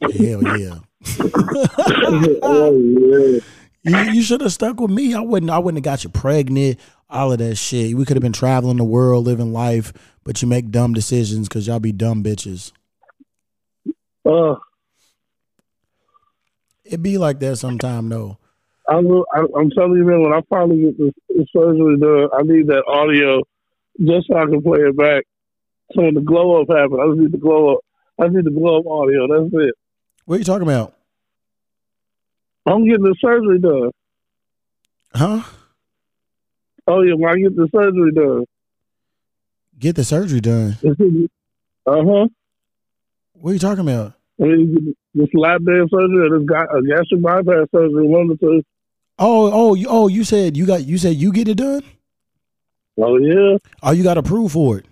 Hell 0.00 0.58
yeah. 0.58 0.78
oh 2.42 2.78
yeah. 2.78 3.40
You, 3.82 4.12
you 4.12 4.22
should 4.22 4.42
have 4.42 4.52
stuck 4.52 4.78
with 4.78 4.90
me. 4.90 5.14
I 5.14 5.20
wouldn't. 5.20 5.50
I 5.50 5.58
wouldn't 5.58 5.78
have 5.78 5.90
got 5.90 6.04
you 6.04 6.10
pregnant. 6.10 6.78
All 7.08 7.32
of 7.32 7.38
that 7.38 7.56
shit. 7.56 7.96
We 7.96 8.04
could 8.04 8.16
have 8.16 8.22
been 8.22 8.32
traveling 8.32 8.76
the 8.76 8.84
world, 8.84 9.24
living 9.24 9.52
life, 9.52 9.92
but 10.22 10.42
you 10.42 10.48
make 10.48 10.70
dumb 10.70 10.92
decisions 10.92 11.48
because 11.48 11.66
y'all 11.66 11.80
be 11.80 11.92
dumb 11.92 12.22
bitches. 12.22 12.72
Uh, 14.24 14.56
It 16.84 17.02
be 17.02 17.18
like 17.18 17.38
that 17.40 17.56
sometime 17.56 18.08
though. 18.08 18.36
I'm, 18.90 19.06
I, 19.32 19.46
I'm 19.56 19.70
telling 19.70 19.96
you, 19.96 20.04
man. 20.04 20.22
When 20.22 20.32
I 20.32 20.40
finally 20.50 20.82
get 20.82 20.98
this, 20.98 21.12
this 21.28 21.46
surgery 21.56 21.96
done, 21.98 22.28
I 22.36 22.42
need 22.42 22.66
that 22.66 22.84
audio 22.88 23.42
just 24.04 24.26
so 24.26 24.36
I 24.36 24.46
can 24.46 24.62
play 24.62 24.80
it 24.80 24.96
back. 24.96 25.24
So 25.92 26.02
when 26.02 26.14
the 26.14 26.20
glow 26.20 26.60
up 26.60 26.68
happens, 26.68 27.00
I 27.00 27.06
just 27.08 27.20
need 27.20 27.32
the 27.32 27.38
glow 27.38 27.74
up. 27.74 27.80
I 28.20 28.28
need 28.28 28.44
the 28.44 28.50
glow 28.50 28.80
up 28.80 28.86
audio. 28.86 29.26
That's 29.28 29.54
it. 29.54 29.74
What 30.24 30.36
are 30.36 30.38
you 30.38 30.44
talking 30.44 30.66
about? 30.66 30.94
I'm 32.66 32.84
getting 32.84 33.02
the 33.02 33.14
surgery 33.20 33.58
done. 33.58 33.90
Huh? 35.14 35.42
Oh 36.86 37.02
yeah, 37.02 37.14
when 37.14 37.30
I 37.30 37.36
get 37.36 37.56
the 37.56 37.68
surgery 37.72 38.12
done. 38.12 38.44
Get 39.78 39.96
the 39.96 40.04
surgery 40.04 40.40
done. 40.40 40.76
Uh 41.86 42.04
huh. 42.04 42.28
What 43.32 43.50
are 43.50 43.52
you 43.54 43.58
talking 43.58 43.88
about? 43.88 44.14
I 44.40 44.44
mean, 44.44 44.94
this 45.14 45.28
lap 45.34 45.62
band 45.64 45.88
surgery 45.90 46.26
or 46.26 46.38
this 46.38 46.48
guy, 46.48 46.62
a 46.62 46.82
gastric 46.82 47.22
bypass 47.22 47.68
surgery, 47.74 48.06
one 48.06 48.30
of 48.30 48.38
the 48.38 48.46
two. 48.46 48.62
Oh, 49.22 49.50
oh, 49.52 49.74
you, 49.74 49.86
oh! 49.88 50.08
You 50.08 50.24
said 50.24 50.56
you 50.56 50.64
got. 50.66 50.84
You 50.84 50.96
said 50.96 51.16
you 51.16 51.30
get 51.32 51.46
it 51.46 51.56
done. 51.56 51.82
Oh 52.98 53.16
yeah, 53.18 53.58
Oh, 53.82 53.90
you 53.92 54.02
got 54.02 54.16
approved 54.18 54.52
for 54.52 54.78
it. 54.78 54.86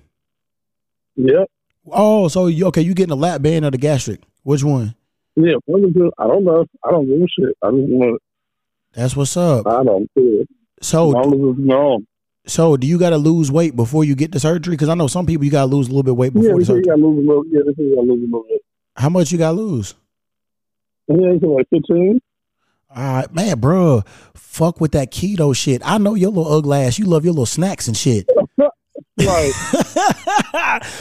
yep, 1.17 1.49
Oh, 1.91 2.29
so 2.29 2.47
you 2.47 2.67
okay? 2.67 2.83
You 2.83 2.93
getting 2.95 3.13
a 3.13 3.17
lap 3.17 3.41
band 3.43 3.65
or 3.65 3.71
the 3.71 3.79
gastric? 3.79 4.21
Which 4.43 4.63
one? 4.63 4.95
yeah. 5.37 5.55
One 5.67 5.85
of 5.85 5.93
the 5.95 5.99
two. 6.01 6.13
I 6.19 6.27
don't 6.27 6.45
know. 6.45 6.65
I 6.85 6.91
don't 6.91 7.07
give 7.07 7.21
a 7.23 7.27
shit. 7.29 7.57
I 7.63 7.71
just 7.71 7.89
want. 7.89 8.23
That's 8.93 9.17
what's 9.17 9.37
up. 9.37 9.67
I 9.67 9.83
don't 9.83 10.09
care. 10.15 10.45
So, 10.81 11.11
as 11.19 12.53
so 12.53 12.77
do 12.77 12.87
you 12.87 12.99
got 12.99 13.11
to 13.11 13.19
lose 13.19 13.51
weight 13.51 13.75
before 13.77 14.05
you 14.05 14.15
get 14.15 14.33
the 14.33 14.41
surgery? 14.41 14.75
Because 14.75 14.89
I 14.89 14.95
know 14.95 15.07
some 15.07 15.27
people 15.27 15.45
you 15.45 15.51
got 15.51 15.63
to 15.63 15.67
lose 15.75 15.87
a 15.87 15.91
little 15.91 16.03
bit 16.03 16.13
of 16.13 16.17
weight 16.19 16.33
Yeah, 16.35 16.41
before 16.43 16.55
they 16.55 16.59
the 16.61 16.65
say 16.67 16.73
you 16.75 16.85
surgery. 16.85 16.85
got 16.85 16.97
to 16.97 17.07
lose 17.07 17.25
a 17.25 17.29
little. 17.29 17.45
Yeah, 17.47 17.59
you 17.77 17.95
got 17.97 18.03
to 18.03 18.13
lose 18.13 18.23
a 18.23 18.27
little 18.27 18.45
bit. 18.49 18.63
How 18.97 19.09
much 19.09 19.33
you 19.33 19.39
got 19.39 19.51
to 19.51 19.57
lose? 19.57 19.95
Yeah, 21.09 21.17
say 21.41 21.47
like 21.47 21.69
fifteen. 21.71 22.21
All 22.95 23.03
right, 23.03 23.35
man, 23.35 23.61
bro, 23.61 24.03
fuck 24.35 24.81
with 24.81 24.93
that 24.93 25.13
keto 25.13 25.55
shit. 25.55 25.83
I 25.85 25.99
know 25.99 26.15
your 26.15 26.31
little 26.31 26.53
ugly 26.53 26.79
ass. 26.79 26.99
You 26.99 27.05
love 27.07 27.25
your 27.25 27.33
little 27.33 27.47
snacks 27.47 27.89
and 27.89 27.97
shit. 27.97 28.29
Right. 29.21 29.53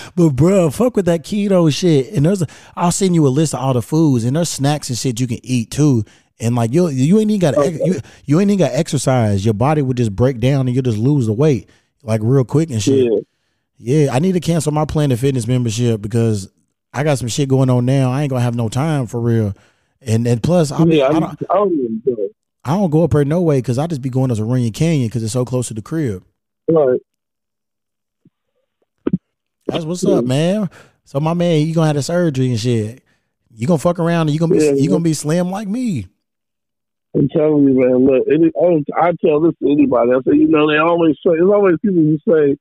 but 0.15 0.29
bro, 0.29 0.71
fuck 0.71 0.95
with 0.95 1.05
that 1.05 1.23
keto 1.23 1.71
shit. 1.71 2.13
And 2.13 2.25
there's, 2.25 2.41
a, 2.41 2.47
I'll 2.75 2.91
send 2.91 3.13
you 3.13 3.27
a 3.27 3.29
list 3.29 3.53
of 3.53 3.59
all 3.59 3.73
the 3.73 3.81
foods 3.83 4.23
and 4.23 4.35
there's 4.35 4.49
snacks 4.49 4.89
and 4.89 4.97
shit 4.97 5.19
you 5.19 5.27
can 5.27 5.39
eat 5.43 5.69
too. 5.69 6.03
And 6.39 6.55
like 6.55 6.73
you, 6.73 6.87
you 6.87 7.19
ain't 7.19 7.29
even 7.29 7.39
got 7.39 7.53
to 7.53 7.71
you, 7.71 7.99
you 8.25 8.39
ain't 8.39 8.49
even 8.49 8.57
got 8.57 8.71
exercise. 8.73 9.45
Your 9.45 9.53
body 9.53 9.83
would 9.83 9.97
just 9.97 10.15
break 10.15 10.39
down 10.39 10.67
and 10.67 10.75
you 10.75 10.81
just 10.81 10.97
lose 10.97 11.27
the 11.27 11.33
weight 11.33 11.69
like 12.01 12.21
real 12.23 12.43
quick 12.43 12.71
and 12.71 12.81
shit. 12.81 13.05
Yeah. 13.05 13.19
Yeah, 13.79 14.11
I 14.11 14.17
need 14.19 14.31
to 14.31 14.39
cancel 14.39 14.71
my 14.71 14.85
Planet 14.85 15.19
Fitness 15.19 15.47
membership 15.47 16.01
because 16.01 16.49
I 16.93 17.03
got 17.03 17.19
some 17.19 17.27
shit 17.27 17.47
going 17.47 17.69
on 17.69 17.85
now. 17.85 18.11
I 18.11 18.23
ain't 18.23 18.31
gonna 18.31 18.41
have 18.41 18.55
no 18.55 18.69
time 18.69 19.05
for 19.05 19.21
real. 19.21 19.53
And 20.01 20.27
and 20.27 20.41
plus, 20.41 20.71
I, 20.71 20.83
mean, 20.85 20.99
yeah. 20.99 21.05
I 21.05 21.09
I, 21.09 21.19
don't, 21.19 21.43
I 21.49 21.55
don't 21.55 22.05
do. 22.05 22.29
I 22.63 22.75
don't 22.75 22.89
go 22.89 23.03
up 23.03 23.11
there 23.11 23.25
no 23.25 23.41
way 23.41 23.59
because 23.59 23.77
I 23.77 23.87
just 23.87 24.01
be 24.01 24.09
going 24.09 24.33
to 24.33 24.43
Runyon 24.43 24.73
Canyon 24.73 25.07
because 25.07 25.23
it's 25.23 25.33
so 25.33 25.45
close 25.45 25.69
to 25.69 25.73
the 25.73 25.81
crib. 25.81 26.23
Right. 26.69 26.99
That's 29.67 29.85
what's 29.85 30.05
up, 30.05 30.25
man. 30.25 30.69
So 31.05 31.19
my 31.19 31.33
man, 31.33 31.65
you 31.65 31.73
gonna 31.73 31.87
have 31.87 31.95
the 31.95 32.03
surgery 32.03 32.49
and 32.49 32.59
shit. 32.59 33.03
You 33.53 33.67
gonna 33.67 33.79
fuck 33.79 33.99
around 33.99 34.27
and 34.27 34.31
you 34.31 34.39
gonna 34.39 34.53
be 34.53 34.63
Yeah, 34.63 34.71
you 34.73 34.89
gonna 34.89 35.03
be 35.03 35.13
slim 35.13 35.49
like 35.49 35.67
me. 35.67 36.07
I'm 37.15 37.29
telling 37.29 37.63
you, 37.63 37.73
man. 37.73 38.05
Look, 38.05 38.27
any, 38.31 38.51
I, 38.61 39.07
I 39.07 39.11
tell 39.23 39.39
this 39.41 39.53
to 39.63 39.71
anybody. 39.71 40.11
I 40.11 40.19
say, 40.27 40.37
you 40.37 40.47
know, 40.47 40.69
they 40.69 40.77
always 40.77 41.15
say, 41.25 41.31
there's 41.33 41.49
always 41.51 41.75
people 41.81 42.03
who 42.03 42.17
say, 42.27 42.57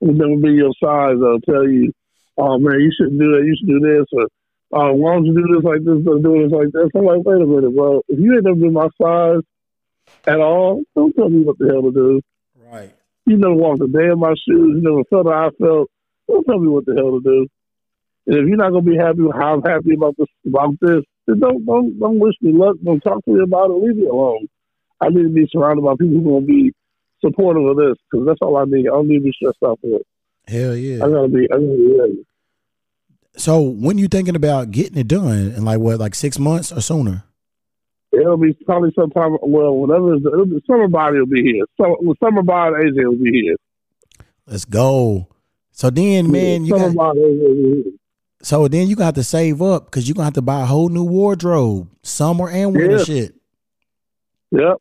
who've 0.00 0.16
never 0.16 0.36
be 0.36 0.52
your 0.52 0.72
size, 0.82 1.16
I'll 1.22 1.40
tell 1.40 1.68
you, 1.68 1.92
oh, 2.36 2.58
man, 2.58 2.80
you 2.80 2.90
shouldn't 2.96 3.20
do 3.20 3.30
that. 3.32 3.44
You 3.44 3.56
should 3.56 3.68
do 3.68 3.80
this. 3.80 4.06
Or, 4.12 4.26
oh, 4.72 4.92
why 4.92 5.14
don't 5.14 5.24
you 5.26 5.34
do 5.34 5.54
this 5.54 5.64
like 5.64 5.84
this 5.84 6.06
or 6.06 6.18
do 6.18 6.42
this 6.42 6.52
like 6.52 6.72
this? 6.72 6.90
I'm 6.94 7.04
like, 7.04 7.24
wait 7.24 7.42
a 7.42 7.46
minute, 7.46 7.74
bro. 7.74 8.02
If 8.08 8.18
you 8.18 8.34
ain't 8.34 8.44
never 8.44 8.56
been 8.56 8.72
my 8.72 8.88
size 9.00 9.42
at 10.26 10.40
all, 10.40 10.82
don't 10.94 11.14
tell 11.14 11.28
me 11.28 11.42
what 11.42 11.58
the 11.58 11.68
hell 11.68 11.82
to 11.82 11.92
do. 11.92 12.20
Right. 12.70 12.94
You 13.26 13.36
never 13.36 13.54
walked 13.54 13.82
a 13.82 13.88
day 13.88 14.10
in 14.10 14.18
my 14.18 14.34
shoes. 14.46 14.76
You 14.76 14.82
never 14.82 15.04
felt 15.04 15.26
how 15.26 15.48
I 15.48 15.50
felt. 15.58 15.90
Don't 16.28 16.44
tell 16.44 16.58
me 16.58 16.68
what 16.68 16.86
the 16.86 16.94
hell 16.94 17.12
to 17.12 17.20
do. 17.22 17.46
And 18.26 18.36
if 18.36 18.46
you're 18.46 18.56
not 18.56 18.70
gonna 18.70 18.82
be 18.82 18.96
happy 18.96 19.22
with 19.22 19.34
how 19.34 19.54
I'm 19.54 19.62
happy 19.62 19.94
about 19.94 20.16
this, 20.16 20.28
about 20.46 20.74
this, 20.80 21.02
then 21.26 21.40
don't 21.40 21.64
don't 21.64 21.98
don't 21.98 22.18
wish 22.18 22.34
me 22.40 22.52
luck. 22.52 22.76
Don't 22.82 23.00
talk 23.00 23.24
to 23.24 23.30
me 23.32 23.42
about 23.42 23.70
it. 23.70 23.74
Leave 23.74 23.96
me 23.96 24.06
alone. 24.06 24.46
I 25.00 25.08
need 25.08 25.22
to 25.22 25.28
be 25.30 25.48
surrounded 25.50 25.82
by 25.82 25.94
people 25.98 26.20
who 26.20 26.36
are 26.36 26.40
gonna 26.40 26.46
be 26.46 26.72
supportive 27.24 27.64
of 27.64 27.76
this 27.76 27.96
because 28.10 28.26
that's 28.26 28.38
all 28.42 28.56
I 28.56 28.64
need. 28.64 28.86
I 28.86 28.92
don't 28.92 29.08
need 29.08 29.18
to 29.18 29.24
be 29.24 29.32
stressed 29.32 29.62
out 29.64 29.80
for 29.80 29.98
it. 29.98 30.06
Hell 30.46 30.76
yeah. 30.76 31.04
I 31.04 31.08
gotta 31.08 31.28
be. 31.28 31.44
I 31.44 31.54
gotta 31.54 31.60
be 31.60 31.96
ready. 31.98 32.26
So 33.40 33.62
when 33.62 33.96
you 33.96 34.06
thinking 34.06 34.36
about 34.36 34.70
getting 34.70 34.98
it 34.98 35.08
done 35.08 35.52
in 35.56 35.64
like 35.64 35.78
what, 35.80 35.98
like 35.98 36.14
six 36.14 36.38
months 36.38 36.70
or 36.72 36.82
sooner? 36.82 37.24
It'll 38.12 38.36
be 38.36 38.52
probably 38.66 38.92
sometime. 38.94 39.38
Well, 39.40 39.74
whatever. 39.76 40.14
It'll 40.16 40.44
be, 40.44 40.62
summer 40.66 40.88
body 40.88 41.20
will 41.20 41.26
be 41.26 41.42
here. 41.42 41.64
So, 41.80 41.96
summer 42.22 42.42
body 42.42 42.74
AJ 42.84 43.04
will 43.08 43.16
be 43.16 43.30
here. 43.32 43.56
Let's 44.46 44.66
go. 44.66 45.28
So 45.72 45.88
then, 45.88 46.30
man, 46.30 46.64
you 46.66 46.72
summer 46.74 46.88
got 46.88 46.96
body 46.96 47.20
AJ 47.20 47.40
will 47.42 47.54
be 47.54 47.82
here. 47.84 47.92
so 48.42 48.68
then 48.68 48.88
you 48.88 48.96
got 48.96 49.02
to 49.02 49.06
have 49.06 49.14
to 49.14 49.24
save 49.24 49.62
up 49.62 49.86
because 49.86 50.06
you're 50.06 50.14
gonna 50.14 50.24
have 50.24 50.34
to 50.34 50.42
buy 50.42 50.60
a 50.60 50.66
whole 50.66 50.90
new 50.90 51.04
wardrobe, 51.04 51.88
summer 52.02 52.50
and 52.50 52.74
winter 52.76 52.98
Yeah. 52.98 53.04
shit. 53.04 53.34
Yep. 54.50 54.76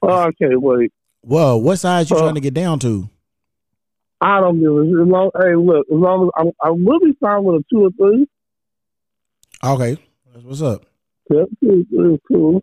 Oh, 0.00 0.08
I 0.08 0.30
can't 0.40 0.62
wait. 0.62 0.92
Whoa, 1.20 1.56
what 1.58 1.76
size 1.76 2.08
you 2.08 2.16
Uh, 2.16 2.20
trying 2.20 2.36
to 2.36 2.40
get 2.40 2.54
down 2.54 2.78
to? 2.78 3.10
I 4.20 4.40
don't 4.40 4.60
give 4.60 4.72
a 4.72 4.80
as 4.80 5.08
long. 5.08 5.30
Hey, 5.38 5.54
look, 5.54 5.86
as 5.90 5.96
long 5.98 6.24
as 6.26 6.30
I'm, 6.38 6.52
I 6.62 6.70
will 6.70 7.00
be 7.00 7.12
fine 7.20 7.44
with 7.44 7.56
a 7.62 7.64
two 7.70 7.84
or 7.86 7.90
three. 7.90 8.26
Okay, 9.64 9.98
that's 10.32 10.44
what's 10.44 10.62
up. 10.62 10.84
Yep, 11.30 11.48
two 11.60 11.86
three 11.90 12.18
cool. 12.28 12.62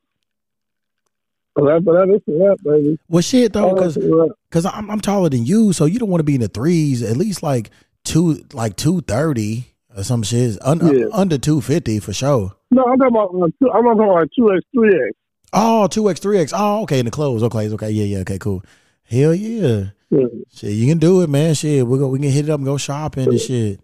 But 1.56 1.70
after 1.70 1.92
that, 1.94 2.58
baby. 2.64 2.98
Well, 3.10 3.22
shit 3.22 3.54
though, 3.54 3.74
because 3.76 3.98
it's 3.98 4.06
a 4.06 4.16
wrap. 4.16 4.30
because 4.50 4.66
I'm 4.66 4.90
I'm 4.90 5.00
taller 5.02 5.30
than 5.30 5.46
you, 5.46 5.74
so 5.74 5.86
you 5.86 6.00
don't 6.00 6.10
want 6.10 6.20
to 6.20 6.26
be 6.26 6.36
in 6.36 6.42
the 6.42 6.48
threes. 6.48 7.04
At 7.04 7.18
least 7.18 7.44
like 7.44 7.70
two, 8.04 8.44
like 8.54 8.76
two 8.76 9.02
thirty 9.02 9.66
or 9.96 10.04
some 10.04 10.24
shit. 10.24 10.58
Un, 10.64 10.80
Yeah. 10.84 11.06
under 11.14 11.38
two 11.38 11.62
fifty 11.62 12.00
for 12.00 12.14
sure. 12.14 12.54
No, 12.72 12.84
I'm 12.86 12.98
talking 12.98 13.16
about. 13.16 13.30
Uh, 13.36 13.48
two, 13.62 13.72
I'm 13.72 13.84
talking 13.84 14.04
about 14.10 14.30
two 14.36 14.52
x 14.52 14.62
three 14.74 14.96
x. 14.96 15.16
Oh, 15.56 15.86
two 15.86 16.10
X, 16.10 16.20
three 16.20 16.40
X. 16.40 16.52
Oh, 16.56 16.82
okay, 16.82 16.98
in 16.98 17.06
the 17.06 17.12
clothes. 17.12 17.44
Okay, 17.44 17.70
okay, 17.70 17.92
yeah, 17.92 18.06
yeah, 18.06 18.18
okay, 18.22 18.40
cool. 18.40 18.64
Hell 19.06 19.34
yeah. 19.36 19.86
Yeah. 20.10 20.26
Shit, 20.54 20.72
you 20.72 20.88
can 20.88 21.00
do 21.00 21.22
it, 21.22 21.30
man. 21.30 21.54
Shit, 21.56 21.86
we 21.88 21.98
go, 21.98 22.08
we 22.08 22.20
can 22.20 22.30
hit 22.30 22.46
it 22.46 22.52
up 22.52 22.60
and 22.60 22.66
go 22.66 22.78
shopping 22.78 23.28
and 23.30 23.40
shit. 23.40 23.80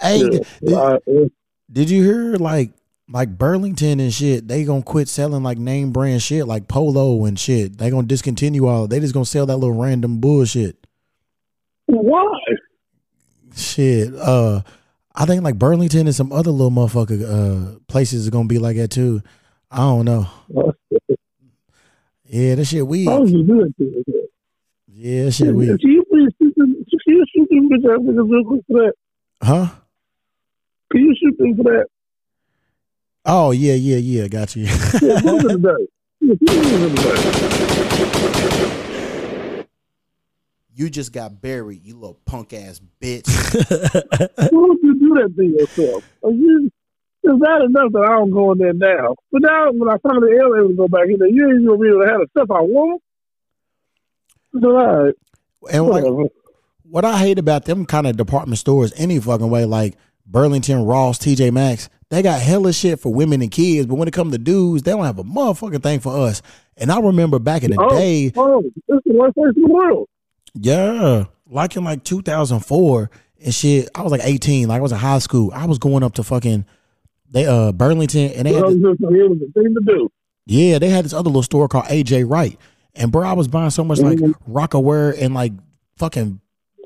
Hey, 0.00 0.28
Yeah. 0.60 0.98
did, 1.06 1.32
did 1.70 1.90
you 1.90 2.02
hear 2.04 2.36
like 2.36 2.72
like 3.08 3.38
Burlington 3.38 4.00
and 4.00 4.12
shit? 4.12 4.48
They 4.48 4.64
gonna 4.64 4.82
quit 4.82 5.08
selling 5.08 5.42
like 5.42 5.58
name 5.58 5.92
brand 5.92 6.22
shit 6.22 6.46
like 6.46 6.66
Polo 6.68 7.24
and 7.24 7.38
shit. 7.38 7.78
They 7.78 7.90
gonna 7.90 8.06
discontinue 8.06 8.66
all. 8.66 8.88
They 8.88 9.00
just 9.00 9.14
gonna 9.14 9.24
sell 9.24 9.46
that 9.46 9.56
little 9.56 9.76
random 9.80 10.20
bullshit. 10.20 10.76
Why? 11.86 12.26
Shit. 13.54 14.12
Uh, 14.14 14.62
I 15.14 15.24
think 15.24 15.42
like 15.42 15.58
Burlington 15.58 16.06
and 16.08 16.14
some 16.14 16.32
other 16.32 16.50
little 16.50 16.70
motherfucker 16.70 17.22
uh 17.76 17.78
places 17.86 18.26
are 18.26 18.30
gonna 18.32 18.48
be 18.48 18.58
like 18.58 18.76
that 18.76 18.90
too. 18.90 19.22
I 19.70 19.78
don't 19.78 20.04
know. 20.04 20.26
Yeah, 22.28 22.54
that 22.56 22.64
shit 22.64 22.86
weird. 22.86 23.06
Why 23.06 23.18
would 23.18 23.30
you 23.30 23.44
do 23.44 23.72
that? 23.78 24.28
Yeah, 24.88 25.24
that 25.24 25.32
shit 25.32 25.54
weak. 25.54 25.80
Can 25.80 25.90
you 25.90 26.04
please 26.10 26.32
shoot 26.40 26.54
them? 26.56 26.74
Can 26.74 27.14
you 27.14 27.24
shoot 27.34 27.48
them 27.50 27.68
bitch 27.68 27.84
ass 27.84 28.00
niggas 28.00 28.30
real 28.30 28.44
quick 28.44 28.64
for 28.66 28.80
that? 28.80 28.92
Huh? 29.42 29.68
Can 30.90 31.00
you 31.02 31.14
shoot 31.20 31.36
them 31.38 31.56
for 31.56 31.62
that? 31.64 31.86
Oh 33.24 33.50
yeah, 33.50 33.74
yeah, 33.74 33.96
yeah. 33.96 34.28
Got 34.28 34.56
you. 34.56 34.64
Yeah, 34.64 35.20
put 35.20 35.42
them 35.42 35.50
in 35.50 35.62
the 35.62 35.76
day. 35.78 35.86
Yeah, 36.20 36.34
put 36.40 36.48
them 36.48 36.82
in 36.82 36.94
the 36.94 37.02
day. 37.02 37.66
you 40.76 40.90
just 40.90 41.12
got 41.12 41.40
buried, 41.40 41.82
you 41.82 41.94
little 41.94 42.18
punk 42.26 42.52
ass 42.52 42.80
bitch. 43.00 43.26
Why 44.36 44.48
would 44.50 44.78
you 44.82 44.98
do 44.98 45.14
that 45.14 45.34
to 45.36 45.44
yourself? 45.44 46.04
Are 46.22 46.30
you, 46.30 46.70
it's 47.26 47.40
not 47.40 47.62
enough 47.62 47.92
that 47.92 48.02
I 48.08 48.16
don't 48.16 48.30
go 48.30 48.52
in 48.52 48.58
there 48.58 48.72
now. 48.72 49.14
But 49.32 49.42
now, 49.42 49.70
when 49.72 49.88
I 49.88 49.96
finally 49.98 50.32
am 50.38 50.54
able 50.56 50.68
to 50.68 50.74
go 50.74 50.88
back 50.88 51.06
in 51.08 51.18
there, 51.18 51.28
you 51.28 51.48
ain't 51.50 51.66
gonna 51.66 51.78
be 51.78 51.88
able 51.88 52.02
to 52.02 52.08
have 52.10 52.20
the 52.20 52.26
stuff 52.30 52.50
I 52.50 52.60
want. 52.62 53.02
So, 54.60 54.76
all 54.76 55.04
right, 55.04 55.14
and 55.70 55.86
like 55.86 56.04
what 56.88 57.04
I 57.04 57.18
hate 57.18 57.38
about 57.38 57.64
them 57.66 57.84
kind 57.84 58.06
of 58.06 58.16
department 58.16 58.58
stores 58.58 58.92
any 58.96 59.18
fucking 59.20 59.50
way, 59.50 59.64
like 59.64 59.96
Burlington, 60.26 60.84
Ross, 60.84 61.18
TJ 61.18 61.52
Maxx, 61.52 61.88
they 62.10 62.22
got 62.22 62.40
hella 62.40 62.72
shit 62.72 63.00
for 63.00 63.12
women 63.12 63.42
and 63.42 63.50
kids, 63.50 63.86
but 63.86 63.96
when 63.96 64.08
it 64.08 64.14
comes 64.14 64.32
to 64.32 64.38
dudes, 64.38 64.82
they 64.84 64.92
don't 64.92 65.04
have 65.04 65.18
a 65.18 65.24
motherfucking 65.24 65.82
thing 65.82 66.00
for 66.00 66.16
us. 66.16 66.40
And 66.76 66.90
I 66.90 67.00
remember 67.00 67.38
back 67.38 67.64
in 67.64 67.72
the 67.72 67.80
Oh, 67.80 67.90
day, 67.90 68.32
oh, 68.36 68.62
this 68.62 68.96
is 68.98 69.02
the 69.04 69.12
worst 69.14 69.34
place 69.34 69.52
in 69.56 69.62
the 69.62 69.68
world. 69.68 70.08
yeah, 70.54 71.24
like 71.48 71.76
in 71.76 71.84
like 71.84 72.02
2004 72.04 73.10
and 73.44 73.54
shit, 73.54 73.88
I 73.94 74.02
was 74.02 74.12
like 74.12 74.22
18, 74.24 74.68
like 74.68 74.78
I 74.78 74.82
was 74.82 74.92
in 74.92 74.98
high 74.98 75.18
school. 75.18 75.50
I 75.54 75.66
was 75.66 75.78
going 75.78 76.02
up 76.02 76.14
to 76.14 76.22
fucking 76.22 76.64
they 77.30 77.46
uh 77.46 77.72
Burlington 77.72 78.30
and 78.32 78.46
they 78.46 78.52
had 78.54 78.64
was 78.64 78.74
just 78.76 79.00
it 79.00 79.30
was 79.30 79.38
the 79.38 79.50
thing 79.54 79.74
to 79.74 79.80
do. 79.84 80.08
Yeah, 80.46 80.78
they 80.78 80.88
had 80.90 81.04
this 81.04 81.12
other 81.12 81.28
little 81.28 81.42
store 81.42 81.68
called 81.68 81.86
AJ 81.86 82.28
Wright. 82.30 82.58
And 82.94 83.10
bro, 83.12 83.26
I 83.26 83.32
was 83.34 83.48
buying 83.48 83.70
so 83.70 83.84
much 83.84 83.98
like 84.00 84.18
Mhm. 84.18 84.34
Rocawear 84.48 85.20
and 85.20 85.34
like 85.34 85.52
fucking 85.96 86.40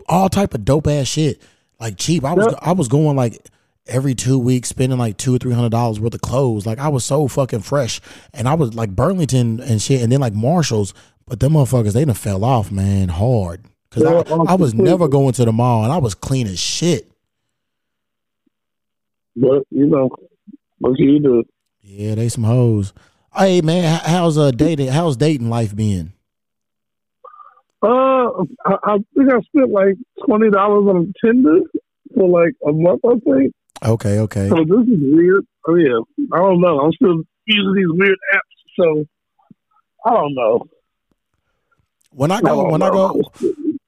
all 0.08 0.28
type 0.28 0.54
of 0.54 0.64
dope 0.64 0.86
ass 0.86 1.06
shit. 1.06 1.40
Like 1.78 1.96
cheap. 1.96 2.24
I 2.24 2.32
was 2.32 2.46
Yep. 2.46 2.58
I 2.62 2.72
was 2.72 2.88
going 2.88 3.16
like 3.16 3.46
every 3.86 4.14
two 4.14 4.38
weeks 4.38 4.68
spending 4.68 4.98
like 4.98 5.16
two 5.16 5.34
or 5.34 5.38
three 5.38 5.52
hundred 5.52 5.70
dollars 5.70 6.00
worth 6.00 6.14
of 6.14 6.20
clothes. 6.20 6.66
Like 6.66 6.78
I 6.78 6.88
was 6.88 7.04
so 7.04 7.28
fucking 7.28 7.60
fresh. 7.60 8.00
And 8.32 8.48
I 8.48 8.54
was 8.54 8.74
like 8.74 8.90
Burlington 8.96 9.60
and 9.60 9.80
shit 9.80 10.02
and 10.02 10.10
then 10.10 10.20
like 10.20 10.34
Marshalls. 10.34 10.94
But 11.26 11.38
them 11.38 11.52
motherfuckers, 11.52 11.92
they 11.92 12.04
done 12.04 12.14
fell 12.14 12.44
off, 12.44 12.72
man, 12.72 13.08
hard. 13.08 13.64
Cause 13.92 14.02
Yeah, 14.02 14.22
I, 14.34 14.52
I 14.52 14.54
was 14.54 14.74
never 14.74 15.06
going 15.06 15.32
to 15.34 15.44
the 15.44 15.52
mall 15.52 15.84
and 15.84 15.92
I 15.92 15.98
was 15.98 16.14
clean 16.14 16.46
as 16.48 16.58
shit. 16.58 17.08
But 19.36 19.62
you 19.70 19.86
know, 19.86 20.10
what 20.80 20.96
can 20.96 21.08
you 21.08 21.20
do? 21.20 21.44
Yeah, 21.82 22.16
they 22.16 22.28
some 22.28 22.44
hoes. 22.44 22.92
Hey 23.34 23.60
man, 23.60 23.84
h- 23.84 24.02
how's 24.06 24.36
uh 24.36 24.50
dating 24.50 24.88
how's 24.88 25.16
dating 25.16 25.48
life 25.48 25.74
been? 25.74 26.12
Uh, 27.82 27.86
I, 28.66 28.76
I 28.84 28.96
think 29.14 29.32
I 29.32 29.40
spent 29.40 29.70
like 29.70 29.94
twenty 30.26 30.50
dollars 30.50 30.86
on 30.88 31.12
Tinder 31.24 31.60
for 32.14 32.28
like 32.28 32.54
a 32.66 32.72
month. 32.72 33.00
I 33.04 33.14
think. 33.24 33.54
Okay, 33.82 34.18
okay. 34.18 34.48
So 34.50 34.56
this 34.56 34.86
is 34.88 35.00
weird. 35.00 35.46
Oh 35.66 35.76
yeah, 35.76 36.00
I 36.32 36.38
don't 36.38 36.60
know. 36.60 36.80
I'm 36.80 36.92
still 36.92 37.22
using 37.46 37.74
these 37.74 37.86
weird 37.88 38.18
apps, 38.34 38.76
so 38.78 39.04
I 40.04 40.10
don't 40.10 40.34
know. 40.34 40.66
When 42.10 42.30
I 42.30 42.36
I 42.36 42.40
go 42.40 42.48
don't 42.48 42.70
when 42.72 42.82
I 42.82 42.90
go 42.90 43.32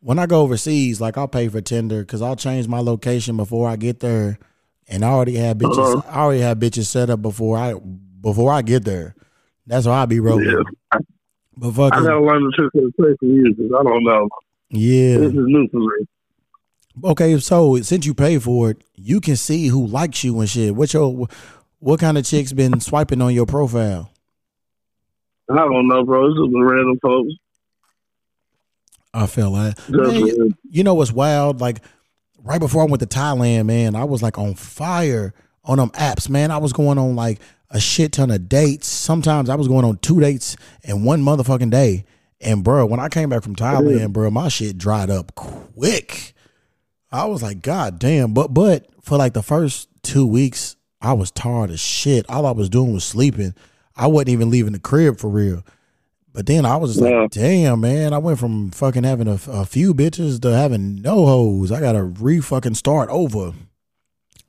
when 0.00 0.18
I 0.18 0.26
go 0.26 0.40
overseas, 0.40 1.00
like 1.00 1.18
I'll 1.18 1.28
pay 1.28 1.48
for 1.48 1.60
Tinder 1.60 2.00
because 2.00 2.22
I'll 2.22 2.36
change 2.36 2.68
my 2.68 2.78
location 2.80 3.36
before 3.36 3.68
I 3.68 3.76
get 3.76 4.00
there, 4.00 4.38
and 4.88 5.04
I 5.04 5.08
already 5.08 5.36
have 5.36 5.58
bitches. 5.58 5.98
Uh-huh. 5.98 6.02
I 6.08 6.20
already 6.22 6.40
have 6.40 6.58
bitches 6.58 6.86
set 6.86 7.10
up 7.10 7.22
before 7.22 7.56
I 7.56 7.74
before 8.20 8.52
I 8.52 8.62
get 8.62 8.84
there. 8.84 9.14
That's 9.66 9.86
why 9.86 10.02
I 10.02 10.06
be 10.06 10.20
rolling. 10.20 10.46
Yeah. 10.46 10.98
But 11.56 11.92
I 11.92 12.00
gotta 12.00 12.20
learn 12.20 12.44
the 12.44 12.52
trick 12.56 12.74
of 12.74 12.92
the 12.96 13.02
trade 13.02 13.16
because 13.20 13.72
I 13.78 13.82
don't 13.82 14.04
know. 14.04 14.28
yeah. 14.70 15.18
This 15.18 15.28
is 15.28 15.34
new 15.36 15.68
for 15.68 15.78
me. 15.78 16.06
Okay, 17.04 17.38
so 17.38 17.76
since 17.78 18.04
you 18.04 18.14
pay 18.14 18.38
for 18.38 18.70
it, 18.70 18.82
you 18.94 19.20
can 19.20 19.36
see 19.36 19.68
who 19.68 19.86
likes 19.86 20.24
you 20.24 20.38
and 20.40 20.48
shit. 20.48 20.74
What 20.74 20.92
your 20.92 21.26
what 21.78 22.00
kind 22.00 22.18
of 22.18 22.24
chicks 22.24 22.52
been 22.52 22.80
swiping 22.80 23.20
on 23.22 23.34
your 23.34 23.46
profile? 23.46 24.10
I 25.50 25.56
don't 25.56 25.88
know, 25.88 26.04
bro. 26.04 26.28
This 26.28 26.38
is 26.38 26.54
random 26.54 26.98
folks. 27.02 27.32
I 29.14 29.26
feel 29.26 29.52
that. 29.52 29.76
Just 29.76 29.90
Man, 29.90 30.54
you 30.70 30.84
know 30.84 30.94
what's 30.94 31.12
wild? 31.12 31.60
Like 31.60 31.82
right 32.44 32.60
before 32.60 32.82
I 32.82 32.86
went 32.86 33.00
to 33.00 33.06
Thailand, 33.06 33.66
man, 33.66 33.94
I 33.94 34.04
was 34.04 34.22
like 34.22 34.38
on 34.38 34.54
fire 34.54 35.34
on 35.64 35.78
them 35.78 35.90
apps, 35.90 36.28
man. 36.28 36.50
I 36.50 36.58
was 36.58 36.72
going 36.72 36.98
on 36.98 37.16
like 37.16 37.40
a 37.70 37.80
shit 37.80 38.12
ton 38.12 38.30
of 38.30 38.48
dates. 38.48 38.86
Sometimes 38.86 39.48
I 39.48 39.54
was 39.54 39.68
going 39.68 39.84
on 39.84 39.98
two 39.98 40.20
dates 40.20 40.56
in 40.82 41.04
one 41.04 41.22
motherfucking 41.22 41.70
day. 41.70 42.04
And 42.40 42.64
bro, 42.64 42.86
when 42.86 43.00
I 43.00 43.08
came 43.08 43.28
back 43.28 43.42
from 43.42 43.54
Thailand, 43.54 44.12
bro, 44.12 44.30
my 44.30 44.48
shit 44.48 44.76
dried 44.76 45.10
up 45.10 45.34
quick. 45.34 46.34
I 47.12 47.26
was 47.26 47.42
like, 47.42 47.62
God 47.62 47.98
damn. 47.98 48.34
But 48.34 48.48
but 48.52 48.88
for 49.02 49.16
like 49.16 49.34
the 49.34 49.42
first 49.42 49.88
two 50.02 50.26
weeks, 50.26 50.76
I 51.00 51.12
was 51.12 51.30
tired 51.30 51.70
as 51.70 51.80
shit. 51.80 52.28
All 52.28 52.46
I 52.46 52.52
was 52.52 52.68
doing 52.68 52.92
was 52.92 53.04
sleeping. 53.04 53.54
I 53.96 54.06
wasn't 54.06 54.30
even 54.30 54.50
leaving 54.50 54.72
the 54.72 54.80
crib 54.80 55.18
for 55.18 55.28
real. 55.28 55.62
But 56.34 56.46
then 56.46 56.64
I 56.64 56.76
was 56.76 56.94
just 56.94 57.04
Yeah. 57.06 57.20
like, 57.22 57.30
damn, 57.30 57.80
man, 57.80 58.12
I 58.14 58.18
went 58.18 58.38
from 58.38 58.70
fucking 58.70 59.04
having 59.04 59.28
a, 59.28 59.38
a 59.48 59.66
few 59.66 59.92
bitches 59.94 60.40
to 60.42 60.56
having 60.56 61.02
no 61.02 61.26
hoes. 61.26 61.70
I 61.70 61.80
gotta 61.80 62.02
re 62.02 62.40
fucking 62.40 62.74
start 62.74 63.10
over. 63.10 63.52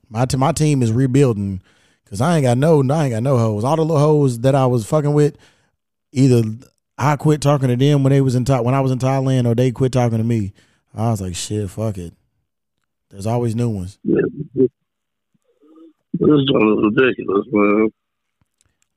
My 0.09 0.25
t- 0.25 0.37
my 0.37 0.51
team 0.53 0.81
is 0.81 0.91
rebuilding 0.93 1.61
because 2.05 2.21
I 2.21 2.37
ain't 2.37 2.43
got 2.43 2.57
no 2.57 2.79
I 2.89 3.05
ain't 3.05 3.13
got 3.13 3.23
no 3.23 3.37
hoes. 3.37 3.63
All 3.63 3.75
the 3.75 3.81
little 3.83 3.99
hoes 3.99 4.39
that 4.39 4.55
I 4.55 4.65
was 4.65 4.85
fucking 4.85 5.13
with, 5.13 5.37
either 6.13 6.43
I 6.97 7.15
quit 7.17 7.41
talking 7.41 7.67
to 7.69 7.75
them 7.75 8.03
when 8.03 8.11
they 8.11 8.21
was 8.21 8.35
in 8.35 8.45
Tha- 8.45 8.61
when 8.61 8.75
I 8.75 8.79
was 8.79 8.91
in 8.91 8.99
Thailand, 8.99 9.45
or 9.47 9.55
they 9.55 9.71
quit 9.71 9.91
talking 9.91 10.19
to 10.19 10.23
me. 10.23 10.53
I 10.95 11.09
was 11.09 11.19
like, 11.21 11.35
shit, 11.35 11.69
fuck 11.69 11.97
it. 11.97 12.13
There's 13.09 13.25
always 13.25 13.55
new 13.55 13.69
ones. 13.69 13.97
Yeah. 14.03 14.21
This 14.55 14.69
joint 16.19 16.79
is 16.79 16.93
ridiculous, 16.95 17.47
man. 17.51 17.89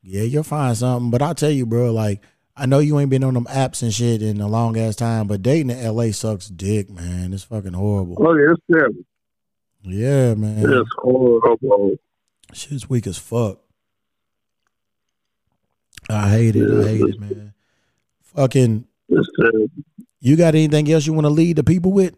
Yeah, 0.03 0.23
you'll 0.23 0.43
find 0.43 0.77
something. 0.77 1.11
But 1.11 1.23
I'll 1.23 1.35
tell 1.35 1.51
you, 1.51 1.67
bro, 1.67 1.93
like 1.93 2.23
I 2.57 2.65
know 2.67 2.79
you 2.79 2.99
ain't 2.99 3.11
been 3.11 3.25
on 3.25 3.35
them 3.35 3.45
apps 3.51 3.83
and 3.83 3.93
shit 3.93 4.23
in 4.23 4.41
a 4.41 4.49
long 4.49 4.79
ass 4.79 4.97
time, 4.97 5.27
but 5.27 5.43
dating 5.43 5.71
in 5.71 5.95
LA 5.95 6.11
sucks 6.13 6.47
dick, 6.49 6.89
man. 6.91 7.35
It's 7.35 7.45
fucking 7.45 7.75
horrible. 7.75 8.17
Oh, 8.19 8.35
yeah, 8.35 8.53
it's 8.53 8.63
terrible. 8.73 9.03
Yeah, 9.83 10.35
man. 10.35 10.65
It's 10.73 10.91
horrible. 10.97 11.97
Shit's 12.55 12.89
weak 12.89 13.07
as 13.07 13.19
fuck. 13.19 13.59
I 16.09 16.31
hate 16.31 16.57
it. 16.57 16.71
I 16.71 16.89
hate 16.89 17.01
it, 17.03 17.21
man. 17.21 17.53
Fucking 18.23 18.87
It's 19.09 19.29
terrible. 19.39 19.69
you 20.21 20.37
got 20.37 20.55
anything 20.55 20.91
else 20.91 21.07
you 21.07 21.13
want 21.13 21.27
to 21.27 21.31
lead 21.31 21.57
the 21.57 21.65
people 21.65 21.93
with? 21.93 22.15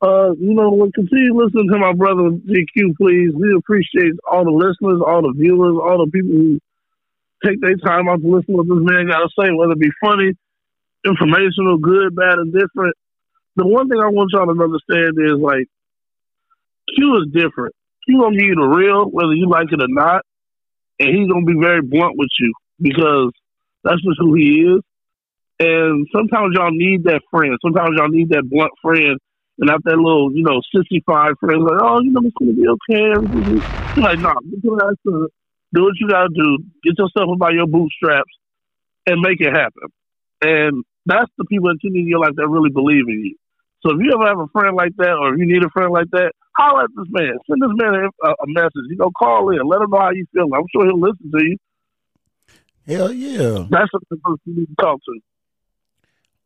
Uh, 0.00 0.32
you 0.38 0.54
know, 0.54 0.70
what, 0.70 0.94
continue 0.94 1.34
listening 1.34 1.68
to 1.72 1.78
my 1.78 1.92
brother 1.92 2.30
GQ, 2.30 2.94
please. 3.00 3.32
We 3.34 3.54
appreciate 3.56 4.12
all 4.30 4.44
the 4.44 4.50
listeners, 4.50 5.00
all 5.04 5.22
the 5.22 5.32
viewers, 5.36 5.76
all 5.82 6.04
the 6.04 6.10
people 6.12 6.30
who 6.30 6.60
take 7.44 7.60
their 7.60 7.76
time 7.76 8.08
out 8.08 8.20
to 8.20 8.28
listen 8.28 8.54
to 8.54 8.62
what 8.62 8.68
this 8.68 8.82
man 8.82 9.08
got 9.08 9.20
to 9.20 9.30
say, 9.38 9.50
whether 9.52 9.72
it 9.72 9.80
be 9.80 9.90
funny, 10.04 10.32
informational, 11.04 11.78
good, 11.78 12.14
bad, 12.16 12.38
and 12.38 12.52
different. 12.52 12.94
The 13.56 13.66
one 13.66 13.88
thing 13.88 14.00
I 14.00 14.08
want 14.08 14.30
y'all 14.32 14.46
to 14.46 14.62
understand 14.62 15.18
is 15.18 15.38
like 15.40 15.66
Q 16.94 17.16
is 17.16 17.32
different. 17.32 17.74
Q 18.06 18.20
gonna 18.20 18.36
give 18.36 18.46
you 18.46 18.54
the 18.54 18.66
real, 18.68 19.06
whether 19.06 19.34
you 19.34 19.48
like 19.48 19.68
it 19.72 19.82
or 19.82 19.88
not, 19.88 20.24
and 20.98 21.08
he's 21.08 21.28
gonna 21.28 21.44
be 21.44 21.58
very 21.60 21.82
blunt 21.82 22.16
with 22.16 22.30
you 22.38 22.52
because 22.80 23.32
that's 23.84 24.02
just 24.02 24.18
who 24.18 24.34
he 24.34 24.62
is. 24.62 24.80
And 25.60 26.06
sometimes 26.14 26.54
y'all 26.54 26.70
need 26.70 27.04
that 27.04 27.22
friend. 27.30 27.56
Sometimes 27.64 27.90
y'all 27.96 28.08
need 28.08 28.30
that 28.30 28.48
blunt 28.48 28.72
friend 28.80 29.18
and 29.58 29.66
not 29.66 29.82
that 29.84 29.96
little, 29.96 30.32
you 30.32 30.44
know, 30.44 30.60
sixty 30.74 31.02
five 31.06 31.32
friend 31.40 31.62
like, 31.62 31.80
oh, 31.82 32.00
you 32.00 32.12
know, 32.12 32.20
it's 32.24 32.34
gonna 32.38 32.52
be 32.52 32.66
okay. 32.68 33.12
Everything. 33.12 33.62
You're 33.94 34.08
like, 34.08 34.18
nah, 34.20 34.34
get 34.48 34.62
your 34.62 34.78
ass 34.88 34.94
do 35.74 35.84
what 35.84 35.94
you 36.00 36.08
gotta 36.08 36.28
do. 36.34 36.64
Get 36.82 36.98
yourself 36.98 37.30
about 37.34 37.52
your 37.52 37.66
bootstraps 37.66 38.30
and 39.06 39.20
make 39.20 39.40
it 39.40 39.52
happen. 39.52 39.88
And 40.40 40.84
that's 41.06 41.30
the 41.36 41.44
people 41.44 41.68
that 41.68 41.78
you 41.82 41.90
need 41.90 42.02
in 42.02 42.08
your 42.08 42.20
life 42.20 42.34
that 42.36 42.48
really 42.48 42.70
believe 42.70 43.08
in 43.08 43.20
you. 43.24 43.36
So 43.82 43.94
if 43.94 43.98
you 44.02 44.12
ever 44.12 44.26
have 44.26 44.38
a 44.38 44.48
friend 44.48 44.76
like 44.76 44.96
that, 44.96 45.14
or 45.14 45.34
if 45.34 45.40
you 45.40 45.46
need 45.46 45.64
a 45.64 45.70
friend 45.70 45.92
like 45.92 46.10
that, 46.10 46.32
holler 46.56 46.84
at 46.84 46.90
this 46.96 47.06
man. 47.10 47.38
Send 47.46 47.62
this 47.62 47.70
man 47.74 47.94
a, 47.94 48.28
a 48.28 48.46
message. 48.46 48.90
You 48.90 48.96
know, 48.96 49.10
call 49.16 49.50
in. 49.50 49.62
Let 49.64 49.82
him 49.82 49.90
know 49.90 50.00
how 50.00 50.10
you 50.10 50.26
feel. 50.34 50.50
I'm 50.54 50.66
sure 50.74 50.84
he'll 50.86 51.00
listen 51.00 51.30
to 51.30 51.44
you. 51.44 51.56
Hell 52.86 53.12
yeah. 53.12 53.66
That's 53.70 53.90
the 53.92 54.16
person 54.16 54.40
you 54.46 54.54
need 54.60 54.68
to 54.68 54.74
talk 54.80 54.98
to. 55.04 55.20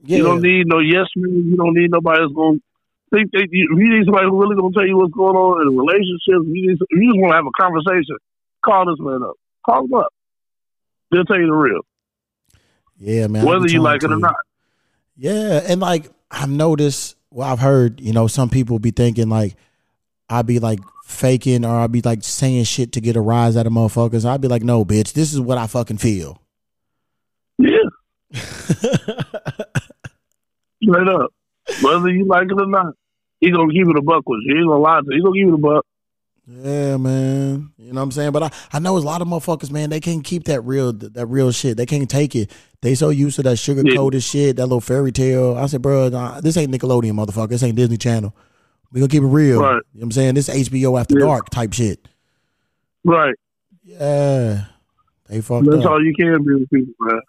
Yeah. 0.05 0.19
You 0.19 0.23
don't 0.25 0.43
need 0.43 0.67
no 0.67 0.81
yes 0.81 1.07
man. 1.17 1.47
You 1.47 1.57
don't 1.57 1.75
need 1.75 1.91
nobody 1.91 2.21
that's 2.21 2.35
going 2.35 2.59
to 2.59 2.63
think 3.15 3.31
that 3.33 3.47
you, 3.51 3.69
you 3.79 3.89
need 3.97 4.05
somebody 4.05 4.27
who 4.27 4.41
really 4.41 4.57
going 4.57 4.73
to 4.73 4.79
tell 4.79 4.87
you 4.87 4.99
what's 4.99 5.15
going 5.15 5.37
on 5.37 5.63
in 5.63 5.69
a 5.69 5.77
relationship. 5.77 6.43
You, 6.43 6.75
need, 6.75 6.79
you 6.91 7.09
just 7.09 7.21
want 7.23 7.33
to 7.33 7.39
have 7.39 7.47
a 7.47 7.55
conversation, 7.55 8.19
call 8.65 8.87
this 8.87 8.99
man 8.99 9.23
up. 9.23 9.35
Call 9.65 9.85
him 9.85 9.95
up. 9.95 10.13
They'll 11.11 11.25
tell 11.25 11.39
you 11.39 11.47
the 11.47 11.53
real, 11.53 11.81
yeah, 12.99 13.27
man. 13.27 13.45
Whether 13.45 13.69
you 13.69 13.83
like 13.83 14.03
it 14.03 14.11
or 14.13 14.17
not. 14.17 14.37
Yeah, 15.17 15.61
and 15.67 15.81
like 15.81 16.11
I've 16.31 16.51
noticed, 16.51 17.17
well, 17.31 17.53
I've 17.53 17.59
heard, 17.59 18.01
you 18.01 18.13
know, 18.13 18.27
some 18.27 18.49
people 18.49 18.79
be 18.79 18.93
thinking 18.93 19.29
like 19.29 19.57
I'd 20.29 20.47
be 20.47 20.59
like 20.59 20.81
faking 21.05 21.65
or 21.65 21.81
I'd 21.81 21.93
be 21.93 22.01
like 22.01 22.23
saying 22.23 22.65
shit 22.65 22.93
to 22.93 23.01
get 23.01 23.17
a 23.17 23.21
rise 23.21 23.57
out 23.57 23.67
of 23.67 23.73
motherfuckers. 23.73 24.25
I'd 24.25 24.41
be 24.41 24.49
like, 24.49 24.63
no, 24.63 24.85
bitch, 24.85 25.13
this 25.13 25.33
is 25.33 25.41
what 25.41 25.59
I 25.59 25.67
fucking 25.67 25.99
feel. 25.99 26.41
Yeah, 27.59 27.91
straight 30.83 31.09
up. 31.09 31.33
Whether 31.83 32.11
you 32.11 32.25
like 32.27 32.47
it 32.51 32.61
or 32.61 32.67
not, 32.67 32.95
he 33.41 33.51
gonna 33.51 33.73
keep 33.73 33.87
it 33.87 33.97
a 33.97 34.03
buck 34.03 34.29
with 34.29 34.41
you. 34.45 34.57
He 34.57 34.63
gonna 34.63 34.79
lie 34.79 35.01
to 35.01 35.07
you. 35.09 35.17
He 35.17 35.23
gonna 35.23 35.37
give 35.37 35.49
you 35.49 35.55
a 35.55 35.59
buck. 35.59 35.87
Yeah, 36.47 36.97
man. 36.97 37.71
You 37.79 37.93
know 37.93 38.01
what 38.01 38.03
I'm 38.03 38.11
saying? 38.11 38.33
But 38.33 38.43
I, 38.43 38.51
I 38.73 38.79
know 38.81 38.97
a 38.97 38.99
lot 38.99 39.23
of 39.23 39.29
motherfuckers, 39.29 39.71
man, 39.71 39.91
they 39.91 40.01
can't 40.01 40.25
keep 40.25 40.45
that 40.45 40.61
real 40.63 40.93
that 40.93 41.27
real 41.27 41.53
shit. 41.53 41.77
They 41.77 41.87
can't 41.87 42.11
take 42.11 42.35
it. 42.35 42.51
They 42.81 42.95
so 42.97 43.11
used 43.11 43.37
to 43.37 43.43
that 43.45 43.57
sugar 43.59 43.85
coated 43.95 44.25
shit, 44.25 44.57
that 44.57 44.67
little 44.67 44.81
fairy 44.81 45.13
tale. 45.13 45.57
I 45.57 45.67
said, 45.67 45.83
bro, 45.83 46.09
nah, 46.09 46.41
this 46.41 46.57
ain't 46.57 46.73
Nickelodeon, 46.73 47.13
motherfucker. 47.13 47.51
This 47.51 47.63
ain't 47.63 47.77
Disney 47.77 47.97
Channel. 47.97 48.35
We 48.91 49.01
gonna 49.01 49.09
keep 49.09 49.23
it 49.23 49.27
real. 49.27 49.61
Right. 49.61 49.69
You 49.71 49.75
know 49.77 49.83
what 49.93 50.03
I'm 50.05 50.11
saying? 50.13 50.35
This 50.35 50.49
HBO 50.49 51.01
after 51.01 51.15
Yeah. 51.19 51.27
dark 51.27 51.49
type 51.51 51.73
shit. 51.73 52.07
Right. 53.05 53.35
Yeah. 53.85 54.65
They 55.29 55.41
fucked 55.41 55.67
That's 55.71 55.85
up. 55.85 55.93
all 55.93 56.05
you 56.05 56.13
can 56.19 56.45
be 56.45 56.55
with 56.55 56.71
people, 56.71 56.93
man. 57.01 57.21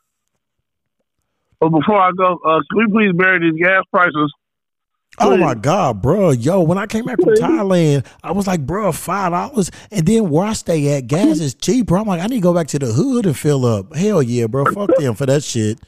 But 1.59 1.69
before 1.69 2.01
I 2.01 2.11
go, 2.17 2.39
uh, 2.45 2.59
can 2.69 2.77
we 2.79 2.87
please 2.91 3.13
bury 3.15 3.39
these 3.51 3.61
gas 3.63 3.83
prices? 3.91 4.33
Oh 5.19 5.37
my 5.37 5.53
god, 5.53 6.01
bro! 6.01 6.31
Yo, 6.31 6.61
when 6.61 6.77
I 6.77 6.87
came 6.87 7.05
back 7.05 7.19
from 7.21 7.35
Thailand, 7.35 8.05
I 8.23 8.31
was 8.31 8.47
like, 8.47 8.65
bro, 8.65 8.91
five 8.91 9.31
dollars, 9.31 9.69
and 9.91 10.05
then 10.05 10.29
where 10.29 10.47
I 10.47 10.53
stay 10.53 10.97
at, 10.97 11.07
gas 11.07 11.39
is 11.39 11.53
cheaper. 11.53 11.97
I'm 11.97 12.07
like, 12.07 12.21
I 12.21 12.25
need 12.27 12.37
to 12.37 12.41
go 12.41 12.53
back 12.53 12.67
to 12.69 12.79
the 12.79 12.87
hood 12.87 13.25
and 13.27 13.37
fill 13.37 13.65
up. 13.65 13.95
Hell 13.95 14.23
yeah, 14.23 14.47
bro! 14.47 14.65
Fuck 14.65 14.89
them 14.97 15.13
for 15.13 15.25
that 15.27 15.43
shit. 15.43 15.79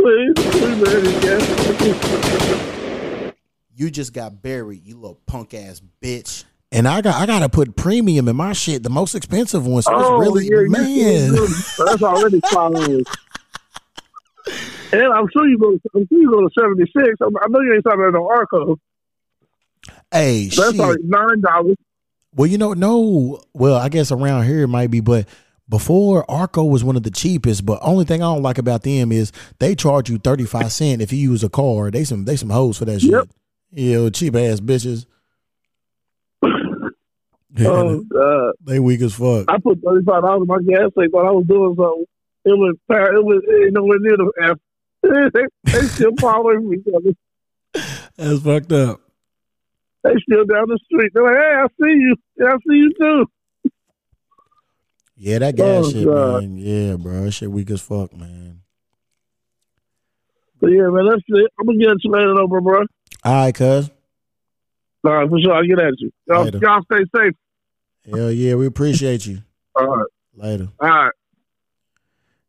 Please, 0.00 0.32
please 0.36 0.84
bury 0.84 1.02
gas. 1.20 1.46
You 3.74 3.90
just 3.90 4.14
got 4.14 4.40
buried, 4.42 4.86
you 4.86 4.94
little 4.96 5.20
punk 5.26 5.52
ass 5.52 5.82
bitch. 6.02 6.44
And 6.72 6.88
I 6.88 7.00
got 7.02 7.14
I 7.14 7.26
gotta 7.26 7.48
put 7.48 7.76
premium 7.76 8.26
in 8.28 8.34
my 8.36 8.52
shit, 8.52 8.82
the 8.82 8.90
most 8.90 9.14
expensive 9.14 9.66
one. 9.66 9.82
So 9.82 9.92
Oh, 9.94 10.20
it's 10.20 10.28
really 10.28 10.46
yeah, 10.46 10.60
you 10.62 10.70
man. 10.70 11.32
That's 11.86 12.02
already 12.02 12.40
following. 12.52 13.04
And 14.92 15.12
I'm 15.12 15.26
sure 15.32 15.48
you 15.48 15.58
go. 15.58 15.70
I'm 15.94 16.06
sure 16.08 16.18
you 16.20 16.30
go 16.30 16.40
to 16.40 16.50
seventy 16.58 16.84
six. 16.96 17.16
I 17.20 17.48
know 17.48 17.60
you 17.60 17.74
ain't 17.74 17.84
talking 17.84 18.00
about 18.00 18.12
no 18.14 18.28
Arco. 18.28 18.78
hey, 20.12 20.44
That's 20.48 20.54
shit. 20.70 20.76
like 20.76 20.98
nine 21.02 21.40
dollars. 21.40 21.76
Well, 22.34 22.46
you 22.46 22.58
know, 22.58 22.72
no. 22.74 23.40
Well, 23.54 23.76
I 23.76 23.88
guess 23.88 24.12
around 24.12 24.44
here 24.44 24.62
it 24.62 24.68
might 24.68 24.90
be, 24.90 25.00
but 25.00 25.26
before 25.68 26.30
Arco 26.30 26.64
was 26.64 26.84
one 26.84 26.96
of 26.96 27.02
the 27.02 27.10
cheapest. 27.10 27.66
But 27.66 27.78
only 27.82 28.04
thing 28.04 28.22
I 28.22 28.26
don't 28.26 28.42
like 28.42 28.58
about 28.58 28.82
them 28.84 29.10
is 29.10 29.32
they 29.58 29.74
charge 29.74 30.08
you 30.08 30.18
thirty 30.18 30.44
five 30.44 30.70
cent 30.70 31.02
if 31.02 31.12
you 31.12 31.18
use 31.18 31.42
a 31.42 31.48
car. 31.48 31.90
They 31.90 32.04
some 32.04 32.24
they 32.24 32.36
some 32.36 32.50
hoes 32.50 32.78
for 32.78 32.84
that 32.84 33.00
shit. 33.00 33.10
Yep. 33.10 33.28
Yeah, 33.72 34.08
cheap 34.10 34.36
ass 34.36 34.60
bitches. 34.60 35.06
Yeah, 36.42 36.50
Oh 37.68 38.00
God! 38.02 38.52
they 38.64 38.78
weak 38.78 39.00
as 39.00 39.14
fuck. 39.14 39.46
I 39.50 39.58
put 39.58 39.80
thirty 39.82 40.04
five 40.04 40.22
dollars 40.22 40.42
in 40.42 40.46
my 40.46 40.58
gas 40.62 40.90
tank 40.96 41.12
while 41.12 41.26
I 41.26 41.30
was 41.30 41.46
doing 41.46 41.74
something. 41.76 42.04
It 42.46 42.50
was 42.50 42.76
it 42.88 43.24
was 43.24 43.42
it 43.44 43.64
ain't 43.64 43.72
nowhere 43.74 43.98
near 43.98 44.16
the 44.16 44.32
F. 44.40 44.58
they, 45.34 45.42
they 45.72 45.88
still 45.94 46.12
following 46.20 46.70
me. 46.70 46.78
That's 48.16 48.40
fucked 48.40 48.70
up. 48.70 49.00
They 50.04 50.12
still 50.22 50.44
down 50.44 50.68
the 50.68 50.78
street. 50.84 51.10
They're 51.12 51.24
like, 51.24 51.34
"Hey, 51.34 51.54
I 51.56 51.66
see 51.66 51.98
you. 51.98 52.16
Yeah, 52.38 52.46
I 52.52 52.56
see 52.58 52.76
you 52.76 52.92
too." 53.00 53.26
Yeah, 55.16 55.38
that 55.40 55.56
gas 55.56 55.86
Oh, 55.86 55.90
shit, 55.90 56.04
God. 56.04 56.42
man. 56.42 56.56
Yeah, 56.56 56.94
bro, 56.94 57.24
that 57.24 57.32
shit 57.32 57.50
weak 57.50 57.68
as 57.70 57.80
fuck, 57.80 58.14
man. 58.14 58.60
But 60.60 60.68
yeah, 60.68 60.88
man, 60.88 61.08
that's 61.08 61.22
it. 61.26 61.50
I'm 61.58 61.66
gonna 61.66 61.78
get 61.78 61.90
at 61.90 62.04
you 62.04 62.12
later, 62.12 62.32
though, 62.36 62.46
bro. 62.46 62.60
bro. 62.60 62.84
All 63.24 63.34
right, 63.44 63.54
cuz. 63.54 63.90
All 65.04 65.12
right, 65.12 65.28
for 65.28 65.40
sure. 65.40 65.52
I'll 65.52 65.66
get 65.66 65.80
at 65.80 65.94
you. 65.98 66.12
Y'all, 66.28 66.44
Later. 66.44 66.60
y'all 66.62 66.82
stay 66.84 67.04
safe. 67.16 67.34
Hell 68.08 68.30
yeah, 68.30 68.54
we 68.54 68.66
appreciate 68.66 69.26
you. 69.26 69.42
All 69.74 69.88
right. 69.88 70.06
Later. 70.36 70.68
All 70.78 70.88
right. 70.88 71.12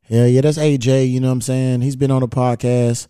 Yeah, 0.10 0.26
yeah, 0.26 0.39
that's 0.39 0.58
AJ. 0.58 1.12
You 1.12 1.20
know 1.20 1.28
what 1.28 1.34
I'm 1.34 1.41
saying? 1.41 1.82
He's 1.82 1.97
been 1.97 2.12
on 2.12 2.22
the 2.22 2.30
podcast 2.30 3.08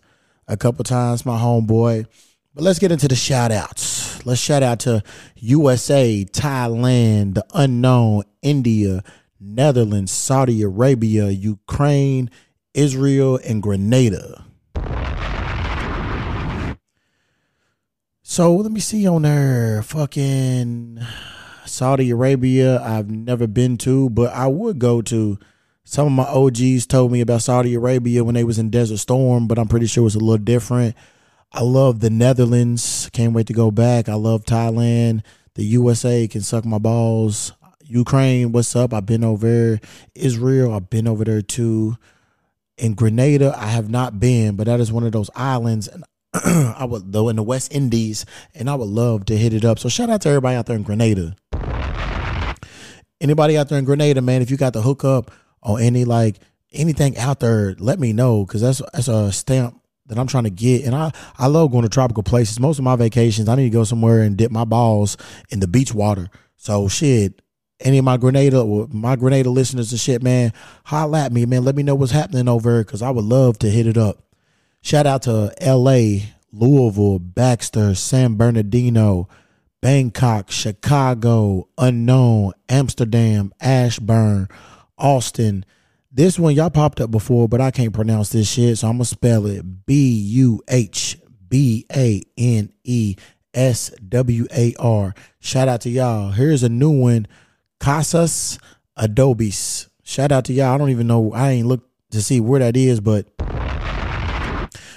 a 0.48 0.56
couple 0.56 0.82
times, 0.82 1.24
my 1.24 1.38
homeboy. 1.38 2.06
But 2.54 2.64
let's 2.64 2.80
get 2.80 2.90
into 2.90 3.06
the 3.06 3.14
shout 3.14 3.52
outs. 3.52 4.26
Let's 4.26 4.40
shout 4.40 4.64
out 4.64 4.80
to 4.80 5.04
USA, 5.36 6.24
Thailand, 6.24 7.34
the 7.34 7.46
unknown, 7.54 8.24
India, 8.42 9.04
Netherlands, 9.38 10.10
Saudi 10.10 10.60
Arabia, 10.62 11.28
Ukraine, 11.28 12.30
Israel, 12.74 13.38
and 13.44 13.62
Grenada. 13.62 14.44
So 18.22 18.56
let 18.56 18.72
me 18.72 18.80
see 18.80 19.06
on 19.06 19.22
there. 19.22 19.82
Fucking 19.84 20.98
Saudi 21.64 22.10
Arabia, 22.10 22.82
I've 22.82 23.08
never 23.08 23.46
been 23.46 23.76
to, 23.78 24.10
but 24.10 24.32
I 24.32 24.48
would 24.48 24.80
go 24.80 25.00
to. 25.02 25.38
Some 25.90 26.06
of 26.06 26.12
my 26.12 26.24
OGs 26.24 26.86
told 26.86 27.12
me 27.12 27.22
about 27.22 27.40
Saudi 27.40 27.74
Arabia 27.74 28.22
when 28.22 28.34
they 28.34 28.44
was 28.44 28.58
in 28.58 28.68
Desert 28.68 28.98
Storm, 28.98 29.48
but 29.48 29.58
I'm 29.58 29.68
pretty 29.68 29.86
sure 29.86 30.04
it's 30.04 30.14
a 30.14 30.18
little 30.18 30.36
different. 30.36 30.94
I 31.50 31.62
love 31.62 32.00
the 32.00 32.10
Netherlands. 32.10 33.08
Can't 33.14 33.32
wait 33.32 33.46
to 33.46 33.54
go 33.54 33.70
back. 33.70 34.06
I 34.06 34.12
love 34.12 34.44
Thailand. 34.44 35.22
The 35.54 35.64
USA 35.64 36.28
can 36.28 36.42
suck 36.42 36.66
my 36.66 36.76
balls. 36.76 37.54
Ukraine, 37.80 38.52
what's 38.52 38.76
up? 38.76 38.92
I've 38.92 39.06
been 39.06 39.24
over 39.24 39.48
there. 39.48 39.80
Israel, 40.14 40.74
I've 40.74 40.90
been 40.90 41.08
over 41.08 41.24
there 41.24 41.40
too. 41.40 41.96
In 42.76 42.92
Grenada, 42.92 43.54
I 43.56 43.68
have 43.68 43.88
not 43.88 44.20
been, 44.20 44.56
but 44.56 44.66
that 44.66 44.80
is 44.80 44.92
one 44.92 45.04
of 45.04 45.12
those 45.12 45.30
islands. 45.34 45.88
And 45.88 46.04
I 46.34 46.84
would 46.84 47.14
though 47.14 47.30
in 47.30 47.36
the 47.36 47.42
West 47.42 47.72
Indies, 47.72 48.26
and 48.54 48.68
I 48.68 48.74
would 48.74 48.90
love 48.90 49.24
to 49.24 49.38
hit 49.38 49.54
it 49.54 49.64
up. 49.64 49.78
So 49.78 49.88
shout 49.88 50.10
out 50.10 50.20
to 50.20 50.28
everybody 50.28 50.54
out 50.54 50.66
there 50.66 50.76
in 50.76 50.82
Grenada. 50.82 51.34
Anybody 53.22 53.56
out 53.56 53.70
there 53.70 53.78
in 53.78 53.86
Grenada, 53.86 54.20
man, 54.20 54.42
if 54.42 54.50
you 54.50 54.58
got 54.58 54.74
the 54.74 54.82
hookup 54.82 55.30
on 55.62 55.80
any 55.80 56.04
like 56.04 56.36
anything 56.72 57.16
out 57.18 57.40
there, 57.40 57.74
let 57.78 57.98
me 57.98 58.12
know 58.12 58.44
because 58.44 58.60
that's 58.60 58.82
that's 58.92 59.08
a 59.08 59.32
stamp 59.32 59.80
that 60.06 60.18
I'm 60.18 60.26
trying 60.26 60.44
to 60.44 60.50
get. 60.50 60.84
And 60.84 60.94
I 60.94 61.12
I 61.38 61.46
love 61.46 61.70
going 61.70 61.84
to 61.84 61.88
tropical 61.88 62.22
places. 62.22 62.60
Most 62.60 62.78
of 62.78 62.84
my 62.84 62.96
vacations, 62.96 63.48
I 63.48 63.54
need 63.54 63.64
to 63.64 63.70
go 63.70 63.84
somewhere 63.84 64.22
and 64.22 64.36
dip 64.36 64.50
my 64.50 64.64
balls 64.64 65.16
in 65.50 65.60
the 65.60 65.68
beach 65.68 65.94
water. 65.94 66.28
So 66.56 66.88
shit, 66.88 67.40
any 67.80 67.98
of 67.98 68.04
my 68.04 68.16
Grenada 68.16 68.64
my 68.90 69.16
Grenada 69.16 69.50
listeners 69.50 69.92
and 69.92 70.00
shit, 70.00 70.22
man, 70.22 70.52
holla 70.84 71.24
at 71.24 71.32
me, 71.32 71.46
man. 71.46 71.64
Let 71.64 71.76
me 71.76 71.82
know 71.82 71.94
what's 71.94 72.12
happening 72.12 72.48
over 72.48 72.72
there 72.72 72.84
because 72.84 73.02
I 73.02 73.10
would 73.10 73.24
love 73.24 73.58
to 73.60 73.70
hit 73.70 73.86
it 73.86 73.96
up. 73.96 74.22
Shout 74.80 75.06
out 75.06 75.22
to 75.22 75.52
L.A., 75.58 76.32
Louisville, 76.52 77.18
Baxter, 77.18 77.94
San 77.94 78.36
Bernardino, 78.36 79.28
Bangkok, 79.80 80.50
Chicago, 80.50 81.68
Unknown, 81.76 82.52
Amsterdam, 82.68 83.52
Ashburn, 83.60 84.48
Austin. 84.98 85.64
This 86.10 86.38
one 86.38 86.54
y'all 86.54 86.70
popped 86.70 87.00
up 87.00 87.10
before, 87.10 87.48
but 87.48 87.60
I 87.60 87.70
can't 87.70 87.92
pronounce 87.92 88.30
this 88.30 88.50
shit, 88.50 88.78
so 88.78 88.88
I'm 88.88 88.94
gonna 88.94 89.04
spell 89.04 89.46
it 89.46 89.86
B 89.86 90.10
U 90.10 90.62
H 90.68 91.18
B 91.48 91.86
A 91.94 92.22
N 92.36 92.72
E 92.84 93.16
S 93.54 93.90
W 94.08 94.46
A 94.54 94.74
R. 94.78 95.14
Shout 95.40 95.68
out 95.68 95.82
to 95.82 95.90
y'all. 95.90 96.30
Here's 96.30 96.62
a 96.62 96.68
new 96.68 96.90
one, 96.90 97.26
Casas 97.78 98.58
Adobes. 98.96 99.88
Shout 100.02 100.32
out 100.32 100.46
to 100.46 100.52
y'all. 100.52 100.74
I 100.74 100.78
don't 100.78 100.90
even 100.90 101.06
know. 101.06 101.32
I 101.32 101.50
ain't 101.50 101.66
looked 101.66 101.90
to 102.12 102.22
see 102.22 102.40
where 102.40 102.60
that 102.60 102.76
is, 102.76 103.00
but 103.00 103.26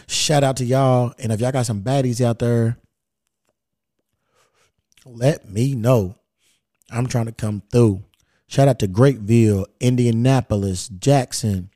shout 0.08 0.44
out 0.44 0.58
to 0.58 0.66
y'all. 0.66 1.14
And 1.20 1.32
if 1.32 1.42
y'all 1.42 1.52
got 1.52 1.66
some 1.66 1.84
baddies 1.84 2.24
out 2.24 2.40
there, 2.40 2.78
let 5.06 5.50
me 5.50 5.76
know. 5.76 6.16
I'm 6.90 7.08
trying 7.08 7.26
to 7.26 7.32
come 7.32 7.62
through. 7.72 8.04
Shout 8.52 8.68
out 8.68 8.80
to 8.80 8.88
Greatville, 8.90 9.64
Indianapolis, 9.80 10.90
Jackson, 10.90 11.70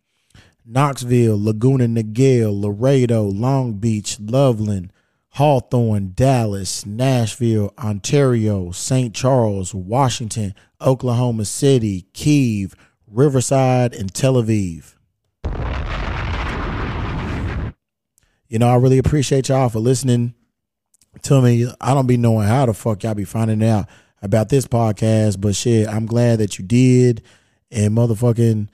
Knoxville, 0.65 1.41
Laguna 1.41 1.85
Niguel, 1.87 2.61
Laredo, 2.61 3.23
Long 3.23 3.75
Beach, 3.75 4.19
Loveland, 4.19 4.91
Hawthorne, 5.29 6.11
Dallas, 6.13 6.85
Nashville, 6.85 7.73
Ontario, 7.79 8.71
St. 8.71 9.15
Charles, 9.15 9.73
Washington, 9.73 10.53
Oklahoma 10.81 11.45
City, 11.45 12.07
Kiev, 12.11 12.75
Riverside, 13.07 13.93
and 13.93 14.13
Tel 14.13 14.33
Aviv. 14.33 14.95
You 18.49 18.59
know, 18.59 18.67
I 18.67 18.75
really 18.75 18.97
appreciate 18.97 19.47
y'all 19.47 19.69
for 19.69 19.79
listening 19.79 20.33
to 21.21 21.41
me. 21.41 21.71
I 21.79 21.93
don't 21.93 22.05
be 22.05 22.17
knowing 22.17 22.49
how 22.49 22.65
the 22.65 22.73
fuck 22.73 23.03
y'all 23.03 23.13
be 23.13 23.23
finding 23.23 23.63
out 23.63 23.87
about 24.21 24.49
this 24.49 24.67
podcast, 24.67 25.39
but 25.39 25.55
shit, 25.55 25.87
I'm 25.87 26.05
glad 26.05 26.39
that 26.39 26.57
you 26.57 26.65
did. 26.65 27.21
And 27.71 27.95
motherfucking 27.95 28.69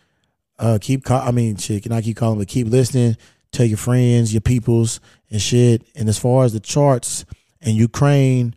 uh 0.59 0.77
keep 0.81 1.03
call 1.03 1.21
I 1.21 1.31
mean 1.31 1.55
shit, 1.55 1.83
can 1.83 1.91
I 1.91 2.01
keep 2.01 2.17
calling 2.17 2.39
but 2.39 2.47
keep 2.47 2.67
listening. 2.67 3.17
Tell 3.51 3.65
your 3.65 3.77
friends, 3.77 4.33
your 4.33 4.41
peoples 4.41 4.99
and 5.29 5.41
shit. 5.41 5.83
And 5.95 6.07
as 6.07 6.17
far 6.17 6.45
as 6.45 6.53
the 6.53 6.59
charts 6.59 7.25
in 7.59 7.75
Ukraine, 7.75 8.55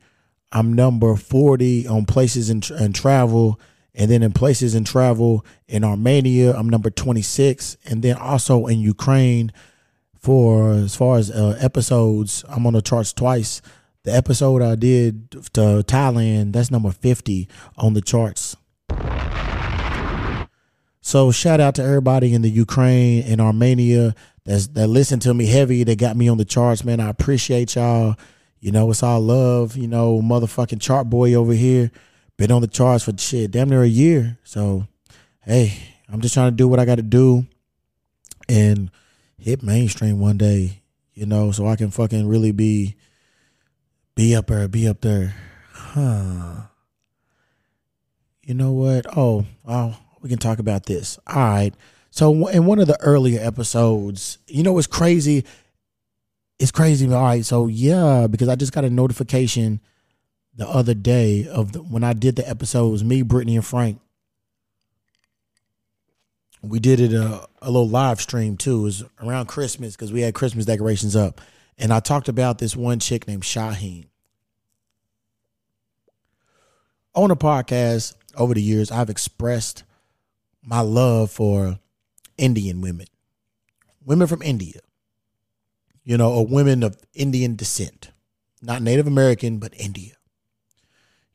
I'm 0.53 0.73
number 0.73 1.17
40 1.17 1.89
on 1.89 2.05
places 2.05 2.51
and 2.51 2.69
and 2.71 2.95
travel. 2.95 3.61
And 3.95 4.11
then 4.11 4.23
in 4.23 4.33
places 4.33 4.75
and 4.75 4.87
travel 4.87 5.45
in 5.69 5.85
Armenia, 5.85 6.53
I'm 6.55 6.69
number 6.69 6.91
26. 6.91 7.77
And 7.85 8.03
then 8.03 8.17
also 8.17 8.67
in 8.67 8.81
Ukraine, 8.81 9.53
for 10.19 10.73
as 10.73 10.97
far 10.97 11.19
as 11.19 11.31
uh, 11.31 11.57
episodes, 11.61 12.45
I'm 12.49 12.67
on 12.67 12.73
the 12.73 12.83
charts 12.83 13.13
twice. 13.13 13.61
The 14.05 14.15
episode 14.15 14.61
I 14.61 14.75
did 14.75 15.31
to 15.31 15.83
Thailand, 15.83 16.53
that's 16.53 16.71
number 16.71 16.91
50 16.91 17.49
on 17.79 17.95
the 17.95 18.03
charts. 18.03 18.55
So 21.01 21.33
shout 21.33 21.59
out 21.59 21.75
to 21.77 21.83
everybody 21.83 22.35
in 22.35 22.43
the 22.43 22.51
Ukraine 22.51 23.25
and 23.25 23.41
Armenia 23.41 24.15
that's 24.45 24.67
that 24.69 24.89
listened 24.89 25.23
to 25.23 25.33
me 25.33 25.47
heavy, 25.47 25.85
that 25.85 25.99
got 25.99 26.17
me 26.17 26.29
on 26.29 26.37
the 26.37 26.45
charts, 26.45 26.85
man. 26.85 27.01
I 27.01 27.09
appreciate 27.09 27.75
y'all. 27.77 28.17
You 28.61 28.73
know, 28.73 28.91
it's 28.91 29.03
all 29.03 29.21
love, 29.21 29.77
you 29.77 29.89
know, 29.89 30.21
motherfucking 30.21 30.81
chart 30.83 31.09
boy 31.09 31.35
over 31.35 31.55
here. 31.55 31.91
Been 32.37 32.53
on 32.53 32.61
the 32.61 32.69
charts 32.69 33.05
for 33.05 33.17
shit, 33.17 33.51
damn 33.53 33.71
near 33.71 33.83
a 33.83 33.89
year. 33.89 34.39
So 34.45 34.87
hey, 35.43 35.79
I'm 36.11 36.21
just 36.21 36.35
trying 36.35 36.51
to 36.53 36.57
do 36.57 36.69
what 36.69 36.79
I 36.79 36.85
gotta 36.85 37.03
do 37.03 37.47
and 38.51 38.91
hit 39.39 39.63
mainstream 39.63 40.21
one 40.21 40.37
day, 40.37 40.83
you 41.15 41.25
know, 41.25 41.53
so 41.53 41.67
I 41.67 41.77
can 41.77 41.91
fucking 41.91 42.27
really 42.27 42.53
be 42.53 42.97
be 44.15 44.35
up 44.35 44.47
there, 44.47 44.69
be 44.69 44.89
up 44.89 45.01
there. 45.01 45.35
Huh. 45.73 46.63
You 48.43 48.55
know 48.55 48.73
what? 48.73 49.07
Oh, 49.17 49.47
oh, 49.67 49.97
we 50.21 50.29
can 50.29 50.39
talk 50.39 50.59
about 50.59 50.87
this. 50.87 51.19
All 51.27 51.37
right. 51.37 51.75
So 52.11 52.47
in 52.49 52.67
one 52.67 52.79
of 52.79 52.87
the 52.87 53.01
earlier 53.01 53.41
episodes, 53.41 54.39
you 54.47 54.63
know 54.63 54.73
what's 54.73 54.87
crazy? 54.87 55.45
It's 56.59 56.71
crazy. 56.71 57.13
All 57.13 57.23
right. 57.23 57.45
So 57.45 57.67
yeah, 57.67 58.27
because 58.29 58.49
I 58.49 58.55
just 58.55 58.73
got 58.73 58.85
a 58.85 58.91
notification 58.91 59.81
the 60.55 60.69
other 60.69 60.95
day 60.95 61.49
of 61.49 61.73
the, 61.73 61.81
when 61.81 62.05
I 62.05 62.13
did 62.13 62.37
the 62.37 62.49
episode. 62.49 62.89
It 62.89 62.93
was 62.93 63.05
me, 63.05 63.23
Brittany, 63.23 63.57
and 63.57 63.65
Frank. 63.65 64.01
We 66.63 66.79
did 66.79 67.01
it 67.01 67.13
a, 67.13 67.47
a 67.61 67.71
little 67.71 67.89
live 67.89 68.21
stream 68.21 68.57
too. 68.57 68.81
It 68.81 68.85
was 68.85 69.05
around 69.21 69.47
Christmas 69.47 69.97
because 69.97 70.13
we 70.13 70.21
had 70.23 70.35
Christmas 70.35 70.65
decorations 70.65 71.17
up. 71.17 71.41
And 71.79 71.93
I 71.93 72.01
talked 72.01 72.29
about 72.29 72.59
this 72.59 72.77
one 72.77 73.01
chick 73.01 73.27
named 73.27 73.43
Shaheen. 73.43 74.07
On 77.15 77.29
the 77.29 77.37
podcast 77.37 78.15
over 78.37 78.55
the 78.55 78.63
years, 78.63 78.91
I've 78.91 79.11
expressed 79.11 79.85
my 80.63 80.81
love 80.81 81.31
for 81.31 81.79
Indian 82.37 82.81
women, 82.81 83.07
women 84.05 84.27
from 84.27 84.43
India, 84.43 84.81
you 86.03 86.17
know, 86.17 86.33
or 86.33 86.47
women 86.47 86.83
of 86.83 86.97
Indian 87.15 87.55
descent, 87.55 88.11
not 88.63 88.83
Native 88.83 89.07
American, 89.07 89.59
but 89.59 89.73
India. 89.79 90.15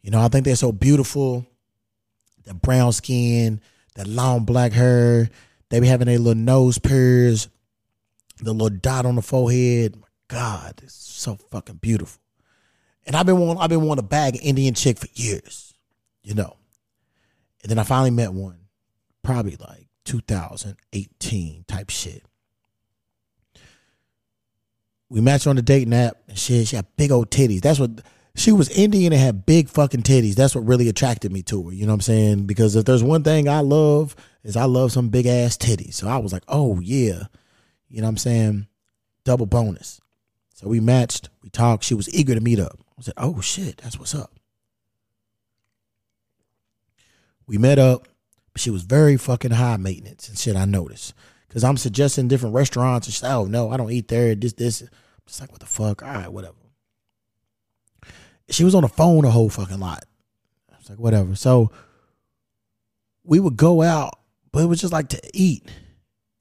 You 0.02 0.12
know, 0.12 0.22
I 0.22 0.28
think 0.28 0.46
they're 0.46 0.56
so 0.56 0.72
beautiful, 0.72 1.46
the 2.46 2.54
brown 2.54 2.92
skin, 2.92 3.62
that 3.96 4.08
long 4.08 4.46
black 4.46 4.72
hair. 4.72 5.30
They 5.70 5.80
be 5.80 5.88
having 5.88 6.08
their 6.08 6.18
little 6.18 6.42
nose 6.42 6.80
pierced, 6.80 7.50
the 8.42 8.54
little 8.54 8.70
dot 8.70 9.06
on 9.06 9.16
the 9.16 9.22
forehead. 9.22 9.96
My 9.96 10.08
God, 10.30 10.80
it's 10.84 10.94
so 10.94 11.36
fucking 11.52 11.78
beautiful. 11.78 12.22
And 13.06 13.16
I've 13.16 13.26
been 13.26 13.40
wanting, 13.40 13.62
I've 13.62 13.70
been 13.70 13.82
wanting 13.82 14.04
to 14.04 14.08
bag 14.08 14.36
an 14.36 14.42
Indian 14.42 14.76
chick 14.76 15.00
for 15.00 15.08
years, 15.14 15.74
you 16.24 16.36
know. 16.36 16.56
And 17.64 17.70
then 17.70 17.80
I 17.80 17.84
finally 17.84 18.12
met 18.12 18.32
one, 18.32 18.60
probably 19.24 19.58
like 19.58 19.88
2018 20.06 21.66
type 21.68 21.90
shit. 21.90 22.24
We 25.10 25.22
matched 25.22 25.48
on 25.48 25.56
the 25.56 25.64
dating 25.64 25.94
app 25.94 26.18
and 26.28 26.38
shit. 26.38 26.68
She 26.68 26.76
had 26.76 26.86
big 26.96 27.12
old 27.12 27.32
titties. 27.32 27.62
That's 27.62 27.80
what 27.80 28.02
she 28.36 28.52
was 28.52 28.70
Indian 28.70 29.12
and 29.12 29.22
had 29.22 29.46
big 29.48 29.68
fucking 29.68 30.04
titties. 30.04 30.36
That's 30.36 30.54
what 30.54 30.68
really 30.68 30.88
attracted 30.88 31.32
me 31.32 31.42
to 31.44 31.64
her. 31.64 31.74
You 31.74 31.88
know 31.88 31.94
what 31.94 31.96
I'm 31.96 32.02
saying? 32.02 32.46
Because 32.46 32.76
if 32.76 32.86
there's 32.86 33.04
one 33.04 33.24
thing 33.24 33.50
I 33.50 33.62
love 33.62 34.16
is 34.44 34.56
I 34.56 34.66
love 34.66 34.92
some 34.92 35.10
big 35.10 35.26
ass 35.26 35.58
titties. 35.58 35.96
So 35.96 36.08
I 36.08 36.18
was 36.18 36.32
like, 36.32 36.44
oh 36.48 36.80
yeah. 36.80 37.24
You 37.88 38.02
know 38.02 38.04
what 38.04 38.10
I'm 38.10 38.18
saying? 38.18 38.68
Double 39.26 39.48
bonus. 39.48 40.00
So 40.60 40.68
we 40.68 40.82
matched, 40.82 41.30
we 41.42 41.50
talked. 41.50 41.86
She 41.86 41.94
was 41.94 42.14
eager 42.14 42.36
to 42.36 42.42
meet 42.42 42.60
up. 42.60 42.78
I 42.98 43.02
said, 43.02 43.14
oh 43.16 43.40
shit, 43.40 43.78
that's 43.78 43.98
what's 43.98 44.14
up. 44.14 44.34
We 47.48 47.58
met 47.58 47.80
up, 47.80 48.10
but 48.52 48.62
she 48.62 48.70
was 48.70 48.84
very 48.84 49.16
fucking 49.16 49.52
high 49.52 49.78
maintenance 49.78 50.28
and 50.28 50.38
shit. 50.38 50.58
I 50.58 50.66
noticed 50.66 51.14
because 51.48 51.64
I'm 51.64 51.78
suggesting 51.78 52.28
different 52.28 52.56
restaurants 52.56 53.08
and 53.08 53.24
like, 53.24 53.38
oh 53.38 53.46
no, 53.46 53.72
I 53.72 53.78
don't 53.78 53.90
eat 53.90 54.10
there. 54.10 54.36
This, 54.36 54.52
this. 54.52 54.82
I'm 54.82 54.90
just 55.26 55.40
like, 55.40 55.50
what 55.50 55.62
the 55.62 55.66
fuck? 55.66 56.04
All 56.04 56.14
right, 56.14 56.32
whatever. 56.32 56.56
She 58.50 58.66
was 58.66 58.76
on 58.76 58.82
the 58.82 58.90
phone 58.90 59.24
a 59.24 59.32
whole 59.32 59.50
fucking 59.50 59.80
lot. 59.80 60.04
I 60.70 60.76
was 60.78 60.90
like, 60.90 61.00
whatever. 61.00 61.36
So 61.36 61.72
we 63.24 63.40
would 63.40 63.56
go 63.56 63.82
out, 63.82 64.20
but 64.52 64.62
it 64.64 64.66
was 64.66 64.82
just 64.82 64.92
like 64.92 65.08
to 65.10 65.22
eat 65.34 65.72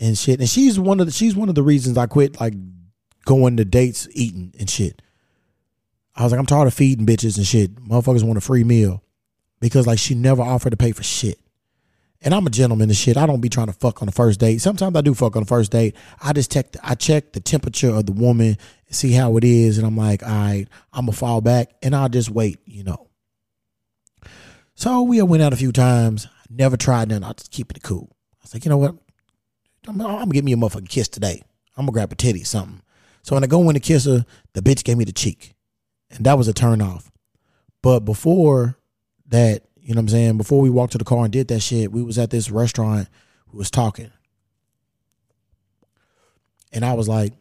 and 0.01 0.19
shit. 0.19 0.41
And 0.41 0.49
she's 0.49 0.77
one 0.77 0.99
of 0.99 1.07
the 1.07 1.12
she's 1.12 1.37
one 1.37 1.49
of 1.49 1.55
the 1.55 1.62
reasons 1.62 1.97
I 1.97 2.07
quit 2.07 2.41
like 2.41 2.55
going 3.29 3.59
to 3.59 3.64
dates, 3.64 4.09
eating 4.12 4.55
and 4.59 4.70
shit. 4.70 5.03
I 6.16 6.22
was 6.22 6.33
like, 6.33 6.39
I'm 6.39 6.47
tired 6.47 6.66
of 6.66 6.72
feeding 6.72 7.05
bitches 7.05 7.37
and 7.37 7.47
shit. 7.47 7.74
Motherfuckers 7.76 8.24
want 8.24 8.39
a 8.39 8.41
free 8.41 8.64
meal 8.64 9.03
because 9.61 9.87
like 9.87 9.99
she 9.99 10.14
never 10.14 10.41
offered 10.41 10.70
to 10.70 10.79
pay 10.79 10.93
for 10.93 11.03
shit. 11.03 11.39
And 12.22 12.35
I'm 12.35 12.47
a 12.47 12.51
gentleman 12.51 12.89
and 12.89 12.97
shit. 12.97 13.18
I 13.18 13.26
don't 13.26 13.43
be 13.43 13.51
trying 13.51 13.66
to 13.66 13.74
fuck 13.74 14.01
on 14.01 14.07
the 14.07 14.12
first 14.12 14.41
date. 14.41 14.62
Sometimes 14.62 14.97
I 14.97 15.03
do 15.03 15.12
fuck 15.12 15.37
on 15.37 15.43
the 15.43 15.47
first 15.47 15.70
date. 15.70 15.95
I 16.22 16.33
just 16.33 16.51
check 16.51 16.74
I 16.83 16.95
check 16.95 17.33
the 17.33 17.41
temperature 17.41 17.91
of 17.91 18.07
the 18.07 18.12
woman, 18.12 18.57
see 18.91 19.12
how 19.12 19.37
it 19.37 19.45
is, 19.45 19.76
and 19.76 19.87
I'm 19.87 19.97
like, 19.97 20.22
all 20.22 20.31
right, 20.31 20.66
I'm 20.95 21.05
gonna 21.05 21.12
fall 21.12 21.43
back 21.43 21.70
and 21.83 21.95
I'll 21.95 22.09
just 22.09 22.31
wait, 22.31 22.59
you 22.64 22.83
know. 22.83 23.09
So 24.74 25.03
we 25.03 25.20
went 25.20 25.43
out 25.43 25.53
a 25.53 25.57
few 25.57 25.70
times. 25.70 26.26
Never 26.49 26.79
tried 26.79 27.11
nothing. 27.11 27.24
I 27.24 27.33
just 27.35 27.51
keep 27.51 27.70
it 27.70 27.83
cool. 27.83 28.09
I 28.11 28.39
was 28.43 28.55
like, 28.55 28.64
you 28.64 28.70
know 28.70 28.79
what? 28.79 28.95
I'm, 29.87 30.01
I'm 30.01 30.18
gonna 30.18 30.33
give 30.33 30.45
me 30.47 30.55
a 30.55 30.57
motherfucking 30.57 30.89
kiss 30.89 31.09
today. 31.09 31.43
I'm 31.76 31.85
gonna 31.85 31.93
grab 31.93 32.11
a 32.11 32.14
titty, 32.14 32.43
something. 32.43 32.81
So 33.23 33.35
when 33.35 33.45
I 33.45 33.47
go 33.47 33.69
in 33.69 33.75
to 33.75 33.81
kiss 33.81 34.07
her, 34.07 34.25
the 34.55 34.62
bitch 34.62 34.85
gave 34.85 34.97
me 34.97 35.05
the 35.05 35.12
cheek, 35.12 35.55
and 36.11 36.25
that 36.25 36.39
was 36.39 36.49
a 36.49 36.53
turn 36.53 36.81
off. 36.81 37.11
But 37.83 38.01
before 38.01 38.79
that, 39.29 39.64
you 39.77 39.95
know 39.95 39.99
what 39.99 40.05
I'm 40.05 40.09
saying? 40.09 40.37
Before 40.39 40.61
we 40.61 40.71
walked 40.71 40.93
to 40.93 40.99
the 40.99 41.05
car 41.05 41.25
and 41.25 41.33
did 41.33 41.49
that 41.49 41.61
shit, 41.61 41.93
we 41.93 42.03
was 42.03 42.19
at 42.19 42.31
this 42.31 42.51
restaurant. 42.51 43.09
We 43.53 43.59
was 43.59 43.71
talking, 43.71 44.11
and 46.73 46.85
I 46.85 46.95
was 46.95 47.09
like, 47.09 47.35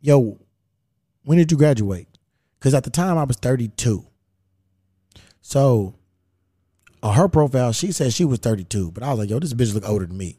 "Yo, 0.00 0.38
when 1.24 1.38
did 1.38 1.50
you 1.50 1.58
graduate?" 1.58 2.08
Because 2.58 2.74
at 2.74 2.84
the 2.84 2.90
time 2.90 3.16
I 3.16 3.24
was 3.24 3.36
32. 3.36 4.06
So 5.40 5.94
on 7.02 7.14
her 7.14 7.28
profile, 7.28 7.72
she 7.72 7.92
said 7.92 8.12
she 8.12 8.24
was 8.24 8.38
32, 8.38 8.92
but 8.92 9.02
I 9.02 9.10
was 9.10 9.18
like, 9.18 9.30
"Yo, 9.30 9.38
this 9.38 9.54
bitch 9.54 9.74
look 9.74 9.88
older 9.88 10.06
than 10.06 10.16
me." 10.16 10.36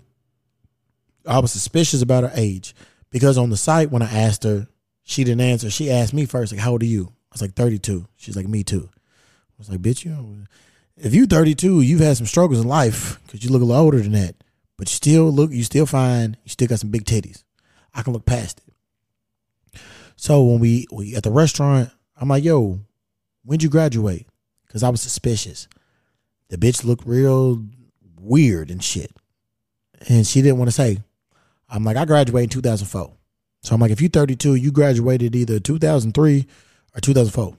I 1.25 1.39
was 1.39 1.51
suspicious 1.51 2.01
about 2.01 2.23
her 2.23 2.31
age 2.35 2.75
because 3.11 3.37
on 3.37 3.49
the 3.49 3.57
site 3.57 3.91
when 3.91 4.01
I 4.01 4.11
asked 4.11 4.43
her, 4.43 4.67
she 5.03 5.23
didn't 5.23 5.41
answer. 5.41 5.69
She 5.69 5.91
asked 5.91 6.13
me 6.13 6.25
first, 6.25 6.51
like, 6.51 6.61
"How 6.61 6.71
old 6.71 6.83
are 6.83 6.87
you?" 6.87 7.13
I 7.31 7.33
was 7.33 7.41
like, 7.41 7.53
"32." 7.53 8.07
She's 8.15 8.35
like, 8.35 8.47
"Me 8.47 8.63
too." 8.63 8.89
I 8.93 9.53
was 9.57 9.69
like, 9.69 9.81
"Bitch, 9.81 10.03
you." 10.05 10.45
If 10.97 11.13
you 11.13 11.25
32, 11.25 11.81
you've 11.81 11.99
had 11.99 12.17
some 12.17 12.27
struggles 12.27 12.61
in 12.61 12.67
life 12.67 13.19
because 13.25 13.43
you 13.43 13.49
look 13.49 13.61
a 13.61 13.65
little 13.65 13.83
older 13.83 13.99
than 13.99 14.11
that, 14.11 14.35
but 14.77 14.89
you 14.89 14.95
still 14.95 15.31
look, 15.31 15.51
you 15.51 15.63
still 15.63 15.85
fine. 15.85 16.37
You 16.43 16.49
still 16.49 16.67
got 16.67 16.79
some 16.79 16.91
big 16.91 17.05
titties. 17.05 17.43
I 17.93 18.03
can 18.03 18.13
look 18.13 18.25
past 18.25 18.61
it. 18.65 19.79
So 20.15 20.43
when 20.43 20.59
we 20.59 20.87
we 20.91 21.15
at 21.15 21.23
the 21.23 21.31
restaurant, 21.31 21.89
I'm 22.15 22.29
like, 22.29 22.43
"Yo, 22.43 22.79
when'd 23.43 23.63
you 23.63 23.69
graduate?" 23.69 24.27
Because 24.67 24.83
I 24.83 24.89
was 24.89 25.01
suspicious. 25.01 25.67
The 26.49 26.57
bitch 26.57 26.83
looked 26.83 27.05
real 27.05 27.65
weird 28.19 28.69
and 28.69 28.83
shit, 28.83 29.11
and 30.07 30.27
she 30.27 30.41
didn't 30.41 30.59
want 30.59 30.69
to 30.69 30.73
say. 30.73 30.99
I'm 31.71 31.85
like, 31.85 31.97
I 31.97 32.05
graduated 32.05 32.51
in 32.51 32.61
2004. 32.61 33.11
So 33.63 33.75
I'm 33.75 33.81
like, 33.81 33.91
if 33.91 34.01
you're 34.01 34.09
32, 34.09 34.55
you 34.55 34.71
graduated 34.71 35.35
either 35.35 35.59
2003 35.59 36.47
or 36.95 36.99
2004. 36.99 37.57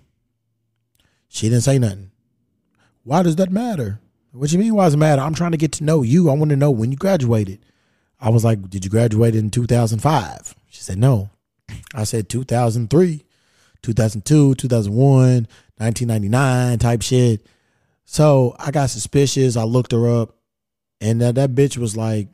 She 1.29 1.49
didn't 1.49 1.63
say 1.63 1.79
nothing. 1.79 2.11
Why 3.05 3.23
does 3.23 3.37
that 3.37 3.51
matter? 3.51 4.01
What 4.33 4.53
you 4.53 4.59
mean? 4.59 4.75
Why 4.75 4.85
does 4.85 4.95
it 4.95 4.99
matter? 4.99 5.23
I'm 5.23 5.35
trying 5.35 5.53
to 5.53 5.57
get 5.57 5.73
to 5.73 5.85
know 5.85 6.03
you. 6.03 6.29
I 6.29 6.35
want 6.35 6.51
to 6.51 6.57
know 6.57 6.71
when 6.71 6.91
you 6.91 6.97
graduated. 6.97 7.65
I 8.21 8.29
was 8.31 8.45
like, 8.45 8.69
did 8.69 8.85
you 8.85 8.91
graduate 8.91 9.35
in 9.35 9.51
2005? 9.51 10.55
She 10.69 10.83
said 10.83 10.99
no. 10.99 11.31
I 11.95 12.05
said 12.05 12.29
2003, 12.29 13.25
2002, 13.83 14.55
2001, 14.55 15.49
1999 15.79 16.79
type 16.79 17.03
shit. 17.03 17.47
So 18.05 18.55
I 18.59 18.71
got 18.71 18.91
suspicious. 18.91 19.57
I 19.57 19.65
looked 19.65 19.93
her 19.93 20.09
up, 20.09 20.37
and 21.01 21.21
that, 21.21 21.35
that 21.37 21.55
bitch 21.55 21.79
was 21.79 21.97
like 21.97 22.29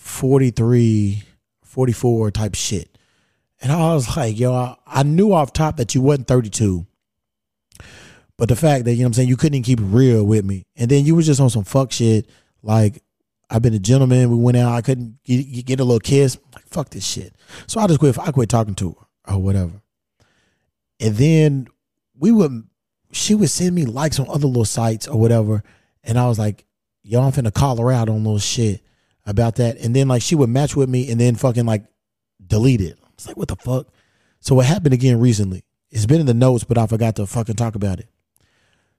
43, 0.00 1.22
44 1.62 2.30
type 2.30 2.54
shit. 2.54 2.98
And 3.60 3.70
I 3.70 3.94
was 3.94 4.16
like, 4.16 4.38
yo, 4.38 4.52
I, 4.52 4.76
I 4.86 5.02
knew 5.02 5.32
off 5.32 5.52
top 5.52 5.76
that 5.76 5.94
you 5.94 6.00
wasn't 6.00 6.26
32. 6.26 6.86
But 8.38 8.48
the 8.48 8.56
fact 8.56 8.86
that, 8.86 8.92
you 8.92 9.00
know 9.00 9.04
what 9.04 9.06
I'm 9.08 9.12
saying, 9.12 9.28
you 9.28 9.36
couldn't 9.36 9.56
even 9.56 9.62
keep 9.62 9.78
real 9.82 10.24
with 10.24 10.44
me. 10.44 10.66
And 10.74 10.90
then 10.90 11.04
you 11.04 11.14
was 11.14 11.26
just 11.26 11.40
on 11.40 11.50
some 11.50 11.64
fuck 11.64 11.92
shit. 11.92 12.28
Like, 12.62 13.02
I've 13.50 13.60
been 13.60 13.74
a 13.74 13.78
gentleman. 13.78 14.30
We 14.30 14.38
went 14.38 14.56
out. 14.56 14.72
I 14.72 14.80
couldn't 14.80 15.22
get, 15.22 15.66
get 15.66 15.80
a 15.80 15.84
little 15.84 16.00
kiss. 16.00 16.38
Like, 16.54 16.66
fuck 16.66 16.88
this 16.88 17.06
shit. 17.06 17.34
So 17.66 17.78
I 17.78 17.86
just 17.86 18.00
quit. 18.00 18.18
I 18.18 18.32
quit 18.32 18.48
talking 18.48 18.74
to 18.76 18.96
her 19.26 19.34
or 19.34 19.42
whatever. 19.42 19.82
And 20.98 21.14
then 21.16 21.68
we 22.18 22.32
would, 22.32 22.66
she 23.12 23.34
would 23.34 23.50
send 23.50 23.74
me 23.74 23.84
likes 23.84 24.18
on 24.18 24.28
other 24.28 24.46
little 24.46 24.64
sites 24.64 25.06
or 25.06 25.20
whatever. 25.20 25.62
And 26.02 26.18
I 26.18 26.26
was 26.26 26.38
like, 26.38 26.64
yo, 27.02 27.20
I'm 27.20 27.32
finna 27.32 27.52
call 27.52 27.76
her 27.76 27.92
out 27.92 28.08
on 28.08 28.24
little 28.24 28.38
shit 28.38 28.82
about 29.26 29.56
that. 29.56 29.78
And 29.78 29.94
then 29.94 30.08
like 30.08 30.22
she 30.22 30.34
would 30.34 30.50
match 30.50 30.76
with 30.76 30.88
me 30.88 31.10
and 31.10 31.20
then 31.20 31.34
fucking 31.34 31.66
like 31.66 31.84
delete 32.44 32.80
it. 32.80 32.98
I 33.02 33.08
was 33.16 33.26
like, 33.26 33.36
what 33.36 33.48
the 33.48 33.56
fuck? 33.56 33.88
So 34.40 34.54
what 34.54 34.66
happened 34.66 34.94
again 34.94 35.20
recently? 35.20 35.64
It's 35.90 36.06
been 36.06 36.20
in 36.20 36.26
the 36.26 36.34
notes, 36.34 36.64
but 36.64 36.78
I 36.78 36.86
forgot 36.86 37.16
to 37.16 37.26
fucking 37.26 37.56
talk 37.56 37.74
about 37.74 38.00
it. 38.00 38.08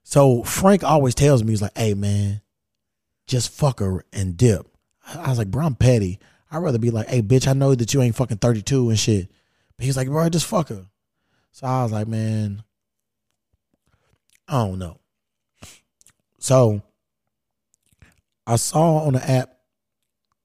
So 0.04 0.42
Frank 0.42 0.84
always 0.84 1.14
tells 1.14 1.42
me, 1.42 1.50
he's 1.50 1.62
like, 1.62 1.76
hey 1.76 1.94
man, 1.94 2.42
just 3.26 3.50
fuck 3.50 3.80
her 3.80 4.04
and 4.12 4.36
dip. 4.36 4.66
I 5.06 5.28
was 5.28 5.38
like, 5.38 5.50
bro, 5.50 5.66
I'm 5.66 5.74
petty. 5.74 6.18
I'd 6.50 6.58
rather 6.58 6.78
be 6.78 6.90
like, 6.90 7.08
hey 7.08 7.22
bitch, 7.22 7.46
I 7.48 7.54
know 7.54 7.74
that 7.74 7.94
you 7.94 8.02
ain't 8.02 8.16
fucking 8.16 8.38
32 8.38 8.90
and 8.90 8.98
shit. 8.98 9.30
But 9.76 9.86
he's 9.86 9.96
like, 9.96 10.08
bro, 10.08 10.28
just 10.28 10.46
fuck 10.46 10.68
her. 10.68 10.86
So 11.52 11.66
I 11.66 11.82
was 11.82 11.92
like, 11.92 12.08
man, 12.08 12.62
I 14.48 14.64
don't 14.64 14.78
know. 14.78 14.98
So 16.38 16.82
I 18.46 18.56
saw 18.56 18.98
on 19.06 19.14
the 19.14 19.30
app 19.30 19.56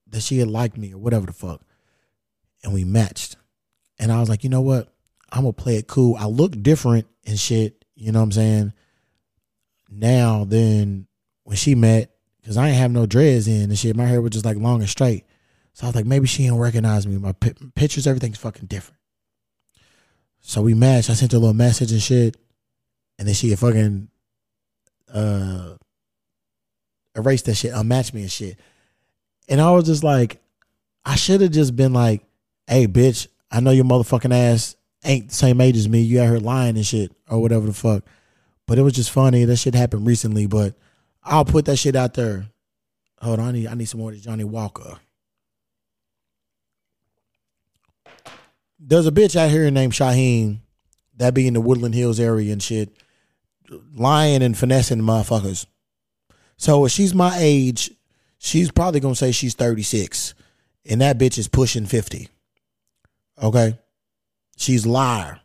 that 0.09 0.21
she 0.21 0.39
had 0.39 0.47
liked 0.47 0.77
me 0.77 0.93
or 0.93 0.97
whatever 0.97 1.25
the 1.25 1.33
fuck. 1.33 1.61
And 2.63 2.73
we 2.73 2.83
matched. 2.83 3.35
And 3.99 4.11
I 4.11 4.19
was 4.19 4.29
like, 4.29 4.43
you 4.43 4.49
know 4.49 4.61
what? 4.61 4.93
I'm 5.31 5.41
gonna 5.41 5.53
play 5.53 5.75
it 5.77 5.87
cool. 5.87 6.15
I 6.15 6.25
look 6.25 6.61
different 6.61 7.07
and 7.25 7.39
shit, 7.39 7.83
you 7.95 8.11
know 8.11 8.19
what 8.19 8.25
I'm 8.25 8.31
saying? 8.31 8.73
Now 9.89 10.45
than 10.45 11.07
when 11.43 11.57
she 11.57 11.75
met, 11.75 12.11
because 12.41 12.57
I 12.57 12.69
ain't 12.69 12.77
have 12.77 12.91
no 12.91 13.05
dreads 13.05 13.47
in 13.47 13.63
and 13.63 13.77
shit. 13.77 13.95
My 13.95 14.05
hair 14.05 14.21
was 14.21 14.31
just 14.31 14.45
like 14.45 14.57
long 14.57 14.79
and 14.79 14.89
straight. 14.89 15.25
So 15.73 15.85
I 15.85 15.89
was 15.89 15.95
like, 15.95 16.05
maybe 16.05 16.27
she 16.27 16.47
don't 16.47 16.59
recognize 16.59 17.05
me. 17.05 17.17
My 17.17 17.33
pi- 17.33 17.53
pictures, 17.75 18.07
everything's 18.07 18.37
fucking 18.37 18.67
different. 18.67 18.99
So 20.41 20.61
we 20.61 20.73
matched. 20.73 21.09
I 21.09 21.13
sent 21.13 21.33
her 21.33 21.37
a 21.37 21.41
little 21.41 21.53
message 21.53 21.91
and 21.91 22.01
shit. 22.01 22.37
And 23.19 23.27
then 23.27 23.35
she 23.35 23.53
fucking 23.55 24.09
uh 25.13 25.75
erased 27.15 27.45
that 27.45 27.55
shit, 27.55 27.73
unmatched 27.73 28.13
me 28.13 28.21
and 28.21 28.31
shit. 28.31 28.59
And 29.47 29.61
I 29.61 29.71
was 29.71 29.85
just 29.85 30.03
like, 30.03 30.41
I 31.05 31.15
should 31.15 31.41
have 31.41 31.51
just 31.51 31.75
been 31.75 31.93
like, 31.93 32.23
hey, 32.67 32.87
bitch, 32.87 33.27
I 33.49 33.59
know 33.59 33.71
your 33.71 33.85
motherfucking 33.85 34.33
ass 34.33 34.75
ain't 35.05 35.29
the 35.29 35.33
same 35.33 35.61
age 35.61 35.77
as 35.77 35.87
me. 35.87 36.01
You 36.01 36.21
out 36.21 36.27
here 36.27 36.39
lying 36.39 36.75
and 36.75 36.85
shit 36.85 37.13
or 37.29 37.41
whatever 37.41 37.65
the 37.65 37.73
fuck. 37.73 38.03
But 38.65 38.77
it 38.77 38.81
was 38.81 38.93
just 38.93 39.11
funny. 39.11 39.45
That 39.45 39.55
shit 39.55 39.75
happened 39.75 40.05
recently, 40.05 40.45
but 40.45 40.75
I'll 41.23 41.45
put 41.45 41.65
that 41.65 41.77
shit 41.77 41.95
out 41.95 42.13
there. 42.13 42.47
Hold 43.21 43.39
on, 43.39 43.47
I 43.47 43.51
need 43.51 43.67
I 43.67 43.73
need 43.73 43.85
some 43.85 43.99
more 43.99 44.11
of 44.11 44.21
Johnnie 44.21 44.43
Walker. 44.43 44.99
There's 48.79 49.07
a 49.07 49.11
bitch 49.11 49.35
out 49.35 49.49
here 49.49 49.71
named 49.71 49.93
Shaheen 49.93 50.59
that 51.15 51.33
be 51.33 51.47
in 51.47 51.53
the 51.53 51.61
Woodland 51.61 51.95
Hills 51.95 52.19
area 52.19 52.53
and 52.53 52.61
shit, 52.61 52.95
lying 53.95 54.43
and 54.43 54.55
finessing 54.55 54.99
motherfuckers. 54.99 55.65
So 56.57 56.85
if 56.85 56.91
she's 56.91 57.15
my 57.15 57.35
age, 57.37 57.91
she's 58.37 58.71
probably 58.71 58.99
gonna 58.99 59.15
say 59.15 59.31
she's 59.31 59.53
36. 59.53 60.33
And 60.89 61.01
that 61.01 61.17
bitch 61.17 61.37
is 61.37 61.47
pushing 61.47 61.85
50. 61.85 62.29
Okay? 63.41 63.77
She's 64.55 64.85
liar. 64.85 65.41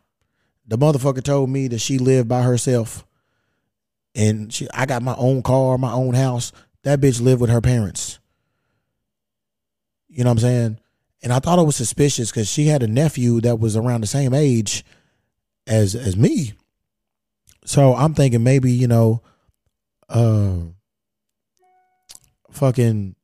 The 0.65 0.77
motherfucker 0.77 1.23
told 1.23 1.49
me 1.49 1.67
that 1.67 1.79
she 1.79 1.97
lived 1.97 2.29
by 2.29 2.43
herself. 2.43 3.05
And 4.15 4.53
she 4.53 4.67
I 4.73 4.85
got 4.85 5.01
my 5.01 5.15
own 5.15 5.41
car, 5.41 5.77
my 5.77 5.91
own 5.91 6.13
house. 6.13 6.51
That 6.83 6.99
bitch 6.99 7.21
lived 7.21 7.41
with 7.41 7.49
her 7.49 7.61
parents. 7.61 8.19
You 10.07 10.23
know 10.23 10.29
what 10.29 10.37
I'm 10.37 10.39
saying? 10.39 10.79
And 11.23 11.33
I 11.33 11.39
thought 11.39 11.59
it 11.59 11.65
was 11.65 11.75
suspicious 11.75 12.29
because 12.29 12.49
she 12.49 12.67
had 12.67 12.83
a 12.83 12.87
nephew 12.87 13.41
that 13.41 13.59
was 13.59 13.75
around 13.75 14.01
the 14.01 14.07
same 14.07 14.33
age 14.33 14.85
as 15.65 15.95
as 15.95 16.15
me. 16.15 16.53
So 17.65 17.95
I'm 17.95 18.13
thinking 18.13 18.43
maybe, 18.43 18.71
you 18.71 18.87
know, 18.87 19.21
uh 20.09 20.57
fucking 22.53 23.15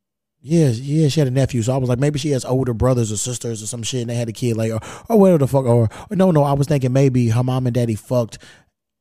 yeah, 0.41 0.69
yeah, 0.69 1.09
she 1.09 1.19
had 1.19 1.27
a 1.27 1.31
nephew. 1.31 1.61
So 1.61 1.73
I 1.73 1.77
was 1.77 1.89
like, 1.89 1.99
maybe 1.99 2.17
she 2.17 2.31
has 2.31 2.45
older 2.45 2.73
brothers 2.73 3.11
or 3.11 3.17
sisters 3.17 3.61
or 3.61 3.67
some 3.67 3.83
shit 3.83 4.01
and 4.01 4.09
they 4.09 4.15
had 4.15 4.29
a 4.29 4.33
kid. 4.33 4.57
Or, 4.57 4.79
or 5.09 5.19
whatever 5.19 5.39
the 5.39 5.47
fuck. 5.47 5.65
Or, 5.65 5.89
or 6.09 6.15
no, 6.15 6.31
no, 6.31 6.43
I 6.43 6.53
was 6.53 6.67
thinking 6.67 6.93
maybe 6.93 7.29
her 7.29 7.43
mom 7.43 7.67
and 7.67 7.73
daddy 7.73 7.95
fucked 7.95 8.37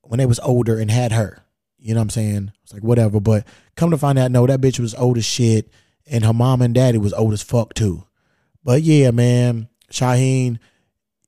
when 0.02 0.18
they 0.18 0.26
was 0.26 0.40
older 0.40 0.78
and 0.78 0.90
had 0.90 1.12
her. 1.12 1.44
You 1.78 1.94
know 1.94 2.00
what 2.00 2.04
I'm 2.04 2.10
saying? 2.10 2.52
It's 2.64 2.72
like 2.72 2.82
whatever. 2.82 3.20
But 3.20 3.46
come 3.76 3.90
to 3.92 3.98
find 3.98 4.18
out, 4.18 4.32
no, 4.32 4.46
that 4.46 4.60
bitch 4.60 4.80
was 4.80 4.94
old 4.96 5.16
as 5.16 5.24
shit. 5.24 5.72
And 6.10 6.24
her 6.24 6.32
mom 6.32 6.60
and 6.60 6.74
daddy 6.74 6.98
was 6.98 7.12
old 7.12 7.32
as 7.32 7.42
fuck 7.42 7.74
too. 7.74 8.04
But 8.64 8.82
yeah, 8.82 9.12
man, 9.12 9.68
Shaheen, 9.92 10.58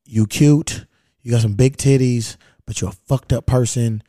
you 0.04 0.26
cute. 0.26 0.86
You 1.22 1.30
got 1.30 1.42
some 1.42 1.54
big 1.54 1.76
titties, 1.76 2.36
but 2.66 2.80
you're 2.80 2.90
a 2.90 2.94
fucked 3.06 3.32
up 3.32 3.46
person. 3.46 4.02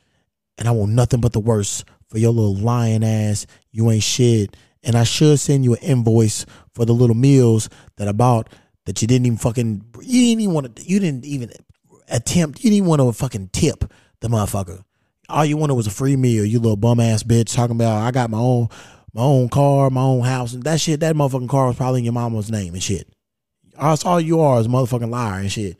And 0.57 0.67
I 0.67 0.71
want 0.71 0.93
nothing 0.93 1.21
but 1.21 1.33
the 1.33 1.39
worst 1.39 1.85
for 2.07 2.17
your 2.17 2.31
little 2.31 2.55
lying 2.55 3.03
ass. 3.03 3.45
You 3.71 3.91
ain't 3.91 4.03
shit. 4.03 4.57
And 4.83 4.95
I 4.95 5.03
should 5.03 5.39
send 5.39 5.63
you 5.63 5.73
an 5.73 5.81
invoice 5.81 6.45
for 6.73 6.85
the 6.85 6.93
little 6.93 7.15
meals 7.15 7.69
that 7.97 8.07
I 8.07 8.11
bought 8.11 8.49
that 8.85 9.01
you 9.01 9.07
didn't 9.07 9.27
even 9.27 9.37
fucking 9.37 9.85
you 10.01 10.21
didn't 10.27 10.41
even 10.41 10.53
want 10.53 10.75
to 10.75 10.83
you 10.83 10.99
didn't 10.99 11.25
even 11.25 11.51
attempt 12.09 12.63
you 12.63 12.71
didn't 12.71 12.87
want 12.87 13.01
to 13.01 13.13
fucking 13.13 13.49
tip 13.53 13.91
the 14.21 14.27
motherfucker. 14.27 14.83
All 15.29 15.45
you 15.45 15.55
wanted 15.55 15.75
was 15.75 15.87
a 15.87 15.91
free 15.91 16.15
meal, 16.15 16.43
you 16.43 16.59
little 16.59 16.75
bum 16.75 16.99
ass 16.99 17.23
bitch 17.23 17.53
talking 17.53 17.75
about 17.75 18.01
I 18.01 18.11
got 18.11 18.29
my 18.29 18.39
own 18.39 18.69
my 19.13 19.21
own 19.21 19.49
car, 19.49 19.89
my 19.89 20.01
own 20.01 20.21
house, 20.21 20.53
and 20.53 20.63
that 20.63 20.79
shit, 20.79 21.01
that 21.01 21.15
motherfucking 21.15 21.49
car 21.49 21.67
was 21.67 21.75
probably 21.75 21.99
in 21.99 22.05
your 22.05 22.13
mama's 22.13 22.49
name 22.51 22.73
and 22.73 22.83
shit. 22.83 23.07
That's 23.79 24.05
all 24.05 24.21
you 24.21 24.39
are 24.41 24.59
is 24.59 24.67
motherfucking 24.67 25.09
liar 25.09 25.39
and 25.39 25.51
shit. 25.51 25.77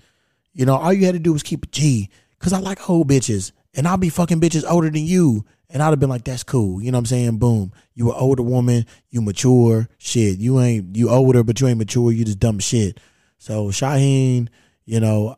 You 0.54 0.66
know, 0.66 0.76
all 0.76 0.92
you 0.92 1.06
had 1.06 1.14
to 1.14 1.20
do 1.20 1.34
was 1.34 1.44
keep 1.44 1.66
a 1.66 1.68
G. 1.68 2.10
Cause 2.40 2.54
I 2.54 2.60
like 2.60 2.90
old 2.90 3.08
bitches. 3.08 3.52
And 3.74 3.88
I'll 3.88 3.98
be 3.98 4.10
fucking 4.10 4.42
bitches 4.42 4.70
older 4.70 4.90
than 4.90 5.06
you. 5.06 5.46
And 5.74 5.82
I'd 5.82 5.90
have 5.90 6.00
been 6.00 6.10
like, 6.10 6.26
that's 6.26 6.44
cool. 6.44 6.82
You 6.82 6.92
know 6.92 6.98
what 6.98 7.04
I'm 7.04 7.06
saying? 7.06 7.38
Boom. 7.38 7.72
You 7.94 8.12
an 8.12 8.18
older 8.18 8.44
woman, 8.44 8.86
you 9.10 9.22
mature. 9.22 9.88
Shit. 9.98 10.40
You 10.40 10.60
ain't 10.60 10.96
you 10.96 11.10
older, 11.10 11.44
but 11.44 11.60
you 11.62 11.68
ain't 11.68 11.78
mature, 11.78 12.12
you 12.12 12.26
just 12.26 12.40
dumb 12.40 12.60
shit. 12.60 13.00
So 13.38 13.68
Shaheen, 13.68 14.50
you 14.86 15.00
know, 15.00 15.36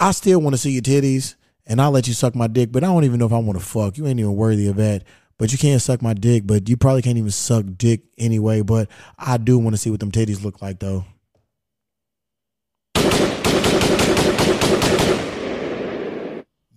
I 0.00 0.10
still 0.12 0.40
want 0.40 0.54
to 0.54 0.58
see 0.58 0.70
your 0.70 0.82
titties 0.82 1.36
and 1.66 1.80
I'll 1.80 1.92
let 1.92 2.08
you 2.08 2.14
suck 2.14 2.34
my 2.34 2.48
dick, 2.48 2.72
but 2.72 2.82
I 2.82 2.88
don't 2.88 3.04
even 3.04 3.20
know 3.20 3.26
if 3.26 3.32
I 3.32 3.38
want 3.38 3.58
to 3.58 3.64
fuck. 3.64 3.96
You 3.96 4.06
ain't 4.06 4.18
even 4.18 4.34
worthy 4.34 4.66
of 4.68 4.76
that. 4.76 5.04
But 5.38 5.52
you 5.52 5.58
can't 5.58 5.82
suck 5.82 6.02
my 6.02 6.14
dick, 6.14 6.44
but 6.46 6.68
you 6.68 6.76
probably 6.76 7.02
can't 7.02 7.18
even 7.18 7.30
suck 7.30 7.64
dick 7.76 8.02
anyway. 8.16 8.62
But 8.62 8.88
I 9.18 9.38
do 9.38 9.58
want 9.58 9.74
to 9.74 9.80
see 9.80 9.90
what 9.90 10.00
them 10.00 10.10
titties 10.10 10.42
look 10.42 10.62
like 10.62 10.78
though. 10.78 11.04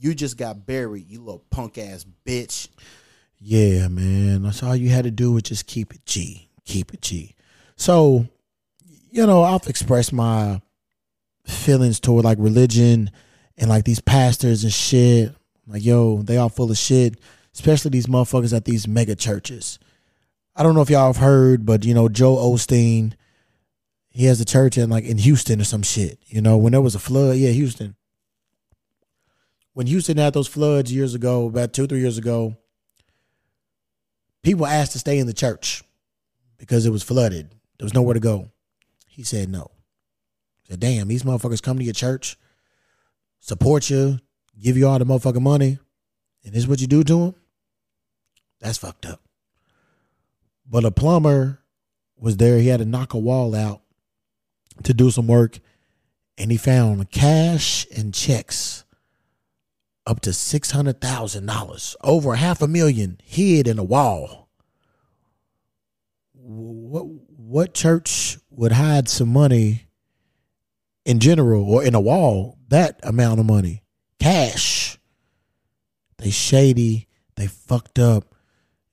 You 0.05 0.13
just 0.13 0.37
got 0.37 0.67
buried, 0.67 1.09
you 1.09 1.19
little 1.19 1.43
punk 1.49 1.79
ass 1.79 2.05
bitch. 2.27 2.67
Yeah, 3.39 3.87
man. 3.87 4.43
That's 4.43 4.61
all 4.61 4.75
you 4.75 4.89
had 4.89 5.05
to 5.05 5.09
do 5.09 5.31
was 5.31 5.41
just 5.41 5.65
keep 5.65 5.95
it 5.95 6.05
G. 6.05 6.47
Keep 6.63 6.93
it 6.93 7.01
G. 7.01 7.33
So, 7.75 8.27
you 9.09 9.25
know, 9.25 9.41
I've 9.41 9.65
expressed 9.65 10.13
my 10.13 10.61
feelings 11.47 11.99
toward 11.99 12.23
like 12.23 12.37
religion 12.39 13.09
and 13.57 13.67
like 13.67 13.85
these 13.85 13.99
pastors 13.99 14.63
and 14.63 14.71
shit. 14.71 15.33
Like, 15.65 15.83
yo, 15.83 16.21
they 16.21 16.37
all 16.37 16.49
full 16.49 16.69
of 16.69 16.77
shit, 16.77 17.19
especially 17.55 17.89
these 17.89 18.05
motherfuckers 18.05 18.55
at 18.55 18.65
these 18.65 18.87
mega 18.87 19.15
churches. 19.15 19.79
I 20.55 20.61
don't 20.61 20.75
know 20.75 20.83
if 20.83 20.91
y'all 20.91 21.13
have 21.13 21.17
heard, 21.17 21.65
but 21.65 21.83
you 21.83 21.95
know, 21.95 22.09
Joe 22.09 22.35
Osteen, 22.35 23.13
he 24.09 24.25
has 24.25 24.39
a 24.39 24.45
church 24.45 24.77
in 24.77 24.87
like 24.87 25.05
in 25.05 25.17
Houston 25.17 25.59
or 25.59 25.63
some 25.63 25.81
shit. 25.81 26.19
You 26.27 26.41
know, 26.43 26.57
when 26.57 26.73
there 26.73 26.81
was 26.81 26.93
a 26.93 26.99
flood, 26.99 27.37
yeah, 27.37 27.49
Houston. 27.49 27.95
When 29.75 29.87
Houston 29.87 30.15
had 30.15 30.33
those 30.33 30.47
floods 30.47 30.93
years 30.93 31.15
ago, 31.15 31.47
about 31.47 31.73
two, 31.73 31.85
three 31.85 31.99
years 31.99 32.17
ago, 32.17 32.55
people 34.41 34.65
asked 34.65 34.93
to 34.93 34.99
stay 34.99 35.19
in 35.19 35.27
the 35.27 35.33
church 35.33 35.83
because 36.57 36.85
it 36.85 36.91
was 36.91 37.03
flooded. 37.03 37.49
There 37.77 37.85
was 37.85 37.93
nowhere 37.93 38.13
to 38.13 38.21
go. 38.21 38.51
He 39.05 39.23
said 39.23 39.49
no. 39.49 39.69
He 40.63 40.71
said, 40.71 40.79
damn, 40.79 41.09
these 41.09 41.23
motherfuckers 41.23 41.61
come 41.61 41.77
to 41.77 41.83
your 41.83 41.93
church, 41.93 42.37
support 43.41 43.89
you, 43.89 44.21
give 44.57 44.77
you 44.77 44.87
all 44.87 44.97
the 44.97 45.05
motherfucking 45.05 45.41
money, 45.41 45.77
and 46.45 46.53
this 46.53 46.63
is 46.63 46.67
what 46.69 46.79
you 46.79 46.87
do 46.87 47.03
to 47.03 47.13
them? 47.13 47.35
That's 48.61 48.77
fucked 48.77 49.05
up. 49.05 49.19
But 50.65 50.85
a 50.85 50.91
plumber 50.91 51.59
was 52.17 52.37
there. 52.37 52.59
He 52.59 52.69
had 52.69 52.79
to 52.79 52.85
knock 52.85 53.13
a 53.13 53.17
wall 53.19 53.53
out 53.53 53.81
to 54.83 54.93
do 54.93 55.11
some 55.11 55.27
work, 55.27 55.59
and 56.37 56.49
he 56.49 56.55
found 56.55 57.11
cash 57.11 57.85
and 57.93 58.13
checks 58.13 58.84
up 60.05 60.19
to 60.21 60.33
six 60.33 60.71
hundred 60.71 61.01
thousand 61.01 61.45
dollars, 61.45 61.95
over 62.01 62.35
half 62.35 62.61
a 62.61 62.67
million, 62.67 63.19
hid 63.23 63.67
in 63.67 63.79
a 63.79 63.83
wall. 63.83 64.49
What 66.33 67.05
what 67.37 67.73
church 67.73 68.37
would 68.49 68.73
hide 68.73 69.09
some 69.09 69.29
money 69.29 69.87
in 71.05 71.19
general 71.19 71.69
or 71.69 71.83
in 71.83 71.95
a 71.95 72.01
wall 72.01 72.57
that 72.69 72.99
amount 73.03 73.39
of 73.39 73.45
money, 73.45 73.83
cash? 74.19 74.97
They 76.17 76.29
shady. 76.29 77.07
They 77.35 77.47
fucked 77.47 77.99
up. 77.99 78.33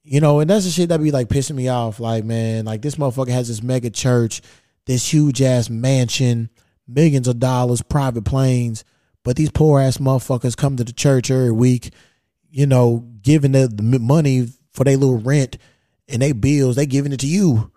You 0.03 0.21
know, 0.21 0.41
and 0.41 0.51
that's 0.51 0.65
the 0.65 0.71
shit 0.71 0.89
that 0.89 1.01
be 1.01 1.13
like 1.13 1.29
pissing 1.29 1.55
me 1.55 1.69
off. 1.69 2.01
Like, 2.01 2.25
man, 2.25 2.65
like 2.65 2.83
this 2.83 2.97
motherfucker 2.97 3.31
has 3.31 3.49
this 3.49 3.63
mega 3.63 3.89
church, 3.89 4.43
this 4.87 5.13
huge 5.13 5.41
ass 5.41 5.71
mansion, 5.71 6.51
millions 6.89 7.29
of 7.29 7.39
dollars, 7.39 7.83
private 7.83 8.25
planes, 8.25 8.85
but 9.25 9.37
these 9.37 9.51
poor 9.51 9.81
ass 9.81 9.99
motherfuckers 9.99 10.57
come 10.57 10.77
to 10.77 10.85
the 10.85 10.93
church 10.93 11.31
every 11.31 11.53
week, 11.53 11.93
you 12.51 12.67
know, 12.67 13.07
giving 13.23 13.53
the, 13.53 13.69
the 13.69 13.99
money 13.99 14.49
for 14.73 14.85
their 14.85 14.97
little 14.97 15.19
rent 15.19 15.59
and 16.09 16.21
they 16.23 16.33
bills, 16.33 16.77
they 16.77 16.87
giving 16.87 17.13
it 17.13 17.21
to 17.21 17.27
you. 17.27 17.71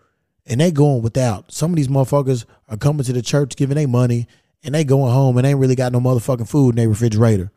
And 0.48 0.62
they 0.62 0.72
going 0.72 1.02
without. 1.02 1.52
Some 1.52 1.72
of 1.72 1.76
these 1.76 1.88
motherfuckers 1.88 2.46
are 2.70 2.78
coming 2.78 3.04
to 3.04 3.14
the 3.14 3.24
church 3.24 3.56
giving 3.56 3.78
their 3.78 3.88
money 3.88 4.28
and 4.64 4.76
they 4.76 4.84
going 4.84 5.12
home 5.12 5.38
and 5.38 5.46
they 5.46 5.50
ain't 5.50 5.60
really 5.60 5.76
got 5.76 5.92
no 5.92 6.00
motherfucking 6.00 6.48
food 6.48 6.72
in 6.72 6.76
their 6.76 6.90
refrigerator. 6.90 7.52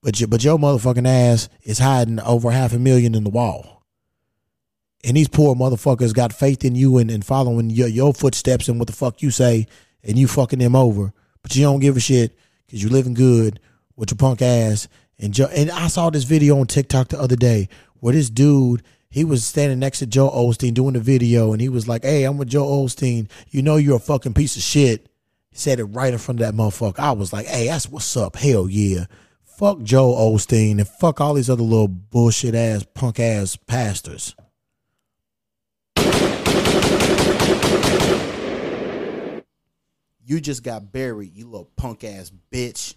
But 0.00 0.20
your, 0.20 0.28
but 0.28 0.44
your 0.44 0.58
motherfucking 0.58 1.06
ass 1.06 1.48
is 1.62 1.78
hiding 1.78 2.20
over 2.20 2.50
half 2.50 2.72
a 2.72 2.78
million 2.78 3.14
in 3.14 3.24
the 3.24 3.30
wall. 3.30 3.84
And 5.04 5.16
these 5.16 5.28
poor 5.28 5.56
motherfuckers 5.56 6.14
got 6.14 6.32
faith 6.32 6.64
in 6.64 6.76
you 6.76 6.98
and, 6.98 7.10
and 7.10 7.24
following 7.24 7.70
your, 7.70 7.88
your 7.88 8.14
footsteps 8.14 8.68
and 8.68 8.78
what 8.78 8.86
the 8.86 8.94
fuck 8.94 9.20
you 9.20 9.30
say, 9.30 9.66
and 10.04 10.16
you 10.16 10.28
fucking 10.28 10.60
them 10.60 10.76
over. 10.76 11.12
But 11.42 11.56
you 11.56 11.62
don't 11.64 11.80
give 11.80 11.96
a 11.96 12.00
shit 12.00 12.36
because 12.72 12.82
you 12.82 12.88
living 12.88 13.12
good 13.12 13.60
with 13.96 14.10
your 14.10 14.16
punk 14.16 14.40
ass. 14.40 14.88
And 15.18 15.34
Joe, 15.34 15.48
and 15.54 15.70
I 15.70 15.88
saw 15.88 16.08
this 16.08 16.24
video 16.24 16.58
on 16.58 16.66
TikTok 16.66 17.08
the 17.08 17.20
other 17.20 17.36
day 17.36 17.68
where 18.00 18.14
this 18.14 18.30
dude 18.30 18.82
he 19.10 19.24
was 19.24 19.44
standing 19.44 19.78
next 19.78 19.98
to 19.98 20.06
Joe 20.06 20.30
Osteen 20.30 20.72
doing 20.72 20.94
the 20.94 21.00
video, 21.00 21.52
and 21.52 21.60
he 21.60 21.68
was 21.68 21.86
like, 21.86 22.02
"Hey, 22.02 22.24
I'm 22.24 22.38
with 22.38 22.48
Joe 22.48 22.64
Osteen. 22.64 23.28
You 23.50 23.60
know 23.60 23.76
you're 23.76 23.96
a 23.96 24.00
fucking 24.00 24.32
piece 24.32 24.56
of 24.56 24.62
shit." 24.62 25.06
He 25.50 25.58
said 25.58 25.80
it 25.80 25.84
right 25.84 26.14
in 26.14 26.18
front 26.18 26.40
of 26.40 26.46
that 26.46 26.58
motherfucker. 26.58 26.98
I 26.98 27.12
was 27.12 27.30
like, 27.30 27.46
"Hey, 27.46 27.66
that's 27.66 27.90
what's 27.90 28.16
up. 28.16 28.36
Hell 28.36 28.70
yeah." 28.70 29.04
Fuck 29.44 29.82
Joe 29.82 30.14
Osteen 30.14 30.78
and 30.78 30.88
fuck 30.88 31.20
all 31.20 31.34
these 31.34 31.50
other 31.50 31.62
little 31.62 31.88
bullshit 31.88 32.54
ass 32.54 32.86
punk 32.94 33.20
ass 33.20 33.56
pastors. 33.66 34.34
You 40.24 40.40
just 40.40 40.62
got 40.62 40.92
buried, 40.92 41.34
you 41.34 41.46
little 41.46 41.70
punk 41.76 42.04
ass 42.04 42.30
bitch. 42.50 42.94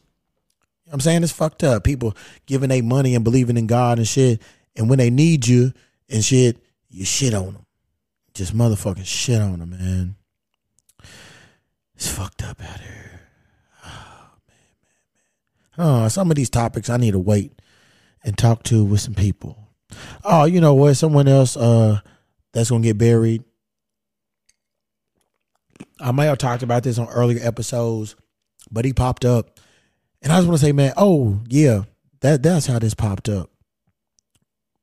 You 0.86 0.92
know 0.92 0.94
I'm 0.94 1.00
saying 1.00 1.24
it's 1.24 1.32
fucked 1.32 1.64
up. 1.64 1.84
People 1.84 2.16
giving 2.46 2.70
their 2.70 2.84
money 2.84 3.16
and 3.16 3.24
believing 3.24 3.58
in 3.58 3.68
God 3.68 3.98
and 3.98 4.08
shit, 4.08 4.42
and 4.76 4.90
when 4.90 5.00
they 5.00 5.10
need 5.10 5.48
you 5.48 5.74
and 6.10 6.24
shit, 6.24 6.58
you 6.90 7.06
shit 7.06 7.34
on 7.34 7.54
them. 7.54 7.66
Just 8.34 8.56
motherfucking 8.56 9.06
shit 9.06 9.42
on 9.42 9.60
them, 9.60 9.72
man. 9.72 10.16
It's 11.96 12.10
fucked 12.10 12.44
up 12.44 12.62
out 12.62 12.80
here. 12.80 13.22
Oh 13.86 14.28
man, 15.78 15.86
man, 15.86 16.02
man. 16.02 16.10
Some 16.10 16.30
of 16.30 16.36
these 16.36 16.50
topics 16.50 16.90
I 16.90 16.98
need 16.98 17.12
to 17.12 17.20
wait 17.20 17.54
and 18.24 18.38
talk 18.38 18.64
to 18.64 18.84
with 18.84 19.00
some 19.02 19.16
people. 19.16 19.58
Oh, 20.24 20.44
you 20.46 20.60
know 20.60 20.74
what? 20.74 20.96
Someone 20.96 21.28
else 21.28 21.56
uh 21.56 22.02
that's 22.52 22.70
gonna 22.70 22.84
get 22.84 22.98
buried. 22.98 23.44
I 26.00 26.12
may 26.12 26.26
have 26.26 26.38
talked 26.38 26.64
about 26.64 26.84
this 26.84 26.98
on 26.98 27.08
earlier 27.08 27.46
episodes, 27.46 28.16
but 28.72 28.86
he 28.86 28.94
popped 28.94 29.26
up. 29.26 29.60
And 30.22 30.32
I 30.32 30.38
just 30.38 30.48
want 30.48 30.60
to 30.60 30.66
say, 30.66 30.72
man, 30.72 30.94
oh 30.98 31.40
yeah, 31.48 31.84
that 32.22 32.44
that's 32.44 32.66
how 32.66 32.80
this 32.80 32.94
popped 32.94 33.30
up. 33.30 33.50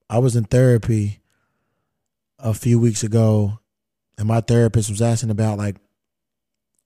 I 0.09 0.19
was 0.19 0.37
in 0.37 0.45
therapy 0.45 1.21
a 2.39 2.55
few 2.55 2.79
weeks 2.79 3.03
ago, 3.03 3.59
and 4.19 4.29
my 4.29 4.41
therapist 4.41 4.91
was 4.91 5.03
asking 5.03 5.31
about 5.31 5.59
like 5.59 5.77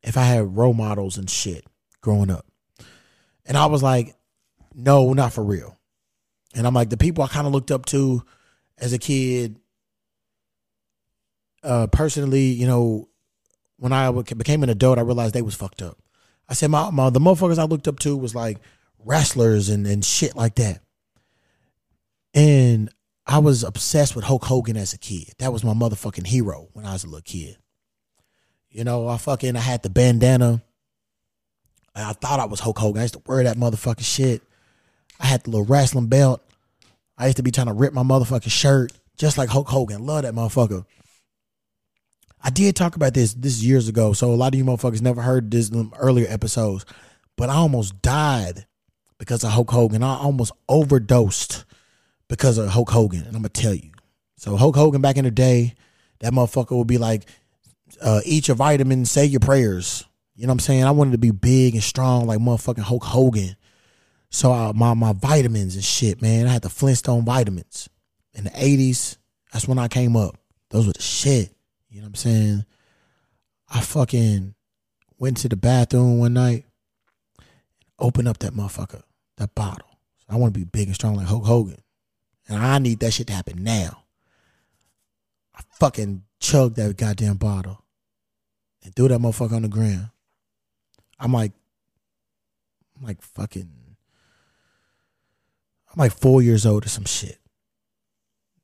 if 0.02 0.16
I 0.16 0.24
had 0.24 0.56
role 0.56 0.74
models 0.74 1.18
and 1.18 1.28
shit 1.28 1.66
growing 2.00 2.30
up. 2.30 2.46
And 3.44 3.56
I 3.56 3.66
was 3.66 3.82
like, 3.82 4.14
no, 4.74 5.12
not 5.12 5.32
for 5.32 5.44
real. 5.44 5.76
And 6.54 6.66
I'm 6.66 6.74
like, 6.74 6.90
the 6.90 6.96
people 6.96 7.24
I 7.24 7.28
kind 7.28 7.46
of 7.46 7.52
looked 7.52 7.70
up 7.70 7.86
to 7.86 8.24
as 8.78 8.92
a 8.92 8.98
kid, 8.98 9.58
uh, 11.62 11.88
personally, 11.88 12.46
you 12.46 12.66
know, 12.66 13.08
when 13.78 13.92
I 13.92 14.10
became 14.10 14.62
an 14.62 14.70
adult, 14.70 14.98
I 14.98 15.02
realized 15.02 15.34
they 15.34 15.42
was 15.42 15.54
fucked 15.54 15.82
up. 15.82 15.98
I 16.48 16.54
said 16.54 16.70
my, 16.70 16.90
my 16.90 17.10
the 17.10 17.20
motherfuckers 17.20 17.58
I 17.58 17.64
looked 17.64 17.88
up 17.88 17.98
to 18.00 18.16
was 18.16 18.34
like 18.34 18.58
wrestlers 19.04 19.68
and, 19.68 19.86
and 19.86 20.04
shit 20.04 20.36
like 20.36 20.54
that. 20.56 20.80
And 22.34 22.90
I 23.26 23.38
was 23.38 23.64
obsessed 23.64 24.14
with 24.14 24.24
Hulk 24.24 24.44
Hogan 24.44 24.76
as 24.76 24.92
a 24.92 24.98
kid. 24.98 25.32
That 25.38 25.52
was 25.52 25.64
my 25.64 25.72
motherfucking 25.72 26.26
hero 26.26 26.68
when 26.72 26.84
I 26.84 26.92
was 26.92 27.04
a 27.04 27.08
little 27.08 27.22
kid. 27.22 27.56
You 28.70 28.84
know, 28.84 29.08
I 29.08 29.16
fucking 29.16 29.56
I 29.56 29.60
had 29.60 29.82
the 29.82 29.90
bandana. 29.90 30.62
I 31.94 32.12
thought 32.12 32.40
I 32.40 32.44
was 32.44 32.60
Hulk 32.60 32.78
Hogan. 32.78 33.00
I 33.00 33.04
used 33.04 33.14
to 33.14 33.22
wear 33.26 33.42
that 33.44 33.56
motherfucking 33.56 34.04
shit. 34.04 34.42
I 35.18 35.26
had 35.26 35.42
the 35.44 35.50
little 35.50 35.64
wrestling 35.64 36.08
belt. 36.08 36.42
I 37.16 37.26
used 37.26 37.38
to 37.38 37.42
be 37.42 37.50
trying 37.50 37.68
to 37.68 37.72
rip 37.72 37.94
my 37.94 38.02
motherfucking 38.02 38.50
shirt 38.50 38.92
just 39.16 39.38
like 39.38 39.48
Hulk 39.48 39.68
Hogan. 39.68 40.04
Love 40.04 40.22
that 40.22 40.34
motherfucker. 40.34 40.84
I 42.46 42.50
did 42.50 42.76
talk 42.76 42.94
about 42.94 43.12
this 43.12 43.34
this 43.34 43.60
years 43.60 43.88
ago, 43.88 44.12
so 44.12 44.32
a 44.32 44.36
lot 44.36 44.54
of 44.54 44.58
you 44.58 44.64
motherfuckers 44.64 45.02
never 45.02 45.20
heard 45.20 45.50
this 45.50 45.68
earlier 45.98 46.28
episodes. 46.28 46.86
But 47.36 47.50
I 47.50 47.54
almost 47.54 48.00
died 48.02 48.66
because 49.18 49.42
of 49.42 49.50
Hulk 49.50 49.68
Hogan. 49.72 50.04
I 50.04 50.14
almost 50.14 50.52
overdosed 50.68 51.64
because 52.28 52.56
of 52.56 52.68
Hulk 52.68 52.88
Hogan, 52.90 53.22
and 53.22 53.34
I'm 53.34 53.42
gonna 53.42 53.48
tell 53.48 53.74
you. 53.74 53.90
So 54.36 54.56
Hulk 54.56 54.76
Hogan 54.76 55.00
back 55.00 55.16
in 55.16 55.24
the 55.24 55.32
day, 55.32 55.74
that 56.20 56.32
motherfucker 56.32 56.78
would 56.78 56.86
be 56.86 56.98
like, 56.98 57.28
uh, 58.00 58.20
"Eat 58.24 58.46
your 58.46 58.54
vitamins, 58.54 59.10
say 59.10 59.26
your 59.26 59.40
prayers." 59.40 60.04
You 60.36 60.46
know 60.46 60.52
what 60.52 60.60
I'm 60.60 60.60
saying? 60.60 60.84
I 60.84 60.92
wanted 60.92 61.12
to 61.12 61.18
be 61.18 61.32
big 61.32 61.74
and 61.74 61.82
strong 61.82 62.28
like 62.28 62.38
motherfucking 62.38 62.78
Hulk 62.78 63.02
Hogan. 63.02 63.56
So 64.30 64.52
I, 64.52 64.70
my 64.72 64.94
my 64.94 65.14
vitamins 65.14 65.74
and 65.74 65.82
shit, 65.82 66.22
man. 66.22 66.46
I 66.46 66.52
had 66.52 66.62
the 66.62 66.70
Flintstone 66.70 67.24
vitamins 67.24 67.88
in 68.34 68.44
the 68.44 68.50
'80s. 68.50 69.16
That's 69.52 69.66
when 69.66 69.80
I 69.80 69.88
came 69.88 70.14
up. 70.14 70.38
Those 70.70 70.86
were 70.86 70.92
the 70.92 71.02
shit. 71.02 71.55
You 71.96 72.02
know 72.02 72.08
what 72.08 72.10
I'm 72.10 72.14
saying? 72.30 72.64
I 73.70 73.80
fucking 73.80 74.54
went 75.18 75.38
to 75.38 75.48
the 75.48 75.56
bathroom 75.56 76.18
one 76.18 76.34
night 76.34 76.66
and 77.38 77.46
opened 77.98 78.28
up 78.28 78.36
that 78.40 78.52
motherfucker, 78.52 79.00
that 79.38 79.54
bottle. 79.54 79.88
I 80.28 80.36
want 80.36 80.52
to 80.52 80.60
be 80.60 80.64
big 80.64 80.88
and 80.88 80.94
strong 80.94 81.16
like 81.16 81.26
Hulk 81.26 81.46
Hogan. 81.46 81.80
And 82.50 82.62
I 82.62 82.78
need 82.80 83.00
that 83.00 83.14
shit 83.14 83.28
to 83.28 83.32
happen 83.32 83.64
now. 83.64 84.04
I 85.54 85.62
fucking 85.80 86.24
chugged 86.38 86.76
that 86.76 86.98
goddamn 86.98 87.38
bottle 87.38 87.82
and 88.84 88.94
threw 88.94 89.08
that 89.08 89.20
motherfucker 89.20 89.54
on 89.54 89.62
the 89.62 89.68
ground. 89.68 90.10
I'm 91.18 91.32
like, 91.32 91.52
I'm 92.98 93.06
like 93.06 93.22
fucking, 93.22 93.72
I'm 95.90 95.96
like 95.98 96.12
four 96.12 96.42
years 96.42 96.66
old 96.66 96.84
or 96.84 96.90
some 96.90 97.06
shit. 97.06 97.38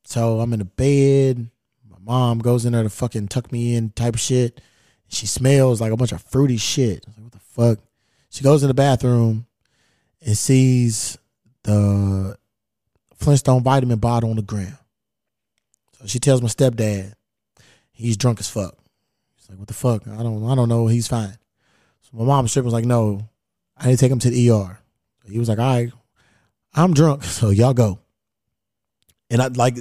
So 0.04 0.40
I'm 0.40 0.52
in 0.52 0.58
the 0.58 0.66
bed. 0.66 1.48
Mom 2.04 2.40
goes 2.40 2.64
in 2.64 2.72
there 2.72 2.82
to 2.82 2.90
fucking 2.90 3.28
tuck 3.28 3.52
me 3.52 3.76
in 3.76 3.90
type 3.90 4.16
shit. 4.16 4.60
She 5.08 5.26
smells 5.26 5.80
like 5.80 5.92
a 5.92 5.96
bunch 5.96 6.12
of 6.12 6.22
fruity 6.22 6.56
shit. 6.56 7.04
I 7.06 7.10
was 7.10 7.16
like, 7.16 7.24
what 7.24 7.32
the 7.32 7.38
fuck? 7.38 7.78
She 8.30 8.42
goes 8.42 8.62
in 8.62 8.68
the 8.68 8.74
bathroom 8.74 9.46
and 10.24 10.36
sees 10.36 11.18
the 11.62 12.36
Flintstone 13.14 13.62
vitamin 13.62 13.98
bottle 13.98 14.30
on 14.30 14.36
the 14.36 14.42
ground. 14.42 14.78
So 15.98 16.06
she 16.06 16.18
tells 16.18 16.42
my 16.42 16.48
stepdad, 16.48 17.12
he's 17.92 18.16
drunk 18.16 18.40
as 18.40 18.48
fuck. 18.50 18.76
He's 19.36 19.48
like, 19.48 19.58
what 19.58 19.68
the 19.68 19.74
fuck? 19.74 20.08
I 20.08 20.22
don't 20.22 20.48
I 20.48 20.54
don't 20.54 20.68
know. 20.68 20.86
He's 20.86 21.08
fine. 21.08 21.36
So 22.00 22.10
my 22.14 22.24
mom 22.24 22.48
strip 22.48 22.64
was 22.64 22.74
like, 22.74 22.84
no, 22.84 23.28
I 23.76 23.86
need 23.86 23.96
to 23.96 24.00
take 24.00 24.10
him 24.10 24.18
to 24.20 24.30
the 24.30 24.50
ER. 24.50 24.78
He 25.24 25.38
was 25.38 25.48
like, 25.48 25.58
all 25.58 25.74
right, 25.74 25.92
I'm 26.74 26.94
drunk, 26.94 27.22
so 27.24 27.50
y'all 27.50 27.74
go. 27.74 27.98
And 29.30 29.40
I 29.40 29.48
like 29.48 29.76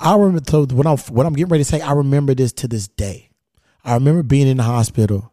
I 0.00 0.16
remember 0.16 0.40
so 0.48 0.64
what 0.66 0.86
I'm 0.86 0.96
what 1.14 1.26
I'm 1.26 1.34
getting 1.34 1.50
ready 1.50 1.62
to 1.62 1.70
say, 1.70 1.80
I 1.80 1.92
remember 1.92 2.34
this 2.34 2.52
to 2.54 2.68
this 2.68 2.88
day. 2.88 3.30
I 3.84 3.94
remember 3.94 4.22
being 4.22 4.48
in 4.48 4.56
the 4.56 4.62
hospital 4.62 5.32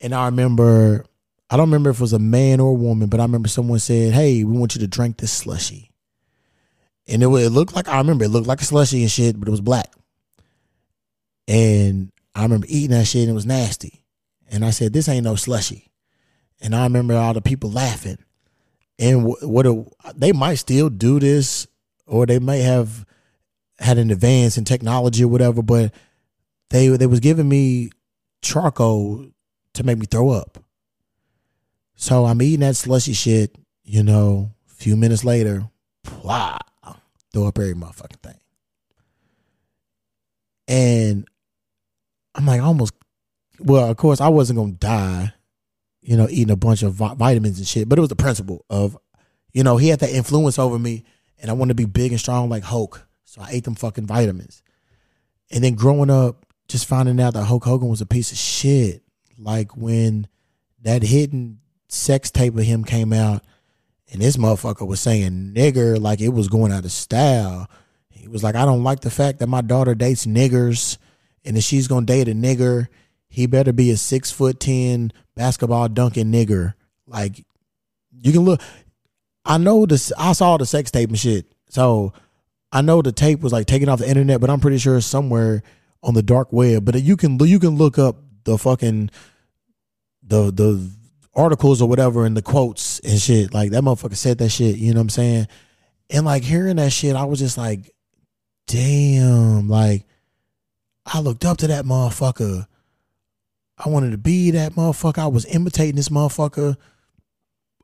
and 0.00 0.14
I 0.14 0.26
remember 0.26 1.06
I 1.50 1.56
don't 1.56 1.68
remember 1.68 1.90
if 1.90 1.96
it 1.96 2.02
was 2.02 2.12
a 2.12 2.18
man 2.18 2.60
or 2.60 2.70
a 2.70 2.74
woman, 2.74 3.08
but 3.08 3.20
I 3.20 3.22
remember 3.22 3.48
someone 3.48 3.78
said, 3.78 4.12
Hey, 4.12 4.44
we 4.44 4.58
want 4.58 4.74
you 4.74 4.80
to 4.82 4.86
drink 4.86 5.16
this 5.16 5.32
slushy. 5.32 5.90
And 7.06 7.22
it, 7.22 7.26
it 7.26 7.50
looked 7.50 7.74
like 7.74 7.88
I 7.88 7.96
remember 7.98 8.24
it 8.24 8.28
looked 8.28 8.46
like 8.46 8.60
a 8.60 8.64
slushy 8.64 9.00
and 9.00 9.10
shit, 9.10 9.38
but 9.38 9.48
it 9.48 9.50
was 9.50 9.62
black. 9.62 9.90
And 11.46 12.12
I 12.34 12.42
remember 12.42 12.66
eating 12.68 12.90
that 12.90 13.06
shit 13.06 13.22
and 13.22 13.30
it 13.30 13.34
was 13.34 13.46
nasty. 13.46 14.04
And 14.50 14.64
I 14.64 14.70
said, 14.70 14.92
This 14.92 15.08
ain't 15.08 15.24
no 15.24 15.34
slushy. 15.34 15.90
And 16.60 16.74
I 16.74 16.82
remember 16.82 17.14
all 17.14 17.32
the 17.32 17.40
people 17.40 17.70
laughing. 17.70 18.18
And 18.98 19.22
wh- 19.22 19.42
what 19.48 19.66
a, 19.66 19.84
they 20.14 20.32
might 20.32 20.56
still 20.56 20.90
do 20.90 21.20
this, 21.20 21.66
or 22.06 22.26
they 22.26 22.38
may 22.38 22.60
have 22.60 23.06
had 23.78 23.98
an 23.98 24.10
advance 24.10 24.58
in 24.58 24.64
technology 24.64 25.24
or 25.24 25.28
whatever, 25.28 25.62
but 25.62 25.92
they 26.70 26.88
they 26.88 27.06
was 27.06 27.20
giving 27.20 27.48
me 27.48 27.90
charcoal 28.42 29.26
to 29.74 29.84
make 29.84 29.98
me 29.98 30.06
throw 30.06 30.30
up. 30.30 30.58
So 31.94 32.24
I'm 32.26 32.42
eating 32.42 32.60
that 32.60 32.76
slushy 32.76 33.12
shit, 33.12 33.56
you 33.84 34.02
know, 34.02 34.52
a 34.70 34.74
few 34.74 34.96
minutes 34.96 35.24
later, 35.24 35.68
blah, 36.04 36.58
throw 37.32 37.46
up 37.46 37.58
every 37.58 37.74
motherfucking 37.74 38.22
thing. 38.22 38.38
And 40.68 41.26
I'm 42.34 42.46
like 42.46 42.60
almost 42.60 42.94
well, 43.58 43.90
of 43.90 43.96
course 43.96 44.20
I 44.20 44.28
wasn't 44.28 44.58
gonna 44.58 44.72
die, 44.72 45.32
you 46.02 46.16
know, 46.16 46.28
eating 46.30 46.50
a 46.52 46.56
bunch 46.56 46.82
of 46.82 46.94
vitamins 46.94 47.58
and 47.58 47.66
shit, 47.66 47.88
but 47.88 47.98
it 47.98 48.00
was 48.00 48.10
the 48.10 48.16
principle 48.16 48.64
of, 48.70 48.96
you 49.52 49.62
know, 49.62 49.76
he 49.76 49.88
had 49.88 50.00
that 50.00 50.10
influence 50.10 50.58
over 50.58 50.78
me 50.78 51.04
and 51.40 51.50
I 51.50 51.54
wanted 51.54 51.70
to 51.70 51.82
be 51.82 51.84
big 51.84 52.12
and 52.12 52.20
strong 52.20 52.48
like 52.48 52.64
Hulk. 52.64 53.07
So 53.28 53.42
I 53.42 53.50
ate 53.50 53.64
them 53.64 53.74
fucking 53.74 54.06
vitamins. 54.06 54.62
And 55.50 55.62
then 55.62 55.74
growing 55.74 56.08
up, 56.08 56.46
just 56.66 56.86
finding 56.86 57.20
out 57.20 57.34
that 57.34 57.44
Hulk 57.44 57.62
Hogan 57.62 57.90
was 57.90 58.00
a 58.00 58.06
piece 58.06 58.32
of 58.32 58.38
shit. 58.38 59.02
Like 59.38 59.76
when 59.76 60.28
that 60.80 61.02
hidden 61.02 61.60
sex 61.88 62.30
tape 62.30 62.56
of 62.56 62.64
him 62.64 62.84
came 62.84 63.12
out, 63.12 63.44
and 64.10 64.22
this 64.22 64.38
motherfucker 64.38 64.86
was 64.86 65.00
saying 65.00 65.52
nigger 65.54 66.00
like 66.00 66.22
it 66.22 66.30
was 66.30 66.48
going 66.48 66.72
out 66.72 66.86
of 66.86 66.90
style. 66.90 67.68
He 68.08 68.26
was 68.26 68.42
like, 68.42 68.54
I 68.54 68.64
don't 68.64 68.82
like 68.82 69.00
the 69.00 69.10
fact 69.10 69.40
that 69.40 69.46
my 69.46 69.60
daughter 69.60 69.94
dates 69.94 70.24
niggers, 70.24 70.96
and 71.44 71.58
if 71.58 71.64
she's 71.64 71.86
gonna 71.86 72.06
date 72.06 72.28
a 72.28 72.32
nigger, 72.32 72.88
he 73.28 73.44
better 73.44 73.74
be 73.74 73.90
a 73.90 73.98
six 73.98 74.30
foot 74.30 74.58
ten 74.58 75.12
basketball 75.34 75.90
dunking 75.90 76.32
nigger. 76.32 76.72
Like 77.06 77.44
you 78.10 78.32
can 78.32 78.46
look. 78.46 78.62
I 79.44 79.58
know 79.58 79.84
this. 79.84 80.14
I 80.16 80.32
saw 80.32 80.56
the 80.56 80.64
sex 80.64 80.90
tape 80.90 81.10
and 81.10 81.18
shit. 81.18 81.44
So 81.68 82.14
I 82.70 82.82
know 82.82 83.00
the 83.02 83.12
tape 83.12 83.40
was 83.40 83.52
like 83.52 83.66
taken 83.66 83.88
off 83.88 84.00
the 84.00 84.08
internet, 84.08 84.40
but 84.40 84.50
I'm 84.50 84.60
pretty 84.60 84.78
sure 84.78 84.96
it's 84.96 85.06
somewhere 85.06 85.62
on 86.02 86.14
the 86.14 86.22
dark 86.22 86.52
web. 86.52 86.84
But 86.84 87.02
you 87.02 87.16
can 87.16 87.38
you 87.40 87.58
can 87.58 87.76
look 87.76 87.98
up 87.98 88.16
the 88.44 88.58
fucking 88.58 89.10
the 90.22 90.50
the 90.52 90.90
articles 91.34 91.80
or 91.80 91.88
whatever 91.88 92.26
and 92.26 92.36
the 92.36 92.42
quotes 92.42 93.00
and 93.00 93.18
shit. 93.20 93.54
Like 93.54 93.70
that 93.70 93.82
motherfucker 93.82 94.16
said 94.16 94.38
that 94.38 94.50
shit. 94.50 94.76
You 94.76 94.92
know 94.92 94.98
what 94.98 95.04
I'm 95.04 95.10
saying? 95.10 95.48
And 96.10 96.26
like 96.26 96.42
hearing 96.42 96.76
that 96.76 96.92
shit, 96.92 97.16
I 97.16 97.24
was 97.24 97.38
just 97.38 97.56
like, 97.56 97.90
damn. 98.66 99.68
Like 99.68 100.04
I 101.06 101.20
looked 101.20 101.44
up 101.44 101.58
to 101.58 101.68
that 101.68 101.84
motherfucker. 101.84 102.66
I 103.78 103.88
wanted 103.88 104.10
to 104.10 104.18
be 104.18 104.50
that 104.50 104.72
motherfucker. 104.72 105.18
I 105.18 105.28
was 105.28 105.46
imitating 105.46 105.96
this 105.96 106.08
motherfucker. 106.08 106.76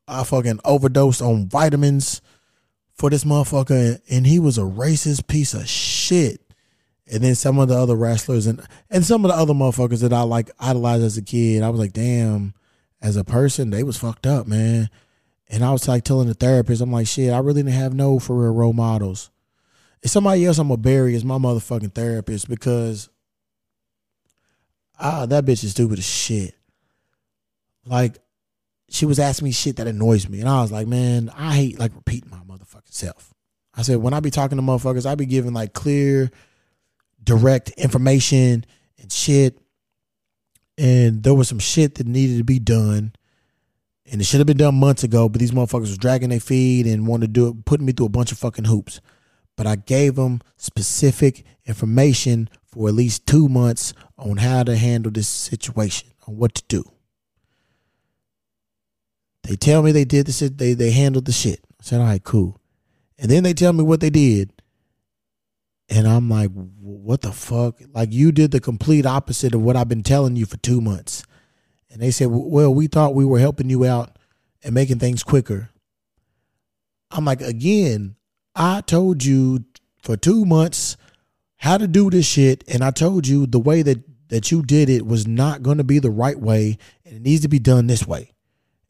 I 0.06 0.24
fucking 0.24 0.60
overdosed 0.64 1.22
on 1.22 1.48
vitamins 1.48 2.20
for 2.94 3.10
this 3.10 3.24
motherfucker, 3.24 4.00
and 4.08 4.26
he 4.26 4.38
was 4.38 4.58
a 4.58 4.62
racist 4.62 5.26
piece 5.26 5.54
of 5.54 5.68
shit. 5.68 6.40
And 7.10 7.22
then 7.22 7.34
some 7.34 7.58
of 7.58 7.68
the 7.68 7.76
other 7.76 7.96
wrestlers 7.96 8.46
and 8.46 8.62
and 8.88 9.04
some 9.04 9.24
of 9.24 9.30
the 9.30 9.36
other 9.36 9.52
motherfuckers 9.52 10.00
that 10.00 10.12
I 10.12 10.22
like 10.22 10.50
idolized 10.58 11.04
as 11.04 11.18
a 11.18 11.22
kid, 11.22 11.62
I 11.62 11.68
was 11.68 11.78
like, 11.78 11.92
damn, 11.92 12.54
as 13.02 13.16
a 13.16 13.24
person, 13.24 13.70
they 13.70 13.82
was 13.82 13.98
fucked 13.98 14.26
up, 14.26 14.46
man. 14.46 14.88
And 15.50 15.62
I 15.62 15.70
was 15.72 15.86
like 15.86 16.04
telling 16.04 16.28
the 16.28 16.34
therapist, 16.34 16.80
I'm 16.80 16.90
like, 16.90 17.06
shit, 17.06 17.32
I 17.32 17.38
really 17.38 17.62
didn't 17.62 17.78
have 17.78 17.92
no 17.92 18.18
for 18.18 18.34
real 18.34 18.54
role 18.54 18.72
models. 18.72 19.30
If 20.02 20.10
somebody 20.10 20.44
else 20.46 20.58
I'm 20.58 20.68
gonna 20.68 20.78
bury 20.78 21.14
is 21.14 21.24
my 21.24 21.36
motherfucking 21.36 21.94
therapist 21.94 22.48
because 22.48 23.10
ah, 24.98 25.26
that 25.26 25.44
bitch 25.44 25.64
is 25.64 25.72
stupid 25.72 25.98
as 25.98 26.06
shit. 26.06 26.54
Like, 27.84 28.18
she 28.88 29.06
was 29.06 29.18
asking 29.18 29.46
me 29.46 29.52
shit 29.52 29.76
that 29.76 29.86
annoys 29.86 30.28
me. 30.28 30.40
And 30.40 30.48
I 30.48 30.62
was 30.62 30.72
like, 30.72 30.86
man, 30.86 31.30
I 31.36 31.54
hate 31.54 31.78
like 31.78 31.94
repeating 31.94 32.30
my 32.30 32.38
motherfucking 32.38 32.73
self. 32.94 33.34
I 33.74 33.82
said, 33.82 33.96
when 33.96 34.14
I 34.14 34.20
be 34.20 34.30
talking 34.30 34.56
to 34.56 34.62
motherfuckers, 34.62 35.06
I 35.06 35.14
be 35.14 35.26
giving 35.26 35.52
like 35.52 35.72
clear, 35.72 36.30
direct 37.22 37.70
information 37.70 38.64
and 39.00 39.12
shit. 39.12 39.58
And 40.78 41.22
there 41.22 41.34
was 41.34 41.48
some 41.48 41.58
shit 41.58 41.96
that 41.96 42.06
needed 42.06 42.38
to 42.38 42.44
be 42.44 42.58
done. 42.58 43.12
And 44.10 44.20
it 44.20 44.24
should 44.24 44.40
have 44.40 44.46
been 44.46 44.58
done 44.58 44.74
months 44.74 45.02
ago, 45.02 45.28
but 45.28 45.40
these 45.40 45.52
motherfuckers 45.52 45.80
was 45.80 45.98
dragging 45.98 46.28
their 46.28 46.40
feet 46.40 46.86
and 46.86 47.06
wanted 47.06 47.28
to 47.28 47.32
do 47.32 47.48
it, 47.48 47.64
putting 47.64 47.86
me 47.86 47.92
through 47.92 48.06
a 48.06 48.10
bunch 48.10 48.32
of 48.32 48.38
fucking 48.38 48.66
hoops. 48.66 49.00
But 49.56 49.66
I 49.66 49.76
gave 49.76 50.16
them 50.16 50.40
specific 50.56 51.44
information 51.64 52.50
for 52.66 52.88
at 52.88 52.94
least 52.94 53.26
two 53.26 53.48
months 53.48 53.94
on 54.18 54.38
how 54.38 54.64
to 54.64 54.76
handle 54.76 55.12
this 55.12 55.28
situation, 55.28 56.08
on 56.26 56.36
what 56.36 56.54
to 56.56 56.62
do. 56.68 56.84
They 59.44 59.56
tell 59.56 59.82
me 59.82 59.92
they 59.92 60.04
did 60.04 60.26
this, 60.26 60.40
they 60.40 60.74
they 60.74 60.90
handled 60.90 61.26
the 61.26 61.32
shit. 61.32 61.60
I 61.80 61.84
said, 61.84 62.00
all 62.00 62.06
right, 62.06 62.22
cool. 62.22 62.60
And 63.18 63.30
then 63.30 63.42
they 63.42 63.54
tell 63.54 63.72
me 63.72 63.84
what 63.84 64.00
they 64.00 64.10
did. 64.10 64.50
And 65.88 66.06
I'm 66.06 66.28
like, 66.28 66.50
what 66.52 67.20
the 67.20 67.32
fuck? 67.32 67.80
Like 67.92 68.12
you 68.12 68.32
did 68.32 68.50
the 68.50 68.60
complete 68.60 69.06
opposite 69.06 69.54
of 69.54 69.62
what 69.62 69.76
I've 69.76 69.88
been 69.88 70.02
telling 70.02 70.36
you 70.36 70.46
for 70.46 70.56
two 70.58 70.80
months. 70.80 71.24
And 71.90 72.00
they 72.00 72.10
said, 72.10 72.28
well, 72.30 72.74
we 72.74 72.86
thought 72.86 73.14
we 73.14 73.24
were 73.24 73.38
helping 73.38 73.70
you 73.70 73.84
out 73.84 74.18
and 74.62 74.74
making 74.74 74.98
things 74.98 75.22
quicker. 75.22 75.70
I'm 77.10 77.24
like, 77.24 77.40
again, 77.40 78.16
I 78.54 78.80
told 78.80 79.24
you 79.24 79.64
for 80.02 80.16
two 80.16 80.44
months 80.44 80.96
how 81.56 81.78
to 81.78 81.86
do 81.86 82.10
this 82.10 82.26
shit, 82.26 82.64
and 82.68 82.84
I 82.84 82.90
told 82.90 83.26
you 83.26 83.46
the 83.46 83.58
way 83.58 83.82
that 83.82 84.02
that 84.28 84.50
you 84.50 84.62
did 84.62 84.88
it 84.88 85.06
was 85.06 85.26
not 85.26 85.62
going 85.62 85.78
to 85.78 85.84
be 85.84 85.98
the 85.98 86.10
right 86.10 86.38
way, 86.38 86.76
and 87.04 87.16
it 87.16 87.22
needs 87.22 87.42
to 87.42 87.48
be 87.48 87.58
done 87.58 87.86
this 87.86 88.06
way. 88.06 88.33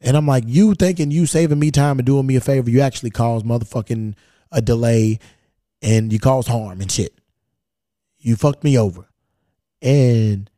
And 0.05 0.15
I'm 0.15 0.27
like, 0.27 0.45
you 0.47 0.75
thinking 0.75 1.11
you 1.11 1.25
saving 1.25 1.59
me 1.59 1.71
time 1.71 1.99
and 1.99 2.05
doing 2.05 2.25
me 2.25 2.37
a 2.37 2.41
favor, 2.41 2.69
you 2.69 2.79
actually 2.79 3.09
caused 3.09 3.45
motherfucking 3.45 4.13
a 4.51 4.61
delay, 4.61 5.19
and 5.81 6.13
you 6.13 6.19
caused 6.19 6.47
harm 6.47 6.79
and 6.79 6.91
shit. 6.91 7.13
You 8.19 8.37
fucked 8.37 8.63
me 8.63 8.77
over, 8.77 9.09
and 9.81 10.49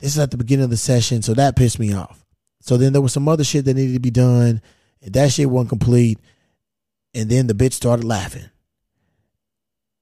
this 0.00 0.12
is 0.12 0.18
at 0.18 0.30
the 0.30 0.36
beginning 0.36 0.64
of 0.64 0.70
the 0.70 0.76
session, 0.76 1.22
so 1.22 1.34
that 1.34 1.54
pissed 1.54 1.78
me 1.78 1.92
off. 1.92 2.24
So 2.60 2.76
then 2.76 2.92
there 2.92 3.02
was 3.02 3.12
some 3.12 3.28
other 3.28 3.44
shit 3.44 3.66
that 3.66 3.74
needed 3.74 3.92
to 3.92 4.00
be 4.00 4.10
done, 4.10 4.60
and 5.02 5.12
that 5.12 5.30
shit 5.32 5.50
wasn't 5.50 5.68
complete. 5.68 6.18
And 7.12 7.30
then 7.30 7.46
the 7.46 7.54
bitch 7.54 7.74
started 7.74 8.04
laughing. 8.04 8.50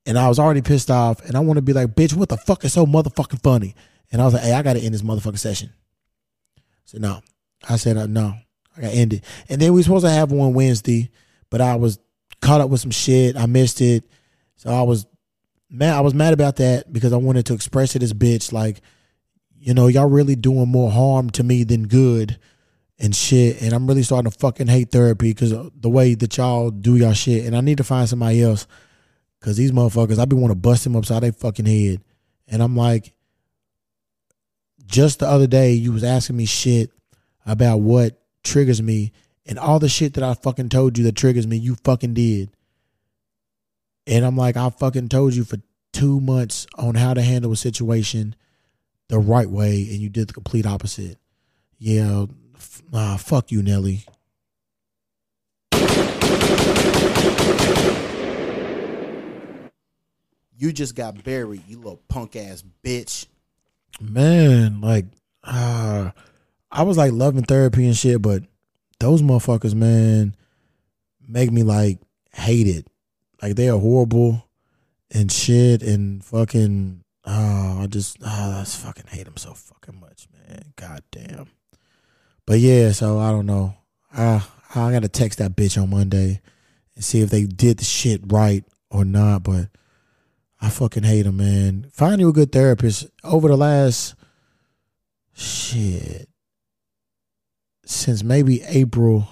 And 0.06 0.18
I 0.18 0.28
was 0.28 0.38
already 0.38 0.62
pissed 0.62 0.90
off, 0.90 1.24
and 1.24 1.36
I 1.36 1.40
want 1.40 1.58
to 1.58 1.62
be 1.62 1.72
like, 1.72 1.88
bitch, 1.88 2.14
what 2.14 2.28
the 2.28 2.36
fuck 2.36 2.64
is 2.64 2.72
so 2.72 2.86
motherfucking 2.86 3.42
funny? 3.42 3.74
And 4.10 4.22
I 4.22 4.24
was 4.24 4.34
like, 4.34 4.44
hey, 4.44 4.52
I 4.52 4.62
got 4.62 4.74
to 4.74 4.80
end 4.80 4.94
this 4.94 5.02
motherfucking 5.02 5.38
session. 5.38 5.72
So 6.84 6.98
no. 6.98 7.20
I 7.68 7.76
said, 7.76 7.96
no, 8.10 8.34
I 8.76 8.80
got 8.80 8.90
to 8.90 8.96
end 8.96 9.12
it. 9.12 9.24
And 9.48 9.60
then 9.60 9.72
we 9.72 9.80
were 9.80 9.84
supposed 9.84 10.04
to 10.04 10.10
have 10.10 10.32
one 10.32 10.54
Wednesday, 10.54 11.10
but 11.50 11.60
I 11.60 11.76
was 11.76 11.98
caught 12.40 12.60
up 12.60 12.70
with 12.70 12.80
some 12.80 12.90
shit. 12.90 13.36
I 13.36 13.46
missed 13.46 13.80
it. 13.80 14.04
So 14.56 14.70
I 14.70 14.82
was 14.82 15.06
mad. 15.70 15.94
I 15.94 16.00
was 16.00 16.14
mad 16.14 16.32
about 16.32 16.56
that 16.56 16.92
because 16.92 17.12
I 17.12 17.16
wanted 17.16 17.46
to 17.46 17.54
express 17.54 17.92
to 17.92 17.98
this 17.98 18.12
bitch, 18.12 18.52
like, 18.52 18.80
you 19.58 19.74
know, 19.74 19.86
y'all 19.86 20.08
really 20.08 20.36
doing 20.36 20.68
more 20.68 20.90
harm 20.90 21.30
to 21.30 21.44
me 21.44 21.64
than 21.64 21.86
good. 21.86 22.38
and 23.02 23.14
shit. 23.14 23.60
And 23.60 23.72
I'm 23.72 23.86
really 23.86 24.04
starting 24.04 24.30
to 24.30 24.38
fucking 24.38 24.68
hate 24.68 24.92
therapy 24.92 25.30
because 25.30 25.50
the 25.50 25.90
way 25.90 26.14
that 26.14 26.36
y'all 26.36 26.70
do 26.70 26.96
y'all 26.96 27.12
shit. 27.12 27.44
And 27.44 27.56
I 27.56 27.60
need 27.60 27.78
to 27.78 27.84
find 27.84 28.08
somebody 28.08 28.42
else 28.42 28.66
because 29.40 29.56
these 29.56 29.72
motherfuckers, 29.72 30.18
I 30.20 30.24
be 30.24 30.36
want 30.36 30.52
to 30.52 30.56
bust 30.56 30.84
them 30.84 30.96
upside 30.96 31.22
their 31.24 31.32
fucking 31.32 31.66
head. 31.66 32.00
And 32.46 32.62
I'm 32.62 32.76
like, 32.76 33.12
just 34.86 35.18
the 35.18 35.26
other 35.26 35.48
day, 35.48 35.72
you 35.72 35.92
was 35.92 36.04
asking 36.04 36.36
me 36.36 36.44
shit 36.44 36.90
about 37.44 37.78
what 37.78 38.21
triggers 38.42 38.82
me, 38.82 39.12
and 39.46 39.58
all 39.58 39.78
the 39.78 39.88
shit 39.88 40.14
that 40.14 40.24
I 40.24 40.34
fucking 40.34 40.68
told 40.68 40.98
you 40.98 41.04
that 41.04 41.16
triggers 41.16 41.46
me, 41.46 41.56
you 41.56 41.76
fucking 41.76 42.14
did. 42.14 42.50
And 44.06 44.24
I'm 44.24 44.36
like, 44.36 44.56
I 44.56 44.68
fucking 44.70 45.08
told 45.08 45.34
you 45.34 45.44
for 45.44 45.58
two 45.92 46.20
months 46.20 46.66
on 46.76 46.94
how 46.94 47.14
to 47.14 47.22
handle 47.22 47.52
a 47.52 47.56
situation 47.56 48.34
the 49.08 49.18
right 49.18 49.48
way, 49.48 49.86
and 49.90 49.98
you 49.98 50.08
did 50.08 50.28
the 50.28 50.32
complete 50.32 50.66
opposite. 50.66 51.18
Yeah, 51.78 52.26
f- 52.54 52.82
ah, 52.92 53.16
fuck 53.16 53.52
you, 53.52 53.62
Nelly. 53.62 54.04
You 60.56 60.72
just 60.72 60.94
got 60.94 61.24
buried, 61.24 61.62
you 61.66 61.76
little 61.78 62.00
punk 62.08 62.36
ass 62.36 62.62
bitch. 62.84 63.26
Man, 64.00 64.80
like, 64.80 65.06
uh, 65.42 66.12
I 66.72 66.82
was 66.84 66.96
like 66.96 67.12
loving 67.12 67.42
therapy 67.42 67.84
and 67.84 67.96
shit, 67.96 68.22
but 68.22 68.44
those 68.98 69.20
motherfuckers, 69.20 69.74
man, 69.74 70.34
make 71.28 71.52
me 71.52 71.62
like 71.62 71.98
hate 72.32 72.66
it. 72.66 72.86
Like 73.42 73.56
they 73.56 73.68
are 73.68 73.78
horrible 73.78 74.48
and 75.10 75.30
shit 75.30 75.82
and 75.82 76.24
fucking. 76.24 77.04
Oh, 77.24 77.80
I 77.82 77.86
just, 77.88 78.16
oh, 78.22 78.26
I 78.56 78.60
just 78.60 78.78
fucking 78.78 79.06
hate 79.08 79.26
them 79.26 79.36
so 79.36 79.52
fucking 79.52 80.00
much, 80.00 80.26
man. 80.32 80.72
God 80.74 81.02
damn. 81.10 81.48
But 82.46 82.58
yeah, 82.58 82.92
so 82.92 83.18
I 83.18 83.30
don't 83.30 83.46
know. 83.46 83.74
I 84.16 84.42
I 84.74 84.90
gotta 84.92 85.08
text 85.08 85.38
that 85.40 85.54
bitch 85.54 85.80
on 85.80 85.90
Monday 85.90 86.40
and 86.94 87.04
see 87.04 87.20
if 87.20 87.28
they 87.28 87.44
did 87.44 87.78
the 87.78 87.84
shit 87.84 88.22
right 88.26 88.64
or 88.90 89.04
not. 89.04 89.42
But 89.42 89.68
I 90.58 90.70
fucking 90.70 91.02
hate 91.02 91.22
them, 91.22 91.36
man. 91.36 91.90
Find 91.92 92.18
you 92.18 92.30
a 92.30 92.32
good 92.32 92.50
therapist. 92.50 93.08
Over 93.22 93.48
the 93.48 93.56
last 93.58 94.14
shit 95.34 96.28
since 97.84 98.22
maybe 98.22 98.62
April, 98.62 99.28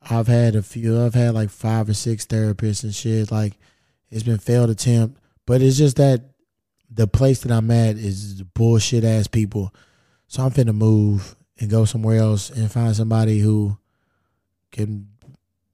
I've 0.00 0.26
had 0.26 0.56
a 0.56 0.62
few. 0.62 1.00
I've 1.00 1.14
had 1.14 1.34
like 1.34 1.50
five 1.50 1.88
or 1.88 1.94
six 1.94 2.26
therapists 2.26 2.82
and 2.82 2.94
shit. 2.94 3.30
Like 3.30 3.54
it's 4.10 4.24
been 4.24 4.38
failed 4.38 4.70
attempt, 4.70 5.20
but 5.46 5.62
it's 5.62 5.78
just 5.78 5.96
that 5.96 6.22
the 6.90 7.06
place 7.06 7.40
that 7.42 7.52
I'm 7.52 7.70
at 7.70 7.96
is 7.96 8.42
bullshit 8.42 9.04
ass 9.04 9.26
people. 9.26 9.74
So 10.26 10.42
I'm 10.42 10.50
finna 10.50 10.74
move 10.74 11.36
and 11.58 11.70
go 11.70 11.84
somewhere 11.84 12.18
else 12.18 12.50
and 12.50 12.70
find 12.70 12.94
somebody 12.94 13.38
who 13.38 13.78
can 14.70 15.08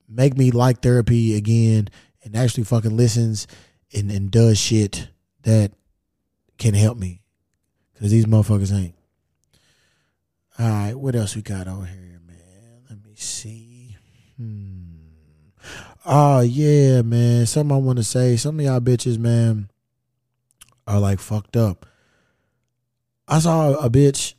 make 0.08 0.36
me 0.36 0.50
like 0.50 0.82
therapy 0.82 1.36
again 1.36 1.88
and 2.22 2.36
actually 2.36 2.64
fucking 2.64 2.96
listens 2.96 3.46
and, 3.94 4.10
and 4.10 4.30
does 4.30 4.58
shit 4.58 5.08
that 5.42 5.72
can 6.58 6.74
help 6.74 6.98
me. 6.98 7.22
Cause 7.98 8.10
these 8.10 8.26
motherfuckers 8.26 8.72
ain't. 8.72 8.94
All 10.60 10.68
right, 10.68 10.94
what 10.94 11.14
else 11.14 11.36
we 11.36 11.42
got 11.42 11.68
on 11.68 11.86
here, 11.86 12.20
man? 12.26 12.82
Let 12.90 13.04
me 13.04 13.14
see. 13.14 13.96
Hmm. 14.36 14.88
Oh 16.04 16.40
yeah, 16.40 17.02
man. 17.02 17.46
Something 17.46 17.76
I 17.76 17.78
want 17.78 17.98
to 17.98 18.04
say. 18.04 18.36
Some 18.36 18.58
of 18.58 18.66
y'all 18.66 18.80
bitches, 18.80 19.18
man, 19.18 19.70
are 20.86 20.98
like 20.98 21.20
fucked 21.20 21.56
up. 21.56 21.86
I 23.28 23.38
saw 23.38 23.74
a 23.74 23.88
bitch 23.88 24.34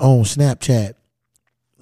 on 0.00 0.22
Snapchat. 0.22 0.94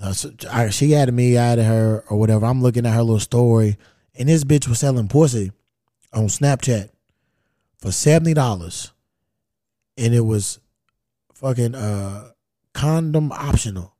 Uh, 0.02 0.70
she 0.70 0.94
added 0.96 1.12
me, 1.12 1.38
I 1.38 1.52
added 1.52 1.66
her, 1.66 2.04
or 2.10 2.18
whatever. 2.18 2.46
I'm 2.46 2.60
looking 2.60 2.84
at 2.86 2.94
her 2.94 3.02
little 3.02 3.20
story, 3.20 3.76
and 4.16 4.28
this 4.28 4.42
bitch 4.42 4.66
was 4.66 4.80
selling 4.80 5.06
pussy 5.06 5.52
on 6.12 6.24
Snapchat 6.24 6.88
for 7.78 7.92
seventy 7.92 8.34
dollars, 8.34 8.92
and 9.96 10.12
it 10.12 10.22
was 10.22 10.58
fucking 11.34 11.76
uh 11.76 12.30
condom 12.74 13.32
optional. 13.32 13.94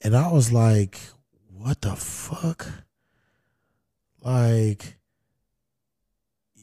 And 0.00 0.14
I 0.16 0.30
was 0.30 0.52
like, 0.52 1.00
what 1.48 1.80
the 1.80 1.96
fuck? 1.96 2.68
Like, 4.20 4.96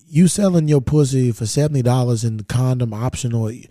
you 0.07 0.27
selling 0.27 0.67
your 0.67 0.81
pussy 0.81 1.31
for 1.31 1.43
$70 1.43 2.23
and 2.23 2.47
condom 2.47 2.93
optional, 2.93 3.47
and 3.47 3.67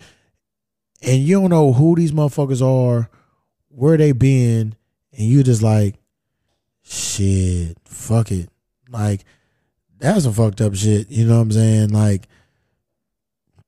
you 1.01 1.39
don't 1.39 1.49
know 1.49 1.73
who 1.73 1.95
these 1.95 2.11
motherfuckers 2.11 2.61
are, 2.61 3.09
where 3.69 3.97
they 3.97 4.11
been, 4.11 4.75
and 5.11 5.27
you 5.27 5.43
just 5.43 5.61
like, 5.61 5.95
shit, 6.83 7.77
fuck 7.85 8.31
it. 8.31 8.49
Like, 8.89 9.23
that's 9.99 10.23
some 10.23 10.33
fucked 10.33 10.61
up 10.61 10.75
shit. 10.75 11.09
You 11.09 11.25
know 11.25 11.35
what 11.35 11.41
I'm 11.41 11.51
saying? 11.51 11.89
Like, 11.89 12.27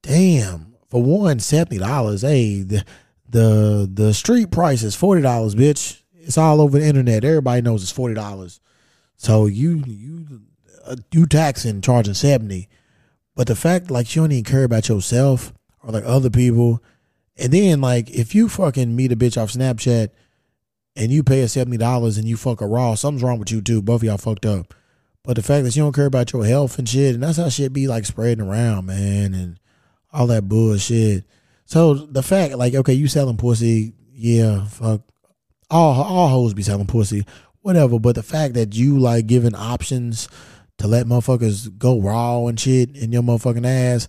damn 0.01 0.70
for 0.91 1.01
one 1.01 1.39
seventy 1.39 1.80
dollars. 1.80 2.22
Hey, 2.22 2.61
the 2.61 2.85
the 3.27 3.89
the 3.91 4.13
street 4.13 4.51
price 4.51 4.84
is 4.84 4.93
forty 4.95 5.22
dollars, 5.22 5.55
bitch. 5.55 6.01
It's 6.13 6.38
all 6.38 6.61
over 6.61 6.77
the 6.77 6.85
internet. 6.85 7.23
Everybody 7.23 7.61
knows 7.61 7.81
it's 7.81 7.91
forty 7.91 8.13
dollars. 8.13 8.59
So 9.15 9.45
you 9.45 9.84
you 9.88 10.41
uh, 10.85 10.97
you 11.11 11.26
taxing 11.26 11.81
charging 11.81 12.13
seventy, 12.13 12.68
but 13.35 13.47
the 13.47 13.55
fact 13.55 13.89
like 13.89 14.13
you 14.15 14.22
don't 14.22 14.34
even 14.34 14.43
care 14.43 14.65
about 14.65 14.89
yourself 14.89 15.53
or 15.81 15.93
like 15.93 16.03
other 16.05 16.30
people, 16.30 16.84
and 17.38 17.53
then 17.53 17.80
like 17.80 18.11
if 18.11 18.35
you 18.35 18.49
fucking 18.49 18.95
meet 18.95 19.13
a 19.13 19.15
bitch 19.15 19.41
off 19.41 19.53
Snapchat 19.53 20.09
and 20.97 21.11
you 21.11 21.23
pay 21.23 21.39
her 21.39 21.47
seventy 21.47 21.77
dollars 21.77 22.18
and 22.18 22.27
you 22.27 22.35
fuck 22.35 22.59
her 22.59 22.68
raw, 22.68 22.95
something's 22.95 23.23
wrong 23.23 23.39
with 23.39 23.51
you 23.51 23.61
too. 23.61 23.81
Both 23.81 24.01
of 24.01 24.03
y'all 24.03 24.18
fucked 24.18 24.45
up. 24.45 24.73
But 25.23 25.35
the 25.35 25.43
fact 25.43 25.63
that 25.63 25.76
you 25.76 25.84
don't 25.84 25.95
care 25.95 26.07
about 26.07 26.34
your 26.34 26.45
health 26.45 26.80
and 26.80 26.89
shit, 26.89 27.13
and 27.13 27.23
that's 27.23 27.38
how 27.38 27.47
shit 27.47 27.72
be 27.72 27.88
like 27.88 28.05
spreading 28.05 28.43
around, 28.43 28.88
man, 28.88 29.34
and 29.35 29.59
all 30.13 30.27
that 30.27 30.47
bullshit. 30.47 31.25
So 31.65 31.93
the 31.93 32.23
fact, 32.23 32.55
like, 32.55 32.75
okay, 32.75 32.93
you 32.93 33.07
selling 33.07 33.38
pussy, 33.38 33.93
yeah, 34.13 34.65
fuck. 34.65 35.01
All 35.69 36.03
all 36.03 36.27
hoes 36.27 36.53
be 36.53 36.63
selling 36.63 36.88
pussy, 36.88 37.25
whatever. 37.61 37.97
But 37.97 38.15
the 38.15 38.23
fact 38.23 38.55
that 38.55 38.75
you 38.75 38.99
like 38.99 39.27
giving 39.27 39.55
options 39.55 40.27
to 40.79 40.88
let 40.88 41.05
motherfuckers 41.05 41.77
go 41.77 42.01
raw 42.01 42.45
and 42.47 42.59
shit 42.59 42.95
in 42.97 43.11
your 43.11 43.21
motherfucking 43.21 43.65
ass 43.65 44.07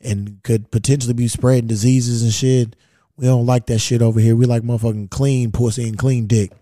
and 0.00 0.42
could 0.42 0.70
potentially 0.70 1.14
be 1.14 1.28
spreading 1.28 1.66
diseases 1.66 2.22
and 2.22 2.32
shit. 2.32 2.76
We 3.16 3.26
don't 3.26 3.46
like 3.46 3.66
that 3.66 3.80
shit 3.80 4.02
over 4.02 4.20
here. 4.20 4.36
We 4.36 4.46
like 4.46 4.62
motherfucking 4.62 5.10
clean 5.10 5.50
pussy 5.50 5.88
and 5.88 5.98
clean 5.98 6.26
dick. 6.26 6.52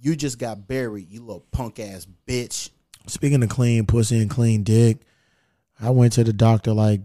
You 0.00 0.16
just 0.16 0.38
got 0.38 0.66
buried, 0.68 1.10
you 1.10 1.20
little 1.20 1.44
punk 1.50 1.80
ass 1.80 2.06
bitch. 2.26 2.70
Speaking 3.08 3.42
of 3.42 3.48
clean 3.48 3.86
pussy 3.86 4.20
and 4.20 4.28
clean 4.28 4.62
dick, 4.62 4.98
I 5.80 5.90
went 5.90 6.12
to 6.14 6.24
the 6.24 6.32
doctor 6.32 6.74
like 6.74 7.00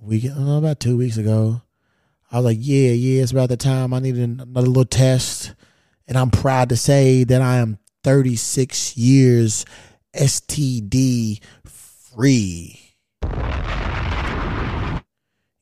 week, 0.00 0.24
know, 0.24 0.58
about 0.58 0.78
two 0.78 0.96
weeks 0.96 1.16
ago. 1.16 1.62
I 2.30 2.36
was 2.36 2.44
like, 2.44 2.58
yeah, 2.60 2.90
yeah, 2.90 3.22
it's 3.22 3.32
about 3.32 3.48
the 3.48 3.56
time 3.56 3.92
I 3.92 3.98
needed 3.98 4.22
another 4.22 4.68
little 4.68 4.84
test. 4.84 5.54
And 6.06 6.16
I'm 6.16 6.30
proud 6.30 6.68
to 6.68 6.76
say 6.76 7.24
that 7.24 7.42
I 7.42 7.56
am 7.56 7.78
36 8.04 8.96
years 8.96 9.64
STD 10.14 11.40
free. 11.64 12.80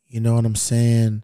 You 0.09 0.21
know 0.21 0.35
what 0.35 0.45
I'm 0.45 0.57
saying? 0.57 1.23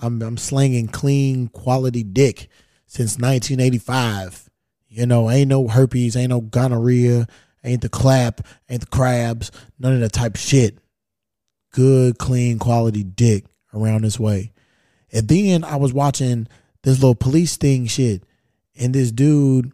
I'm 0.00 0.22
I'm 0.22 0.36
slinging 0.36 0.88
clean 0.88 1.48
quality 1.48 2.02
dick 2.02 2.48
since 2.86 3.18
1985. 3.18 4.48
You 4.88 5.06
know, 5.06 5.30
ain't 5.30 5.48
no 5.48 5.68
herpes, 5.68 6.16
ain't 6.16 6.30
no 6.30 6.40
gonorrhea, 6.40 7.26
ain't 7.66 7.82
the 7.82 7.88
clap, 7.88 8.40
ain't 8.70 8.80
the 8.80 8.86
crabs, 8.86 9.50
none 9.78 9.94
of 9.94 10.00
that 10.00 10.12
type 10.12 10.36
shit. 10.36 10.78
Good, 11.72 12.18
clean, 12.18 12.58
quality 12.58 13.02
dick 13.02 13.44
around 13.74 14.02
this 14.02 14.18
way. 14.18 14.52
And 15.12 15.28
then 15.28 15.64
I 15.64 15.76
was 15.76 15.92
watching 15.92 16.48
this 16.82 17.00
little 17.00 17.14
police 17.14 17.52
sting 17.52 17.86
shit, 17.86 18.22
and 18.78 18.94
this 18.94 19.10
dude, 19.10 19.72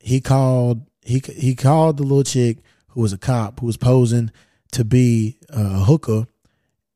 he 0.00 0.20
called 0.20 0.82
he 1.02 1.22
he 1.34 1.54
called 1.54 1.96
the 1.96 2.02
little 2.02 2.24
chick 2.24 2.58
who 2.88 3.00
was 3.00 3.12
a 3.12 3.18
cop 3.18 3.60
who 3.60 3.66
was 3.66 3.76
posing 3.76 4.30
to 4.72 4.84
be 4.84 5.38
a 5.48 5.84
hooker, 5.84 6.26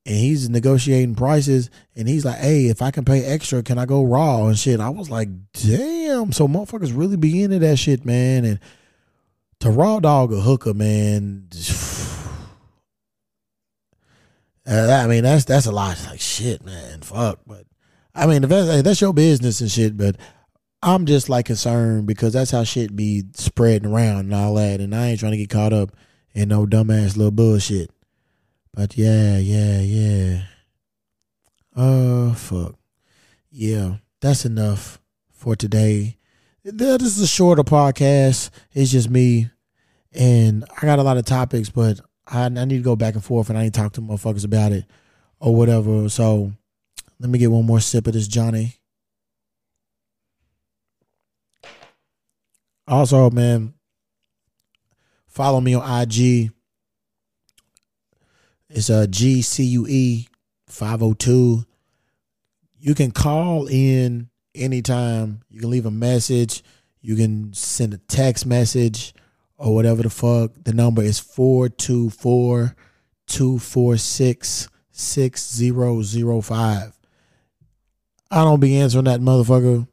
and 0.05 0.17
he's 0.17 0.49
negotiating 0.49 1.15
prices, 1.15 1.71
and 1.97 2.09
he's 2.09 2.25
like, 2.25 2.39
"Hey, 2.39 2.67
if 2.67 2.83
I 2.83 2.91
can 2.91 3.05
pay 3.05 3.25
extra, 3.25 3.63
can 3.63 3.79
I 3.79 3.87
go 3.87 4.03
raw 4.03 4.47
and 4.47 4.59
shit?" 4.59 4.81
I 4.81 4.91
was 4.91 5.11
like, 5.11 5.29
"Damn!" 5.53 6.33
So 6.33 6.47
motherfuckers 6.47 6.97
really 6.97 7.17
be 7.17 7.43
into 7.43 7.59
that 7.61 7.79
shit, 7.79 8.05
man, 8.05 8.45
and 8.45 8.61
to 9.63 9.71
raw 9.71 10.01
dog 10.01 10.33
a 10.33 10.41
hooker, 10.41 10.75
man. 10.75 11.49
Uh, 14.65 15.03
I 15.05 15.09
mean, 15.09 15.25
that's 15.25 15.45
that's 15.45 15.67
a 15.67 15.73
lot. 15.73 16.01
Like 16.09 16.21
shit, 16.21 16.65
man. 16.65 17.01
Fuck, 17.01 17.41
but 17.45 17.67
I 18.15 18.27
mean, 18.27 18.45
if 18.45 18.49
that's, 18.51 18.83
that's 18.83 19.01
your 19.01 19.13
business 19.13 19.61
and 19.61 19.69
shit. 19.69 19.97
But 19.97 20.15
I'm 20.81 21.05
just 21.05 21.29
like 21.29 21.47
concerned 21.47 22.07
because 22.07 22.33
that's 22.33 22.53
how 22.53 22.63
shit 22.63 22.95
be 22.95 23.25
spreading 23.35 23.91
around 23.91 24.19
and 24.21 24.35
all 24.35 24.55
that, 24.55 24.81
and 24.81 24.95
I 24.95 25.09
ain't 25.09 25.19
trying 25.19 25.33
to 25.33 25.39
get 25.39 25.51
caught 25.51 25.73
up 25.73 25.91
in 26.33 26.49
no 26.49 26.65
dumbass 26.65 27.17
little 27.17 27.33
bullshit. 27.33 27.91
But 28.73 28.97
yeah, 28.97 29.39
yeah, 29.39 29.81
yeah. 29.81 30.43
Uh, 31.75 32.33
fuck. 32.35 32.77
Yeah, 33.51 33.97
that's 34.21 34.45
enough 34.45 35.01
for 35.33 35.57
today. 35.57 36.19
Th- 36.65 36.75
This 37.01 37.17
is 37.17 37.21
a 37.21 37.27
shorter 37.27 37.65
podcast. 37.65 38.51
It's 38.73 38.93
just 38.93 39.11
me, 39.11 39.51
and 40.15 40.65
I 40.81 40.87
got 40.87 40.99
a 40.99 41.03
lot 41.03 41.17
of 41.17 41.25
topics, 41.25 41.71
but 41.71 42.01
I, 42.27 42.45
I 42.45 42.49
need 42.49 42.79
to 42.79 42.83
go 42.83 42.97
back 42.97 43.15
and 43.15 43.25
forth, 43.25 43.49
and 43.49 43.59
I 43.59 43.65
need 43.65 43.75
to 43.75 43.81
talk 43.81 43.93
to 43.95 44.01
motherfuckers 44.01 44.45
about 44.45 44.73
it 44.73 44.85
or 45.41 45.55
whatever. 45.55 46.09
So 46.09 46.53
let 47.19 47.31
me 47.31 47.39
get 47.39 47.51
one 47.51 47.67
more 47.67 47.81
sip 47.81 48.07
of 48.07 48.13
this 48.13 48.29
Johnnie. 48.29 48.77
Also, 52.87 53.31
man, 53.31 53.75
follow 55.27 55.61
me 55.61 55.75
on 55.75 56.03
IG. 56.03 56.51
It's 58.69 58.91
uh, 58.91 59.05
a 59.05 59.07
GCUE 59.07 60.27
502. 60.67 61.65
You 62.81 62.95
can 62.95 63.11
call 63.13 63.67
in 63.69 64.31
anytime. 64.55 65.43
You 65.49 65.61
can 65.61 65.71
leave 65.71 65.87
a 65.87 65.91
message. 65.91 66.63
You 67.01 67.17
can 67.17 67.53
send 67.53 67.95
a 67.95 67.99
text 67.99 68.47
message 68.47 69.15
or 69.63 69.77
whatever 69.77 70.03
the 70.03 70.11
fuck. 70.11 70.51
The 70.65 70.73
number 70.73 71.03
is 71.03 71.21
424 71.21 72.75
246 73.29 74.69
6005. 74.91 76.99
I 78.31 78.45
don't 78.45 78.61
be 78.61 78.77
answering 78.77 79.05
that 79.05 79.21
motherfucker. 79.21 79.87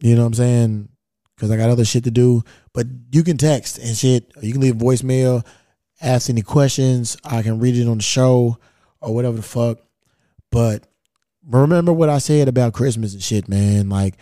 You 0.00 0.14
know 0.14 0.22
what 0.22 0.26
I'm 0.26 0.34
saying? 0.34 0.88
Because 1.34 1.50
I 1.50 1.56
got 1.56 1.70
other 1.70 1.84
shit 1.84 2.04
to 2.04 2.10
do. 2.10 2.42
But 2.74 2.86
you 3.10 3.24
can 3.24 3.38
text 3.38 3.78
and 3.78 3.96
shit. 3.96 4.30
You 4.42 4.52
can 4.52 4.60
leave 4.60 4.74
voicemail, 4.74 5.46
ask 6.02 6.28
any 6.28 6.42
questions. 6.42 7.16
I 7.24 7.42
can 7.42 7.58
read 7.58 7.76
it 7.76 7.88
on 7.88 7.98
the 7.98 8.02
show 8.02 8.58
or 9.00 9.14
whatever 9.14 9.36
the 9.36 9.42
fuck. 9.42 9.78
But 10.50 10.84
remember 11.48 11.92
what 11.92 12.10
I 12.10 12.18
said 12.18 12.48
about 12.48 12.74
Christmas 12.74 13.14
and 13.14 13.22
shit, 13.22 13.48
man. 13.48 13.88
Like, 13.88 14.16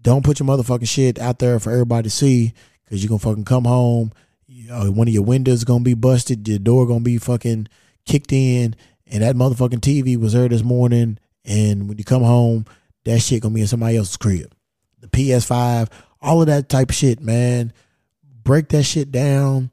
don't 0.00 0.24
put 0.24 0.38
your 0.38 0.48
motherfucking 0.48 0.88
shit 0.88 1.18
out 1.18 1.40
there 1.40 1.58
for 1.58 1.72
everybody 1.72 2.04
to 2.04 2.10
see 2.10 2.54
because 2.92 3.02
you're 3.02 3.18
to 3.18 3.24
fucking 3.24 3.46
come 3.46 3.64
home. 3.64 4.12
Know, 4.46 4.90
one 4.90 5.08
of 5.08 5.14
your 5.14 5.22
windows 5.22 5.64
to 5.64 5.80
be 5.80 5.94
busted. 5.94 6.46
Your 6.46 6.58
door 6.58 6.86
to 6.86 7.00
be 7.00 7.16
fucking 7.16 7.68
kicked 8.04 8.34
in. 8.34 8.76
And 9.06 9.22
that 9.22 9.34
motherfucking 9.34 9.80
TV 9.80 10.18
was 10.18 10.34
there 10.34 10.46
this 10.46 10.62
morning. 10.62 11.18
And 11.42 11.88
when 11.88 11.96
you 11.96 12.04
come 12.04 12.22
home, 12.22 12.66
that 13.06 13.20
shit 13.20 13.40
to 13.44 13.48
be 13.48 13.62
in 13.62 13.66
somebody 13.66 13.96
else's 13.96 14.18
crib. 14.18 14.52
The 15.00 15.08
PS5, 15.08 15.88
all 16.20 16.42
of 16.42 16.48
that 16.48 16.68
type 16.68 16.90
of 16.90 16.94
shit, 16.94 17.22
man. 17.22 17.72
Break 18.44 18.68
that 18.68 18.82
shit 18.82 19.10
down. 19.10 19.70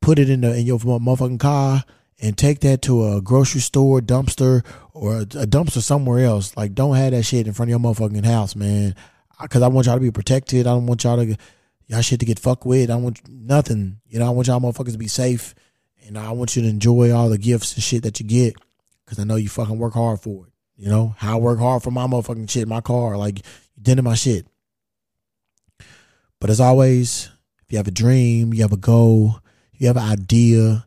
Put 0.00 0.20
it 0.20 0.30
in 0.30 0.42
the 0.42 0.56
in 0.56 0.64
your 0.64 0.78
motherfucking 0.78 1.40
car 1.40 1.82
and 2.20 2.38
take 2.38 2.60
that 2.60 2.82
to 2.82 3.14
a 3.14 3.20
grocery 3.20 3.62
store, 3.62 4.00
dumpster, 4.00 4.64
or 4.92 5.16
a, 5.16 5.22
a 5.22 5.46
dumpster 5.46 5.82
somewhere 5.82 6.24
else. 6.24 6.56
Like, 6.56 6.72
don't 6.74 6.94
have 6.94 7.10
that 7.10 7.24
shit 7.24 7.48
in 7.48 7.52
front 7.52 7.72
of 7.72 7.82
your 7.82 7.94
motherfucking 7.94 8.24
house, 8.24 8.54
man. 8.54 8.94
Because 9.42 9.62
I 9.62 9.66
want 9.66 9.88
y'all 9.88 9.96
to 9.96 10.00
be 10.00 10.12
protected. 10.12 10.68
I 10.68 10.70
don't 10.70 10.86
want 10.86 11.02
y'all 11.02 11.16
to 11.16 11.36
y'all 11.86 12.00
shit 12.00 12.20
to 12.20 12.26
get 12.26 12.38
fucked 12.38 12.66
with. 12.66 12.90
I 12.90 12.94
don't 12.94 13.02
want 13.02 13.28
nothing. 13.28 14.00
You 14.08 14.18
know, 14.18 14.26
I 14.26 14.30
want 14.30 14.48
y'all 14.48 14.60
motherfuckers 14.60 14.92
to 14.92 14.98
be 14.98 15.08
safe, 15.08 15.54
and 16.06 16.18
I 16.18 16.30
want 16.32 16.56
you 16.56 16.62
to 16.62 16.68
enjoy 16.68 17.12
all 17.12 17.28
the 17.28 17.38
gifts 17.38 17.74
and 17.74 17.82
shit 17.82 18.02
that 18.02 18.20
you 18.20 18.26
get. 18.26 18.54
Because 19.04 19.18
I 19.18 19.24
know 19.24 19.36
you 19.36 19.48
fucking 19.48 19.78
work 19.78 19.94
hard 19.94 20.20
for 20.20 20.46
it. 20.46 20.52
You 20.76 20.88
know 20.88 21.14
how 21.18 21.36
I 21.36 21.40
work 21.40 21.58
hard 21.58 21.82
for 21.82 21.90
my 21.90 22.06
motherfucking 22.06 22.50
shit, 22.50 22.66
my 22.66 22.80
car. 22.80 23.16
Like 23.16 23.38
you 23.38 23.92
in 23.92 24.04
my 24.04 24.14
shit. 24.14 24.46
But 26.40 26.50
as 26.50 26.60
always, 26.60 27.30
if 27.62 27.70
you 27.70 27.78
have 27.78 27.88
a 27.88 27.92
dream, 27.92 28.52
you 28.52 28.62
have 28.62 28.72
a 28.72 28.78
goal, 28.78 29.40
you 29.72 29.86
have 29.86 29.96
an 29.96 30.10
idea, 30.10 30.86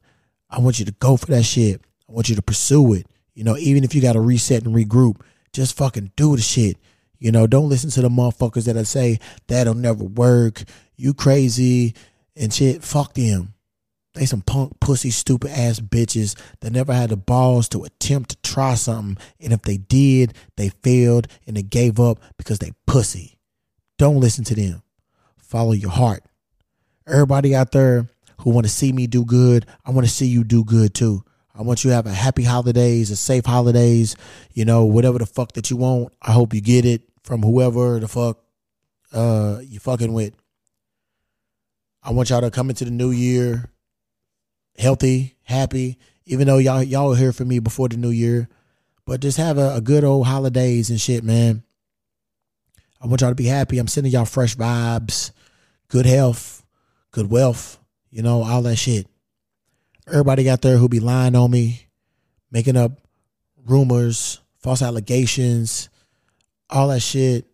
I 0.50 0.60
want 0.60 0.80
you 0.80 0.86
to 0.86 0.92
go 0.94 1.18
for 1.18 1.28
that 1.28 1.44
shit. 1.44 1.82
I 2.08 2.12
want 2.12 2.30
you 2.30 2.36
to 2.36 2.42
pursue 2.42 2.94
it. 2.94 3.08
You 3.34 3.44
know, 3.44 3.58
even 3.58 3.84
if 3.84 3.94
you 3.94 4.02
got 4.02 4.14
to 4.14 4.22
reset 4.22 4.66
and 4.66 4.76
regroup, 4.76 5.22
just 5.54 5.78
fucking 5.78 6.12
do 6.16 6.36
the 6.36 6.42
shit. 6.42 6.78
You 7.20 7.32
know, 7.32 7.48
don't 7.48 7.70
listen 7.70 7.90
to 7.92 8.02
the 8.02 8.10
motherfuckers 8.10 8.66
that 8.66 8.86
say 8.86 9.20
that'll 9.48 9.74
never 9.74 10.04
work. 10.04 10.64
You 10.96 11.14
crazy 11.14 11.96
and 12.36 12.54
shit. 12.54 12.84
Fuck 12.84 13.14
them. 13.14 13.54
They 14.14 14.26
some 14.26 14.42
punk, 14.42 14.80
pussy, 14.80 15.12
stupid 15.12 15.52
ass 15.52 15.80
bitches 15.80 16.36
that 16.62 16.72
never 16.72 16.92
had 16.92 17.12
the 17.12 17.18
balls 17.18 17.70
to 17.70 17.84
attempt 17.84 18.32
to 18.32 18.38
try 18.42 18.74
something. 18.74 19.24
And 19.40 19.54
if 19.54 19.62
they 19.62 19.78
did, 19.78 20.34
they 20.56 20.70
failed 20.70 21.28
and 21.46 21.56
they 21.56 21.62
gave 21.62 22.00
up 22.00 22.20
because 22.36 22.58
they 22.58 22.72
pussy. 22.88 23.38
Don't 24.00 24.20
listen 24.20 24.44
to 24.46 24.56
them. 24.56 24.82
Follow 25.38 25.74
your 25.74 25.92
heart. 25.92 26.24
Everybody 27.08 27.56
out 27.56 27.72
there 27.72 28.08
who 28.40 28.50
want 28.50 28.66
to 28.66 28.72
see 28.72 28.92
me 28.92 29.06
do 29.06 29.24
good, 29.24 29.66
I 29.86 29.92
want 29.92 30.08
to 30.08 30.12
see 30.12 30.26
you 30.26 30.44
do 30.44 30.64
good 30.64 30.94
too. 30.96 31.24
I 31.54 31.62
want 31.62 31.84
you 31.84 31.90
to 31.90 31.96
have 31.96 32.06
a 32.06 32.12
happy 32.12 32.44
holidays, 32.44 33.10
a 33.10 33.16
safe 33.16 33.46
holidays, 33.46 34.16
you 34.52 34.66
know, 34.66 34.86
whatever 34.86 35.20
the 35.20 35.26
fuck 35.26 35.54
that 35.54 35.72
you 35.72 35.78
want. 35.78 36.14
I 36.22 36.32
hope 36.32 36.54
you 36.54 36.62
get 36.62 36.86
it 36.86 37.07
from 37.28 37.42
whoever 37.42 38.00
the 38.00 38.08
fuck 38.08 38.40
uh 39.12 39.60
you 39.62 39.80
fucking 39.80 40.14
with. 40.14 40.34
I 42.02 42.12
want 42.12 42.30
y'all 42.30 42.40
to 42.40 42.50
come 42.50 42.70
into 42.70 42.86
the 42.86 42.92
new 42.92 43.12
year 43.12 43.70
healthy, 44.78 45.36
happy, 45.44 45.98
even 46.26 46.48
though 46.48 46.58
y'all 46.58 46.82
y'all 46.82 47.14
here 47.14 47.34
for 47.34 47.44
me 47.44 47.60
before 47.60 47.90
the 47.90 47.98
new 47.98 48.12
year. 48.12 48.48
But 49.06 49.20
just 49.20 49.38
have 49.38 49.58
a, 49.58 49.76
a 49.76 49.82
good 49.82 50.06
old 50.06 50.26
holidays 50.26 50.90
and 50.90 51.02
shit, 51.02 51.22
man. 51.22 51.64
I 53.02 53.08
want 53.08 53.20
y'all 53.20 53.32
to 53.32 53.36
be 53.36 53.46
happy. 53.46 53.78
I'm 53.78 53.90
sending 53.90 54.14
y'all 54.14 54.24
fresh 54.26 54.56
vibes, 54.56 55.32
good 55.90 56.06
health, 56.06 56.66
good 57.12 57.30
wealth, 57.30 57.78
you 58.10 58.22
know, 58.22 58.42
all 58.42 58.62
that 58.62 58.78
shit. 58.78 59.06
Everybody 60.08 60.50
out 60.50 60.62
there 60.62 60.78
who 60.78 60.88
be 60.88 61.02
lying 61.02 61.36
on 61.36 61.52
me, 61.52 61.88
making 62.52 62.78
up 62.78 62.94
rumors, 63.66 64.40
false 64.60 64.82
allegations, 64.82 65.90
all 66.70 66.90
that 66.90 67.02
shit. 67.02 67.46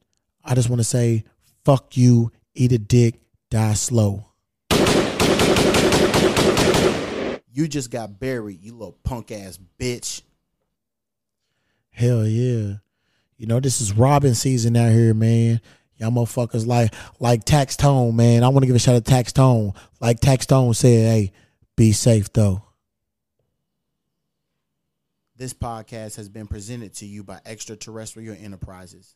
I 0.43 0.55
just 0.55 0.69
want 0.69 0.79
to 0.79 0.85
say, 0.85 1.23
fuck 1.63 1.95
you, 1.97 2.31
eat 2.53 2.71
a 2.71 2.77
dick, 2.77 3.21
die 3.49 3.73
slow. 3.73 4.25
You 7.51 7.67
just 7.67 7.91
got 7.91 8.19
buried, 8.19 8.61
you 8.63 8.73
little 8.73 8.97
punk 9.03 9.31
ass 9.31 9.59
bitch. 9.79 10.23
Hell 11.91 12.25
yeah. 12.25 12.77
You 13.37 13.47
know, 13.47 13.59
this 13.59 13.79
is 13.79 13.93
Robbin 13.93 14.33
season 14.33 14.75
out 14.75 14.91
here, 14.91 15.13
man. 15.13 15.61
Y'all 15.97 16.09
motherfuckers 16.09 16.65
like 16.65 16.93
like 17.19 17.43
Tax 17.43 17.75
Tone, 17.77 18.15
man. 18.15 18.43
I 18.43 18.47
want 18.47 18.63
to 18.63 18.67
give 18.67 18.75
a 18.75 18.79
shout 18.79 18.95
out 18.95 19.05
to 19.05 19.11
Tax 19.11 19.31
Tone. 19.31 19.73
Like 20.01 20.19
Tax 20.19 20.47
Tone 20.47 20.73
said, 20.73 20.89
hey, 20.89 21.31
be 21.75 21.91
safe 21.91 22.33
though. 22.33 22.63
This 25.35 25.53
podcast 25.53 26.17
has 26.17 26.29
been 26.29 26.45
presented 26.45 26.93
to 26.95 27.07
you 27.07 27.23
by 27.23 27.39
Extraterrestrial 27.43 28.35
Enterprises. 28.39 29.15